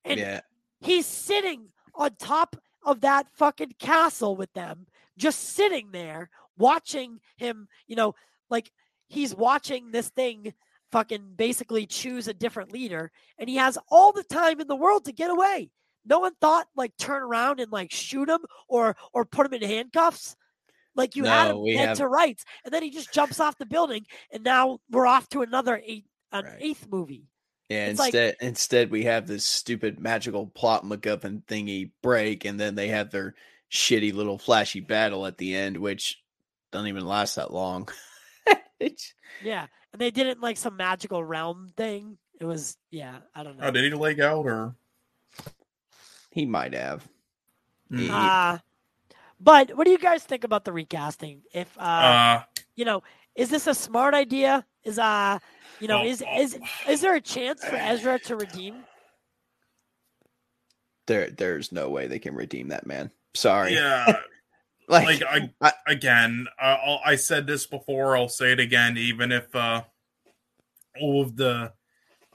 And 0.05 0.19
yeah. 0.19 0.41
he's 0.81 1.07
sitting 1.07 1.69
on 1.95 2.16
top 2.19 2.57
of 2.85 3.01
that 3.01 3.27
fucking 3.35 3.75
castle 3.79 4.37
with 4.37 4.53
them, 4.53 4.87
just 5.16 5.55
sitting 5.55 5.91
there 5.93 6.31
watching 6.57 7.20
him, 7.37 7.69
you 7.87 7.97
know, 7.97 8.15
like 8.51 8.70
he's 9.09 9.35
watching 9.35 9.91
this 9.91 10.09
thing 10.11 10.55
fucking 10.91 11.35
basically 11.37 11.87
choose 11.87 12.29
a 12.29 12.35
different 12.35 12.73
leader 12.73 13.11
and 13.39 13.49
he 13.49 13.57
has 13.57 13.77
all 13.91 14.12
the 14.12 14.23
time 14.23 14.61
in 14.61 14.66
the 14.69 14.77
world 14.77 15.05
to 15.05 15.12
get 15.12 15.31
away. 15.31 15.70
No 16.05 16.20
one 16.20 16.35
thought 16.41 16.66
like 16.77 16.97
turn 16.97 17.23
around 17.23 17.61
and 17.61 17.70
like 17.70 17.93
shoot 17.93 18.29
him 18.29 18.41
or 18.69 18.97
or 19.12 19.25
put 19.25 19.47
him 19.47 19.55
in 19.55 19.62
handcuffs. 19.62 20.37
Like 20.95 21.16
you 21.16 21.25
had 21.25 21.51
him 21.53 21.62
we 21.62 21.75
dead 21.75 21.89
have- 21.89 21.99
to 21.99 22.09
rights, 22.09 22.45
and 22.65 22.73
then 22.75 22.83
he 22.83 22.91
just 22.91 23.12
jumps 23.12 23.41
off 23.41 23.59
the 23.59 23.66
building, 23.66 24.07
and 24.33 24.43
now 24.43 24.79
we're 24.91 25.07
off 25.07 25.29
to 25.31 25.43
another 25.43 25.81
eight, 25.85 26.07
an 26.33 26.45
Right. 26.45 26.57
eighth 26.61 26.89
movie. 26.91 27.29
Yeah, 27.69 27.87
It's 27.87 27.99
like- 28.01 28.15
instead 28.15 28.37
instead 28.41 28.91
we 28.91 29.05
have 29.05 29.27
this 29.27 29.45
stupid 29.45 30.01
magical 30.01 30.47
plot 30.47 30.85
MacGuffin 30.85 31.45
thingy 31.45 31.91
break, 32.03 32.45
and 32.45 32.59
then 32.59 32.75
they 32.75 32.89
have 32.89 33.11
their 33.11 33.35
shitty 33.70 34.12
little 34.15 34.39
flashy 34.39 34.81
battle 34.81 35.27
at 35.27 35.37
the 35.39 35.55
end, 35.55 35.77
which 35.77 36.23
doesn't 36.73 36.89
even 36.89 37.07
last 37.07 37.37
that 37.37 37.53
long. 37.53 37.89
Yeah, 39.43 39.66
and 39.93 40.01
they 40.01 40.11
did 40.11 40.27
it 40.27 40.37
in 40.37 40.41
like 40.41 40.57
some 40.57 40.77
magical 40.77 41.23
realm 41.23 41.73
thing. 41.77 42.19
It 42.41 42.45
was 42.45 42.77
yeah, 42.91 43.19
I 43.35 43.43
don't 43.43 43.57
oh, 43.57 43.61
know. 43.61 43.66
Oh, 43.69 43.70
did 43.70 43.85
he 43.85 43.91
leg 43.97 44.20
out 44.20 44.47
or? 44.47 44.75
He 46.39 46.47
might 46.47 46.73
have. 46.73 47.06
Hmm. 47.90 48.10
Uh, 48.10 48.59
but 49.40 49.77
what 49.77 49.85
do 49.85 49.90
you 49.90 49.98
guys 49.98 50.23
think 50.23 50.44
about 50.44 50.65
the 50.65 50.73
recasting? 50.73 51.43
If 51.52 51.77
uh, 51.78 51.81
Uh, 51.82 52.43
you 52.77 52.85
know, 52.85 53.02
is 53.35 53.51
this 53.51 53.66
a 53.66 53.74
smart 53.74 54.15
idea? 54.15 54.65
Is 54.85 54.98
uh, 55.01 55.39
you 55.81 55.89
know, 55.89 56.01
Oh, 56.02 56.05
is 56.05 56.23
oh. 56.27 56.40
is 56.40 56.59
is 56.89 57.01
there 57.01 57.15
a 57.16 57.20
chance 57.20 57.65
for 57.65 57.74
Ezra 57.74 58.19
to 58.20 58.36
redeem? 58.36 58.85
there, 61.06 61.31
there's 61.31 61.73
no 61.73 61.89
way 61.89 62.06
they 62.06 62.19
can 62.19 62.35
redeem 62.35 62.69
that 62.69 62.86
man. 62.86 63.10
Sorry. 63.35 63.73
yeah. 63.74 64.05
like, 64.89 65.20
like 65.20 65.23
I, 65.24 65.51
I- 65.62 65.73
again, 65.93 66.47
uh, 66.60 66.77
I'll, 66.85 67.01
I 67.05 67.16
said 67.16 67.47
this 67.47 67.66
before. 67.66 68.15
I'll 68.16 68.28
say 68.28 68.52
it 68.52 68.60
again. 68.60 68.97
Even 68.98 69.32
if 69.32 69.55
uh, 69.56 69.82
all 71.01 71.23
of 71.23 71.35
the, 71.36 71.73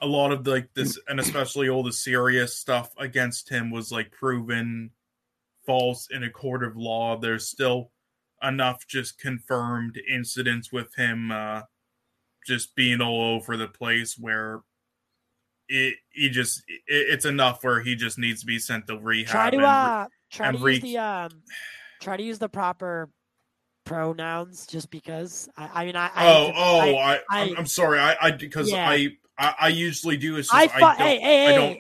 a 0.04 0.08
lot 0.08 0.32
of 0.32 0.44
the, 0.44 0.52
like 0.52 0.74
this, 0.74 1.00
and 1.08 1.20
especially 1.20 1.70
all 1.70 1.82
the 1.82 1.94
serious 1.94 2.56
stuff 2.58 2.92
against 2.98 3.50
him 3.50 3.72
was 3.72 3.92
like 3.92 4.12
proven 4.12 4.92
false 5.66 6.10
in 6.12 6.24
a 6.24 6.30
court 6.30 6.64
of 6.64 6.76
law. 6.76 7.18
There's 7.18 7.48
still 7.48 7.92
enough 8.42 8.86
just 8.86 9.18
confirmed 9.18 9.98
incidents 10.12 10.72
with 10.72 10.94
him 10.96 11.32
uh, 11.32 11.62
just 12.46 12.76
being 12.76 13.02
all 13.02 13.36
over 13.36 13.58
the 13.58 13.68
place 13.68 14.18
where. 14.20 14.62
It, 15.70 15.96
he 16.10 16.30
just 16.30 16.60
it, 16.68 16.84
it's 16.88 17.24
enough 17.24 17.64
where 17.64 17.80
he 17.82 17.96
just 17.96 18.20
needs 18.20 18.42
to 18.42 18.46
be 18.46 18.60
sent 18.60 18.86
to 18.88 18.98
rehab. 18.98 19.32
Try 19.32 19.50
to 19.50 19.58
and 19.58 19.66
uh, 19.66 20.08
try 20.30 20.52
to 20.52 20.58
re- 20.58 20.74
use 20.74 20.84
the 20.84 20.98
um, 20.98 21.32
try 22.02 22.18
to 22.18 22.22
use 22.22 22.38
the 22.38 22.50
proper 22.50 23.10
pronouns. 23.86 24.68
Just 24.68 24.92
because 24.92 25.48
I, 25.56 25.70
I 25.74 25.86
mean 25.86 25.96
I. 25.96 26.12
I 26.14 26.28
oh, 26.28 26.48
to- 26.48 26.54
oh, 26.58 26.80
I, 26.80 26.90
I, 26.90 27.14
I, 27.14 27.20
I- 27.30 27.46
am 27.46 27.58
I'm 27.60 27.66
sorry. 27.66 27.98
I, 27.98 28.18
I, 28.22 28.32
because 28.32 28.70
Yeah. 28.70 28.90
I, 28.90 29.08
I, 29.38 29.56
I 29.60 29.68
usually 29.70 30.18
do. 30.18 30.38
Just, 30.38 30.54
I 30.54 30.70
I, 30.74 30.80
don't, 30.80 30.98
hey, 30.98 31.20
hey, 31.20 31.48
I 31.48 31.56
don't. 31.56 31.80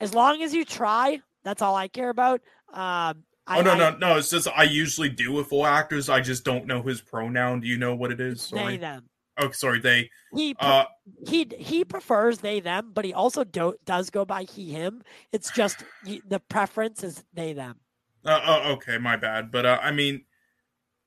as 0.00 0.14
long 0.14 0.42
as 0.42 0.54
you 0.54 0.64
try, 0.64 1.20
that's 1.44 1.62
all 1.62 1.74
I 1.74 1.88
care 1.88 2.10
about. 2.10 2.40
Um, 2.72 3.24
I, 3.46 3.58
Oh 3.58 3.62
no, 3.62 3.74
no, 3.74 3.96
no! 3.96 4.16
It's 4.16 4.30
just 4.30 4.46
I 4.54 4.62
usually 4.64 5.08
do 5.08 5.32
with 5.32 5.48
full 5.48 5.66
actors. 5.66 6.08
I 6.08 6.20
just 6.20 6.44
don't 6.44 6.66
know 6.66 6.82
his 6.82 7.00
pronoun. 7.00 7.60
Do 7.60 7.66
you 7.66 7.78
know 7.78 7.96
what 7.96 8.12
it 8.12 8.20
is? 8.20 8.48
They 8.48 8.58
Sorry. 8.58 8.76
them. 8.76 9.08
Oh, 9.38 9.50
sorry. 9.50 9.80
They. 9.80 10.10
He 10.36 10.54
pre- 10.54 10.68
Uh, 10.68 10.84
he 11.26 11.50
he 11.58 11.84
prefers 11.84 12.38
they 12.38 12.60
them, 12.60 12.92
but 12.92 13.04
he 13.04 13.12
also 13.12 13.42
do, 13.42 13.74
does 13.84 14.10
go 14.10 14.24
by 14.24 14.42
he 14.44 14.70
him. 14.70 15.02
It's 15.32 15.50
just 15.50 15.82
the 16.04 16.40
preference 16.48 17.02
is 17.02 17.24
they 17.32 17.52
them. 17.54 17.80
uh, 18.24 18.40
uh, 18.44 18.72
okay, 18.74 18.98
my 18.98 19.16
bad. 19.16 19.50
But 19.50 19.66
uh, 19.66 19.78
I 19.82 19.90
mean, 19.90 20.24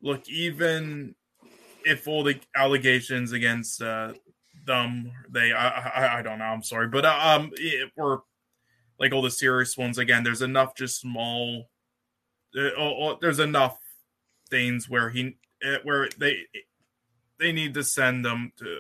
look, 0.02 0.28
even 0.28 1.15
if 1.86 2.07
all 2.07 2.24
the 2.24 2.40
allegations 2.56 3.32
against 3.32 3.82
uh, 3.82 4.14
them 4.65 5.11
they 5.30 5.52
I, 5.52 5.68
I 5.68 6.19
I 6.19 6.22
don't 6.22 6.40
know. 6.40 6.45
I'm 6.45 6.64
sorry, 6.64 6.88
but 6.88 7.06
uh, 7.06 7.19
um, 7.22 7.52
it, 7.56 7.91
or 7.98 8.23
like 8.99 9.11
all 9.14 9.22
the 9.22 9.31
serious 9.31 9.77
ones 9.77 9.98
again. 9.98 10.23
There's 10.23 10.41
enough 10.41 10.76
just 10.76 10.99
small. 10.99 11.69
Uh, 12.56 12.69
oh, 12.77 12.94
oh, 13.03 13.18
there's 13.19 13.40
enough 13.40 13.77
things 14.49 14.88
where 14.90 15.10
he 15.10 15.38
uh, 15.65 15.77
where 15.84 16.07
they 16.18 16.38
they 17.40 17.52
need 17.52 17.73
to 17.73 17.84
send 17.84 18.23
them 18.23 18.52
to 18.57 18.77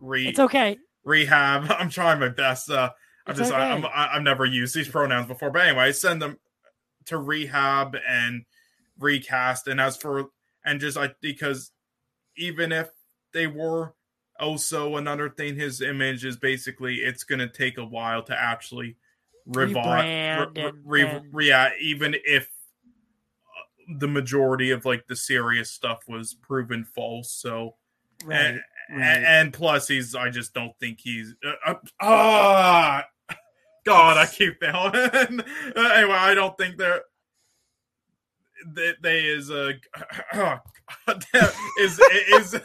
re 0.00 0.28
It's 0.28 0.38
okay. 0.40 0.76
rehab. 1.04 1.66
I'm 1.70 1.90
trying 1.90 2.20
my 2.20 2.28
best. 2.28 2.70
Uh, 2.70 2.90
I'm 3.26 3.32
It's 3.32 3.40
just 3.40 3.52
I'm 3.52 3.84
okay. 3.84 3.92
I- 3.94 4.16
I've 4.16 4.22
never 4.22 4.44
used 4.44 4.74
these 4.74 4.88
pronouns 4.88 5.26
before, 5.28 5.50
but 5.50 5.66
anyway, 5.66 5.92
send 5.92 6.20
them 6.20 6.38
to 7.06 7.18
rehab 7.18 7.96
and 8.06 8.44
recast. 8.98 9.68
And 9.68 9.80
as 9.80 9.96
for 9.96 10.26
and 10.64 10.80
just 10.80 10.96
like 10.96 11.16
because 11.20 11.70
even 12.36 12.72
if 12.72 12.90
they 13.32 13.46
were 13.46 13.94
also 14.38 14.96
another 14.96 15.28
thing, 15.28 15.56
his 15.56 15.80
image 15.80 16.24
is 16.24 16.36
basically 16.36 16.96
it's 16.96 17.24
going 17.24 17.38
to 17.40 17.48
take 17.48 17.78
a 17.78 17.84
while 17.84 18.22
to 18.24 18.36
actually 18.38 18.96
revive, 19.46 20.50
and- 20.56 20.74
re, 20.84 21.20
re, 21.32 21.48
yeah, 21.48 21.70
even 21.80 22.14
if 22.26 22.44
uh, 22.44 23.94
the 23.98 24.08
majority 24.08 24.70
of 24.70 24.84
like 24.84 25.06
the 25.06 25.16
serious 25.16 25.70
stuff 25.70 26.00
was 26.08 26.34
proven 26.34 26.84
false. 26.84 27.32
So 27.32 27.74
Right. 28.24 28.36
and, 28.46 28.60
right. 28.90 29.22
and 29.24 29.52
plus 29.52 29.86
he's 29.86 30.16
I 30.16 30.28
just 30.30 30.52
don't 30.52 30.76
think 30.80 30.98
he's 31.00 31.36
uh, 31.46 31.70
uh, 31.70 31.74
ah 32.00 33.04
God 33.86 34.16
I 34.16 34.26
keep 34.26 34.58
failing. 34.60 34.92
anyway, 35.76 36.16
I 36.16 36.34
don't 36.34 36.58
think 36.58 36.78
they're 36.78 37.02
they, 38.66 38.94
they 39.00 39.24
is 39.26 39.50
a 39.50 39.74
oh, 40.34 40.58
is 41.78 41.98
is, 41.98 41.98
is, 41.98 42.54
is 42.54 42.60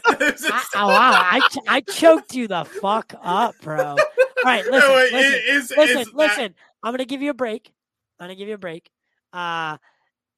I, 0.50 0.64
oh 0.76 0.86
wow! 0.88 1.28
I, 1.30 1.40
ch- 1.50 1.58
I 1.68 1.80
choked 1.80 2.34
you 2.34 2.48
the 2.48 2.64
fuck 2.64 3.14
up, 3.22 3.54
bro. 3.62 3.84
All 3.90 3.96
right, 4.44 4.64
listen, 4.70 4.90
Anyway, 4.90 5.08
listen, 5.12 5.40
is- 5.46 5.70
is 5.70 5.76
listen, 5.76 5.96
that- 6.04 6.14
listen. 6.14 6.54
I'm 6.82 6.92
gonna 6.92 7.04
give 7.04 7.22
you 7.22 7.30
a 7.30 7.34
break. 7.34 7.72
I'm 8.18 8.24
gonna 8.24 8.36
give 8.36 8.48
you 8.48 8.54
a 8.54 8.58
break. 8.58 8.90
Uh, 9.32 9.78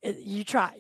you 0.03 0.45
try 0.45 0.73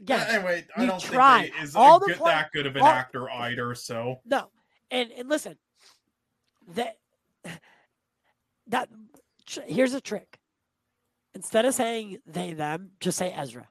again. 0.00 0.26
anyway, 0.28 0.66
I 0.76 0.86
don't 0.86 1.00
try. 1.00 1.42
think 1.42 1.54
he 1.54 1.62
is 1.64 1.76
All 1.76 1.98
good, 2.00 2.16
pla- 2.16 2.28
that 2.30 2.52
good 2.52 2.66
of 2.66 2.76
an 2.76 2.82
all- 2.82 2.88
actor 2.88 3.30
either. 3.30 3.74
So 3.74 4.20
No, 4.24 4.50
and 4.90 5.10
and 5.12 5.28
listen, 5.28 5.56
that 6.74 6.96
that 8.66 8.88
here's 9.66 9.94
a 9.94 10.00
trick. 10.00 10.38
Instead 11.34 11.64
of 11.64 11.74
saying 11.74 12.18
they 12.26 12.52
them, 12.52 12.90
just 13.00 13.16
say 13.18 13.32
Ezra. 13.32 13.68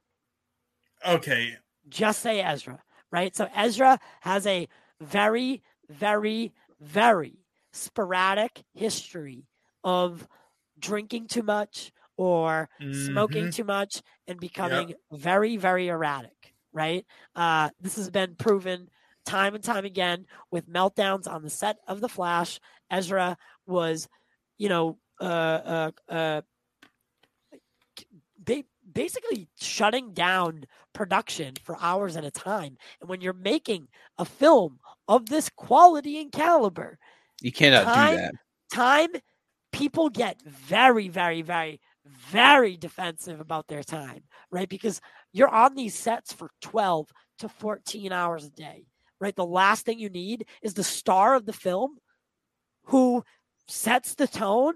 okay, 1.05 1.57
just 1.89 2.19
say 2.21 2.41
Ezra, 2.41 2.83
right? 3.11 3.35
So 3.35 3.49
Ezra 3.55 3.99
has 4.21 4.45
a 4.47 4.67
very, 5.01 5.61
very, 5.89 6.53
very 6.79 7.45
sporadic 7.71 8.63
history 8.73 9.47
of 9.83 10.27
drinking 10.79 11.27
too 11.27 11.43
much 11.43 11.91
or 12.17 12.69
smoking 12.91 13.47
Mhm. 13.47 13.51
too 13.51 13.63
much 13.63 14.01
and 14.27 14.39
becoming 14.39 14.95
very, 15.11 15.57
very 15.57 15.87
erratic, 15.87 16.53
right? 16.73 17.05
Uh, 17.35 17.69
this 17.79 17.95
has 17.95 18.09
been 18.09 18.35
proven 18.35 18.89
time 19.25 19.55
and 19.55 19.63
time 19.63 19.85
again 19.85 20.25
with 20.51 20.69
meltdowns 20.69 21.27
on 21.27 21.43
the 21.43 21.49
set 21.49 21.77
of 21.87 22.01
The 22.01 22.09
Flash. 22.09 22.59
Ezra 22.89 23.37
was, 23.65 24.07
you 24.57 24.69
know, 24.69 24.99
uh, 25.19 25.23
uh, 25.23 25.91
uh, 26.09 26.41
basically 28.97 29.47
shutting 29.61 30.11
down 30.13 30.63
production 30.93 31.53
for 31.63 31.77
hours 31.79 32.17
at 32.17 32.25
a 32.25 32.31
time. 32.31 32.75
And 32.99 33.09
when 33.09 33.21
you're 33.21 33.33
making 33.33 33.87
a 34.17 34.25
film 34.25 34.79
of 35.07 35.27
this 35.27 35.49
quality 35.55 36.19
and 36.19 36.31
caliber, 36.31 36.97
You 37.41 37.51
cannot 37.51 37.83
Time- 37.85 38.11
do 38.15 38.17
that. 38.17 38.33
time 38.71 39.09
people 39.71 40.09
get 40.09 40.41
very 40.41 41.07
very 41.07 41.41
very 41.43 41.79
very 42.05 42.75
defensive 42.77 43.39
about 43.39 43.67
their 43.67 43.83
time 43.83 44.23
right 44.49 44.69
because 44.69 44.99
you're 45.33 45.49
on 45.63 45.75
these 45.75 45.93
sets 45.93 46.33
for 46.33 46.49
12 46.61 47.11
to 47.39 47.47
14 47.49 48.11
hours 48.11 48.45
a 48.45 48.49
day 48.49 48.87
right 49.19 49.35
the 49.35 49.45
last 49.45 49.85
thing 49.85 49.99
you 49.99 50.09
need 50.09 50.45
is 50.63 50.73
the 50.73 50.83
star 50.83 51.35
of 51.35 51.45
the 51.45 51.53
film 51.53 51.97
who 52.85 53.23
sets 53.67 54.15
the 54.15 54.27
tone 54.27 54.75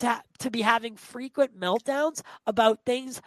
to, 0.00 0.22
to 0.40 0.50
be 0.50 0.62
having 0.62 0.96
frequent 0.96 1.58
meltdowns 1.58 2.22
about 2.46 2.80
things 2.84 3.20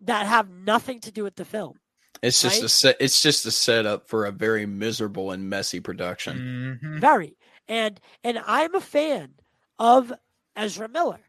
that 0.00 0.26
have 0.26 0.50
nothing 0.50 1.00
to 1.00 1.12
do 1.12 1.22
with 1.24 1.36
the 1.36 1.44
film 1.44 1.78
It's 2.22 2.40
just 2.42 2.56
right? 2.56 2.64
a 2.64 2.68
set. 2.68 2.96
It's 3.00 3.22
just 3.22 3.46
a 3.46 3.50
setup 3.50 4.06
for 4.08 4.24
a 4.26 4.32
very 4.32 4.66
miserable 4.66 5.30
and 5.30 5.48
messy 5.48 5.80
production. 5.80 6.78
Mhm. 6.82 7.00
very 7.00 7.36
and 7.68 8.00
and 8.22 8.38
i'm 8.46 8.74
a 8.74 8.80
fan 8.80 9.34
of 9.78 10.12
ezra 10.56 10.88
miller 10.88 11.20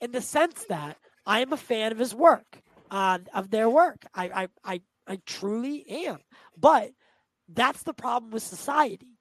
in 0.00 0.10
the 0.12 0.20
sense 0.22 0.64
that 0.68 0.96
i 1.26 1.40
am 1.40 1.52
a 1.52 1.56
fan 1.56 1.92
of 1.92 1.98
his 1.98 2.14
work 2.14 2.60
uh, 2.90 3.18
of 3.34 3.50
their 3.50 3.68
work 3.70 4.04
I, 4.14 4.24
I 4.42 4.48
i 4.74 4.80
i 5.06 5.18
truly 5.26 5.84
am 6.06 6.18
but 6.56 6.90
that's 7.48 7.82
the 7.82 7.94
problem 7.94 8.30
with 8.32 8.42
society 8.42 9.18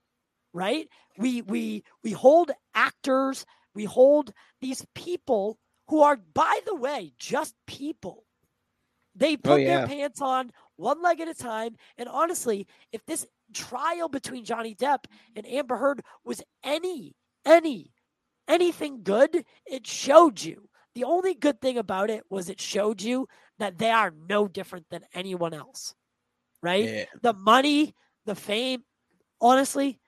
right 0.54 0.88
we 1.18 1.42
we 1.42 1.84
we 2.04 2.12
hold 2.12 2.52
actors 2.74 3.46
we 3.76 3.86
hold 3.86 4.34
these 4.62 4.86
people 4.96 5.58
who 5.88 6.02
are 6.02 6.18
by 6.34 6.60
the 6.66 6.76
way 6.76 7.14
just 7.18 7.56
people 7.68 8.26
they 9.16 9.34
oh, 9.34 9.38
put 9.38 9.62
Oh, 9.62 9.66
their 9.66 9.88
pants 9.88 10.22
on 10.22 10.52
one 10.76 11.02
leg 11.02 11.20
at 11.20 11.28
a 11.28 11.34
time 11.34 11.76
and 11.98 12.08
honestly 12.08 12.68
if 12.92 13.06
this 13.06 13.26
trial 13.54 14.10
between 14.10 14.46
Johnny 14.46 14.76
Depp 14.76 15.06
and 15.36 15.46
Amber 15.48 15.78
Heard 15.78 16.02
was 16.24 16.42
any 16.64 17.16
any 17.46 17.92
anything 18.48 19.04
good, 19.04 19.46
it 19.66 19.88
showed 19.88 20.44
you. 20.44 20.70
The 20.94 21.06
only 21.06 21.34
good 21.34 21.62
thing 21.62 21.78
about 21.78 22.10
it 22.10 22.24
was 22.30 22.50
it 22.50 22.60
showed 22.60 23.02
you 23.02 23.28
that 23.60 23.78
they 23.78 23.90
are 23.90 24.14
no 24.28 24.48
different 24.48 24.88
than 24.92 25.04
anyone 25.14 25.54
else. 25.54 25.96
Right? 26.62 26.86
Yeah. 26.86 27.06
The 27.22 27.34
money, 27.34 27.96
the 28.26 28.36
fame, 28.36 28.84
honestly, 29.40 30.00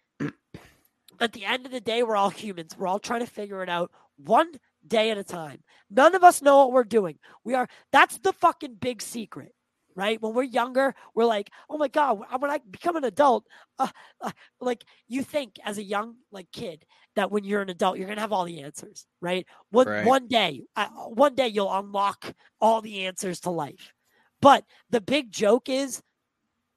at 1.20 1.34
the 1.34 1.46
end 1.46 1.66
of 1.66 1.72
the 1.72 1.82
day, 1.82 2.04
we're 2.04 2.16
all 2.16 2.30
humans. 2.30 2.76
We're 2.78 2.88
all 2.88 3.00
trying 3.00 3.22
to 3.22 3.32
figure 3.32 3.64
it 3.64 3.70
out 3.70 3.92
one 4.18 4.52
day 4.86 5.12
at 5.12 5.18
a 5.18 5.24
time. 5.24 5.64
None 5.90 6.16
of 6.16 6.24
us 6.24 6.42
know 6.42 6.58
what 6.60 6.72
we're 6.72 6.84
doing. 6.84 7.20
We 7.44 7.54
are 7.54 7.68
that's 7.92 8.18
the 8.20 8.34
fucking 8.34 8.76
big 8.76 9.02
secret 9.02 9.54
right? 9.96 10.22
When 10.22 10.34
we're 10.34 10.44
younger, 10.44 10.96
we're 11.14 11.26
like, 11.26 11.52
oh 11.70 11.78
my 11.78 11.88
god, 11.88 12.20
when 12.40 12.52
I 12.52 12.60
become 12.70 12.96
an 12.96 13.04
adult, 13.04 13.46
uh, 13.80 13.90
uh, 14.22 14.32
like 14.60 14.84
you 15.08 15.24
think 15.24 15.56
as 15.64 15.78
a 15.78 15.84
young 15.84 16.16
like 16.32 16.52
kid 16.52 16.86
that 17.16 17.32
when 17.32 17.44
you're 17.44 17.62
an 17.62 17.70
adult, 17.70 17.98
you're 17.98 18.08
gonna 18.08 18.22
have 18.22 18.32
all 18.34 18.46
the 18.46 18.62
answers, 18.62 19.06
right? 19.22 19.46
One 19.70 19.88
Right. 19.88 20.06
one 20.06 20.28
day, 20.28 20.64
uh, 20.76 20.88
one 20.88 21.36
day 21.36 21.48
you'll 21.48 21.72
unlock 21.72 22.34
all 22.60 22.82
the 22.82 23.06
answers 23.06 23.40
to 23.42 23.52
life. 23.52 23.94
But 24.42 24.66
the 24.90 25.02
big 25.02 25.32
joke 25.32 25.70
is 25.70 26.02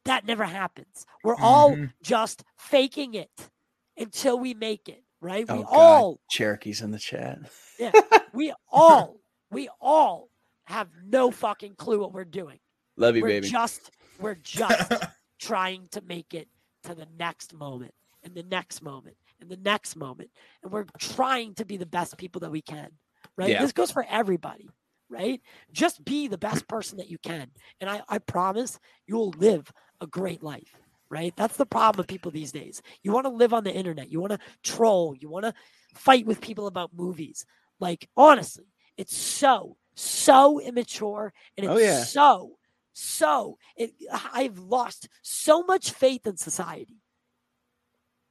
that 0.05 0.25
never 0.27 0.45
happens. 0.45 1.05
We're 1.25 1.37
all 1.37 1.75
Mhm. 1.75 1.93
just 2.03 2.45
faking 2.59 3.15
it 3.15 3.51
until 3.97 4.39
we 4.39 4.55
make 4.55 4.89
it, 4.89 5.02
right? 5.20 5.44
Oh 5.48 5.56
we 5.56 5.62
God, 5.62 5.70
all 5.73 6.20
Cherokee's 6.31 6.82
in 6.82 6.90
the 6.90 6.98
chat. 6.98 7.39
Yeah. 7.78 7.93
We 8.32 8.52
all 8.70 9.16
we 9.51 9.70
all 9.81 10.28
have 10.64 10.89
no 11.06 11.31
fucking 11.31 11.77
clue 11.77 12.01
what 12.01 12.12
we're 12.12 12.24
doing 12.24 12.59
Love 12.98 13.16
you, 13.16 13.23
we're 13.23 13.28
baby. 13.28 13.48
just 13.48 13.90
we're 14.20 14.35
just 14.35 14.93
trying 15.40 15.89
to 15.93 16.02
make 16.02 16.35
it 16.35 16.48
to 16.82 16.94
the 16.94 17.06
next 17.18 17.55
moment 17.55 17.94
and 18.24 18.35
the 18.35 18.43
next 18.43 18.82
moment 18.82 19.16
and 19.40 19.48
the 19.48 19.56
next 19.56 19.97
moment 19.97 20.28
and 20.62 20.70
we're 20.70 20.85
trying 20.98 21.55
to 21.55 21.64
be 21.64 21.78
the 21.78 21.86
best 21.86 22.18
people 22.18 22.40
that 22.40 22.51
we 22.51 22.60
can 22.60 22.90
right 23.39 23.48
Yeah. 23.48 23.62
this 23.62 23.73
goes 23.73 23.90
for 23.90 24.05
everybody 24.10 24.68
right 25.09 25.40
just 25.73 26.05
be 26.05 26.28
the 26.28 26.36
best 26.36 26.68
person 26.68 26.98
that 26.98 27.09
you 27.09 27.16
can 27.23 27.51
and 27.81 27.89
i 27.89 28.02
i 28.10 28.18
promise 28.18 28.78
you'll 29.06 29.31
live 29.39 29.73
a 30.02 30.06
great 30.06 30.43
life 30.43 30.77
right 31.11 31.35
that's 31.37 31.57
the 31.57 31.66
problem 31.66 31.99
with 31.99 32.07
people 32.09 32.31
these 32.31 32.53
days 32.53 32.83
you 33.03 33.12
want 33.12 33.24
to 33.24 33.31
live 33.31 33.53
on 33.53 33.65
the 33.65 33.73
internet 33.73 34.11
you 34.11 34.20
want 34.20 34.33
to 34.33 34.39
troll 34.62 35.15
you 35.19 35.28
want 35.28 35.45
to 35.45 35.55
fight 35.95 36.27
with 36.27 36.41
people 36.41 36.66
about 36.66 36.91
movies 36.95 37.45
like 37.81 38.09
honestly 38.16 38.66
it's 38.97 39.16
so 39.16 39.77
so 39.95 40.61
immature 40.61 41.33
and 41.57 41.66
it's 41.66 41.74
Oh, 41.74 41.78
yeah. 41.78 42.09
so 42.09 42.59
so 42.93 43.59
it, 43.77 43.93
I've 44.33 44.59
lost 44.59 45.09
so 45.23 45.62
much 45.62 45.91
faith 45.91 46.27
in 46.27 46.37
society 46.37 47.03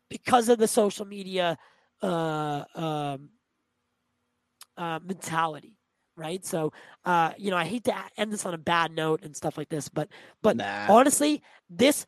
because 0.10 0.50
of 0.50 0.58
the 0.58 0.68
social 0.68 1.06
media 1.06 1.58
uh, 2.02 2.64
um, 2.76 3.30
uh, 4.78 5.00
mentality, 5.04 5.78
right? 6.16 6.46
So, 6.46 6.72
uh, 7.06 7.32
you 7.38 7.52
know, 7.52 7.58
I 7.58 7.66
hate 7.66 7.84
to 7.86 7.96
end 8.18 8.32
this 8.32 8.46
on 8.46 8.54
a 8.54 8.58
bad 8.58 8.92
note 8.92 9.24
and 9.24 9.36
stuff 9.36 9.58
like 9.58 9.70
this, 9.70 9.90
but 9.90 10.10
but 10.42 10.58
Nah. 10.58 10.88
honestly, 10.88 11.42
this 11.70 12.06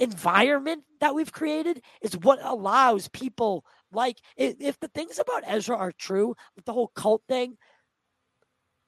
environment 0.00 0.82
that 1.00 1.14
we've 1.14 1.32
created 1.32 1.82
is 2.00 2.16
what 2.16 2.38
allows 2.42 3.06
people 3.08 3.64
like 3.92 4.18
if, 4.36 4.78
the 4.80 4.88
things 4.88 5.18
about 5.18 5.44
Ezra 5.46 5.76
are 5.76 5.92
true, 5.92 6.34
the 6.64 6.72
whole 6.72 6.88
cult 6.88 7.22
thing, 7.28 7.56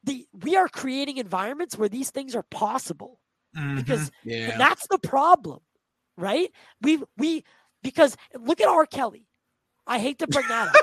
the 0.05 0.27
we 0.33 0.57
are 0.57 0.69
creating 0.69 1.19
environments 1.19 1.77
where 1.77 1.89
these 1.89 2.11
things 2.11 2.35
are 2.35 2.45
possible 2.45 3.21
because 3.53 4.11
mm-hmm. 4.11 4.31
yeah. 4.31 4.59
that's 4.59 4.87
the 4.89 4.99
problem, 4.99 5.61
right? 6.17 6.51
We 6.81 7.03
we 7.17 7.45
because 7.83 8.17
look 8.39 8.61
at 8.61 8.69
R. 8.69 8.87
Kelly. 8.87 9.27
I 9.87 9.99
hate 9.99 10.19
to 10.21 10.27
bring 10.27 10.47
that 10.49 10.69
up. 10.69 10.75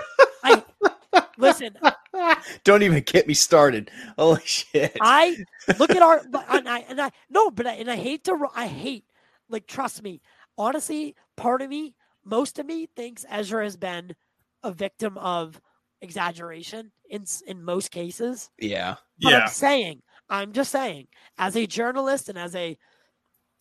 I 0.44 1.24
listen. 1.38 1.78
Don't 2.64 2.84
even 2.84 3.02
get 3.04 3.28
me 3.28 3.34
started. 3.34 3.90
Holy 4.18 4.42
shit. 4.46 4.96
I 5.02 5.38
look 5.78 5.92
at 5.92 6.02
our 6.02 6.22
and 6.50 6.70
I 6.70 6.80
and 6.90 7.02
I 7.02 7.12
no, 7.30 7.52
but 7.52 7.66
I, 7.68 7.74
and 7.74 7.90
I 7.90 7.96
hate 7.96 8.24
to 8.26 8.48
I 8.54 8.68
hate 8.68 9.06
like 9.50 9.68
trust 9.68 10.04
me. 10.04 10.22
Honestly, 10.58 11.16
part 11.38 11.62
of 11.62 11.70
me, 11.70 11.96
most 12.26 12.60
of 12.60 12.66
me 12.66 12.88
thinks 12.96 13.26
Ezra 13.30 13.64
has 13.64 13.78
been 13.78 14.16
a 14.64 14.72
victim 14.72 15.18
of 15.18 15.60
exaggeration 16.02 16.92
in 17.10 17.26
in 17.48 17.64
most 17.64 17.92
cases. 17.92 18.50
yeah. 18.60 18.96
But 19.22 19.32
Yeah. 19.32 19.40
I'm 19.40 19.50
saying, 19.50 20.02
I'm 20.30 20.52
just 20.54 20.72
saying, 20.72 21.08
as 21.38 21.56
a 21.56 21.66
journalist 21.66 22.30
and 22.30 22.38
as 22.38 22.56
a 22.56 22.78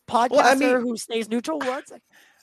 podcaster 0.08 0.30
Well, 0.30 0.46
I 0.48 0.54
mean- 0.54 0.80
who 0.80 0.96
stays 0.96 1.28
neutral, 1.28 1.58
what's 1.58 1.90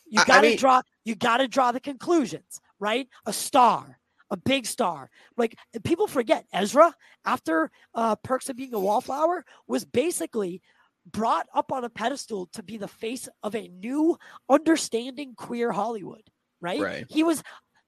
you 0.08 0.20
I- 0.20 0.24
I 0.24 0.26
got 0.26 0.42
to 0.42 0.48
mean- 0.50 0.58
draw 0.58 0.82
you 1.04 1.16
got 1.16 1.38
to 1.38 1.48
draw 1.48 1.72
the 1.72 1.80
conclusions, 1.80 2.60
right? 2.80 3.08
A 3.26 3.34
star, 3.34 4.00
a 4.32 4.38
big 4.38 4.66
star. 4.66 5.10
Like 5.38 5.56
people 5.84 6.08
forget 6.08 6.46
Ezra 6.54 6.96
after 7.26 7.72
uh, 7.94 8.16
Perks 8.18 8.50
of 8.50 8.56
Being 8.56 8.74
a 8.74 8.80
Wallflower 8.80 9.46
was 9.68 9.86
basically 9.86 10.62
brought 11.06 11.48
up 11.54 11.72
on 11.72 11.84
a 11.84 11.90
pedestal 11.90 12.48
to 12.54 12.64
be 12.64 12.78
the 12.78 12.88
face 12.88 13.30
of 13.44 13.56
a 13.56 13.68
new 13.68 14.18
understanding 14.50 15.34
queer 15.36 15.72
Hollywood, 15.72 16.24
right? 16.62 16.80
Right. 16.80 17.06
He 17.10 17.24
was 17.24 17.44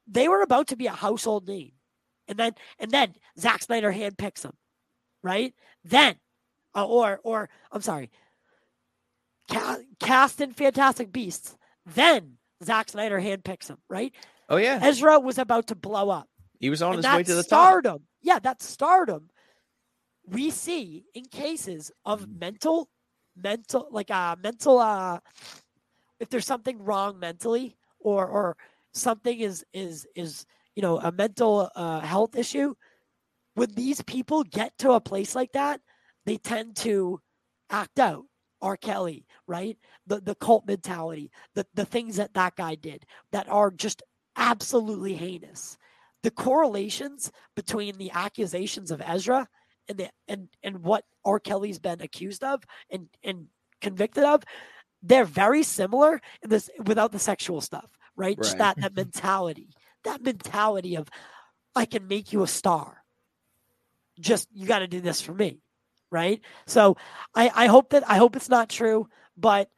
they 0.07 0.27
were 0.27 0.41
about 0.41 0.67
to 0.67 0.75
be 0.77 0.87
a 0.87 0.91
household 0.91 1.47
name. 1.47 1.71
And 2.27 2.37
then 2.37 2.53
and 2.79 2.91
then 2.91 3.13
Zack 3.39 3.63
Snyder 3.63 3.91
handpicks 3.91 4.43
him, 4.43 4.53
right? 5.23 5.53
Then 5.83 6.15
uh, 6.75 6.85
or 6.85 7.19
or 7.23 7.49
I'm 7.71 7.81
sorry, 7.81 8.11
ca- 9.49 9.79
cast 9.99 10.41
in 10.41 10.53
Fantastic 10.53 11.11
Beasts. 11.11 11.57
Then 11.85 12.37
Zack 12.63 12.89
Snyder 12.89 13.19
handpicks 13.19 13.67
him, 13.69 13.77
right? 13.89 14.13
Oh 14.49 14.57
yeah. 14.57 14.79
Ezra 14.81 15.19
was 15.19 15.37
about 15.37 15.67
to 15.67 15.75
blow 15.75 16.09
up. 16.09 16.27
He 16.59 16.69
was 16.69 16.81
on 16.81 16.95
and 16.95 17.05
his 17.05 17.13
way 17.15 17.23
to 17.23 17.35
the 17.35 17.43
top. 17.43 17.47
stardom, 17.47 18.03
yeah, 18.21 18.39
that 18.39 18.61
stardom 18.61 19.29
we 20.25 20.49
see 20.49 21.05
in 21.13 21.23
cases 21.25 21.91
of 22.03 22.25
Mm. 22.27 22.39
mental, 22.39 22.89
mental, 23.41 23.87
like 23.91 24.11
uh 24.11 24.35
mental 24.41 24.79
uh 24.79 25.19
if 26.19 26.29
there's 26.29 26.45
something 26.45 26.83
wrong 26.83 27.19
mentally 27.19 27.77
or 27.99 28.25
or 28.27 28.57
something 28.93 29.39
is 29.39 29.65
is 29.73 30.07
is 30.15 30.45
you 30.75 30.81
know 30.81 30.99
a 30.99 31.11
mental 31.11 31.69
uh 31.75 31.99
health 31.99 32.35
issue 32.35 32.73
when 33.55 33.71
these 33.71 34.01
people 34.03 34.43
get 34.43 34.77
to 34.77 34.91
a 34.91 35.01
place 35.01 35.35
like 35.35 35.51
that 35.53 35.81
they 36.25 36.37
tend 36.37 36.75
to 36.75 37.19
act 37.69 37.99
out 37.99 38.25
R. 38.61 38.77
Kelly, 38.77 39.25
right? 39.45 39.77
The 40.07 40.19
the 40.19 40.35
cult 40.35 40.65
mentality, 40.67 41.31
the 41.53 41.65
the 41.73 41.85
things 41.85 42.15
that 42.15 42.33
that 42.33 42.55
guy 42.55 42.75
did 42.75 43.05
that 43.31 43.47
are 43.49 43.71
just 43.71 44.01
absolutely 44.35 45.13
heinous. 45.13 45.77
The 46.23 46.31
correlations 46.31 47.31
between 47.55 47.97
the 47.97 48.11
accusations 48.11 48.91
of 48.91 49.01
Ezra 49.05 49.47
and 49.89 49.97
the 49.97 50.09
and 50.27 50.47
and 50.63 50.83
what 50.83 51.03
R. 51.25 51.39
Kelly's 51.39 51.79
been 51.79 52.01
accused 52.01 52.43
of 52.43 52.63
and 52.89 53.07
and 53.23 53.47
convicted 53.81 54.23
of, 54.23 54.43
they're 55.03 55.25
very 55.25 55.63
similar 55.63 56.21
in 56.41 56.49
this 56.49 56.69
without 56.85 57.11
the 57.11 57.19
sexual 57.19 57.61
stuff, 57.61 57.89
right? 58.15 58.37
Just 58.37 58.57
that 58.59 58.77
that 58.81 58.95
mentality, 58.95 59.69
that 60.03 60.21
mentality 60.21 60.95
of 60.95 61.07
I 61.75 61.85
can 61.85 62.07
make 62.07 62.33
you 62.33 62.43
a 62.43 62.47
star. 62.47 63.03
Just 64.19 64.47
you 64.51 64.65
got 64.65 64.79
to 64.79 64.87
do 64.87 64.99
this 64.99 65.21
for 65.21 65.33
me, 65.33 65.61
right? 66.11 66.41
So 66.65 66.97
I 67.35 67.51
I 67.53 67.67
hope 67.67 67.91
that 67.91 68.09
I 68.09 68.17
hope 68.17 68.35
it's 68.35 68.49
not 68.49 68.69
true, 68.69 69.07
but 69.37 69.69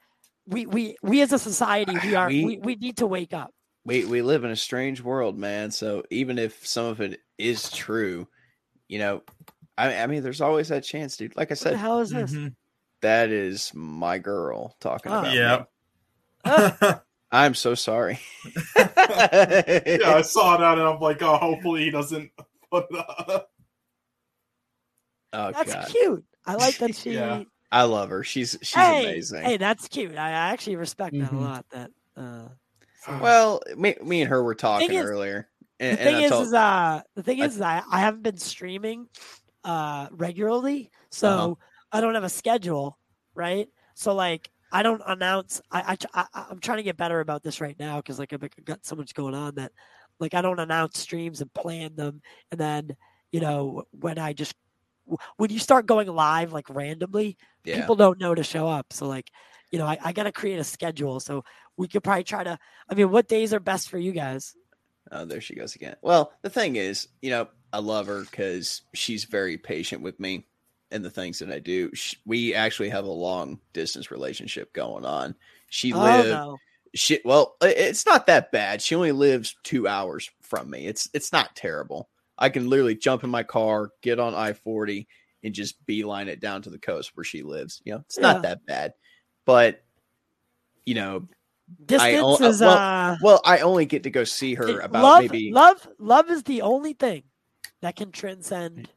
we 0.47 0.65
we 0.65 0.95
we 1.03 1.21
as 1.21 1.33
a 1.33 1.39
society 1.39 1.97
we 2.03 2.15
are 2.15 2.27
We- 2.29 2.43
we, 2.45 2.57
we 2.57 2.75
need 2.75 2.97
to 2.97 3.07
wake 3.07 3.33
up. 3.33 3.53
we 3.85 4.05
we 4.05 4.21
live 4.21 4.43
in 4.45 4.51
a 4.51 4.55
strange 4.55 5.01
world, 5.01 5.37
man. 5.37 5.71
So 5.71 6.03
even 6.09 6.39
if 6.39 6.65
some 6.65 6.85
of 6.85 7.01
it 7.01 7.19
is 7.37 7.69
true, 7.69 8.27
you 8.87 8.99
know, 8.99 9.23
I, 9.79 10.03
I 10.03 10.07
mean, 10.07 10.23
there's 10.23 10.41
always 10.41 10.67
that 10.69 10.83
chance, 10.83 11.15
dude. 11.17 11.35
Like 11.37 11.49
I 11.49 11.53
What 11.53 11.59
the 11.59 11.69
said, 11.69 11.75
hell 11.77 11.99
is 11.99 12.09
this? 12.09 12.33
Mhm. 12.33 12.55
that 13.01 13.29
is 13.29 13.71
my 13.73 14.17
girl 14.17 14.75
talking 14.79 15.11
Oh. 15.11 15.19
about. 15.19 15.33
Yeah. 15.33 15.63
me. 16.45 16.91
I'm 17.31 17.53
so 17.53 17.75
sorry. 17.75 18.19
yeah, 18.75 18.87
I 20.15 20.21
saw 20.23 20.57
that 20.57 20.77
and 20.77 20.87
I'm 20.87 20.99
like, 20.99 21.21
oh, 21.21 21.37
hopefully 21.37 21.83
he 21.85 21.91
doesn't 21.91 22.31
put 22.71 22.85
uh, 22.93 23.41
Oh 25.31 25.51
That's 25.51 25.73
god, 25.73 25.87
cute. 25.89 26.25
I 26.45 26.55
like 26.55 26.77
that 26.79 26.95
she. 26.95 27.11
Yeah. 27.13 27.43
I 27.71 27.83
love 27.83 28.09
her. 28.09 28.23
She's 28.23 28.57
she's 28.63 28.73
hey, 28.73 29.03
amazing. 29.03 29.43
hey, 29.43 29.57
that's 29.57 29.87
cute. 29.87 30.15
I 30.17 30.29
I 30.29 30.31
actually 30.31 30.75
respect 30.77 31.13
that 31.19 31.31
a 31.31 31.35
Mhm. 31.35 31.39
lot. 31.41 31.65
That 31.69 31.91
uh, 32.17 32.47
so- 33.05 33.19
Well, 33.21 33.61
me, 33.77 33.95
me 34.03 34.21
and 34.21 34.29
her 34.29 34.41
were 34.43 34.55
talking 34.55 34.91
is- 34.91 35.05
earlier, 35.05 35.47
the 35.79 35.95
thing 35.95 36.23
is, 36.23 36.31
told, 36.31 36.47
is 36.47 36.53
uh, 36.53 37.01
the 37.15 37.21
thing 37.21 37.41
I- 37.43 37.45
is, 37.45 37.61
I, 37.61 37.83
I 37.91 37.99
haven't 37.99 38.23
been 38.23 38.37
streaming 38.37 39.07
uh 39.63 40.07
regularly, 40.11 40.91
so 41.11 41.27
Uh-huh. 41.27 41.55
I 41.91 42.01
don't 42.01 42.15
have 42.15 42.23
a 42.23 42.29
schedule, 42.29 42.97
right? 43.35 43.67
So 43.95 44.13
like, 44.13 44.49
I 44.71 44.83
don't 44.83 45.01
announce. 45.05 45.61
I, 45.71 45.97
i, 46.13 46.23
I 46.33 46.45
i'm 46.51 46.59
trying 46.59 46.77
to 46.77 46.83
get 46.83 46.97
better 46.97 47.19
about 47.19 47.43
this 47.43 47.59
right 47.61 47.77
now 47.79 47.97
because 47.97 48.19
like 48.19 48.33
I've 48.33 48.43
got 48.65 48.85
so 48.85 48.95
much 48.95 49.13
going 49.13 49.35
on 49.35 49.55
that 49.55 49.71
like 50.19 50.33
I 50.33 50.41
don't 50.41 50.59
announce 50.59 50.99
streams 50.99 51.41
and 51.41 51.53
plan 51.53 51.95
them, 51.95 52.21
and 52.51 52.59
then 52.59 52.95
you 53.31 53.39
know 53.41 53.83
when 53.91 54.17
I 54.19 54.33
just 54.33 54.55
when 55.37 55.49
you 55.49 55.59
start 55.59 55.85
going 55.85 56.07
live 56.07 56.53
like 56.53 56.69
randomly, 56.69 57.37
yeah, 57.63 57.75
people 57.75 57.95
don't 57.95 58.19
know 58.19 58.35
to 58.35 58.43
show 58.43 58.67
up. 58.67 58.93
So 58.93 59.07
like, 59.07 59.31
you 59.71 59.79
know, 59.79 59.85
I, 59.85 59.97
I 60.03 60.13
got 60.13 60.23
to 60.23 60.31
create 60.31 60.59
a 60.59 60.63
schedule. 60.63 61.19
So 61.19 61.43
we 61.77 61.87
could 61.87 62.03
probably 62.03 62.23
try 62.23 62.43
to. 62.43 62.57
I 62.89 62.93
mean, 62.95 63.11
what 63.11 63.27
days 63.27 63.53
are 63.53 63.59
best 63.59 63.89
for 63.89 63.97
you 63.97 64.11
guys? 64.11 64.55
Oh, 65.11 65.25
there 65.25 65.41
she 65.41 65.55
goes 65.55 65.75
again. 65.75 65.95
Well, 66.01 66.31
the 66.41 66.49
thing 66.49 66.75
is, 66.75 67.07
you 67.21 67.31
know, 67.31 67.47
I 67.71 67.79
love 67.79 68.07
her 68.07 68.21
because 68.21 68.81
she's 68.93 69.25
very 69.25 69.57
patient 69.57 70.01
with 70.01 70.19
me 70.19 70.45
and 70.91 71.03
the 71.03 71.09
things 71.09 71.39
that 71.39 71.51
I 71.51 71.59
do. 71.59 71.91
Sh 71.93 72.15
we 72.25 72.53
actually 72.53 72.89
have 72.89 73.05
a 73.05 73.11
long 73.11 73.59
distance 73.73 74.11
relationship 74.11 74.73
going 74.73 75.05
on. 75.05 75.35
She 75.69 75.93
oh 75.93 75.99
lived. 75.99 76.29
no, 76.31 76.57
She 76.95 77.19
well, 77.23 77.55
it's 77.61 78.05
not 78.05 78.25
that 78.27 78.51
bad. 78.51 78.81
She 78.81 78.95
only 78.95 79.11
lives 79.11 79.55
two 79.63 79.87
hours 79.87 80.29
from 80.41 80.69
me. 80.69 80.87
It's 80.87 81.09
it's 81.13 81.31
not 81.31 81.55
terrible. 81.55 82.09
I 82.37 82.49
can 82.49 82.69
literally 82.69 82.95
jump 82.95 83.23
in 83.23 83.29
my 83.29 83.43
car, 83.43 83.91
get 84.01 84.19
on 84.19 84.33
I 84.33 84.53
forty, 84.53 85.07
and 85.43 85.53
just 85.53 85.85
beeline 85.85 86.27
it 86.27 86.39
down 86.39 86.63
to 86.63 86.69
the 86.69 86.79
coast 86.79 87.11
where 87.15 87.23
she 87.23 87.43
lives. 87.43 87.81
You 87.85 87.93
know, 87.93 87.99
it's 87.99 88.17
Yeah. 88.17 88.23
not 88.33 88.43
that 88.43 88.65
bad. 88.65 88.93
But 89.45 89.83
you 90.85 90.95
know, 90.95 91.27
distance 91.85 92.41
o- 92.41 92.45
uh, 92.45 92.49
is 92.49 92.61
well, 92.61 92.77
uh. 92.77 93.15
well, 93.21 93.41
I 93.45 93.59
only 93.59 93.85
get 93.85 94.03
to 94.03 94.09
go 94.09 94.23
see 94.23 94.55
her 94.55 94.79
about 94.79 95.03
love, 95.03 95.21
maybe 95.21 95.51
love, 95.51 95.87
love 95.99 96.29
is 96.31 96.43
the 96.43 96.63
only 96.63 96.93
thing 96.93 97.23
that 97.81 97.95
can 97.95 98.11
transcend 98.11 98.89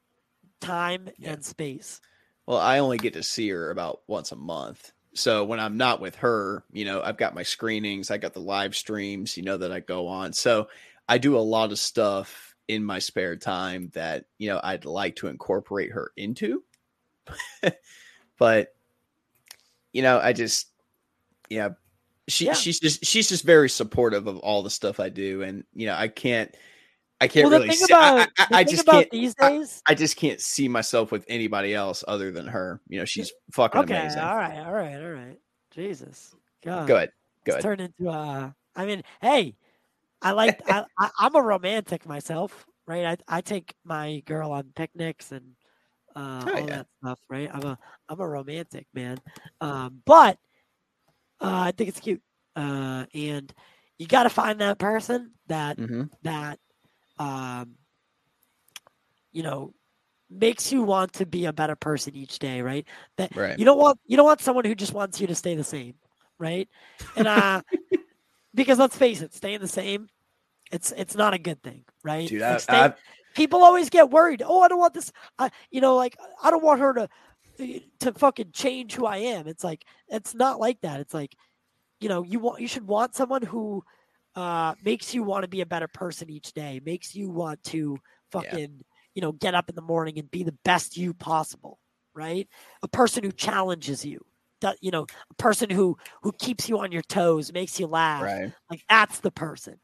time 0.60 1.10
Yeah. 1.18 1.32
and 1.34 1.44
space. 1.44 2.00
Well, 2.46 2.58
I 2.58 2.78
only 2.78 2.98
get 2.98 3.14
to 3.14 3.22
see 3.22 3.48
her 3.50 3.70
about 3.70 4.02
once 4.08 4.32
a 4.32 4.36
month. 4.36 4.92
So 5.14 5.44
when 5.44 5.60
I'm 5.60 5.76
not 5.76 6.00
with 6.00 6.16
her, 6.16 6.64
you 6.72 6.84
know, 6.84 7.02
I've 7.02 7.16
got 7.18 7.34
my 7.34 7.42
screenings, 7.42 8.10
I 8.10 8.18
got 8.18 8.32
the 8.32 8.40
live 8.40 8.74
streams, 8.74 9.36
you 9.36 9.42
know, 9.42 9.58
that 9.58 9.70
I 9.72 9.80
go 9.80 10.08
on. 10.08 10.32
So 10.32 10.68
I 11.08 11.18
do 11.18 11.36
a 11.36 11.40
lot 11.40 11.70
of 11.72 11.78
stuff 11.78 12.54
in 12.68 12.84
my 12.84 12.98
spare 12.98 13.36
time 13.36 13.90
that, 13.94 14.24
you 14.38 14.48
know, 14.48 14.60
I'd 14.62 14.84
like 14.84 15.16
to 15.16 15.28
incorporate 15.28 15.92
her 15.92 16.12
into. 16.16 16.64
but 18.38 18.74
you 19.92 20.02
know, 20.02 20.18
I 20.18 20.32
just 20.32 20.68
yeah, 21.48 21.70
she 22.28 22.46
Yeah. 22.46 22.54
she's 22.54 22.80
just 22.80 23.04
she's 23.04 23.28
just 23.28 23.44
very 23.44 23.68
supportive 23.68 24.26
of 24.26 24.38
all 24.38 24.62
the 24.62 24.70
stuff 24.70 25.00
I 25.00 25.08
do 25.08 25.42
and 25.42 25.64
you 25.74 25.86
know, 25.86 25.94
I 25.94 26.08
can't 26.08 26.54
I 27.22 27.28
can't 27.28 27.48
well, 27.48 27.60
really 27.60 27.70
see, 27.70 27.92
I- 27.94 27.94
about 27.94 28.28
I, 28.38 28.42
I, 28.42 28.46
I 28.54 28.64
just 28.64 28.84
can't 28.86 29.10
these 29.12 29.34
days. 29.36 29.82
I 29.86 29.94
just 29.94 30.16
can't 30.16 30.40
see 30.40 30.66
myself 30.68 31.12
with 31.12 31.24
anybody 31.28 31.72
else 31.72 32.02
other 32.08 32.32
than 32.32 32.48
her. 32.48 32.80
You 32.88 32.98
know, 32.98 33.04
she's 33.04 33.32
fucking 33.52 33.80
okay, 33.80 33.96
amazing. 33.96 34.18
all 34.18 34.36
right, 34.36 34.58
all 34.66 34.72
right, 34.72 34.96
all 35.02 35.10
right. 35.10 35.38
Jesus, 35.70 36.34
God, 36.64 36.88
Go 36.88 36.96
ahead. 36.96 37.12
Go 37.44 37.54
It's 37.54 37.62
turned 37.64 37.80
into 37.80 38.10
a. 38.10 38.54
I 38.74 38.86
mean, 38.86 39.02
hey, 39.20 39.54
I 40.20 40.32
like. 40.32 40.60
I, 40.68 40.84
I 40.98 41.10
I'm 41.20 41.36
a 41.36 41.42
romantic 41.42 42.06
myself, 42.06 42.66
right? 42.88 43.06
I 43.28 43.38
I 43.38 43.40
take 43.40 43.72
my 43.84 44.20
girl 44.26 44.50
on 44.50 44.72
picnics 44.74 45.30
and 45.30 45.44
uh, 46.16 46.48
Oh, 46.48 46.56
all 46.56 46.66
yeah. 46.66 46.76
that 46.78 46.86
stuff, 47.02 47.20
right? 47.30 47.50
I'm 47.54 47.64
a 47.64 47.78
I'm 48.08 48.20
a 48.20 48.28
romantic 48.28 48.86
man, 48.94 49.18
um, 49.60 50.02
but 50.06 50.38
uh, 51.40 51.66
I 51.66 51.72
think 51.72 51.88
it's 51.88 52.00
cute, 52.00 52.22
uh, 52.56 53.06
and 53.14 53.52
you 53.98 54.06
got 54.08 54.24
to 54.24 54.30
find 54.30 54.60
that 54.60 54.78
person 54.78 55.32
that 55.48 55.76
hmm 55.78 56.04
that 56.22 56.58
um, 57.18 57.74
you 59.32 59.42
know 59.42 59.74
makes 60.30 60.72
you 60.72 60.82
want 60.82 61.12
to 61.12 61.26
be 61.26 61.44
a 61.44 61.52
better 61.52 61.76
person 61.76 62.14
each 62.14 62.38
day, 62.38 62.62
right? 62.62 62.86
That 63.18 63.36
Right. 63.36 63.58
you 63.58 63.64
don't 63.64 63.78
want 63.78 63.98
you 64.06 64.16
don't 64.16 64.26
want 64.26 64.40
someone 64.40 64.64
who 64.64 64.74
just 64.74 64.94
wants 64.94 65.20
you 65.20 65.26
to 65.26 65.34
stay 65.34 65.54
the 65.54 65.64
same, 65.64 65.94
right? 66.38 66.68
And 67.16 67.26
uh 67.28 67.62
because 68.54 68.78
let's 68.78 68.96
face 68.96 69.20
it, 69.20 69.34
staying 69.34 69.60
the 69.60 69.68
same, 69.68 70.08
it's 70.70 70.92
it's 70.96 71.14
not 71.14 71.34
a 71.34 71.38
good 71.38 71.62
thing, 71.62 71.84
right? 72.02 72.28
Dude, 72.28 72.40
Like, 72.40 72.50
I, 72.50 72.56
stay- 72.58 72.76
I, 72.76 72.94
people 73.34 73.62
always 73.62 73.90
get 73.90 74.10
worried. 74.10 74.42
Oh, 74.44 74.60
I 74.62 74.68
don't 74.68 74.78
want 74.78 74.94
this. 74.94 75.12
I, 75.38 75.50
you 75.70 75.80
know, 75.80 75.96
like 75.96 76.16
I 76.42 76.50
don't 76.50 76.64
want 76.64 76.80
her 76.80 76.94
to 76.94 77.08
to 78.00 78.12
fucking 78.14 78.52
change 78.52 78.94
who 78.94 79.06
I 79.06 79.18
am. 79.18 79.46
It's 79.46 79.62
like 79.64 79.84
it's 80.08 80.34
not 80.34 80.58
like 80.60 80.80
that. 80.80 81.00
It's 81.00 81.14
like, 81.14 81.36
you 82.00 82.08
know, 82.08 82.22
you 82.22 82.38
want 82.38 82.60
you 82.60 82.68
should 82.68 82.86
want 82.86 83.14
someone 83.14 83.42
who 83.42 83.84
uh, 84.34 84.74
makes 84.84 85.14
you 85.14 85.22
want 85.22 85.42
to 85.42 85.48
be 85.48 85.60
a 85.60 85.66
better 85.66 85.88
person 85.88 86.30
each 86.30 86.52
day, 86.52 86.80
makes 86.84 87.14
you 87.14 87.28
want 87.30 87.62
to 87.64 87.98
fucking, 88.30 88.82
you 89.14 89.22
know, 89.22 89.32
get 89.32 89.54
up 89.54 89.68
in 89.68 89.74
the 89.74 89.82
morning 89.82 90.18
and 90.18 90.30
be 90.30 90.42
the 90.42 90.56
best 90.64 90.96
you 90.96 91.12
possible, 91.14 91.78
right? 92.14 92.48
A 92.82 92.88
person 92.88 93.24
who 93.24 93.32
challenges 93.32 94.04
you, 94.04 94.24
that 94.62 94.76
you 94.80 94.90
know, 94.90 95.06
a 95.30 95.34
person 95.34 95.68
who 95.70 95.96
who 96.22 96.32
keeps 96.32 96.68
you 96.68 96.78
on 96.78 96.92
your 96.92 97.02
toes, 97.02 97.52
makes 97.52 97.78
you 97.78 97.86
laugh. 97.86 98.22
Right. 98.22 98.52
Like 98.70 98.82
that's 98.88 99.20
the 99.20 99.30
person. 99.30 99.78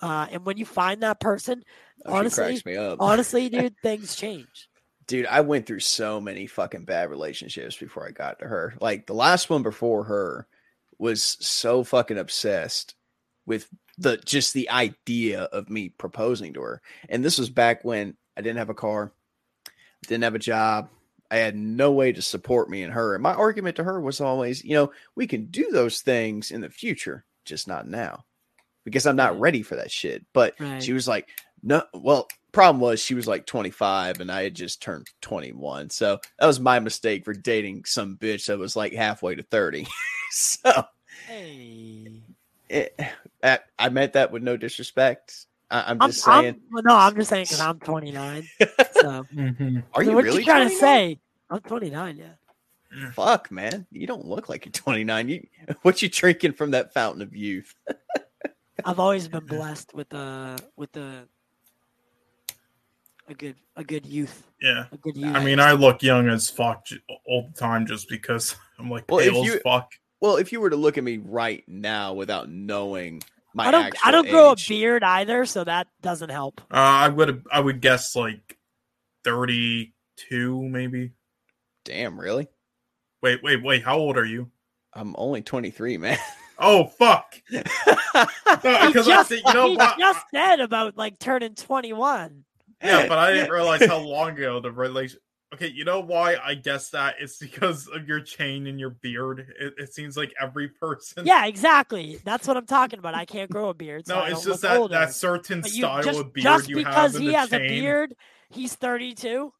Uh, 0.00 0.26
and 0.32 0.44
when 0.44 0.56
you 0.56 0.66
find 0.66 1.02
that 1.02 1.20
person, 1.20 1.62
Oh, 2.04 2.14
honestly, 2.16 2.60
me 2.66 2.76
up. 2.76 2.98
honestly, 3.00 3.48
dude, 3.50 3.76
things 3.82 4.16
change. 4.16 4.68
Dude, 5.06 5.26
I 5.26 5.42
went 5.42 5.66
through 5.66 5.80
so 5.80 6.20
many 6.20 6.46
fucking 6.46 6.84
bad 6.84 7.10
relationships 7.10 7.76
before 7.76 8.06
I 8.06 8.10
got 8.10 8.40
to 8.40 8.46
her. 8.46 8.74
Like 8.80 9.06
the 9.06 9.14
last 9.14 9.50
one 9.50 9.62
before 9.62 10.04
her 10.04 10.46
was 10.98 11.22
so 11.40 11.84
fucking 11.84 12.18
obsessed 12.18 12.94
with 13.46 13.68
the 13.98 14.16
just 14.18 14.54
the 14.54 14.70
idea 14.70 15.42
of 15.42 15.70
me 15.70 15.88
proposing 15.88 16.54
to 16.54 16.62
her. 16.62 16.82
And 17.08 17.24
this 17.24 17.38
was 17.38 17.50
back 17.50 17.84
when 17.84 18.16
I 18.36 18.40
didn't 18.42 18.58
have 18.58 18.70
a 18.70 18.74
car, 18.74 19.12
didn't 20.06 20.24
have 20.24 20.34
a 20.34 20.40
job. 20.40 20.88
I 21.30 21.36
had 21.36 21.56
no 21.56 21.92
way 21.92 22.12
to 22.12 22.22
support 22.22 22.70
me 22.70 22.82
and 22.82 22.92
her. 22.92 23.14
And 23.14 23.22
my 23.22 23.34
argument 23.34 23.76
to 23.76 23.84
her 23.84 24.00
was 24.00 24.20
always, 24.20 24.64
you 24.64 24.74
know, 24.74 24.92
we 25.16 25.26
can 25.26 25.46
do 25.46 25.70
those 25.72 26.00
things 26.00 26.50
in 26.50 26.60
the 26.60 26.70
future, 26.70 27.24
just 27.44 27.66
not 27.66 27.88
now. 27.88 28.24
Because 28.84 29.06
I'm 29.06 29.16
not 29.16 29.40
ready 29.40 29.62
for 29.62 29.76
that 29.76 29.90
shit. 29.90 30.24
But 30.32 30.54
Right. 30.60 30.82
she 30.82 30.92
was 30.92 31.08
like, 31.08 31.28
no, 31.62 31.82
well, 31.94 32.28
problem 32.52 32.80
was 32.80 33.00
she 33.00 33.14
was 33.14 33.26
like 33.26 33.46
25 33.46 34.20
and 34.20 34.30
I 34.30 34.44
had 34.44 34.54
just 34.54 34.80
turned 34.82 35.08
21. 35.22 35.90
So 35.90 36.20
that 36.38 36.46
was 36.46 36.60
my 36.60 36.78
mistake 36.78 37.24
for 37.24 37.32
dating 37.32 37.84
some 37.86 38.16
bitch 38.16 38.46
that 38.46 38.58
was 38.58 38.76
like 38.76 38.92
halfway 38.92 39.34
to 39.34 39.42
30. 39.42 39.86
so 40.30 40.84
Hey, 41.26 42.22
it, 42.68 43.00
I, 43.44 43.58
I 43.78 43.88
meant 43.90 44.14
that 44.14 44.32
with 44.32 44.42
no 44.42 44.56
disrespect. 44.56 45.46
I, 45.70 45.90
I'm 45.90 46.02
I'm, 46.02 46.10
just 46.10 46.24
saying, 46.24 46.54
I'm 46.54 46.60
well, 46.72 46.82
no, 46.84 46.96
I'm 46.96 47.14
just 47.14 47.28
saying 47.30 47.44
because 47.44 47.60
I'm 47.60 47.78
29. 47.78 48.48
So 48.58 48.66
Mhm. 49.34 49.82
are 49.92 50.02
you 50.02 50.12
what 50.12 50.24
really 50.24 50.38
you 50.40 50.44
trying 50.44 50.68
29? 50.68 50.70
to 50.70 50.76
say? 50.76 51.18
I'm 51.50 51.60
29. 51.60 52.16
Yeah. 52.16 53.10
Fuck, 53.12 53.50
man. 53.50 53.86
You 53.90 54.06
don't 54.06 54.24
look 54.24 54.48
like 54.48 54.64
you're 54.64 54.72
29. 54.72 55.28
You, 55.28 55.46
what 55.82 56.00
you 56.00 56.08
drinking 56.08 56.52
from 56.52 56.70
that 56.72 56.94
fountain 56.94 57.22
of 57.22 57.34
youth? 57.34 57.74
I've 58.84 58.98
always 58.98 59.28
been 59.28 59.46
blessed 59.46 59.94
with 59.94 60.12
uh 60.14 60.56
with 60.76 60.92
the 60.92 61.28
a 63.28 63.34
good 63.34 63.56
a 63.76 63.82
good 63.84 64.04
youth 64.06 64.46
Yeah. 64.60 64.84
a 64.92 64.96
good 64.98 65.16
youth. 65.16 65.34
I 65.34 65.42
mean, 65.42 65.58
I 65.60 65.72
look 65.72 66.02
young 66.02 66.28
as 66.28 66.50
fuck 66.50 66.86
all 67.26 67.48
the 67.52 67.58
time 67.58 67.86
just 67.86 68.08
because 68.08 68.54
I'm 68.78 68.90
like 68.90 69.04
Well, 69.10 69.20
if 69.20 69.32
pale 69.32 69.44
you- 69.44 69.54
as 69.54 69.60
fuck. 69.62 69.90
Well, 70.24 70.36
if 70.36 70.52
you 70.52 70.60
were 70.62 70.70
to 70.70 70.76
look 70.76 70.96
at 70.96 71.04
me 71.04 71.18
right 71.18 71.62
now 71.68 72.14
without 72.14 72.48
knowing 72.48 73.22
my 73.52 73.66
I 73.66 73.70
don't 73.70 73.94
I 74.06 74.10
don't 74.10 74.30
grow 74.30 74.52
a 74.52 74.56
beard 74.56 75.04
either, 75.04 75.44
so 75.44 75.64
that 75.64 75.86
doesn't 76.00 76.30
help. 76.30 76.62
Uh, 76.70 76.76
I 76.76 77.10
would 77.10 77.44
I 77.52 77.60
would 77.60 77.82
guess 77.82 78.16
like 78.16 78.56
32 79.24 80.62
maybe. 80.62 81.12
Damn, 81.84 82.18
really? 82.18 82.48
Wait, 83.22 83.42
wait, 83.42 83.62
wait. 83.62 83.84
How 83.84 83.98
old 83.98 84.16
are 84.16 84.24
you? 84.24 84.50
I'm 84.94 85.14
only 85.18 85.42
23, 85.42 85.98
man. 85.98 86.16
Oh 86.58 86.86
fuck. 86.86 87.34
No, 87.50 87.60
He 88.78 88.86
because 88.86 89.08
I 89.08 89.10
just, 89.10 89.28
think, 89.28 89.46
you 89.46 89.52
know 89.52 89.68
he 89.68 89.76
what? 89.76 89.98
just 89.98 90.24
said 90.32 90.60
about 90.60 90.96
like 90.96 91.18
turning 91.18 91.54
21. 91.54 92.44
Yeah, 92.82 93.08
but 93.08 93.18
I 93.18 93.32
didn't 93.34 93.50
realize 93.52 93.84
how 93.84 93.98
long 93.98 94.30
ago 94.30 94.60
the 94.60 94.70
relation. 94.70 95.18
Okay, 95.54 95.68
you 95.68 95.84
know 95.84 96.00
why 96.00 96.36
I 96.42 96.54
guess 96.54 96.90
that? 96.90 97.16
It's 97.20 97.38
because 97.38 97.88
of 97.88 98.06
your 98.06 98.20
chain 98.20 98.66
and 98.66 98.78
your 98.78 98.90
beard. 98.90 99.46
It, 99.60 99.74
it 99.78 99.94
seems 99.94 100.16
like 100.16 100.32
every 100.40 100.68
person. 100.68 101.26
Yeah, 101.26 101.46
exactly. 101.46 102.20
That's 102.24 102.46
what 102.46 102.56
I'm 102.56 102.66
talking 102.66 102.98
about. 102.98 103.14
I 103.14 103.24
can't 103.24 103.50
grow 103.50 103.70
a 103.70 103.74
beard. 103.74 104.06
So 104.06 104.14
No, 104.14 104.20
I 104.22 104.30
it's 104.30 104.44
just 104.44 104.62
that 104.62 104.76
older. 104.76 104.94
that 104.94 105.12
certain 105.14 105.60
But 105.62 105.70
style 105.70 106.02
just, 106.02 106.20
of 106.20 106.32
beard 106.32 106.44
just 106.44 106.68
you 106.68 106.76
because 106.76 107.12
have 107.12 107.16
in 107.16 107.22
he 107.22 107.28
the 107.28 107.34
has 107.38 107.48
chain. 107.50 107.60
a 107.62 107.68
beard, 107.68 108.14
he's 108.50 108.74
32. 108.74 109.52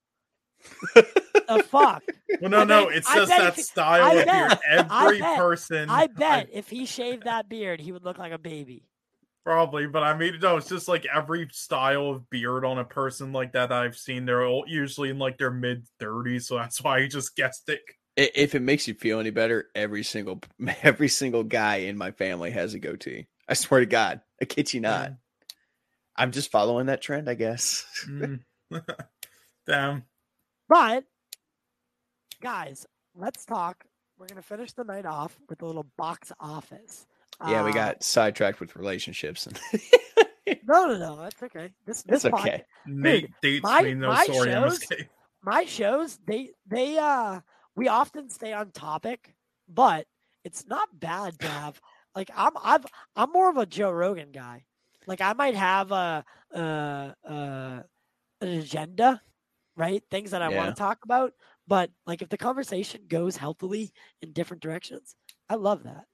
the 0.94 1.64
fuck? 1.68 2.02
Well, 2.40 2.50
no, 2.50 2.60
I 2.60 2.64
no, 2.64 2.86
bet- 2.86 2.96
it 2.96 3.04
I 3.06 3.14
bet 3.18 3.28
that 3.28 3.54
he- 3.54 3.62
style 3.62 4.02
I 4.04 4.12
of 4.14 4.24
beard. 4.26 4.48
bet- 4.48 4.60
I 4.90 5.04
Every 5.04 5.18
bet- 5.20 5.38
person. 5.38 5.90
I 5.90 6.06
bet 6.06 6.48
if 6.52 6.68
he 6.70 6.86
shaved 6.86 7.24
that 7.24 7.48
beard, 7.48 7.80
he 7.80 7.92
would 7.92 8.04
look 8.04 8.18
like 8.18 8.32
a 8.32 8.38
baby. 8.38 8.88
Probably, 9.44 9.86
but 9.86 10.02
I 10.02 10.16
mean, 10.16 10.38
no, 10.40 10.56
it's 10.56 10.70
just 10.70 10.88
like 10.88 11.04
every 11.04 11.48
style 11.52 12.08
of 12.08 12.30
beard 12.30 12.64
on 12.64 12.78
a 12.78 12.84
person 12.84 13.32
like 13.32 13.52
that 13.52 13.68
that 13.68 13.82
I've 13.82 13.96
seen. 13.96 14.24
They're 14.24 14.46
all 14.46 14.64
usually 14.66 15.10
in 15.10 15.18
like 15.18 15.36
their 15.36 15.50
mid 15.50 15.86
30s, 16.00 16.44
so 16.44 16.56
that's 16.56 16.82
why 16.82 16.98
I 16.98 17.08
just 17.08 17.36
guessed 17.36 17.68
it. 17.68 17.82
If 18.16 18.54
it 18.54 18.62
makes 18.62 18.88
you 18.88 18.94
feel 18.94 19.20
any 19.20 19.30
better, 19.30 19.66
every 19.74 20.02
single 20.02 20.40
every 20.82 21.08
single 21.08 21.44
guy 21.44 21.76
in 21.76 21.98
my 21.98 22.12
family 22.12 22.52
has 22.52 22.72
a 22.72 22.78
goatee. 22.78 23.26
I 23.46 23.52
swear 23.52 23.80
to 23.80 23.86
God, 23.86 24.22
I 24.40 24.46
kid 24.46 24.72
you 24.72 24.80
not. 24.80 25.12
I'm 26.16 26.30
just 26.32 26.50
following 26.50 26.86
that 26.86 27.02
trend, 27.02 27.28
I 27.28 27.34
guess. 27.34 27.84
Mm. 28.08 28.40
Damn. 29.66 30.04
But 30.68 31.04
guys, 32.40 32.86
let's 33.14 33.44
talk. 33.44 33.84
We're 34.18 34.26
gonna 34.26 34.42
finish 34.42 34.72
the 34.72 34.84
night 34.84 35.04
off 35.04 35.38
with 35.50 35.60
a 35.60 35.66
little 35.66 35.86
box 35.98 36.32
office. 36.40 37.06
Yeah, 37.47 37.65
we 37.65 37.70
Uh, 37.70 37.74
got 37.74 38.02
sidetracked 38.02 38.61
with 38.61 38.77
relationships. 38.77 39.47
no, 40.66 40.86
no, 40.86 40.98
no. 40.98 41.16
That's 41.23 41.43
okay. 41.43 41.70
This, 41.86 42.02
this 42.02 42.24
It's 42.24 42.35
okay. 42.35 42.65
Nate 42.86 43.31
dates 43.43 43.62
my- 43.62 43.82
me, 43.82 43.94
no 43.94 44.09
my 44.09 44.24
sorry, 44.27 44.51
shows- 44.51 44.81
my 45.43 45.65
shows 45.65 46.19
they 46.27 46.51
they 46.66 46.98
uh 46.98 47.40
we 47.77 47.89
often 47.89 48.28
stay 48.31 48.52
on 48.52 48.70
topic 48.70 49.35
but 49.69 50.06
it's 50.44 50.66
not 50.66 50.89
bad 50.98 51.39
to 51.39 51.47
have 51.61 51.81
like 52.15 52.31
i'm 52.35 52.52
i've 52.62 52.85
i'm 53.16 53.31
more 53.32 53.51
of 53.51 53.56
a 53.59 53.66
joe 53.66 53.90
rogan 53.90 54.32
guy 54.32 54.65
like 55.06 55.20
i 55.20 55.32
might 55.35 55.55
have 55.55 55.93
a 55.93 56.24
uh 56.55 57.12
uh 57.28 57.82
an 58.40 58.48
agenda 58.48 59.20
right 59.77 60.02
things 60.11 60.31
that 60.31 60.40
i 60.43 60.51
Yeah. 60.51 60.56
want 60.56 60.74
to 60.77 60.78
talk 60.81 61.05
about 61.05 61.32
but 61.66 61.90
like 62.06 62.23
if 62.23 62.28
the 62.31 62.39
conversation 62.39 63.02
goes 63.09 63.36
healthily 63.36 63.93
in 64.23 64.32
different 64.32 64.62
directions 64.62 65.15
i 65.51 65.55
love 65.56 65.82
that 65.85 66.05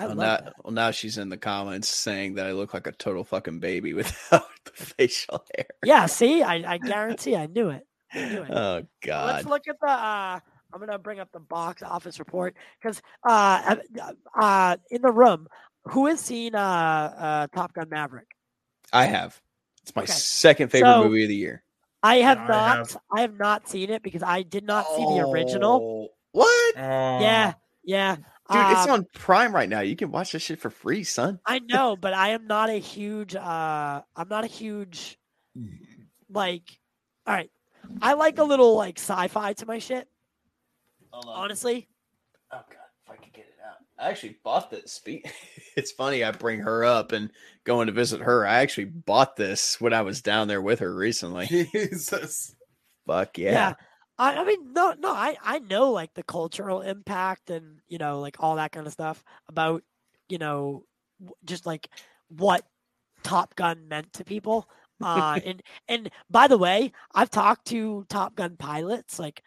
i 0.00 0.06
Well 0.06 0.16
love 0.16 0.16
now, 0.16 0.36
that 0.44 0.54
well, 0.64 0.72
now 0.72 0.90
she's 0.90 1.18
in 1.18 1.28
the 1.28 1.36
comments 1.36 1.88
saying 1.88 2.34
that 2.34 2.46
I 2.46 2.52
look 2.52 2.74
like 2.74 2.86
a 2.88 2.92
total 2.92 3.22
fucking 3.24 3.60
baby 3.60 3.92
without 4.00 4.46
the 4.64 4.72
facial 4.72 5.44
hair. 5.54 5.66
yeah 5.84 6.06
see 6.06 6.42
i 6.42 6.54
i 6.74 6.78
guarantee 6.78 7.36
i 7.36 7.46
knew 7.46 7.68
it 7.70 7.86
I 8.12 8.28
knew 8.28 8.42
it. 8.42 8.50
Oh 8.50 8.82
God! 9.06 9.34
Let's 9.34 9.46
look 9.46 9.68
at 9.68 9.76
the. 9.80 9.88
Uh, 9.88 10.40
I'm 10.72 10.80
gonna 10.80 10.98
bring 10.98 11.20
up 11.20 11.28
the 11.32 11.38
box 11.38 11.80
office 11.80 12.18
report 12.18 12.56
because 12.82 13.00
uh, 13.24 13.76
uh, 14.00 14.12
uh, 14.36 14.76
in 14.90 15.00
the 15.02 15.12
room, 15.12 15.46
who 15.84 16.06
has 16.06 16.18
seen 16.20 16.56
uh, 16.56 16.58
uh, 16.60 17.46
Top 17.54 17.72
Gun 17.72 17.88
Maverick? 17.88 18.26
I 18.92 19.04
have. 19.04 19.40
It's 19.84 19.94
my 19.94 20.02
Okay. 20.02 20.10
second 20.10 20.70
favorite 20.70 20.90
So- 20.92 21.04
movie 21.04 21.22
of 21.22 21.28
the 21.28 21.36
year. 21.36 21.62
I 22.02 22.16
have 22.16 22.38
Yeah, 22.38 22.44
I 22.46 22.48
not. 22.48 22.76
have. 22.78 22.96
I 23.16 23.20
have 23.20 23.38
not 23.38 23.68
seen 23.68 23.90
it 23.90 24.02
because 24.02 24.24
I 24.24 24.42
did 24.42 24.64
not 24.64 24.86
see 24.88 25.04
the 25.04 25.28
original. 25.28 26.08
Oh, 26.10 26.14
What? 26.32 26.74
Yeah, 26.76 27.52
yeah. 27.84 28.16
Dude, 28.50 28.60
it's 28.72 28.86
um, 28.86 28.90
on 28.90 29.06
Prime 29.14 29.54
right 29.54 29.68
now. 29.68 29.80
You 29.80 29.96
can 29.96 30.10
watch 30.10 30.32
this 30.32 30.42
shit 30.42 30.60
for 30.60 30.70
free, 30.70 31.04
son. 31.04 31.38
I 31.46 31.60
know, 31.60 31.96
but 31.96 32.14
I 32.14 32.30
am 32.30 32.46
not 32.46 32.68
a 32.68 32.74
huge. 32.78 33.36
Uh, 33.36 34.02
I'm 34.16 34.28
not 34.28 34.44
a 34.44 34.48
huge. 34.48 35.18
Like, 36.28 36.62
all 37.26 37.34
right. 37.34 37.50
I 38.02 38.14
like 38.14 38.38
a 38.38 38.44
little 38.44 38.76
like 38.76 38.98
sci-fi 38.98 39.52
to 39.54 39.66
my 39.66 39.78
shit. 39.78 40.08
Honestly, 41.12 41.88
Oh 42.52 42.62
god, 42.68 42.78
if 43.04 43.10
I 43.10 43.16
could 43.16 43.32
get 43.32 43.46
it 43.46 43.58
out. 43.64 43.76
I 43.98 44.10
actually 44.10 44.38
bought 44.42 44.70
this. 44.70 44.92
Speak. 44.92 45.30
It's 45.76 45.92
funny. 45.92 46.24
I 46.24 46.32
bring 46.32 46.58
her 46.60 46.84
up 46.84 47.12
and 47.12 47.30
going 47.62 47.86
to 47.86 47.92
visit 47.92 48.20
her. 48.20 48.44
I 48.44 48.56
actually 48.56 48.86
bought 48.86 49.36
this 49.36 49.80
when 49.80 49.94
I 49.94 50.02
was 50.02 50.20
down 50.20 50.48
there 50.48 50.60
with 50.60 50.80
her 50.80 50.92
recently. 50.92 51.46
Jesus. 51.72 52.56
Fuck 53.06 53.38
yeah. 53.38 53.52
yeah. 53.52 53.74
I, 54.20 54.36
I 54.38 54.44
mean, 54.44 54.74
no, 54.74 54.94
no, 54.98 55.12
I, 55.12 55.36
I 55.42 55.60
know 55.60 55.92
like 55.92 56.14
the 56.14 56.24
cultural 56.24 56.82
impact 56.82 57.50
and 57.50 57.80
you 57.88 57.98
know 57.98 58.20
like 58.20 58.36
all 58.40 58.56
that 58.56 58.72
kind 58.72 58.86
of 58.86 58.94
stuff 58.94 59.24
about 59.48 59.82
you 60.28 60.38
know 60.38 60.84
just 61.44 61.66
like 61.66 61.88
what 62.28 62.64
Top 63.24 63.56
Gun 63.56 63.88
meant 63.88 64.12
to 64.14 64.24
people. 64.24 64.68
Uh, 65.02 65.40
and 65.44 65.62
and 65.88 66.10
by 66.30 66.48
the 66.48 66.58
way, 66.58 66.92
I've 67.14 67.30
talked 67.30 67.66
to 67.68 68.04
Top 68.08 68.36
Gun 68.36 68.56
pilots 68.58 69.18
like 69.20 69.42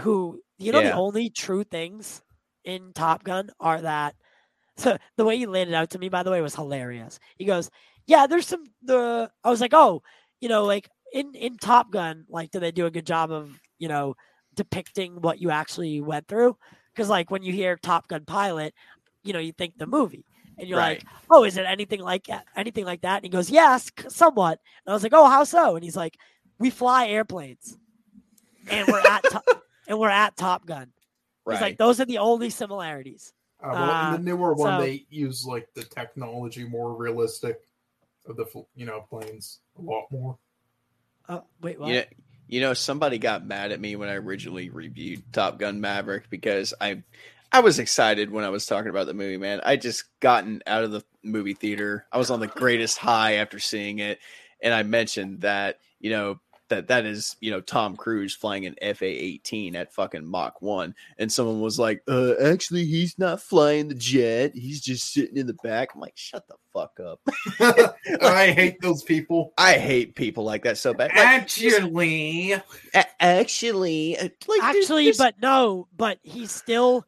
who 0.00 0.42
you 0.58 0.72
know 0.72 0.80
Yeah. 0.80 0.82
the 0.82 0.94
only 0.94 1.30
true 1.30 1.64
things 1.64 2.22
in 2.64 2.92
Top 2.94 3.24
Gun 3.24 3.50
are 3.60 3.82
that. 3.82 4.16
So 4.76 4.96
the 5.16 5.24
way 5.24 5.36
he 5.38 5.46
laid 5.46 5.68
it 5.68 5.74
out 5.74 5.90
to 5.90 5.98
me, 5.98 6.08
by 6.08 6.22
the 6.22 6.30
way, 6.30 6.40
was 6.40 6.54
hilarious. 6.54 7.18
He 7.38 7.44
goes, 7.44 7.70
"Yeah, 8.06 8.26
there's 8.26 8.46
some 8.46 8.64
the." 8.82 9.30
I 9.44 9.50
was 9.50 9.60
like, 9.60 9.74
"Oh, 9.74 10.02
you 10.40 10.48
know, 10.48 10.64
like 10.64 10.88
in 11.12 11.34
in 11.34 11.56
Top 11.56 11.90
Gun, 11.90 12.24
like, 12.28 12.50
do 12.50 12.60
they 12.60 12.70
do 12.72 12.86
a 12.86 12.90
good 12.90 13.06
job 13.06 13.30
of 13.32 13.58
you 13.78 13.88
know 13.88 14.14
depicting 14.54 15.20
what 15.20 15.40
you 15.40 15.50
actually 15.50 16.00
went 16.00 16.28
through?" 16.28 16.56
Because 16.94 17.08
like 17.08 17.30
when 17.30 17.42
you 17.42 17.52
hear 17.52 17.76
Top 17.76 18.08
Gun 18.08 18.24
pilot, 18.24 18.74
you 19.22 19.32
know, 19.32 19.38
you 19.38 19.52
think 19.52 19.78
the 19.78 19.86
movie, 19.86 20.24
and 20.58 20.68
you're 20.68 20.78
Right. 20.78 20.98
like, 21.04 21.12
"Oh, 21.30 21.44
is 21.44 21.56
it 21.56 21.66
anything 21.66 22.00
like 22.00 22.26
anything 22.56 22.84
like 22.84 23.02
that?" 23.02 23.16
And 23.16 23.24
he 23.24 23.30
goes, 23.30 23.50
"Yes, 23.50 23.90
somewhat." 24.08 24.60
And 24.84 24.92
I 24.92 24.94
was 24.94 25.02
like, 25.02 25.12
"Oh, 25.14 25.26
how 25.28 25.44
so?" 25.44 25.76
And 25.76 25.84
he's 25.84 25.96
like, 25.96 26.16
"We 26.58 26.70
fly 26.70 27.08
airplanes, 27.08 27.78
and 28.70 28.88
we're 28.88 29.00
at 29.00 29.22
to- 29.24 29.42
and 29.88 29.98
we're 29.98 30.10
at 30.10 30.36
Top 30.36 30.66
Gun." 30.66 30.92
He's 31.50 31.60
like, 31.62 31.78
"Those 31.78 32.00
are 32.00 32.04
the 32.04 32.18
only 32.18 32.50
similarities." 32.50 33.32
Uh, 33.62 33.70
well, 33.72 33.90
Uh, 33.90 34.14
in 34.14 34.24
the 34.24 34.30
newer 34.30 34.54
one, 34.54 34.78
so- 34.78 34.84
they 34.84 35.06
use 35.08 35.46
like 35.46 35.72
the 35.74 35.84
technology 35.84 36.64
more 36.64 36.94
realistic 36.94 37.60
of 38.26 38.36
the 38.36 38.46
you 38.74 38.84
know 38.86 39.00
planes 39.08 39.60
a 39.78 39.82
lot 39.82 40.04
more. 40.10 40.36
Uh, 41.28 41.40
wait, 41.60 41.78
what? 41.78 41.88
You 41.88 41.94
know, 41.94 42.04
you 42.48 42.60
know, 42.60 42.74
somebody 42.74 43.18
got 43.18 43.46
mad 43.46 43.72
at 43.72 43.80
me 43.80 43.94
when 43.96 44.08
I 44.08 44.14
originally 44.14 44.70
reviewed 44.70 45.22
Top 45.32 45.58
Gun 45.58 45.80
Maverick 45.80 46.30
because 46.30 46.72
I 46.80 47.02
I 47.52 47.60
was 47.60 47.78
excited 47.78 48.30
when 48.30 48.44
I 48.44 48.50
was 48.50 48.66
talking 48.66 48.90
about 48.90 49.06
the 49.06 49.14
movie, 49.14 49.36
man. 49.38 49.60
I 49.64 49.76
just 49.76 50.04
gotten 50.20 50.62
out 50.66 50.84
of 50.84 50.92
the 50.92 51.02
movie 51.22 51.54
theater. 51.54 52.06
I 52.12 52.18
was 52.18 52.30
on 52.30 52.40
the 52.40 52.46
greatest 52.46 52.98
high 52.98 53.34
after 53.34 53.58
seeing 53.58 53.98
it. 53.98 54.18
And 54.62 54.74
I 54.74 54.82
mentioned 54.82 55.42
that, 55.42 55.78
you 56.00 56.10
know, 56.10 56.40
that 56.68 56.88
that 56.88 57.04
is, 57.06 57.36
you 57.40 57.50
know, 57.50 57.60
Tom 57.60 57.96
Cruise 57.96 58.34
flying 58.34 58.66
an 58.66 58.74
FA 58.94 59.06
18 59.06 59.74
at 59.76 59.92
fucking 59.92 60.26
Mach 60.26 60.60
1. 60.60 60.94
And 61.18 61.32
someone 61.32 61.60
was 61.60 61.78
like, 61.78 62.02
uh, 62.08 62.34
actually, 62.42 62.84
he's 62.84 63.18
not 63.18 63.40
flying 63.40 63.88
the 63.88 63.94
jet. 63.94 64.52
He's 64.54 64.80
just 64.80 65.12
sitting 65.12 65.36
in 65.36 65.46
the 65.46 65.54
back. 65.62 65.90
I'm 65.94 66.00
like, 66.00 66.16
shut 66.16 66.46
the 66.48 66.56
fuck 66.72 66.98
up. 67.00 67.20
I 68.22 68.50
hate 68.52 68.80
those 68.80 69.02
people. 69.02 69.52
I 69.58 69.74
hate 69.74 70.14
people 70.14 70.44
like 70.44 70.62
that 70.64 70.78
so 70.78 70.92
bad. 70.94 71.10
Like, 71.16 71.18
Actually, 71.26 72.52
a- 72.52 72.62
actually, 73.22 74.18
uh, 74.18 74.28
like, 74.46 74.62
Actually, 74.62 75.04
there's- 75.04 75.16
but 75.18 75.34
no, 75.40 75.88
but 75.96 76.18
he's 76.22 76.50
still 76.52 77.04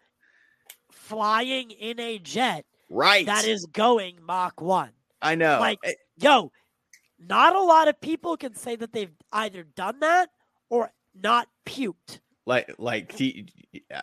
flying 0.90 1.70
in 1.70 1.98
a 2.00 2.18
jet 2.18 2.64
right. 2.88 3.26
that 3.26 3.44
is 3.44 3.66
going 3.66 4.18
Mach 4.24 4.60
1. 4.60 4.90
I 5.22 5.34
know. 5.34 5.58
like- 5.60 5.78
Eh, 5.84 5.92
Yo, 6.18 6.52
not 7.20 7.54
a 7.54 7.62
lot 7.62 7.88
of 7.88 8.00
people 8.00 8.36
can 8.36 8.54
say 8.54 8.76
that 8.76 8.92
they've 8.92 9.14
either 9.32 9.62
done 9.62 10.00
that 10.00 10.30
or 10.70 10.90
not 11.14 11.48
puked 11.66 12.20
like, 12.46 12.74
like, 12.78 13.14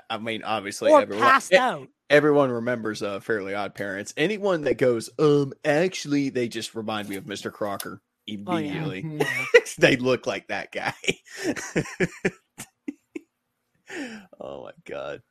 I 0.09 0.17
mean, 0.19 0.43
obviously, 0.43 0.91
or 0.91 1.01
everyone, 1.01 1.23
passed 1.27 1.51
out. 1.53 1.87
everyone 2.09 2.49
remembers 2.51 3.03
uh, 3.03 3.19
Fairly 3.19 3.53
Odd 3.53 3.75
Parents. 3.75 4.13
Anyone 4.15 4.61
that 4.61 4.77
goes, 4.77 5.09
um, 5.19 5.51
actually, 5.65 6.29
they 6.29 6.47
just 6.47 6.73
remind 6.75 7.09
me 7.09 7.17
of 7.17 7.25
Mr. 7.25 7.51
Crocker 7.51 8.01
Oh, 8.29 8.57
yeah. 8.57 8.83
immediately. 8.83 9.19
they 9.77 9.97
look 9.97 10.27
like 10.27 10.47
that 10.47 10.71
guy. 10.71 10.93
oh 14.39 14.63
my 14.63 14.71
god. 14.85 15.21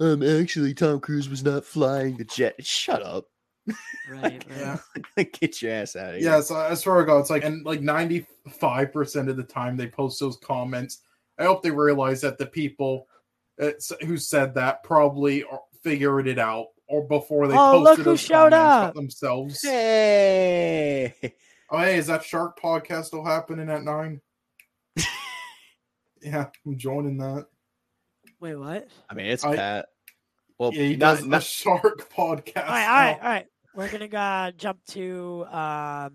Um, 0.00 0.22
actually, 0.22 0.74
Tom 0.74 1.00
Cruise 1.00 1.28
was 1.28 1.44
not 1.44 1.64
flying 1.64 2.16
the 2.16 2.24
jet. 2.24 2.64
Shut 2.64 3.02
up. 3.02 3.26
Right, 4.08 4.44
yeah, 4.56 4.78
Get 5.16 5.60
your 5.60 5.72
ass 5.72 5.96
out 5.96 6.10
of 6.14 6.20
here. 6.20 6.30
yeah. 6.30 6.40
So 6.40 6.54
I 6.54 6.74
swear 6.74 7.00
to 7.00 7.04
God, 7.04 7.18
it's 7.18 7.30
like 7.30 7.42
and 7.44 7.64
like 7.66 7.80
ninety 7.80 8.24
five 8.48 8.92
percent 8.92 9.28
of 9.28 9.36
the 9.36 9.42
time 9.42 9.76
they 9.76 9.88
post 9.88 10.20
those 10.20 10.36
comments. 10.36 10.98
I 11.38 11.44
hope 11.44 11.62
they 11.62 11.72
realize 11.72 12.20
that 12.20 12.38
the 12.38 12.46
people 12.46 13.08
uh, 13.60 13.70
who 14.04 14.16
said 14.16 14.54
that 14.54 14.84
probably 14.84 15.44
figured 15.82 16.28
it 16.28 16.38
out 16.38 16.66
or 16.86 17.06
before 17.08 17.48
they 17.48 17.56
Oh, 17.56 17.80
look 17.80 17.88
posted 17.96 18.04
who 18.04 18.10
those 18.12 18.20
showed 18.20 18.52
comments 18.52 18.88
up. 18.90 18.94
themselves. 18.94 19.60
Hey. 19.62 21.14
Oh, 21.68 21.78
hey, 21.78 21.96
is 21.98 22.06
that 22.06 22.22
Shark 22.22 22.60
podcast 22.60 23.06
still 23.06 23.24
happening 23.24 23.68
at 23.68 23.82
nine? 23.82 24.20
yeah, 26.22 26.46
I'm 26.64 26.76
joining 26.78 27.18
that. 27.18 27.46
Wait, 28.40 28.54
what? 28.54 28.88
I 29.10 29.14
mean, 29.14 29.26
it's 29.26 29.44
I- 29.44 29.56
Pat. 29.56 29.86
Well, 30.58 30.72
Yeah, 30.72 30.82
he 30.84 30.96
not, 30.96 31.16
does 31.18 31.26
not, 31.26 31.42
a 31.42 31.44
Shark 31.44 32.10
podcast. 32.16 32.62
All 32.66 32.72
right, 32.72 32.86
all 32.88 32.94
right, 32.94 33.18
all 33.20 33.28
right. 33.28 33.46
We're 33.76 33.88
gonna 33.88 34.08
go 34.08 34.50
jump 34.56 34.84
to 34.88 35.44
um 35.50 36.12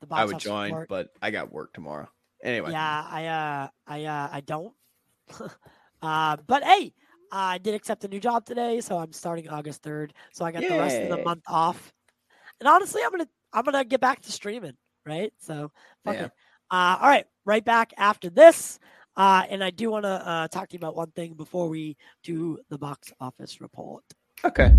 the 0.00 0.06
box 0.06 0.20
I 0.20 0.24
would 0.24 0.38
join, 0.38 0.70
report. 0.70 0.88
but 0.88 1.08
I 1.20 1.30
got 1.30 1.52
work 1.52 1.72
tomorrow. 1.74 2.08
Anyway, 2.42 2.70
Yeah, 2.70 3.06
I 3.08 3.26
uh 3.26 3.68
I 3.86 4.04
uh 4.04 4.28
I 4.32 4.40
don't. 4.40 4.72
uh 6.02 6.36
but 6.46 6.62
hey, 6.62 6.94
I 7.32 7.58
did 7.58 7.74
accept 7.74 8.04
a 8.04 8.08
new 8.08 8.20
job 8.20 8.46
today, 8.46 8.80
so 8.80 8.96
I'm 8.98 9.12
starting 9.12 9.48
August 9.48 9.82
3rd. 9.82 10.12
So 10.32 10.44
I 10.44 10.52
got 10.52 10.62
the 10.62 10.76
rest 10.76 11.02
of 11.02 11.08
the 11.08 11.24
month 11.24 11.42
off. 11.48 11.92
And 12.60 12.68
honestly, 12.68 13.02
I'm 13.04 13.10
gonna 13.10 13.28
I'm 13.52 13.64
gonna 13.64 13.84
get 13.84 14.00
back 14.00 14.22
to 14.22 14.32
streaming, 14.32 14.76
right? 15.04 15.32
So 15.38 15.72
fuck 16.04 16.14
Yeah. 16.14 16.24
it. 16.26 16.32
Uh 16.70 16.96
all 17.00 17.08
right, 17.08 17.26
right 17.44 17.64
back 17.64 17.92
after 17.98 18.30
this. 18.30 18.78
Uh 19.16 19.42
and 19.50 19.64
I 19.64 19.70
do 19.70 19.90
wanna 19.90 20.22
uh 20.24 20.48
talk 20.48 20.68
to 20.68 20.74
you 20.74 20.78
about 20.78 20.94
one 20.96 21.10
thing 21.10 21.34
before 21.34 21.68
we 21.68 21.96
do 22.22 22.58
the 22.68 22.78
box 22.78 23.12
office 23.20 23.60
report. 23.60 24.04
okay. 24.44 24.72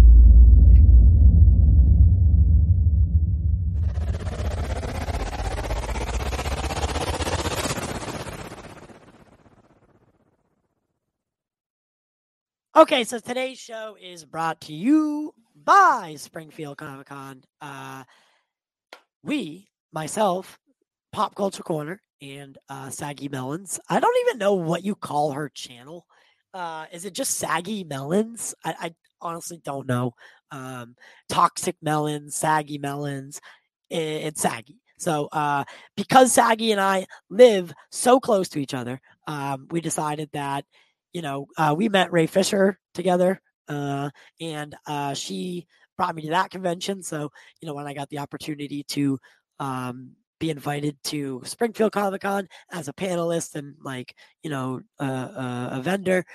Okay, 12.73 13.03
so 13.03 13.19
today's 13.19 13.59
show 13.59 13.97
is 14.01 14.23
brought 14.23 14.61
to 14.61 14.73
you 14.73 15.33
by 15.65 16.15
Springfield 16.17 16.77
Comic 16.77 17.07
Con. 17.07 17.43
Uh, 17.59 18.05
we, 19.23 19.67
myself, 19.91 20.57
Pop 21.11 21.35
Culture 21.35 21.63
Corner, 21.63 21.99
and 22.21 22.57
uh, 22.69 22.89
Saggy 22.89 23.27
Melons. 23.27 23.77
I 23.89 23.99
don't 23.99 24.15
even 24.25 24.37
know 24.37 24.53
what 24.53 24.85
you 24.85 24.95
call 24.95 25.31
her 25.33 25.49
channel. 25.49 26.05
Uh, 26.53 26.85
is 26.93 27.03
it 27.03 27.13
just 27.13 27.37
Saggy 27.37 27.83
Melons? 27.83 28.55
I, 28.63 28.75
I 28.79 28.95
honestly 29.21 29.59
don't 29.65 29.85
know. 29.87 30.13
Um, 30.51 30.95
Toxic 31.27 31.75
Melons, 31.81 32.35
Saggy 32.35 32.77
Melons. 32.77 33.41
i- 33.91 33.95
It's 33.95 34.41
Saggy. 34.41 34.77
So, 34.97 35.27
uh, 35.33 35.65
because 35.97 36.31
Saggy 36.31 36.71
and 36.71 36.79
I 36.79 37.05
live 37.29 37.73
so 37.91 38.19
close 38.21 38.47
to 38.49 38.59
each 38.59 38.73
other, 38.73 39.01
um, 39.27 39.67
we 39.71 39.81
decided 39.81 40.29
that 40.31 40.63
you 41.13 41.21
know, 41.21 41.47
uh, 41.57 41.73
we 41.77 41.89
met 41.89 42.11
Ray 42.11 42.27
Fisher 42.27 42.79
together, 42.93 43.41
uh, 43.67 44.09
and 44.39 44.75
uh, 44.87 45.13
she 45.13 45.67
brought 45.97 46.15
me 46.15 46.23
to 46.23 46.29
that 46.29 46.51
convention. 46.51 47.03
So, 47.03 47.31
you 47.61 47.67
know, 47.67 47.73
when 47.73 47.87
I 47.87 47.93
got 47.93 48.09
the 48.09 48.19
opportunity 48.19 48.83
to 48.89 49.19
um, 49.59 50.11
be 50.39 50.49
invited 50.49 50.97
to 51.05 51.41
Springfield 51.43 51.91
Comic 51.91 52.21
Con 52.21 52.47
as 52.71 52.87
a 52.87 52.93
panelist 52.93 53.55
and 53.55 53.75
like, 53.83 54.15
you 54.43 54.49
know, 54.49 54.81
a 54.99 55.79
vendor, 55.83 56.25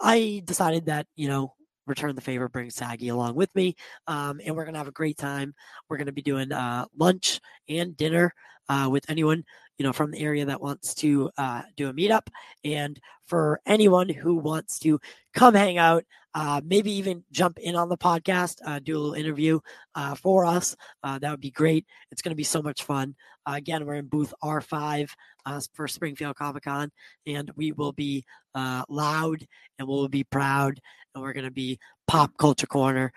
I 0.00 0.42
decided 0.44 0.86
that, 0.86 1.06
you 1.14 1.28
know, 1.28 1.54
return 1.86 2.14
the 2.14 2.20
favor, 2.20 2.48
bring 2.48 2.70
Saggy 2.70 3.08
along 3.08 3.36
with 3.36 3.54
me, 3.54 3.76
um, 4.06 4.40
and 4.44 4.56
we're 4.56 4.64
gonna 4.64 4.78
have 4.78 4.88
a 4.88 4.92
great 4.92 5.16
time. 5.16 5.54
We're 5.88 5.98
gonna 5.98 6.12
be 6.12 6.22
doing 6.22 6.52
uh, 6.52 6.86
lunch 6.96 7.40
and 7.68 7.96
dinner 7.96 8.34
uh, 8.68 8.88
with 8.90 9.08
anyone 9.08 9.44
you 9.78 9.84
know 9.84 9.92
from 9.92 10.10
the 10.10 10.20
area 10.20 10.44
that 10.44 10.60
wants 10.60 10.94
to 10.96 11.30
uh, 11.38 11.62
do 11.76 11.88
a 11.88 11.92
meetup, 11.92 12.28
and 12.64 13.00
for 13.26 13.60
anyone 13.66 14.08
who 14.08 14.36
wants 14.36 14.78
to 14.80 15.00
come 15.34 15.54
hang 15.54 15.78
out, 15.78 16.04
uh, 16.36 16.60
maybe 16.66 16.92
even 16.92 17.24
jump 17.32 17.58
in 17.58 17.74
on 17.74 17.88
the 17.88 17.96
podcast, 17.96 18.58
uh, 18.66 18.78
do 18.78 18.94
a 18.94 18.98
little 18.98 19.14
interview 19.14 19.58
uh, 19.94 20.14
for 20.14 20.44
us. 20.44 20.76
Uh, 21.02 21.18
that 21.18 21.30
would 21.30 21.40
be 21.40 21.50
great. 21.50 21.86
It's 22.12 22.20
going 22.20 22.30
to 22.30 22.36
be 22.36 22.44
so 22.44 22.60
much 22.60 22.82
fun. 22.82 23.14
Uh, 23.46 23.54
again, 23.56 23.86
we're 23.86 23.94
in 23.94 24.04
booth 24.04 24.34
R5 24.44 25.08
uh, 25.46 25.60
for 25.72 25.88
Springfield 25.88 26.36
Comic 26.36 26.64
Con, 26.64 26.92
and 27.26 27.50
we 27.56 27.72
will 27.72 27.92
be 27.92 28.22
loud 28.54 29.46
and 29.78 29.88
we'll 29.88 30.08
be 30.08 30.24
proud, 30.24 30.78
and 31.14 31.24
we're 31.24 31.32
going 31.32 31.44
to 31.44 31.50
be 31.50 31.78
pop 32.06 32.36
culture 32.36 32.66
corner. 32.66 33.14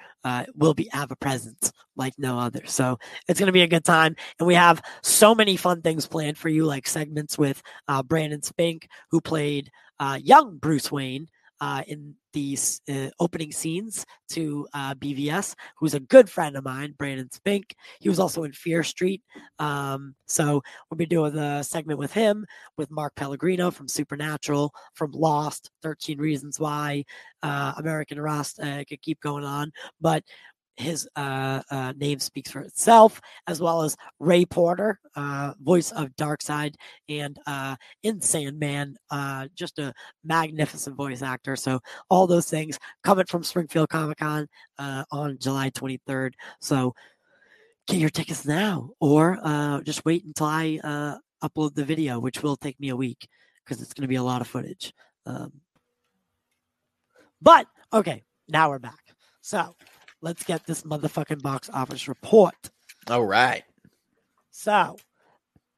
We'll 0.56 0.74
be 0.74 0.88
have 0.94 1.12
a 1.12 1.18
presence 1.18 1.74
like 1.98 2.14
no 2.18 2.40
other. 2.40 2.62
So 2.68 3.00
it's 3.28 3.40
going 3.40 3.48
to 3.48 3.54
be 3.54 3.64
a 3.64 3.68
good 3.68 3.84
time, 3.84 4.16
and 4.40 4.48
we 4.48 4.56
have 4.56 4.82
so 5.02 5.36
many 5.36 5.58
fun 5.58 5.82
things 5.82 6.08
planned 6.08 6.38
for 6.38 6.48
you, 6.48 6.64
like 6.64 6.88
segments 6.88 7.38
with 7.38 7.62
Brandon 8.06 8.42
Spink, 8.42 8.88
who 9.12 9.20
played 9.20 9.72
young 10.22 10.58
Bruce 10.58 10.90
Wayne 10.90 11.28
uh, 11.62 11.84
in 11.88 12.16
these 12.32 12.82
uh, 12.90 13.10
opening 13.20 13.52
scenes 13.52 14.06
to 14.30 14.68
uh, 14.74 14.94
BVS, 14.96 15.56
who's 15.78 15.94
a 15.94 16.00
good 16.00 16.30
friend 16.30 16.56
of 16.56 16.64
mine, 16.64 16.94
Brandon 16.98 17.30
Spink. 17.32 17.76
He 18.00 18.10
was 18.10 18.20
also 18.20 18.44
in 18.44 18.54
Fear 18.54 18.84
Street. 18.84 19.24
Um, 19.58 20.16
so 20.28 20.62
we'll 20.90 20.98
be 20.98 21.06
doing 21.06 21.34
the 21.34 21.64
segment 21.64 22.00
with 22.00 22.14
him, 22.14 22.46
with 22.78 22.92
Mark 22.92 23.16
Pellegrino 23.16 23.72
from 23.72 23.88
Supernatural, 23.88 24.74
from 24.94 25.12
Lost, 25.12 25.72
13 25.82 26.20
Reasons 26.20 26.60
Why, 26.60 27.04
uh, 27.42 27.74
American 27.78 28.20
Rust. 28.20 28.60
Uh, 28.60 28.78
I 28.80 28.84
could 28.84 29.02
keep 29.02 29.20
going 29.22 29.44
on, 29.44 29.72
but 30.00 30.24
his 30.80 31.08
uh, 31.18 31.62
uh, 31.70 31.94
name 31.98 32.20
speaks 32.20 32.52
for 32.52 32.62
itself, 32.62 33.20
as 33.48 33.60
well 33.60 33.82
as 33.82 33.98
Ray 34.20 34.46
Porter, 34.46 35.00
uh, 35.16 35.54
voice 35.62 35.92
of 35.92 36.16
Darkseid, 36.16 36.76
and 37.10 37.38
uh, 37.46 37.76
in 38.04 38.22
Sandman, 38.22 38.96
uh, 39.12 39.48
just 39.56 39.78
a 39.78 39.94
magnificent 40.24 40.96
voice 40.96 41.22
actor. 41.22 41.58
So 41.58 41.82
all 42.10 42.28
those 42.28 42.50
things 42.50 42.80
coming 43.04 43.26
from 43.26 43.44
Springfield 43.44 43.90
Comic 43.90 44.20
Con 44.20 44.48
uh, 44.78 45.04
on 45.12 45.38
July 45.38 45.70
23rd. 45.72 46.32
So 46.62 46.96
get 47.88 47.98
your 47.98 48.10
tickets 48.10 48.46
now, 48.46 48.92
or 49.02 49.38
uh, 49.44 49.82
just 49.82 50.06
wait 50.06 50.24
until 50.24 50.48
I 50.48 50.80
upload 51.44 51.76
the 51.76 51.86
video, 51.86 52.20
which 52.20 52.42
will 52.42 52.56
take 52.56 52.80
me 52.80 52.90
a 52.90 52.96
week 52.96 53.28
because 53.66 53.82
it's 53.82 53.94
going 53.94 54.04
to 54.04 54.08
be 54.08 54.16
a 54.16 54.24
lot 54.24 54.42
of 54.42 54.48
footage. 54.48 54.94
Um, 55.26 55.52
but 57.42 57.68
okay, 57.94 58.24
now 58.48 58.70
we're 58.70 58.80
back. 58.80 59.00
So 59.42 59.76
let's 60.22 60.44
get 60.44 60.66
this 60.66 60.84
motherfucking 60.84 61.42
box 61.42 61.70
office 61.74 62.08
report. 62.08 62.56
All 63.10 63.26
right. 63.26 63.64
So 64.52 64.98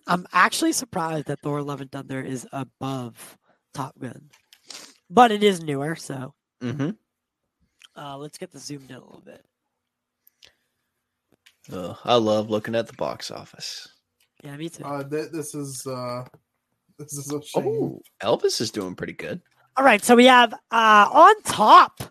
I'm 0.07 0.27
actually 0.33 0.73
surprised 0.73 1.27
that 1.27 1.41
Thor: 1.41 1.61
Love 1.61 1.81
and 1.81 1.91
Thunder 1.91 2.21
is 2.21 2.47
above 2.51 3.37
Top 3.73 3.97
Gun, 3.99 4.29
but 5.09 5.31
it 5.31 5.43
is 5.43 5.61
newer. 5.61 5.95
So 5.95 6.33
Mm-hmm. 6.61 6.91
Uh, 7.95 8.17
let's 8.17 8.37
get 8.37 8.51
this 8.51 8.63
zoomed 8.65 8.89
in 8.89 8.97
a 8.97 8.99
little 8.99 9.23
bit. 9.25 9.43
Ugh, 11.71 11.97
I 12.05 12.15
love 12.15 12.49
looking 12.49 12.75
at 12.75 12.87
the 12.87 12.93
box 12.93 13.31
office. 13.31 13.87
Yeah, 14.43 14.55
me 14.57 14.69
too. 14.69 14.83
Uh, 14.83 15.03
th- 15.03 15.31
this 15.31 15.53
is 15.53 15.85
uh, 15.85 16.23
this 16.97 17.13
is 17.13 17.31
a 17.31 17.41
shame. 17.41 17.65
Oh, 17.67 18.01
Elvis 18.21 18.61
is 18.61 18.71
doing 18.71 18.95
pretty 18.95 19.13
good. 19.13 19.41
All 19.77 19.85
right, 19.85 20.03
so 20.03 20.15
we 20.15 20.25
have 20.25 20.53
uh 20.53 21.09
on 21.11 21.41
top 21.43 22.01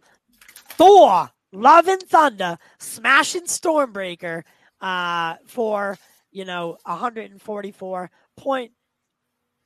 Thor, 0.55 1.31
Love 1.53 1.89
and 1.89 2.03
Thunder, 2.03 2.57
smashing 2.79 3.43
Stormbreaker 3.45 4.43
uh 4.81 5.35
for 5.47 5.99
you 6.33 6.45
know 6.47 6.79
144 6.85 8.11
point 8.37 8.73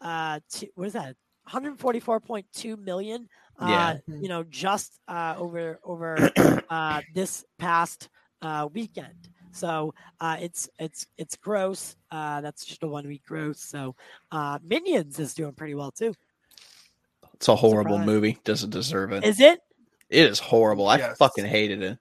uh 0.01 0.40
two, 0.51 0.66
what 0.74 0.89
is 0.89 0.93
that 0.94 1.15
144.2 1.48 2.77
million 2.82 3.28
uh 3.61 3.66
Yeah. 3.69 3.97
you 4.09 4.28
know 4.28 4.43
just 4.44 4.98
uh 5.06 5.35
over 5.39 5.78
over 5.85 6.32
uh 6.69 7.02
this 7.15 7.44
past 7.59 8.09
uh 8.43 8.69
weekend 8.73 9.28
so 9.52 9.94
uh 10.20 10.36
it's 10.40 10.69
it's 10.81 11.06
it's 11.16 11.36
gross 11.36 11.94
uh 12.11 12.40
that's 12.40 12.65
just 12.65 12.82
a 12.82 12.89
one 12.89 13.06
week 13.06 13.23
gross 13.24 13.61
so 13.61 13.94
uh 14.32 14.59
minions 14.65 15.20
is 15.20 15.32
doing 15.35 15.52
pretty 15.52 15.74
well 15.77 15.93
too 15.93 16.12
It's 17.35 17.47
a 17.48 17.55
horrible 17.55 17.93
Surprise. 17.98 18.06
movie. 18.06 18.39
Doesn't 18.43 18.70
deserve 18.70 19.12
it. 19.12 19.23
is 19.24 19.39
it 19.39 19.61
It 20.10 20.26
is 20.31 20.39
horrible. 20.39 20.86
I 20.89 20.98
Yes. 20.98 21.16
fucking 21.18 21.44
hated 21.47 21.82
it. 21.82 21.98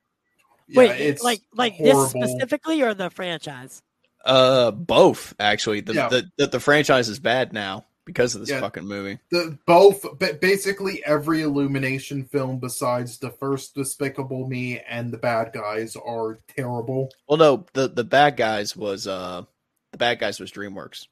Yeah, 0.67 0.77
Wait, 0.79 1.01
it's 1.01 1.23
like 1.23 1.41
like 1.53 1.77
this 1.77 2.09
specifically 2.09 2.81
or 2.81 2.93
the 2.93 3.09
franchise? 3.09 3.81
Uh, 4.25 4.71
both 4.71 5.33
actually. 5.39 5.81
The 5.81 5.93
Yeah. 5.93 6.07
the, 6.09 6.31
the 6.37 6.47
the 6.47 6.59
franchise 6.59 7.09
is 7.09 7.19
bad 7.19 7.51
now 7.53 7.85
because 8.05 8.35
of 8.35 8.41
this 8.41 8.49
Yeah. 8.49 8.59
fucking 8.61 8.85
movie. 8.85 9.19
the 9.31 9.57
both 9.65 10.05
but 10.19 10.39
basically 10.41 11.03
every 11.05 11.41
illumination 11.41 12.25
film 12.25 12.59
besides 12.59 13.17
the 13.19 13.29
first 13.31 13.75
despicable 13.75 14.47
me 14.47 14.79
and 14.81 15.11
the 15.11 15.17
bad 15.17 15.51
guys 15.53 15.95
are 15.95 16.39
terrible 16.47 17.09
Well, 17.27 17.37
no, 17.37 17.65
the 17.73 17.87
the 17.89 18.03
bad 18.03 18.35
guys 18.37 18.75
was 18.75 19.07
uh 19.07 19.43
the 19.91 19.97
bad 19.97 20.19
guys 20.19 20.39
was 20.39 20.51
DreamWorks. 20.51 21.07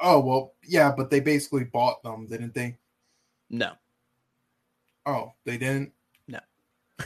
oh 0.00 0.20
well 0.20 0.54
yeah 0.64 0.92
but 0.96 1.10
they 1.10 1.20
basically 1.20 1.64
bought 1.64 2.02
them 2.02 2.26
didn't 2.26 2.54
they 2.54 2.76
No, 3.50 3.72
oh 5.06 5.32
they 5.44 5.56
didn't 5.58 5.92
No. 6.28 6.38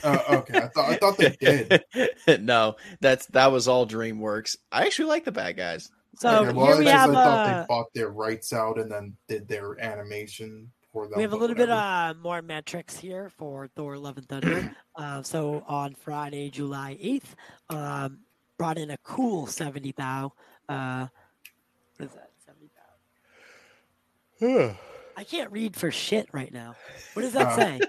uh, 0.03 0.19
okay 0.29 0.57
I 0.57 0.67
thought, 0.67 0.89
I 0.89 0.95
thought 0.97 1.17
they 1.17 1.35
did 2.27 2.43
no, 2.43 2.75
that's 2.99 3.25
that 3.27 3.51
was 3.51 3.67
all 3.67 3.87
DreamWorks. 3.87 4.57
I 4.71 4.85
actually 4.85 5.09
like 5.09 5.25
the 5.25 5.31
bad 5.31 5.57
guys. 5.57 5.89
So 6.17 6.45
okay, 6.45 6.53
well, 6.53 6.65
here 6.67 6.77
we 6.77 6.85
have 6.87 7.09
I 7.09 7.13
thought 7.13 7.47
uh, 7.47 7.61
they 7.61 7.65
bought 7.67 7.93
their 7.93 8.09
rights 8.09 8.53
out 8.53 8.79
and 8.79 8.91
then 8.91 9.15
did 9.27 9.47
their 9.47 9.79
animation 9.79 10.71
for 10.91 11.07
them 11.07 11.17
we 11.17 11.21
have 11.21 11.33
a 11.33 11.35
but 11.35 11.41
little 11.41 11.55
bit 11.55 11.69
uh 11.69 12.13
more 12.21 12.41
metrics 12.41 12.97
here 12.97 13.29
for 13.37 13.67
Thor: 13.75 13.97
Love 13.97 14.17
and 14.17 14.27
Thunder. 14.27 14.75
uh, 14.95 15.21
so 15.21 15.63
on 15.67 15.93
Friday, 15.95 16.49
July 16.49 16.97
eighth, 16.99 17.35
um, 17.69 18.19
brought 18.57 18.77
in 18.77 18.91
a 18.91 18.97
cool 19.03 19.47
seventy 19.47 19.91
thou. 19.91 20.33
Uh, 20.67 21.07
what 21.97 22.05
is 22.09 22.15
that? 22.15 22.31
Seventy 22.45 22.71
thou. 24.39 24.75
I 25.17 25.23
can't 25.23 25.51
read 25.51 25.75
for 25.75 25.89
shit 25.91 26.29
right 26.31 26.53
now. 26.53 26.75
What 27.13 27.23
does 27.23 27.33
that 27.33 27.47
Uh, 27.47 27.55
say? 27.55 27.79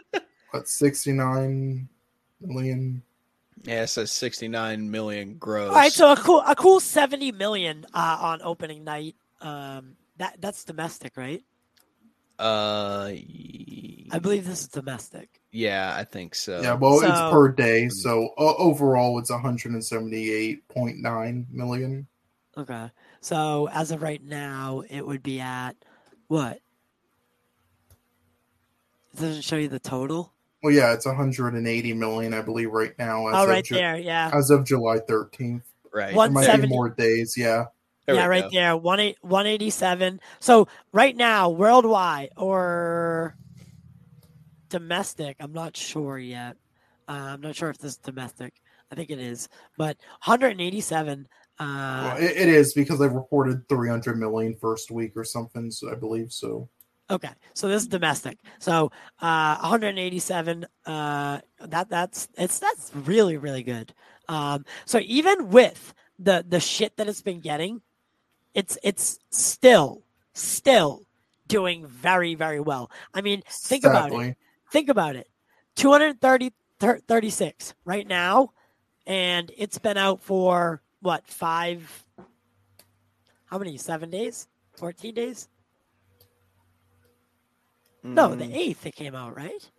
what 0.50 0.66
69 0.66 1.88
million 2.40 3.02
Yeah, 3.64 3.82
it 3.82 3.88
says 3.88 4.10
sixty 4.10 4.48
nine 4.48 4.90
million 4.90 5.34
gross. 5.36 5.68
All 5.68 5.74
right, 5.74 5.92
so 5.92 6.10
a 6.12 6.16
cool 6.16 6.42
a 6.46 6.54
cool 6.56 6.80
seventy 6.80 7.32
million 7.32 7.84
uh, 7.92 8.16
on 8.20 8.40
opening 8.42 8.84
night. 8.84 9.16
Um, 9.40 9.96
that 10.16 10.40
that's 10.40 10.64
domestic, 10.64 11.16
right? 11.16 11.42
uh, 12.38 13.08
I 13.10 14.18
believe 14.22 14.46
this 14.46 14.60
is 14.62 14.68
domestic. 14.68 15.40
yeah, 15.50 15.92
I 15.96 16.04
think 16.04 16.34
so. 16.36 16.60
yeah 16.62 16.74
well 16.74 17.00
So- 17.00 17.08
it's 17.08 17.20
per 17.32 17.48
day 17.50 17.88
so 17.88 18.30
o- 18.38 18.54
overall 18.58 19.18
it's 19.18 19.30
178.9 19.30 21.46
million 21.52 22.06
Okay. 22.56 22.90
So 23.20 23.68
as 23.72 23.90
of 23.92 24.02
right 24.02 24.22
now, 24.22 24.82
it 24.88 25.04
would 25.06 25.22
be 25.22 25.38
at 25.40 25.76
what? 26.28 26.60
It 29.18 29.22
doesn't 29.22 29.42
show 29.42 29.56
you 29.56 29.68
the 29.68 29.80
total. 29.80 30.32
Well, 30.62 30.72
yeah, 30.72 30.92
it's 30.92 31.06
180 31.06 31.92
million, 31.94 32.34
I 32.34 32.40
believe, 32.40 32.70
right 32.70 32.96
now. 32.98 33.28
As 33.28 33.34
Oh, 33.36 33.50
of 33.50 33.64
Ju- 33.64 33.74
there. 33.74 33.96
Yeah. 33.98 34.30
As 34.32 34.50
of 34.50 34.64
July 34.64 34.98
13th. 34.98 35.62
right. 35.92 36.14
One- 36.14 36.32
There 36.34 36.42
might 36.42 36.46
be 36.56 36.68
170. 36.68 36.68
more 36.68 36.88
days. 36.90 37.36
Yeah. 37.36 37.66
There 38.06 38.14
yeah, 38.14 38.26
right 38.26 38.44
go. 38.44 38.50
there. 38.52 38.76
One 38.76 39.00
eight 39.00 39.18
one 39.20 39.46
eighty 39.46 39.68
seven. 39.68 40.18
So 40.40 40.66
right 40.92 41.14
now, 41.14 41.50
worldwide 41.50 42.30
or 42.38 43.36
domestic, 44.70 45.36
I'm 45.40 45.52
not 45.52 45.76
sure 45.76 46.18
yet. 46.18 46.56
Uh, 47.06 47.12
I'm 47.34 47.40
not 47.42 47.54
sure 47.54 47.68
if 47.70 47.76
this 47.78 47.92
is 47.92 47.96
domestic. 47.98 48.54
I 48.90 48.94
think 48.94 49.10
it 49.10 49.18
is, 49.18 49.48
but 49.76 49.98
187. 50.24 51.28
Uh, 51.58 51.64
well, 52.14 52.16
it, 52.16 52.30
it 52.36 52.48
is 52.48 52.72
because 52.72 52.98
they 52.98 53.08
reported 53.08 53.68
300 53.68 54.18
million 54.18 54.54
first 54.54 54.90
week 54.90 55.12
or 55.14 55.24
something, 55.24 55.70
so 55.70 55.90
I 55.90 55.94
believe 55.94 56.32
so. 56.32 56.66
Okay, 57.10 57.30
so 57.54 57.68
this 57.68 57.82
is 57.82 57.88
domestic. 57.88 58.38
So 58.58 58.92
uh, 59.20 59.56
187. 59.58 60.66
Uh, 60.84 61.40
that 61.60 61.88
that's 61.88 62.28
it's 62.36 62.58
that's 62.58 62.92
really 62.94 63.36
really 63.36 63.62
good. 63.62 63.94
Um, 64.28 64.64
so 64.84 65.00
even 65.04 65.48
with 65.50 65.94
the 66.18 66.44
the 66.46 66.60
shit 66.60 66.96
that 66.96 67.08
it's 67.08 67.22
been 67.22 67.40
getting, 67.40 67.80
it's 68.54 68.76
it's 68.82 69.18
still 69.30 70.02
still 70.34 71.06
doing 71.46 71.86
very 71.86 72.34
very 72.34 72.60
well. 72.60 72.90
I 73.14 73.22
mean, 73.22 73.42
think 73.48 73.84
about 73.84 74.08
it. 74.08 74.12
Sadly. 74.12 74.36
Think 74.70 74.88
about 74.90 75.16
it. 75.16 75.28
230 75.76 76.52
thir- 76.78 77.00
36 77.08 77.74
right 77.86 78.06
now, 78.06 78.52
and 79.06 79.50
it's 79.56 79.78
been 79.78 79.96
out 79.96 80.20
for 80.20 80.82
what 81.00 81.26
five? 81.26 82.04
How 83.46 83.56
many? 83.56 83.78
Seven 83.78 84.10
days? 84.10 84.46
14 84.76 85.14
days? 85.14 85.48
No, 88.02 88.34
the 88.34 88.44
Mm, 88.44 88.54
eighth 88.54 88.86
it 88.86 88.94
came 88.94 89.14
out, 89.14 89.36
right? 89.36 89.70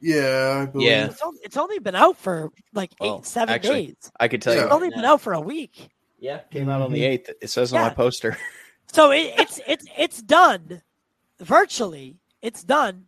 Yeah, 0.00 0.60
I 0.62 0.66
believe. 0.66 0.88
Yeah. 0.88 1.06
It's 1.06 1.22
only, 1.22 1.40
it's 1.42 1.56
only 1.56 1.78
been 1.78 1.94
out 1.94 2.16
for 2.16 2.50
like 2.72 2.92
eight, 3.00 3.06
Well, 3.06 3.22
seven 3.22 3.54
actually, 3.54 3.86
days. 3.86 4.12
I 4.20 4.28
could 4.28 4.42
tell 4.42 4.54
Yeah. 4.54 4.60
you. 4.60 4.66
It's 4.66 4.74
only 4.74 4.90
been 4.90 5.04
out 5.04 5.20
for 5.20 5.32
a 5.32 5.40
week. 5.40 5.88
Yeah, 6.18 6.38
came 6.50 6.68
out 6.68 6.82
on 6.82 6.92
the 6.92 7.00
Mhm. 7.00 7.08
eighth. 7.08 7.30
It 7.40 7.48
says 7.48 7.72
on 7.72 7.80
my 7.80 7.90
poster. 7.90 8.36
So 8.92 9.10
it, 9.10 9.34
it's 9.38 9.60
it's 9.66 9.86
it's 9.98 10.22
done 10.22 10.80
virtually. 11.40 12.18
It's 12.42 12.62
done 12.62 13.06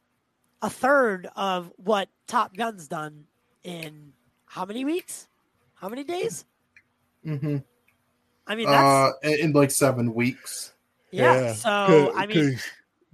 a 0.60 0.68
third 0.68 1.28
of 1.36 1.70
what 1.76 2.08
Top 2.26 2.56
Gun's 2.56 2.88
done 2.88 3.26
in 3.62 4.12
how 4.46 4.64
many 4.64 4.84
weeks? 4.84 5.28
How 5.74 5.88
many 5.88 6.02
days? 6.02 6.44
Mm-hmm. 7.24 7.58
I 8.48 8.54
mean, 8.56 8.66
that's 8.68 9.14
Uh, 9.24 9.28
in, 9.28 9.38
in 9.40 9.52
like 9.52 9.70
seven 9.70 10.12
weeks. 10.12 10.72
yeah. 11.12 11.52
So 11.54 12.12
I 12.16 12.26
mean, 12.26 12.58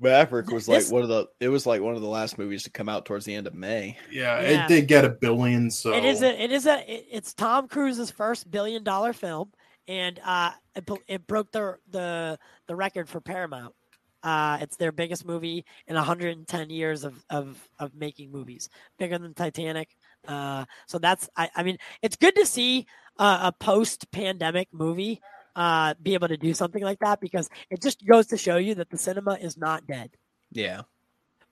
Maverick 0.02 0.50
was 0.50 0.66
This- 0.66 0.86
like 0.86 0.92
one 0.92 1.02
of 1.02 1.08
the. 1.08 1.26
It 1.40 1.48
was 1.48 1.66
like 1.66 1.80
one 1.80 1.94
of 1.94 2.00
the 2.02 2.08
last 2.08 2.38
movies 2.38 2.64
to 2.64 2.70
come 2.70 2.88
out 2.88 3.04
towards 3.06 3.24
the 3.24 3.34
end 3.34 3.46
of 3.46 3.54
May. 3.54 3.96
Yeah, 4.10 4.40
Yeah. 4.40 4.64
it 4.64 4.68
did 4.68 4.88
get 4.88 5.04
a 5.04 5.10
billion. 5.10 5.70
So 5.70 5.92
It 5.94 6.04
is 6.04 6.22
a 6.22 6.42
it 6.42 6.50
is 6.52 6.66
a 6.66 6.78
it- 6.92 7.06
it's 7.10 7.34
Tom 7.34 7.68
Cruise's 7.68 8.10
first 8.10 8.50
billion 8.50 8.82
dollar 8.84 9.12
film, 9.12 9.52
and 9.88 10.20
uh, 10.24 10.50
it, 10.74 10.88
it 11.08 11.26
broke 11.26 11.50
the 11.52 11.76
the 11.90 12.38
the 12.66 12.74
record 12.76 13.08
for 13.08 13.20
Paramount. 13.20 13.74
Uh, 14.22 14.58
it's 14.60 14.76
their 14.76 14.92
biggest 14.92 15.24
movie 15.26 15.64
in 15.88 15.96
110 15.96 16.70
years 16.70 17.02
of 17.04 17.14
of 17.30 17.68
of 17.78 17.94
making 17.94 18.30
movies, 18.30 18.68
bigger 18.98 19.18
than 19.18 19.34
Titanic. 19.34 19.88
Uh, 20.28 20.64
so 20.86 20.98
that's 20.98 21.28
I, 21.36 21.50
I 21.56 21.62
mean 21.64 21.78
it's 22.02 22.14
good 22.16 22.36
to 22.36 22.46
see 22.46 22.86
uh, 23.18 23.50
a 23.52 23.52
post 23.52 24.10
pandemic 24.12 24.68
movie 24.72 25.20
uh, 25.56 25.94
be 26.02 26.14
able 26.14 26.28
to 26.28 26.36
do 26.36 26.54
something 26.54 26.82
like 26.82 26.98
that 27.00 27.20
because 27.20 27.48
it 27.70 27.82
just 27.82 28.04
goes 28.06 28.26
to 28.28 28.36
show 28.36 28.56
you 28.56 28.74
that 28.74 28.90
the 28.90 28.98
cinema 28.98 29.34
is 29.40 29.56
not 29.56 29.86
dead 29.86 30.10
Yeah, 30.50 30.82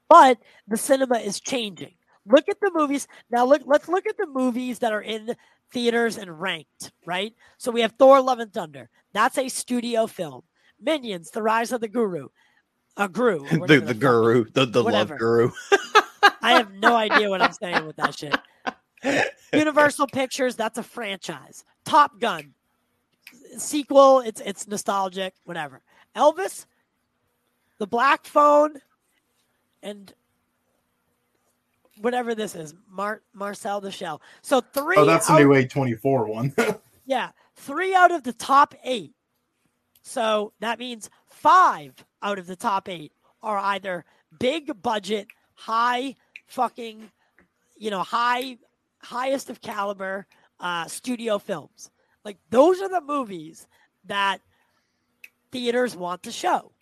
but 0.08 0.38
the 0.68 0.76
cinema 0.76 1.18
is 1.18 1.40
changing. 1.40 1.94
Look 2.26 2.48
at 2.48 2.60
the 2.60 2.70
movies 2.74 3.08
now. 3.30 3.44
Look, 3.46 3.62
let's 3.66 3.88
look 3.88 4.06
at 4.06 4.16
the 4.16 4.26
movies 4.26 4.78
that 4.80 4.92
are 4.92 5.00
in 5.02 5.34
theaters 5.72 6.18
and 6.18 6.40
ranked. 6.40 6.92
Right. 7.06 7.34
So 7.58 7.70
we 7.70 7.80
have 7.80 7.92
Thor: 7.98 8.20
Love 8.20 8.38
and 8.38 8.52
Thunder. 8.52 8.90
That's 9.12 9.38
a 9.38 9.48
studio 9.48 10.06
film. 10.06 10.42
Minions: 10.80 11.30
The 11.30 11.42
Rise 11.42 11.72
of 11.72 11.80
the 11.80 11.88
Guru. 11.88 12.28
A 12.96 13.08
Guru. 13.08 13.40
the 13.66 13.80
the 13.80 13.94
guru, 13.94 14.44
the 14.52 14.66
the 14.66 14.82
Whatever. 14.82 15.14
love 15.14 15.18
guru. 15.18 15.50
I 16.42 16.52
have 16.52 16.72
no 16.72 16.94
idea 16.96 17.28
what 17.30 17.40
I'm 17.42 17.52
saying 17.52 17.86
with 17.86 17.96
that 17.96 18.18
shit. 18.18 18.36
Universal 19.52 20.08
Pictures. 20.08 20.56
That's 20.56 20.78
a 20.78 20.82
franchise. 20.82 21.64
Top 21.84 22.18
Gun. 22.20 22.54
Sequel. 23.56 24.20
It's 24.20 24.40
it's 24.40 24.66
nostalgic. 24.66 25.34
Whatever. 25.44 25.80
Elvis. 26.16 26.66
The 27.78 27.86
Black 27.86 28.26
Phone. 28.26 28.80
And 29.82 30.12
whatever 32.00 32.34
this 32.34 32.54
is, 32.54 32.74
Mar- 32.88 33.22
Marcel 33.32 33.80
the 33.80 33.90
Shell. 33.90 34.20
So 34.42 34.60
three. 34.60 34.96
Oh, 34.96 35.04
that's 35.04 35.26
the 35.26 35.38
new 35.38 35.48
A24 35.48 36.28
one. 36.28 36.54
Yeah, 37.06 37.30
three 37.56 37.92
out 37.92 38.12
of 38.12 38.22
the 38.22 38.32
top 38.32 38.72
eight. 38.84 39.14
So 40.02 40.52
that 40.60 40.78
means 40.78 41.10
five 41.28 41.92
out 42.22 42.38
of 42.38 42.46
the 42.46 42.54
top 42.54 42.88
eight 42.88 43.10
are 43.42 43.58
either 43.58 44.04
big 44.38 44.80
budget, 44.80 45.26
high 45.54 46.14
fucking, 46.46 47.10
you 47.76 47.90
know, 47.90 48.04
high 48.04 48.58
highest 49.02 49.50
of 49.50 49.60
caliber 49.60 50.24
uh, 50.60 50.86
studio 50.86 51.38
films. 51.40 51.90
Like 52.24 52.38
those 52.50 52.80
are 52.80 52.88
the 52.88 53.00
movies 53.00 53.66
that 54.04 54.40
theaters 55.52 55.96
want 55.96 56.22
to 56.24 56.32
show 56.32 56.72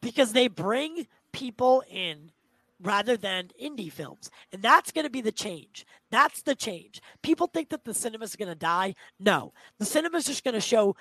because 0.00 0.32
they 0.32 0.48
bring 0.48 1.06
people 1.32 1.82
in 1.90 2.30
rather 2.80 3.16
than 3.16 3.48
indie 3.62 3.92
films. 3.92 4.30
And 4.52 4.62
that's 4.62 4.92
going 4.92 5.04
to 5.04 5.10
be 5.10 5.20
the 5.20 5.32
change. 5.32 5.86
That's 6.10 6.42
the 6.42 6.54
change. 6.54 7.00
People 7.22 7.46
think 7.46 7.70
that 7.70 7.84
the 7.84 7.94
cinema's 7.94 8.36
going 8.36 8.48
to 8.48 8.54
die. 8.54 8.94
No, 9.18 9.52
the 9.78 9.84
cinema's 9.84 10.24
just 10.24 10.44
going 10.44 10.54
to 10.54 10.60
show 10.60 10.96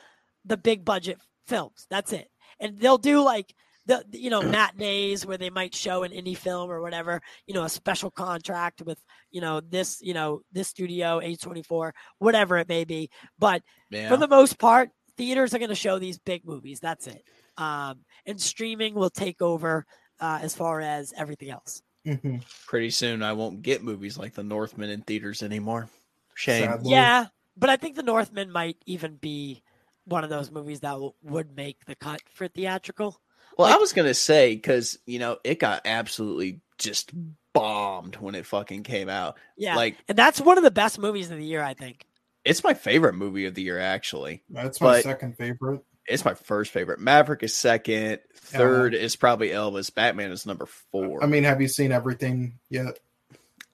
the 0.46 0.58
big 0.58 0.86
budget 0.86 1.20
films. 1.48 1.88
That's 1.90 2.14
it. 2.14 2.30
And 2.60 2.78
they'll 2.78 2.98
do 2.98 3.22
like 3.24 3.56
the 3.86 4.04
you 4.12 4.30
know 4.30 4.42
matinees 4.42 5.26
where 5.26 5.38
they 5.38 5.50
might 5.50 5.74
show 5.74 6.04
an 6.04 6.12
indie 6.12 6.38
film 6.38 6.70
or 6.70 6.82
whatever 6.82 7.20
you 7.48 7.54
know 7.54 7.64
a 7.64 7.70
special 7.70 8.12
contract 8.12 8.82
with 8.84 9.00
you 9.32 9.42
know 9.42 9.60
this 9.62 10.00
you 10.02 10.14
know 10.14 10.42
this 10.52 10.68
studio 10.68 11.20
a24 11.20 11.92
whatever 12.20 12.58
it 12.58 12.70
may 12.70 12.84
be 12.84 13.10
but 13.40 13.64
Yeah. 13.90 14.10
for 14.10 14.18
the 14.18 14.28
most 14.28 14.60
part 14.60 14.90
theaters 15.18 15.54
are 15.54 15.60
going 15.60 15.70
to 15.70 15.76
show 15.76 15.98
these 16.00 16.20
big 16.20 16.46
movies 16.46 16.80
that's 16.80 17.08
it 17.08 17.24
um, 17.58 18.00
and 18.26 18.40
streaming 18.40 18.94
will 18.94 19.10
take 19.10 19.42
over 19.42 19.86
uh, 20.20 20.40
as 20.42 20.54
far 20.56 20.82
as 20.82 21.14
everything 21.18 21.50
else 21.50 21.82
Mhm. 22.04 22.42
Pretty 22.66 22.90
soon, 22.90 23.22
I 23.22 23.34
won't 23.34 23.62
get 23.62 23.84
movies 23.84 24.18
like 24.18 24.34
The 24.34 24.42
Northman 24.44 24.90
in 24.90 25.02
theaters 25.02 25.44
anymore. 25.44 25.88
Shame. 26.34 26.64
Sadly. 26.64 26.90
yeah 26.92 27.28
but 27.58 27.70
i 27.70 27.76
think 27.76 27.96
the 27.96 28.02
northman 28.04 28.50
might 28.50 28.78
even 28.88 29.16
be 29.18 29.62
one 30.06 30.24
of 30.24 30.30
those 30.30 30.50
movies 30.50 30.80
that 30.80 30.94
w- 30.94 31.12
would 31.22 31.56
make 31.56 31.84
the 31.86 31.94
cut 31.96 32.22
for 32.34 32.48
theatrical 32.48 33.20
Well, 33.58 33.72
I 33.72 33.78
was 33.78 33.94
gonna 33.94 34.14
say 34.14 34.56
because 34.56 34.98
you 35.06 35.20
know 35.20 35.38
it 35.44 35.60
got 35.60 35.82
absolutely 35.86 36.62
just 36.78 37.12
bombed 37.54 38.16
when 38.16 38.34
it 38.36 38.46
fucking 38.46 38.84
came 38.84 39.10
out. 39.10 39.38
yeah 39.58 39.76
Like 39.76 39.98
and 40.08 40.18
that's 40.18 40.40
one 40.42 40.58
of 40.58 40.64
the 40.64 40.72
best 40.72 40.98
movies 40.98 41.30
of 41.32 41.38
the 41.38 41.46
year 41.46 41.62
i 41.62 41.74
think 41.74 42.06
it's 42.46 42.64
my 42.64 42.74
favorite 42.74 43.14
movie 43.14 43.46
of 43.46 43.54
the 43.54 43.62
year. 43.62 43.78
Actually, 43.78 44.42
That's 44.50 44.82
my 44.82 44.94
But- 44.94 45.04
second 45.04 45.38
favorite. 45.38 45.82
it's 46.08 46.26
my 46.26 46.34
first 46.34 46.72
favorite. 46.72 47.00
Maverick 47.00 47.44
is 47.44 47.54
second. 47.54 48.18
Third 48.36 48.96
is 48.96 49.16
probably 49.16 49.50
Elvis. 49.50 49.94
Batman 49.94 50.32
is 50.32 50.48
number 50.48 50.66
four. 50.66 51.24
I 51.24 51.28
mean, 51.28 51.44
have 51.44 51.62
you 51.62 51.68
seen 51.68 51.92
everything 51.92 52.58
yet? 52.72 52.98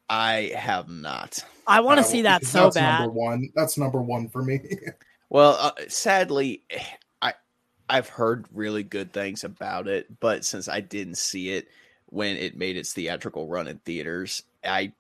I 0.10 0.52
have 0.58 0.90
not. 0.90 1.40
i 1.66 1.80
want 1.80 2.00
to 2.00 2.02
Uh, 2.02 2.08
see 2.08 2.22
that 2.24 2.40
because 2.42 2.52
so 2.52 2.64
that's 2.64 2.76
bad 2.76 3.00
Number 3.04 3.14
one. 3.14 3.50
That's 3.56 3.78
number 3.78 4.02
one 4.02 4.28
for 4.28 4.42
me. 4.44 4.60
Well, 5.30 5.58
uh, 5.60 5.72
sadly, 5.90 6.64
I 6.72 6.82
I've 7.90 8.10
heard 8.10 8.46
really 8.54 8.84
good 8.84 9.14
things 9.14 9.44
about 9.44 9.88
it, 9.88 10.20
but 10.20 10.44
since 10.44 10.68
I 10.68 10.82
didn't 10.82 11.18
see 11.18 11.52
it 11.52 11.68
when 12.08 12.38
it 12.38 12.58
made 12.58 12.78
its 12.78 12.94
theatrical 12.94 13.48
run 13.48 13.68
in 13.68 13.80
theaters, 13.80 14.44
I 14.64 14.94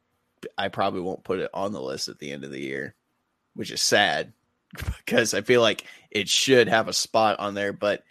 I 0.57 0.67
probably 0.69 1.01
won't 1.01 1.23
put 1.23 1.39
it 1.39 1.49
on 1.53 1.71
the 1.73 1.81
list 1.81 2.07
at 2.07 2.19
the 2.19 2.31
end 2.31 2.43
of 2.43 2.51
the 2.51 2.61
year, 2.61 2.95
which 3.55 3.71
is 3.71 3.81
sad 3.81 4.33
because 4.97 5.33
I 5.33 5.41
feel 5.41 5.61
like 5.61 5.85
it 6.11 6.29
should 6.29 6.67
have 6.67 6.87
a 6.87 6.93
spot 6.93 7.39
on 7.39 7.53
there, 7.53 7.73
but 7.73 8.03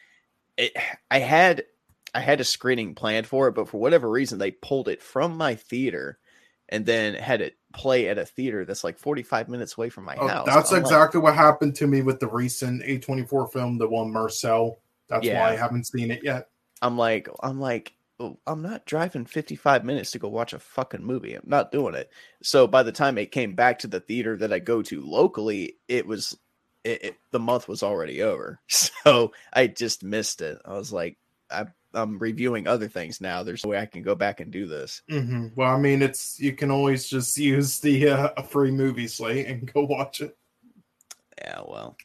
it 0.56 0.76
I 1.10 1.18
had 1.18 1.64
I 2.14 2.20
had 2.20 2.40
a 2.40 2.44
screening 2.44 2.94
planned 2.94 3.26
for 3.26 3.48
it, 3.48 3.54
but 3.54 3.68
for 3.68 3.78
whatever 3.78 4.08
reason 4.08 4.38
they 4.38 4.50
pulled 4.50 4.88
it 4.88 5.02
from 5.02 5.36
my 5.36 5.54
theater 5.54 6.18
and 6.68 6.84
then 6.86 7.14
had 7.14 7.40
it 7.40 7.54
play 7.74 8.08
at 8.08 8.18
a 8.18 8.24
theater 8.24 8.64
that's 8.64 8.84
like 8.84 8.98
45 8.98 9.48
minutes 9.48 9.76
away 9.76 9.88
from 9.90 10.04
my 10.04 10.16
Oh, 10.16 10.26
house. 10.28 10.46
that's 10.46 10.70
I'm 10.72 10.76
like, 10.82 10.82
exactly 10.86 11.20
what 11.20 11.34
happened 11.34 11.74
to 11.76 11.86
me 11.86 12.02
with 12.02 12.20
the 12.20 12.28
recent 12.28 12.82
A24 12.82 13.52
film, 13.52 13.78
the 13.78 13.88
one 13.88 14.12
Marcel. 14.12 14.78
That's 15.08 15.26
Yeah. 15.26 15.40
why 15.40 15.52
I 15.52 15.56
haven't 15.56 15.84
seen 15.86 16.10
it 16.10 16.24
yet. 16.24 16.48
I'm 16.82 16.96
like, 16.98 17.28
I'm 17.42 17.60
like, 17.60 17.92
oh, 18.18 18.38
I'm 18.46 18.62
not 18.62 18.86
driving 18.86 19.26
55 19.26 19.84
minutes 19.84 20.10
to 20.12 20.18
go 20.18 20.28
watch 20.28 20.52
a 20.52 20.58
fucking 20.58 21.04
movie. 21.04 21.34
I'm 21.34 21.42
not 21.46 21.70
doing 21.70 21.94
it. 21.94 22.10
So 22.42 22.66
by 22.66 22.82
the 22.82 22.92
time 22.92 23.18
it 23.18 23.30
came 23.32 23.54
back 23.54 23.80
to 23.80 23.86
the 23.88 24.00
theater 24.00 24.36
that 24.38 24.52
I 24.52 24.58
go 24.58 24.82
to 24.82 25.00
locally, 25.02 25.76
it 25.88 26.06
was, 26.06 26.36
it, 26.82 27.04
it, 27.04 27.16
the 27.30 27.38
month 27.38 27.68
was 27.68 27.82
already 27.82 28.22
over. 28.22 28.60
So 28.68 29.32
I 29.52 29.68
just 29.68 30.02
missed 30.02 30.40
it. 30.40 30.58
I 30.64 30.72
was 30.72 30.92
like, 30.92 31.16
I, 31.50 31.66
I'm 31.96 32.18
reviewing 32.18 32.66
other 32.68 32.88
things 32.88 33.20
now. 33.20 33.42
There's 33.42 33.64
no 33.64 33.70
way 33.70 33.78
I 33.78 33.86
can 33.86 34.02
go 34.02 34.14
back 34.14 34.40
and 34.40 34.50
do 34.52 34.66
this. 34.66 35.02
hmm 35.08 35.48
Well, 35.56 35.74
I 35.74 35.78
mean, 35.78 36.02
it's 36.02 36.38
you 36.38 36.52
can 36.52 36.70
always 36.70 37.08
just 37.08 37.36
use 37.38 37.80
the 37.80 38.10
uh, 38.10 38.28
a 38.36 38.42
free 38.42 38.70
movie 38.70 39.08
slate 39.08 39.46
and 39.46 39.72
go 39.72 39.84
watch 39.84 40.20
it. 40.20 40.36
Yeah, 41.38 41.62
well, 41.66 41.96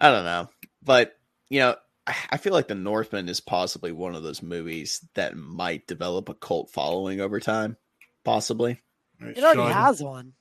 I 0.00 0.10
don't 0.10 0.24
know, 0.24 0.48
but 0.82 1.16
you 1.50 1.60
know, 1.60 1.76
I 2.06 2.14
I 2.30 2.36
feel 2.36 2.52
like 2.52 2.68
The 2.68 2.74
Northman 2.74 3.28
is 3.28 3.40
possibly 3.40 3.92
one 3.92 4.14
of 4.14 4.22
those 4.22 4.42
movies 4.42 5.06
that 5.14 5.36
might 5.36 5.86
develop 5.86 6.28
a 6.28 6.34
cult 6.34 6.70
following 6.70 7.20
over 7.20 7.40
time. 7.40 7.76
Possibly. 8.24 8.80
It 9.20 9.38
it 9.38 9.44
already 9.44 9.62
should. 9.62 9.72
has 9.72 10.02
one 10.02 10.32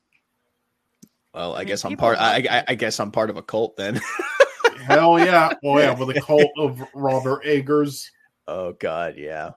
Well, 1.33 1.55
I, 1.55 1.59
mean, 1.59 1.67
guess 1.67 1.85
I'm 1.85 1.97
part. 1.97 2.17
I, 2.17 2.33
like 2.33 2.47
I. 2.49 2.63
I 2.69 2.75
guess 2.75 2.99
I'm 2.99 3.11
part 3.11 3.29
of 3.29 3.37
a 3.37 3.43
cult 3.43 3.77
then. 3.77 3.99
Hell 4.85 5.19
yeah! 5.19 5.53
Well, 5.61 5.79
yeah, 5.79 5.93
with 5.93 6.15
the 6.15 6.21
cult 6.21 6.51
of 6.57 6.81
Robert 6.95 7.43
Eggers. 7.45 8.09
Oh 8.47 8.73
God, 8.73 9.15
yeah, 9.17 9.51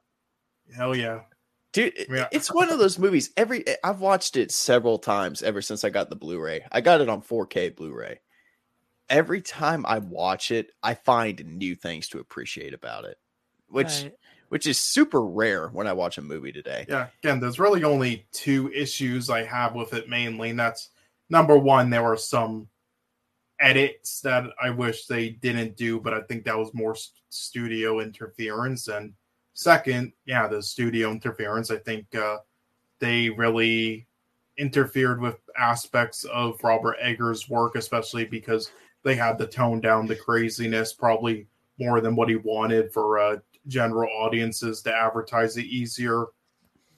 Hell 0.76 0.94
yeah! 0.96 1.20
dude. 1.72 1.94
Yeah. 2.08 2.28
It's 2.32 2.52
one 2.52 2.70
of 2.70 2.78
those 2.78 2.98
movies. 2.98 3.30
Every 3.36 3.66
eh, 3.66 3.76
I've 3.82 4.00
watched 4.00 4.36
it 4.36 4.50
several 4.52 4.98
times 4.98 5.42
ever 5.42 5.60
since 5.62 5.84
I 5.84 5.90
got 5.90 6.08
the 6.10 6.16
Blu-ray. 6.16 6.64
I 6.70 6.80
got 6.80 7.00
it 7.00 7.08
on 7.08 7.20
4K 7.22 7.74
Blu-ray. 7.76 8.20
Every 9.10 9.42
time 9.42 9.84
I 9.86 9.98
watch 9.98 10.50
it, 10.50 10.70
I 10.82 10.94
find 10.94 11.44
new 11.58 11.74
things 11.74 12.08
to 12.08 12.20
appreciate 12.20 12.72
about 12.72 13.04
it, 13.04 13.18
which 13.68 14.02
Right. 14.04 14.14
which 14.48 14.66
is 14.66 14.78
super 14.80 15.22
rare 15.24 15.68
when 15.68 15.86
I 15.86 15.92
watch 15.92 16.16
a 16.16 16.22
movie 16.22 16.52
today. 16.52 16.86
Yeah, 16.88 17.08
again, 17.22 17.40
there's 17.40 17.58
really 17.58 17.84
only 17.84 18.26
two 18.32 18.70
issues 18.72 19.28
I 19.28 19.42
have 19.44 19.74
with 19.74 19.92
it 19.94 20.08
mainly, 20.08 20.50
and 20.50 20.58
that's 20.58 20.90
number 21.28 21.58
one, 21.58 21.90
there 21.90 22.02
were 22.04 22.16
some 22.16 22.68
edits 23.60 24.20
that 24.20 24.44
I 24.62 24.70
wish 24.70 25.06
they 25.06 25.30
didn't 25.30 25.76
do, 25.76 26.00
but 26.00 26.14
I 26.14 26.22
think 26.22 26.44
that 26.44 26.58
was 26.58 26.74
more 26.74 26.96
studio 27.28 28.00
interference. 28.00 28.88
And 28.88 29.14
second, 29.54 30.12
yeah, 30.26 30.46
the 30.48 30.62
studio 30.62 31.10
interference, 31.10 31.70
I 31.70 31.78
think 31.78 32.14
uh, 32.14 32.38
they 32.98 33.30
really 33.30 34.06
interfered 34.56 35.20
with 35.20 35.36
aspects 35.56 36.24
of 36.24 36.62
Robert 36.62 36.96
Eggers' 37.00 37.48
work, 37.48 37.76
especially 37.76 38.24
because 38.24 38.70
they 39.02 39.14
had 39.14 39.38
to 39.38 39.46
tone 39.46 39.80
down 39.80 40.06
the 40.06 40.16
craziness 40.16 40.92
probably 40.92 41.46
more 41.78 42.00
than 42.00 42.16
what 42.16 42.28
he 42.28 42.36
wanted 42.36 42.92
for 42.92 43.18
uh, 43.18 43.36
general 43.66 44.10
audiences 44.16 44.82
to 44.82 44.94
advertise 44.94 45.56
it 45.56 45.66
easier. 45.66 46.26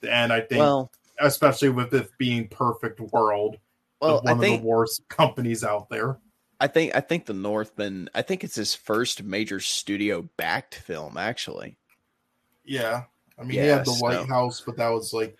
And 0.07 0.31
I 0.31 0.41
think, 0.41 0.59
Well, 0.59 0.91
especially 1.19 1.69
with 1.69 1.93
it 1.93 2.09
being 2.17 2.47
Perfect 2.47 2.99
World, 2.99 3.57
well, 4.01 4.21
one 4.21 4.37
I 4.37 4.39
think 4.39 4.57
of 4.57 4.61
the 4.61 4.67
worst 4.67 5.07
companies 5.09 5.63
out 5.63 5.89
there. 5.89 6.17
I 6.59 6.67
think 6.67 6.95
I 6.95 7.01
think 7.01 7.25
the 7.25 7.33
Northman. 7.33 8.09
I 8.15 8.21
think 8.21 8.43
it's 8.43 8.55
his 8.55 8.73
first 8.73 9.23
major 9.23 9.59
studio 9.59 10.27
backed 10.37 10.75
film, 10.75 11.17
actually. 11.17 11.77
Yeah, 12.65 13.03
I 13.37 13.43
mean, 13.43 13.51
he 13.51 13.57
had 13.57 13.85
the 13.85 13.91
so- 13.91 14.03
White 14.03 14.27
House, 14.27 14.61
but 14.65 14.77
that 14.77 14.89
was 14.89 15.13
like 15.13 15.37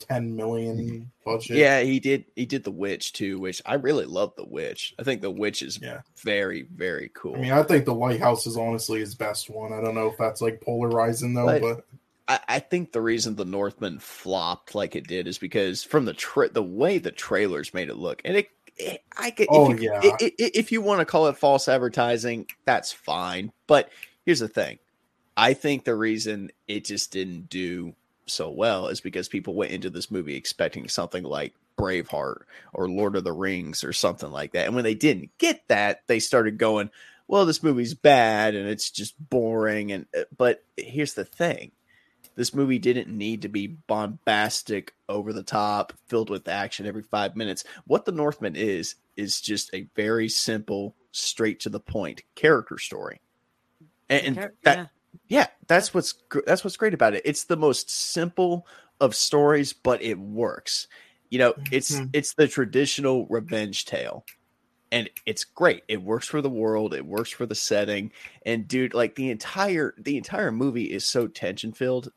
ten 0.00 0.34
million 0.34 1.10
budget. 1.24 1.56
Yeah, 1.56 1.80
he 1.80 2.00
did. 2.00 2.24
He 2.34 2.46
did 2.46 2.64
The 2.64 2.70
Witch 2.70 3.12
too, 3.12 3.38
which 3.38 3.62
I 3.64 3.74
really 3.74 4.06
love. 4.06 4.34
The 4.36 4.44
Witch. 4.44 4.94
I 4.98 5.02
think 5.04 5.22
The 5.22 5.30
Witch 5.30 5.62
is 5.62 5.78
Yeah. 5.80 6.00
very 6.22 6.62
very 6.74 7.10
cool. 7.14 7.36
I 7.36 7.38
mean, 7.40 7.52
I 7.52 7.62
think 7.62 7.84
the 7.84 7.94
Lighthouse 7.94 8.46
is 8.46 8.56
honestly 8.56 9.00
his 9.00 9.14
best 9.14 9.50
one. 9.50 9.72
I 9.72 9.80
don't 9.80 9.94
know 9.94 10.08
if 10.08 10.18
that's 10.18 10.40
like 10.40 10.60
polarizing 10.60 11.34
though, 11.34 11.46
But- 11.46 11.60
but 11.62 11.84
I, 12.28 12.40
I 12.56 12.58
think 12.60 12.92
the 12.92 13.00
reason 13.00 13.34
the 13.36 13.44
Northman 13.44 13.98
flopped 13.98 14.74
like 14.74 14.94
it 14.94 15.06
did 15.08 15.26
is 15.26 15.38
because 15.38 15.82
from 15.82 16.04
the 16.04 16.12
tra- 16.14 16.48
the 16.50 16.62
way 16.62 16.98
the 16.98 17.10
trailers 17.10 17.74
made 17.74 17.88
it 17.88 17.96
look, 17.96 18.20
and 18.24 18.36
it 18.36 18.50
I 19.16 19.30
could, 19.30 19.48
Oh, 19.48 19.68
if 19.68 19.68
you, 19.68 19.78
yeah. 19.82 20.00
i- 20.02 20.16
i- 20.20 20.32
if 20.38 20.72
you 20.72 20.80
want 20.80 21.00
to 21.00 21.04
call 21.04 21.28
it 21.28 21.36
false 21.36 21.68
advertising, 21.68 22.46
that's 22.66 22.92
fine. 22.92 23.52
But 23.66 23.90
here's 24.24 24.40
the 24.40 24.48
thing, 24.48 24.78
I 25.36 25.54
think 25.54 25.84
the 25.84 25.94
reason 25.96 26.50
it 26.68 26.84
just 26.84 27.12
didn't 27.12 27.48
do 27.48 27.94
so 28.26 28.50
well 28.50 28.88
is 28.88 29.00
because 29.00 29.28
people 29.28 29.54
went 29.54 29.72
into 29.72 29.90
this 29.90 30.10
movie 30.10 30.36
expecting 30.36 30.88
something 30.88 31.24
like 31.24 31.54
Braveheart 31.78 32.42
or 32.72 32.88
Lord 32.88 33.16
of 33.16 33.24
the 33.24 33.32
Rings 33.32 33.84
or 33.84 33.92
something 33.92 34.30
like 34.30 34.52
that, 34.52 34.66
and 34.66 34.74
when 34.74 34.84
they 34.84 34.94
didn't 34.94 35.30
get 35.38 35.62
that, 35.68 36.02
they 36.06 36.20
started 36.20 36.58
going, 36.58 36.90
"Well, 37.28 37.46
this 37.46 37.62
movie's 37.62 37.94
bad 37.94 38.54
and 38.54 38.68
it's 38.68 38.90
just 38.90 39.14
boring." 39.30 39.92
And 39.92 40.06
uh, 40.16 40.24
but 40.36 40.62
here's 40.76 41.14
the 41.14 41.24
thing 41.24 41.72
this 42.40 42.54
movie 42.54 42.78
didn't 42.78 43.06
need 43.14 43.42
to 43.42 43.48
be 43.50 43.66
bombastic, 43.66 44.94
over 45.10 45.34
the 45.34 45.42
top, 45.42 45.92
filled 46.06 46.30
with 46.30 46.48
action 46.48 46.86
every 46.86 47.02
five 47.02 47.36
minutes. 47.36 47.64
What 47.86 48.06
The 48.06 48.12
Northman 48.12 48.56
is, 48.56 48.94
is 49.14 49.42
just 49.42 49.68
a 49.74 49.86
very 49.94 50.30
simple, 50.30 50.96
straight 51.12 51.60
to 51.60 51.68
the 51.68 51.80
point 51.80 52.22
character 52.36 52.78
story. 52.78 53.20
And, 54.08 54.38
and 54.38 54.50
that, 54.62 54.78
yeah. 54.78 54.86
yeah, 55.28 55.46
that's 55.68 55.92
what's 55.92 56.14
that's 56.46 56.64
what's 56.64 56.78
great 56.78 56.94
about 56.94 57.12
it. 57.12 57.20
It's 57.26 57.44
the 57.44 57.58
most 57.58 57.90
simple 57.90 58.66
of 59.02 59.14
stories, 59.14 59.74
but 59.74 60.00
it 60.00 60.18
works. 60.18 60.88
You 61.28 61.40
know, 61.40 61.54
it's 61.70 62.00
Mhm. 62.00 62.08
it's 62.14 62.32
the 62.32 62.48
traditional 62.48 63.26
revenge 63.26 63.84
tale. 63.84 64.24
And 64.92 65.10
it's 65.26 65.44
great. 65.44 65.84
It 65.88 66.02
works 66.02 66.26
for 66.26 66.40
the 66.40 66.48
world, 66.48 66.94
it 66.94 67.04
works 67.04 67.30
for 67.30 67.44
the 67.44 67.54
setting. 67.54 68.12
And 68.46 68.66
dude, 68.66 68.94
like 68.94 69.14
the 69.14 69.30
entire 69.30 69.94
the 69.98 70.16
entire 70.16 70.50
movie 70.50 70.90
is 70.90 71.04
so 71.04 71.28
tension 71.28 71.72
filled 71.72 72.10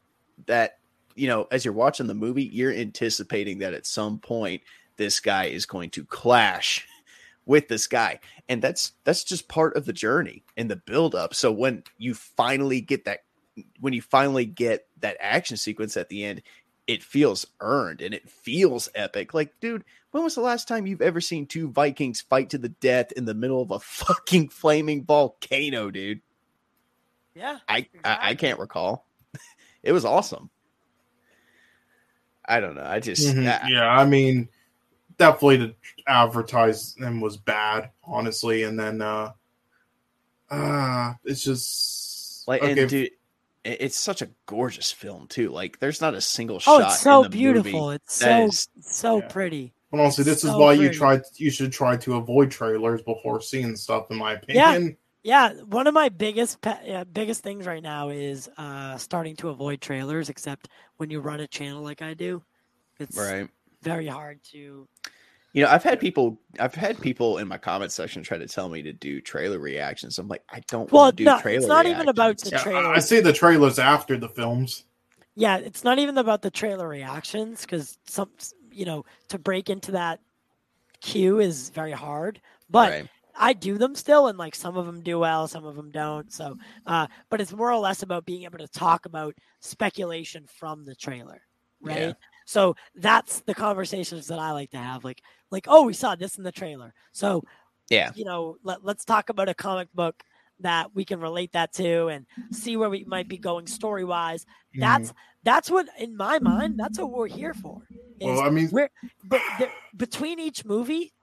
that 0.45 0.77
you 1.15 1.27
know, 1.27 1.47
as 1.51 1.63
you're 1.63 1.73
watching 1.73 2.07
the 2.07 2.13
movie, 2.13 2.43
you're 2.43 2.73
anticipating 2.73 3.59
that 3.59 3.73
at 3.73 3.85
some 3.85 4.19
point 4.19 4.61
this 4.97 5.19
guy 5.19 5.45
is 5.45 5.65
going 5.65 5.89
to 5.91 6.05
clash 6.05 6.87
with 7.45 7.67
this 7.67 7.87
guy. 7.87 8.19
And 8.49 8.61
that's 8.61 8.93
that's 9.03 9.23
just 9.23 9.47
part 9.47 9.75
of 9.75 9.85
the 9.85 9.93
journey 9.93 10.43
and 10.57 10.69
the 10.69 10.75
build 10.75 11.15
up 11.15 11.33
so 11.33 11.51
when 11.51 11.83
you 11.97 12.13
finally 12.13 12.81
get 12.81 13.05
that 13.05 13.19
when 13.79 13.93
you 13.93 14.01
finally 14.01 14.45
get 14.45 14.87
that 14.99 15.17
action 15.19 15.57
sequence 15.57 15.95
at 15.95 16.09
the 16.09 16.23
end 16.23 16.41
it 16.85 17.03
feels 17.03 17.45
earned 17.61 18.01
and 18.01 18.13
it 18.13 18.29
feels 18.29 18.89
epic. 18.93 19.33
Like 19.33 19.53
dude 19.61 19.83
when 20.11 20.23
was 20.23 20.35
the 20.35 20.41
last 20.41 20.67
time 20.67 20.85
you've 20.85 21.01
ever 21.01 21.21
seen 21.21 21.45
two 21.45 21.69
vikings 21.69 22.21
fight 22.21 22.49
to 22.51 22.57
the 22.57 22.69
death 22.69 23.11
in 23.13 23.25
the 23.25 23.33
middle 23.33 23.61
of 23.61 23.71
a 23.71 23.79
fucking 23.79 24.49
flaming 24.49 25.03
volcano 25.03 25.89
dude? 25.89 26.21
Yeah. 27.35 27.59
i 27.67 27.87
i, 28.03 28.29
I 28.29 28.35
can't 28.35 28.59
recall 28.59 29.07
it 29.83 29.91
was 29.91 30.05
awesome 30.05 30.49
i 32.45 32.59
don't 32.59 32.75
know 32.75 32.85
i 32.85 32.99
just 32.99 33.35
Mhm. 33.35 33.47
I- 33.47 33.67
yeah, 33.69 33.87
I 33.87 34.05
mean, 34.05 34.49
definitely 35.17 35.57
to 35.59 35.75
advertise 36.07 36.93
them 36.95 37.21
was 37.21 37.37
bad, 37.37 37.91
honestly, 38.03 38.63
and 38.63 38.77
then 38.79 39.01
uh, 39.01 39.31
uh 40.49 41.13
it's 41.23 41.43
just 41.43 42.47
Like, 42.47 42.61
okay, 42.61 42.81
and 42.81 42.89
dude, 42.89 43.11
it's 43.63 43.95
such 43.97 44.21
a 44.21 44.29
gorgeous 44.45 44.91
film 44.91 45.27
too. 45.27 45.49
Like, 45.49 45.79
there's 45.79 46.01
not 46.01 46.13
a 46.13 46.19
single 46.21 46.57
Oh, 46.57 46.79
shot. 46.79 46.81
it's 46.91 46.99
so 47.01 47.19
in 47.23 47.23
the 47.23 47.37
beautiful. 47.37 47.91
It's 47.91 48.15
so 48.15 48.47
is- 48.47 48.67
so 48.81 49.19
Yeah. 49.21 49.27
pretty. 49.29 49.73
But 49.89 50.01
honestly, 50.01 50.25
this 50.25 50.43
is 50.43 50.49
so 50.51 50.57
why 50.57 50.73
you 50.73 50.79
pretty. 50.89 50.97
try. 50.97 51.21
You 51.37 51.49
should 51.51 51.71
try 51.71 51.95
to 51.97 52.15
avoid 52.15 52.51
trailers 52.51 53.01
before 53.03 53.39
seeing 53.39 53.75
stuff. 53.77 54.11
In 54.11 54.17
my 54.17 54.33
opinion, 54.33 54.83
Yeah, 54.87 54.89
one 55.23 55.87
of 55.87 55.93
my 55.93 56.09
biggest 56.09 56.61
pe- 56.61 57.03
biggest 57.11 57.43
things 57.43 57.65
right 57.65 57.83
now 57.83 58.09
is 58.09 58.49
uh, 58.57 58.97
starting 58.97 59.35
to 59.37 59.49
avoid 59.49 59.81
trailers. 59.81 60.29
Except 60.29 60.69
when 60.97 61.09
you 61.09 61.19
run 61.21 61.39
a 61.39 61.47
channel 61.47 61.81
like 61.83 62.01
I 62.01 62.13
do, 62.13 62.43
it's 62.99 63.17
right. 63.17 63.49
very 63.81 64.07
hard 64.07 64.39
to. 64.51 64.87
You 65.53 65.63
know, 65.63 65.69
I've 65.69 65.83
had 65.83 65.99
people, 65.99 66.39
I've 66.59 66.73
had 66.73 66.99
people 66.99 67.37
in 67.37 67.47
my 67.47 67.59
comment 67.59 67.91
section 67.91 68.23
try 68.23 68.39
to 68.39 68.47
tell 68.47 68.69
me 68.69 68.81
to 68.81 68.91
do 68.91 69.21
trailer 69.21 69.59
reactions. 69.59 70.17
I'm 70.17 70.27
like, 70.27 70.43
I 70.49 70.61
don't 70.67 70.91
Well, 70.91 71.05
want 71.05 71.17
to 71.17 71.23
do 71.23 71.25
no, 71.25 71.37
trailer. 71.37 71.57
it's 71.57 71.67
not 71.67 71.85
even 71.85 72.07
about 72.07 72.37
reactions. 72.37 72.51
the 72.51 72.51
Yeah, 72.51 72.63
trailer. 72.63 72.87
I, 72.87 72.95
I 72.95 72.99
see 72.99 73.19
the 73.19 73.33
trailers 73.33 73.77
after 73.77 74.17
the 74.17 74.29
films. 74.29 74.85
Yeah, 75.35 75.57
it's 75.57 75.83
not 75.83 75.99
even 75.99 76.17
about 76.17 76.41
the 76.41 76.51
trailer 76.51 76.87
reactions 76.87 77.61
because 77.61 77.97
some, 78.07 78.29
you 78.71 78.85
know, 78.85 79.05
to 79.29 79.37
break 79.37 79.69
into 79.69 79.91
that 79.91 80.19
queue 81.01 81.39
is 81.39 81.69
very 81.69 81.91
hard. 81.91 82.41
But 82.69 82.89
Right. 82.89 83.09
I 83.35 83.53
do 83.53 83.77
them 83.77 83.95
still, 83.95 84.27
and 84.27 84.37
like 84.37 84.55
some 84.55 84.77
of 84.77 84.85
them 84.85 85.01
do 85.01 85.19
well, 85.19 85.47
some 85.47 85.65
of 85.65 85.75
them 85.75 85.91
don't. 85.91 86.31
So, 86.31 86.57
uh, 86.85 87.07
but 87.29 87.41
it's 87.41 87.51
more 87.53 87.71
or 87.71 87.79
less 87.79 88.03
about 88.03 88.25
being 88.25 88.43
able 88.43 88.59
to 88.59 88.67
talk 88.67 89.05
about 89.05 89.35
speculation 89.59 90.45
from 90.47 90.85
the 90.85 90.95
trailer, 90.95 91.41
right? 91.81 91.99
Yeah. 91.99 92.13
So 92.45 92.75
that's 92.95 93.39
the 93.41 93.55
conversations 93.55 94.27
that 94.27 94.39
I 94.39 94.51
like 94.51 94.71
to 94.71 94.77
have. 94.77 95.03
Like, 95.03 95.21
like, 95.49 95.65
oh, 95.67 95.83
we 95.83 95.93
saw 95.93 96.15
this 96.15 96.37
in 96.37 96.43
the 96.43 96.51
trailer. 96.51 96.93
So, 97.11 97.43
Yeah. 97.89 98.11
you 98.15 98.25
know, 98.25 98.57
let, 98.63 98.83
let's 98.83 99.05
talk 99.05 99.29
about 99.29 99.49
a 99.49 99.53
comic 99.53 99.87
book 99.93 100.21
that 100.59 100.93
we 100.93 101.03
can 101.03 101.19
relate 101.19 101.51
that 101.53 101.73
to 101.73 102.07
and 102.07 102.25
see 102.51 102.77
where 102.77 102.89
we 102.89 103.03
might 103.05 103.27
be 103.27 103.37
going 103.37 103.65
story 103.67 104.03
wise. 104.03 104.45
That's 104.75 105.13
that's 105.43 105.69
what 105.69 105.87
in 105.99 106.15
my 106.15 106.39
mind. 106.39 106.79
That's 106.79 106.99
what 106.99 107.11
we're 107.11 107.27
here 107.27 107.53
for. 107.53 107.81
Well, 108.21 108.39
I 108.41 108.49
mean- 108.49 108.69
we're 108.71 108.89
but 109.25 109.41
there, 109.59 109.71
between 109.97 110.39
each 110.39 110.63
movie, 110.63 111.13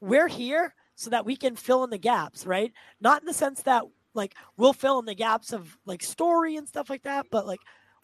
we're 0.00 0.28
here 0.28 0.74
so 1.02 1.10
that 1.10 1.26
we 1.26 1.36
can 1.36 1.56
fill 1.56 1.84
in 1.84 1.90
the 1.90 1.98
gaps, 1.98 2.46
right? 2.46 2.72
Not 3.00 3.22
in 3.22 3.26
the 3.26 3.34
sense 3.34 3.62
that 3.62 3.84
like 4.14 4.34
we'll 4.56 4.72
fill 4.72 4.98
in 4.98 5.06
the 5.06 5.14
gaps 5.14 5.52
of 5.52 5.76
like 5.86 6.02
story 6.02 6.56
and 6.56 6.68
stuff 6.68 6.90
like 6.90 7.02
that, 7.02 7.26
but 7.30 7.46
like 7.46 7.60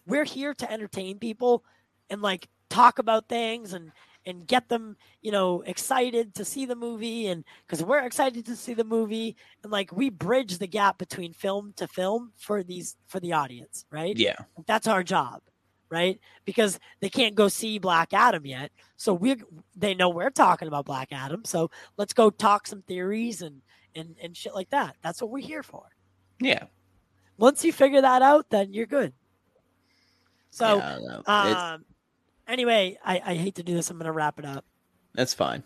we're 0.06 0.24
here 0.24 0.54
to 0.54 0.70
entertain 0.70 1.18
people 1.18 1.64
and 2.10 2.22
like 2.22 2.48
talk 2.70 2.98
about 2.98 3.28
things 3.28 3.72
and 3.72 3.92
and 4.26 4.46
get 4.46 4.68
them, 4.68 4.96
you 5.22 5.32
know, 5.32 5.62
excited 5.62 6.34
to 6.34 6.44
see 6.44 6.66
the 6.66 6.76
movie 6.76 7.28
and 7.28 7.44
because 7.66 7.82
we're 7.82 8.04
excited 8.04 8.44
to 8.44 8.56
see 8.56 8.74
the 8.74 8.84
movie 8.84 9.36
and 9.62 9.72
like 9.72 9.90
we 9.92 10.10
bridge 10.10 10.58
the 10.58 10.66
gap 10.66 10.98
between 10.98 11.32
film 11.32 11.72
to 11.76 11.86
film 11.86 12.32
for 12.36 12.62
these 12.62 12.96
for 13.06 13.20
the 13.20 13.32
audience, 13.32 13.86
right? 13.90 14.16
Yeah. 14.16 14.36
That's 14.66 14.86
our 14.86 15.02
job, 15.02 15.40
right? 15.90 16.18
Because 16.44 16.78
they 17.00 17.08
can't 17.08 17.34
go 17.34 17.48
see 17.48 17.78
Black 17.78 18.12
Adam 18.12 18.44
yet. 18.46 18.70
So 18.96 19.14
we 19.14 19.36
they 19.76 19.94
know 19.94 20.08
we're 20.08 20.30
talking 20.30 20.68
about 20.68 20.84
Black 20.86 21.08
Adam. 21.12 21.44
So 21.44 21.70
let's 21.96 22.12
go 22.12 22.30
talk 22.30 22.66
some 22.66 22.82
theories 22.82 23.42
and 23.42 23.62
and 23.94 24.16
and 24.22 24.36
shit 24.36 24.54
like 24.54 24.70
that. 24.70 24.96
That's 25.02 25.20
what 25.22 25.30
we're 25.30 25.46
here 25.46 25.62
for. 25.62 25.84
Yeah. 26.40 26.64
Once 27.36 27.64
you 27.64 27.72
figure 27.72 28.00
that 28.02 28.22
out, 28.22 28.50
then 28.50 28.72
you're 28.72 28.86
good. 28.86 29.12
So 30.50 30.76
Yeah, 30.78 30.88
I 30.88 30.92
don't 30.94 31.04
know. 31.04 31.20
It's- 31.20 31.56
um 31.56 31.84
anyway, 32.46 32.98
I, 33.04 33.20
I 33.24 33.34
hate 33.34 33.56
to 33.56 33.62
do 33.62 33.74
this. 33.74 33.90
I'm 33.90 33.98
gonna 33.98 34.12
wrap 34.12 34.38
it 34.38 34.44
up. 34.44 34.64
that's 35.14 35.34
fine. 35.34 35.62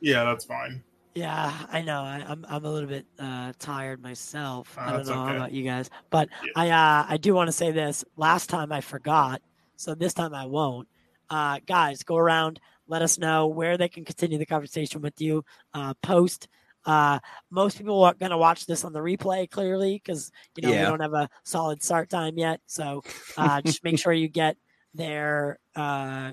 Yeah, 0.00 0.24
that's 0.24 0.44
fine. 0.44 0.82
Yeah, 1.14 1.52
I 1.70 1.80
know. 1.82 2.02
I, 2.02 2.24
I'm 2.26 2.44
I'm 2.48 2.64
a 2.64 2.70
little 2.70 2.88
bit 2.88 3.06
uh, 3.20 3.52
tired 3.60 4.02
myself. 4.02 4.76
Uh, 4.76 4.80
I 4.80 4.92
don't 4.92 5.06
know 5.06 5.26
okay. 5.26 5.36
about 5.36 5.52
you 5.52 5.62
guys, 5.62 5.88
but 6.10 6.28
Yeah. 6.44 6.50
I 6.56 6.70
uh, 6.70 7.06
I 7.08 7.16
do 7.18 7.34
want 7.34 7.48
to 7.48 7.52
say 7.52 7.70
this. 7.70 8.04
Last 8.16 8.50
time 8.50 8.72
I 8.72 8.80
forgot, 8.80 9.40
so 9.76 9.94
this 9.94 10.14
time 10.14 10.34
I 10.34 10.46
won't. 10.46 10.88
Uh, 11.30 11.58
guys, 11.66 12.02
go 12.02 12.16
around. 12.16 12.60
Let 12.86 13.02
us 13.02 13.18
know 13.18 13.46
where 13.46 13.76
they 13.78 13.88
can 13.88 14.04
continue 14.04 14.38
the 14.38 14.46
conversation 14.46 15.00
with 15.00 15.20
you. 15.20 15.44
Uh, 15.72 15.94
post. 16.02 16.48
Uh, 16.84 17.18
most 17.50 17.78
people 17.78 18.04
are 18.04 18.12
going 18.14 18.30
to 18.30 18.36
watch 18.36 18.66
this 18.66 18.84
on 18.84 18.92
the 18.92 18.98
replay 18.98 19.48
clearly 19.48 19.94
because 19.94 20.30
you 20.54 20.62
know 20.62 20.70
we 20.70 20.76
don't 20.76 21.00
have 21.00 21.14
a 21.14 21.30
solid 21.42 21.82
start 21.82 22.10
time 22.10 22.36
yet. 22.36 22.60
So 22.66 23.02
uh, 23.38 23.62
just 23.62 23.82
make 23.84 23.98
sure 23.98 24.12
you 24.12 24.28
get 24.28 24.56
there. 24.92 25.58
Uh, 25.74 26.32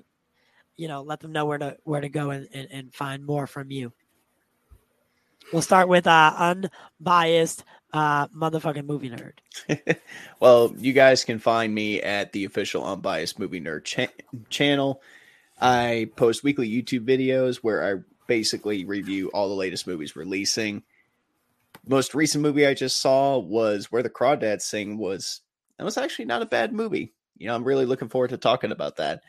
you 0.76 0.88
know, 0.88 1.03
let 1.03 1.19
them 1.19 1.31
know 1.31 1.45
where 1.45 1.57
to 1.57 1.77
where 1.84 2.01
to 2.01 2.09
go 2.09 2.31
and, 2.31 2.47
and, 2.53 2.68
and 2.72 2.93
find 2.93 3.26
more 3.26 3.47
from 3.47 3.72
you. 3.72 3.93
We'll 5.53 5.61
start 5.61 5.88
with 5.88 6.07
uh, 6.07 6.55
unbiased 6.99 7.63
uh, 7.93 8.27
motherfucking 8.27 8.85
movie 8.85 9.09
nerd. 9.09 9.97
well, 10.39 10.73
you 10.77 10.93
guys 10.93 11.23
can 11.23 11.39
find 11.39 11.73
me 11.73 12.01
at 12.01 12.31
the 12.31 12.45
official 12.45 12.85
unbiased 12.85 13.39
movie 13.39 13.61
nerd 13.61 13.84
cha- 13.84 14.07
channel. 14.49 15.01
I 15.59 16.09
post 16.15 16.43
weekly 16.43 16.69
YouTube 16.69 17.05
videos 17.05 17.57
where 17.57 17.84
I 17.84 18.01
basically 18.27 18.85
review 18.85 19.30
all 19.34 19.49
the 19.49 19.55
latest 19.55 19.88
movies 19.88 20.15
releasing. 20.15 20.84
Most 21.88 22.15
recent 22.15 22.41
movie 22.41 22.65
I 22.65 22.73
just 22.73 22.97
saw 22.97 23.38
was 23.38 23.91
Where 23.91 24.03
the 24.03 24.09
Crawdads 24.09 24.61
Sing 24.61 24.97
was 24.97 25.41
that 25.77 25.84
was 25.84 25.97
actually 25.97 26.26
not 26.26 26.41
a 26.41 26.47
bad 26.47 26.73
movie. 26.73 27.13
You 27.38 27.47
know, 27.47 27.55
I'm 27.55 27.63
really 27.63 27.85
looking 27.85 28.09
forward 28.09 28.30
to 28.30 28.38
talking 28.38 28.72
about 28.72 28.97
that. 28.97 29.22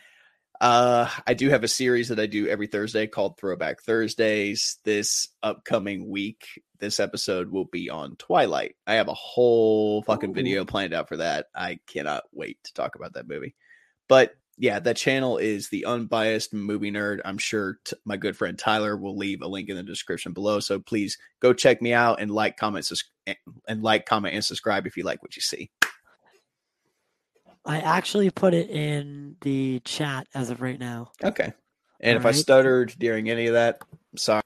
Uh, 0.62 1.10
I 1.26 1.34
do 1.34 1.48
have 1.48 1.64
a 1.64 1.68
series 1.68 2.08
that 2.10 2.20
I 2.20 2.26
do 2.26 2.46
every 2.46 2.68
Thursday 2.68 3.08
called 3.08 3.36
Throwback 3.36 3.82
Thursdays. 3.82 4.78
This 4.84 5.26
upcoming 5.42 6.08
week, 6.08 6.46
this 6.78 7.00
episode 7.00 7.50
will 7.50 7.64
be 7.64 7.90
on 7.90 8.14
Twilight. 8.14 8.76
I 8.86 8.94
have 8.94 9.08
a 9.08 9.14
whole 9.14 10.02
fucking 10.04 10.30
Ooh. 10.30 10.34
video 10.34 10.64
planned 10.64 10.94
out 10.94 11.08
for 11.08 11.16
that. 11.16 11.46
I 11.52 11.80
cannot 11.88 12.22
wait 12.32 12.62
to 12.62 12.72
talk 12.74 12.94
about 12.94 13.14
that 13.14 13.26
movie. 13.26 13.56
But 14.08 14.36
yeah, 14.56 14.78
that 14.78 14.96
channel 14.96 15.36
is 15.36 15.68
the 15.68 15.84
unbiased 15.84 16.54
movie 16.54 16.92
nerd. 16.92 17.18
I'm 17.24 17.38
sure 17.38 17.80
t- 17.84 17.96
my 18.04 18.16
good 18.16 18.36
friend 18.36 18.56
Tyler 18.56 18.96
will 18.96 19.16
leave 19.16 19.42
a 19.42 19.48
link 19.48 19.68
in 19.68 19.74
the 19.74 19.82
description 19.82 20.32
below. 20.32 20.60
So 20.60 20.78
please 20.78 21.18
go 21.40 21.52
check 21.52 21.82
me 21.82 21.92
out 21.92 22.20
and 22.20 22.30
like, 22.30 22.56
comment, 22.56 22.86
sus- 22.86 23.10
and 23.26 23.82
like, 23.82 24.06
comment, 24.06 24.36
and 24.36 24.44
subscribe 24.44 24.86
if 24.86 24.96
you 24.96 25.02
like 25.02 25.22
what 25.22 25.34
you 25.34 25.42
see. 25.42 25.72
I 27.64 27.78
actually 27.78 28.30
put 28.30 28.54
it 28.54 28.70
in 28.70 29.36
the 29.42 29.80
chat 29.80 30.26
as 30.34 30.50
of 30.50 30.60
right 30.60 30.78
now. 30.78 31.12
Okay. 31.22 31.52
And 32.00 32.16
if 32.16 32.26
I 32.26 32.32
stuttered 32.32 32.94
during 32.98 33.30
any 33.30 33.46
of 33.46 33.52
that, 33.52 33.78
I'm 33.92 34.18
sorry. 34.18 34.42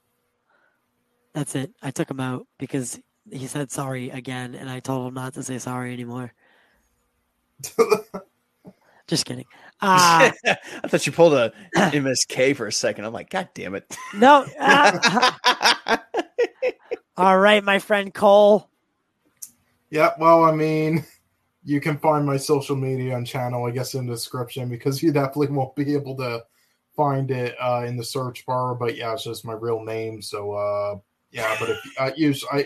That's 1.33 1.55
it. 1.55 1.71
I 1.81 1.89
took 1.91 2.09
him 2.09 2.19
out 2.19 2.45
because 2.59 2.99
he 3.31 3.47
said 3.47 3.71
sorry 3.71 4.09
again, 4.11 4.53
and 4.55 4.69
I 4.69 4.79
told 4.79 5.07
him 5.07 5.15
not 5.15 5.33
to 5.33 5.43
say 5.43 5.57
sorry 5.57 5.93
anymore. 5.93 6.33
Just 9.07 9.25
kidding. 9.25 9.45
Uh, 9.81 10.31
I 10.45 10.87
thought 10.87 11.05
you 11.05 11.11
pulled 11.11 11.33
a 11.33 11.51
MSK 11.75 12.55
for 12.55 12.67
a 12.67 12.71
second. 12.71 13.05
I'm 13.05 13.13
like, 13.13 13.29
God 13.29 13.49
damn 13.53 13.75
it. 13.75 13.95
no. 14.13 14.45
uh, 14.59 15.97
all 17.17 17.37
right, 17.39 17.63
my 17.63 17.79
friend 17.79 18.13
Cole. 18.13 18.69
Yeah, 19.89 20.11
well, 20.19 20.43
I 20.43 20.51
mean, 20.51 21.05
you 21.67 21.81
can 21.81 21.97
find 21.97 22.25
my 22.25 22.37
social 22.37 22.77
media 22.77 23.17
and 23.17 23.27
channel, 23.27 23.65
I 23.65 23.71
guess, 23.71 23.93
in 23.93 24.05
the 24.05 24.13
description 24.13 24.69
because 24.69 25.03
you 25.03 25.11
definitely 25.11 25.47
won't 25.47 25.75
be 25.75 25.93
able 25.93 26.15
to 26.17 26.45
find 26.95 27.29
it 27.29 27.55
uh, 27.61 27.83
in 27.85 27.97
the 27.97 28.03
search 28.03 28.45
bar. 28.45 28.73
But 28.73 28.95
yeah, 28.95 29.13
it's 29.13 29.25
just 29.25 29.45
my 29.45 29.53
real 29.53 29.83
name. 29.83 30.21
So 30.21 30.53
uh, 30.53 30.95
yeah, 31.31 31.55
but 31.59 31.69
if 31.69 31.79
I 31.99 32.13
usually, 32.15 32.49
I, 32.51 32.65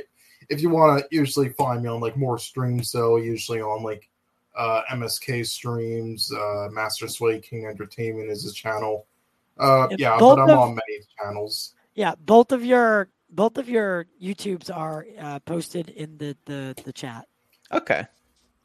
if 0.49 0.61
you 0.61 0.69
want 0.69 0.99
to 0.99 1.07
usually 1.15 1.49
find 1.49 1.81
me 1.81 1.89
on 1.89 1.99
like 1.99 2.15
more 2.15 2.37
streams, 2.37 2.91
though, 2.91 3.17
usually 3.17 3.59
on 3.59 3.81
like 3.81 4.07
uh, 4.55 4.83
MSK 4.91 5.47
streams, 5.47 6.31
uh, 6.31 6.67
Master 6.71 7.07
Sway 7.07 7.39
King 7.39 7.65
Entertainment 7.65 8.29
is 8.29 8.43
his 8.43 8.53
channel. 8.53 9.07
Uh, 9.57 9.87
yeah, 9.97 10.19
both 10.19 10.37
but 10.37 10.43
I'm 10.43 10.49
of- 10.51 10.59
on 10.59 10.69
many 10.69 10.99
channels. 11.19 11.73
Yeah, 11.95 12.13
both 12.23 12.51
of 12.51 12.63
your 12.63 13.09
both 13.31 13.57
of 13.57 13.67
your 13.67 14.05
YouTubes 14.21 14.75
are 14.75 15.07
uh, 15.19 15.39
posted 15.39 15.89
in 15.89 16.17
the, 16.19 16.37
the 16.45 16.75
the 16.85 16.93
chat. 16.93 17.27
Okay. 17.71 18.05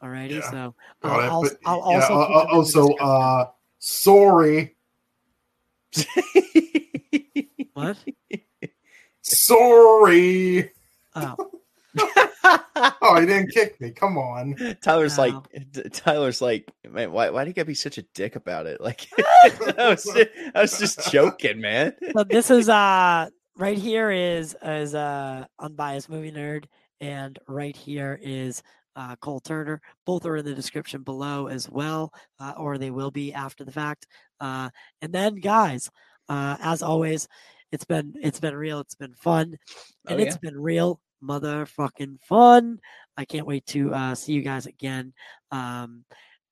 Alrighty, 0.03 0.31
Yeah. 0.41 0.51
so 0.51 0.75
uh, 1.05 1.09
I'll, 1.09 1.43
but, 1.43 1.57
I'll 1.65 1.79
yeah, 1.91 2.01
also 2.07 2.15
uh, 2.15 2.27
keep 2.27 2.35
them 2.35 2.41
in 2.43 2.47
the 2.47 2.53
also 2.53 2.93
uh, 2.95 3.47
sorry. 3.79 4.77
What? 7.75 7.97
Sorry. 9.23 10.71
Oh, 11.15 11.37
Oh, 13.03 13.19
he 13.21 13.27
didn't 13.27 13.51
kick 13.51 13.81
me. 13.81 13.91
Come 13.91 14.19
on. 14.19 14.55
Tyler's 14.83 15.17
No. 15.19 15.43
like, 15.55 15.93
Tyler's 15.93 16.41
like, 16.41 16.71
man, 16.89 17.11
why, 17.13 17.31
why 17.31 17.45
do 17.45 17.49
you 17.51 17.55
gotta 17.55 17.67
be 17.67 17.75
such 17.75 17.99
a 17.99 18.03
dick 18.15 18.37
about 18.37 18.67
it? 18.67 18.81
Like, 18.81 19.09
I 19.19 19.89
was, 19.91 20.09
I 20.55 20.61
was 20.63 20.79
just 20.79 21.11
joking, 21.11 21.61
man. 21.61 21.95
so 22.17 22.25
this 22.25 22.51
is 22.51 22.69
uh 22.69 23.29
right 23.57 23.79
here 23.79 24.11
is 24.11 24.57
is 24.63 24.95
uh 24.95 25.45
unbiased 25.59 26.09
movie 26.09 26.33
nerd, 26.33 26.65
and 27.01 27.39
right 27.49 27.77
here 27.77 28.19
is 28.23 28.63
uh, 28.97 29.15
Cole 29.17 29.41
Turner. 29.41 29.81
Both 30.05 30.27
are 30.27 30.37
in 30.37 30.45
the 30.45 30.55
description 30.55 31.03
below 31.03 31.47
as 31.47 31.71
well, 31.71 32.13
uh, 32.41 32.55
or 32.57 32.79
they 32.79 32.91
will 32.91 33.11
be 33.11 33.33
after 33.33 33.65
the 33.65 33.73
fact. 33.73 34.07
Uh, 34.41 34.71
and 35.03 35.13
then, 35.13 35.37
guys, 35.37 35.91
uh, 36.29 36.57
as 36.61 36.83
always, 36.83 37.29
it's 37.73 37.85
been 37.85 38.15
it's 38.21 38.41
been 38.41 38.57
real. 38.57 38.81
It's 38.81 38.95
been 38.95 39.15
fun, 39.15 39.57
and 40.09 40.21
Oh, 40.21 40.23
it's 40.23 40.39
been 40.39 40.61
real 40.61 41.01
motherfucking 41.23 42.19
fun. 42.23 42.79
I 43.17 43.25
can't 43.25 43.47
wait 43.47 43.67
to 43.67 43.93
uh, 43.95 44.15
see 44.15 44.33
you 44.33 44.43
guys 44.43 44.67
again. 44.67 45.13
Um, 45.51 46.05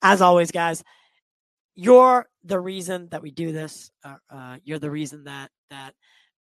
as 0.03 0.21
always, 0.21 0.51
guys, 0.51 0.83
you're 1.75 2.27
the 2.45 2.61
reason 2.61 3.09
that 3.11 3.23
we 3.23 3.31
do 3.31 3.53
this. 3.53 3.91
Uh, 4.05 4.16
uh, 4.31 4.57
you're 4.65 4.79
the 4.79 4.91
reason 4.91 5.25
that 5.25 5.51
that 5.71 5.95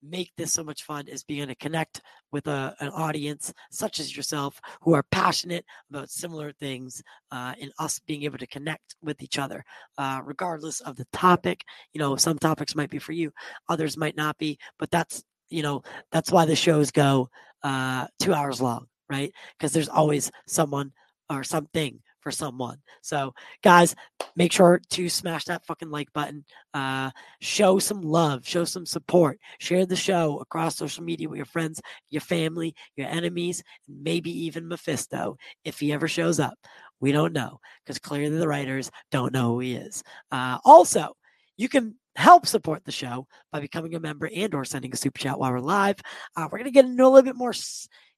make 0.03 0.31
this 0.37 0.53
so 0.53 0.63
much 0.63 0.83
fun 0.83 1.07
is 1.07 1.23
being 1.23 1.41
able 1.41 1.49
to 1.49 1.55
connect 1.55 2.01
with 2.31 2.47
a, 2.47 2.75
an 2.79 2.89
audience 2.89 3.53
such 3.69 3.99
as 3.99 4.15
yourself 4.15 4.59
who 4.81 4.93
are 4.93 5.03
passionate 5.11 5.65
about 5.89 6.09
similar 6.09 6.51
things 6.51 7.03
uh, 7.31 7.53
and 7.61 7.71
us 7.79 7.99
being 7.99 8.23
able 8.23 8.37
to 8.37 8.47
connect 8.47 8.95
with 9.01 9.21
each 9.21 9.37
other 9.37 9.63
uh, 9.97 10.21
regardless 10.23 10.81
of 10.81 10.95
the 10.95 11.05
topic. 11.13 11.63
You 11.93 11.99
know 11.99 12.15
some 12.15 12.39
topics 12.39 12.75
might 12.75 12.89
be 12.89 12.99
for 12.99 13.13
you 13.13 13.31
others 13.69 13.97
might 13.97 14.17
not 14.17 14.37
be 14.37 14.57
but 14.79 14.91
that's 14.91 15.23
you 15.49 15.63
know 15.63 15.83
that's 16.11 16.31
why 16.31 16.45
the 16.45 16.55
shows 16.55 16.91
go 16.91 17.29
uh, 17.63 18.07
two 18.19 18.33
hours 18.33 18.61
long 18.61 18.87
right? 19.11 19.33
Because 19.57 19.73
there's 19.73 19.89
always 19.89 20.31
someone 20.47 20.93
or 21.29 21.43
something 21.43 21.99
for 22.21 22.31
someone. 22.31 22.77
So 23.01 23.33
guys 23.63 23.95
make 24.35 24.51
sure 24.51 24.81
to 24.91 25.09
smash 25.09 25.45
that 25.45 25.65
fucking 25.65 25.89
like 25.89 26.11
button 26.13 26.45
uh 26.73 27.11
show 27.41 27.79
some 27.79 28.01
love 28.01 28.47
show 28.47 28.63
some 28.63 28.85
support 28.85 29.39
share 29.59 29.85
the 29.85 29.95
show 29.95 30.39
across 30.39 30.77
social 30.77 31.03
media 31.03 31.27
with 31.27 31.37
your 31.37 31.45
friends 31.45 31.81
your 32.09 32.21
family 32.21 32.73
your 32.95 33.07
enemies 33.07 33.61
maybe 33.89 34.31
even 34.45 34.67
mephisto 34.67 35.37
if 35.65 35.79
he 35.79 35.91
ever 35.91 36.07
shows 36.07 36.39
up. 36.39 36.57
We 36.99 37.11
don't 37.11 37.33
know 37.33 37.59
because 37.83 37.99
clearly 37.99 38.37
the 38.37 38.47
writers 38.47 38.91
don't 39.11 39.33
know 39.33 39.53
who 39.53 39.59
he 39.59 39.75
is. 39.75 40.03
Uh 40.31 40.59
also 40.63 41.13
you 41.57 41.67
can 41.67 41.95
help 42.15 42.45
support 42.45 42.83
the 42.85 42.91
show 42.91 43.27
by 43.51 43.59
becoming 43.59 43.95
a 43.95 43.99
member 43.99 44.29
and 44.33 44.53
or 44.53 44.65
sending 44.65 44.93
a 44.93 44.97
super 44.97 45.19
chat 45.19 45.39
while 45.39 45.51
we're 45.51 45.59
live. 45.59 45.97
Uh, 46.35 46.47
we're 46.51 46.57
gonna 46.57 46.71
get 46.71 46.85
into 46.85 47.03
a 47.03 47.07
little 47.07 47.21
bit 47.21 47.35
more 47.35 47.53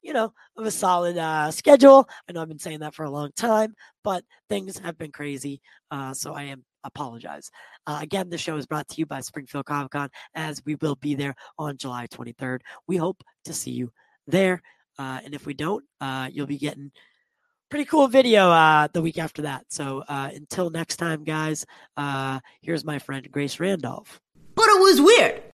you 0.04 0.14
know 0.14 0.32
of 0.58 0.66
a 0.66 0.72
solid 0.72 1.18
uh 1.18 1.50
schedule. 1.50 2.08
I 2.30 2.34
know 2.34 2.42
i've 2.42 2.48
been 2.48 2.60
saying 2.60 2.80
that 2.80 2.94
for 2.94 3.04
a 3.04 3.10
long 3.10 3.32
time 3.36 3.74
but 4.04 4.24
things 4.50 4.78
have 4.80 4.98
been 4.98 5.12
crazy 5.12 5.62
uh 5.90 6.14
so 6.14 6.34
i 6.34 6.44
am 6.44 6.64
apologize. 6.86 7.50
Uh, 7.88 8.00
again 8.02 8.30
the 8.30 8.38
show 8.38 8.58
is 8.58 8.66
brought 8.68 8.88
to 8.90 8.98
you 8.98 9.06
by 9.06 9.22
springfield 9.22 9.66
comic 9.66 9.92
con 9.92 10.10
as 10.36 10.62
we 10.66 10.76
will 10.76 10.96
be 10.96 11.16
there 11.16 11.34
on 11.58 11.78
july 11.78 12.06
23rd 12.08 12.60
we 12.88 12.98
hope 12.98 13.24
to 13.46 13.54
see 13.54 13.72
you 13.72 13.92
there 14.28 14.62
uh 15.00 15.20
and 15.24 15.34
if 15.34 15.46
we 15.46 15.54
don't 15.54 15.84
uh 16.02 16.30
you'll 16.32 16.46
be 16.46 16.58
getting 16.58 16.92
pretty 17.70 17.86
cool 17.86 18.08
video 18.08 18.52
uh 18.52 18.88
the 18.94 19.02
week 19.02 19.18
after 19.18 19.42
that. 19.42 19.66
So 19.70 20.04
uh 20.08 20.30
until 20.32 20.70
next 20.70 20.98
time 20.98 21.24
guys 21.24 21.66
uh 21.98 22.40
here's 22.62 22.86
my 22.86 23.00
friend 23.00 23.28
grace 23.32 23.60
randolph. 23.60 24.22
But 24.54 24.68
it 24.68 24.80
was 24.80 25.02
weird. 25.02 25.53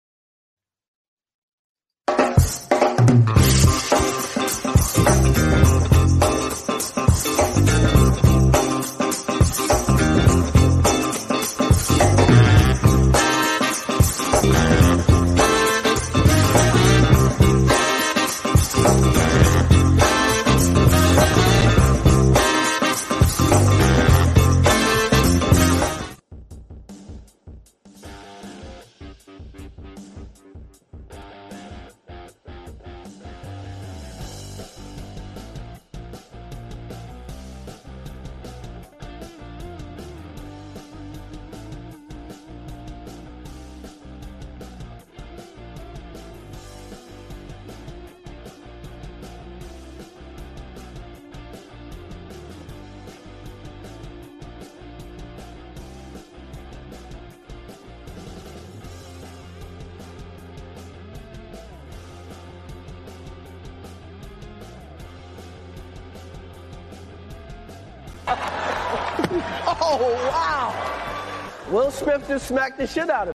Just 72.28 72.48
smacked 72.48 72.76
the 72.76 72.86
shit 72.86 73.09
out 73.09 73.22
of 73.22 73.22
me. 73.22 73.26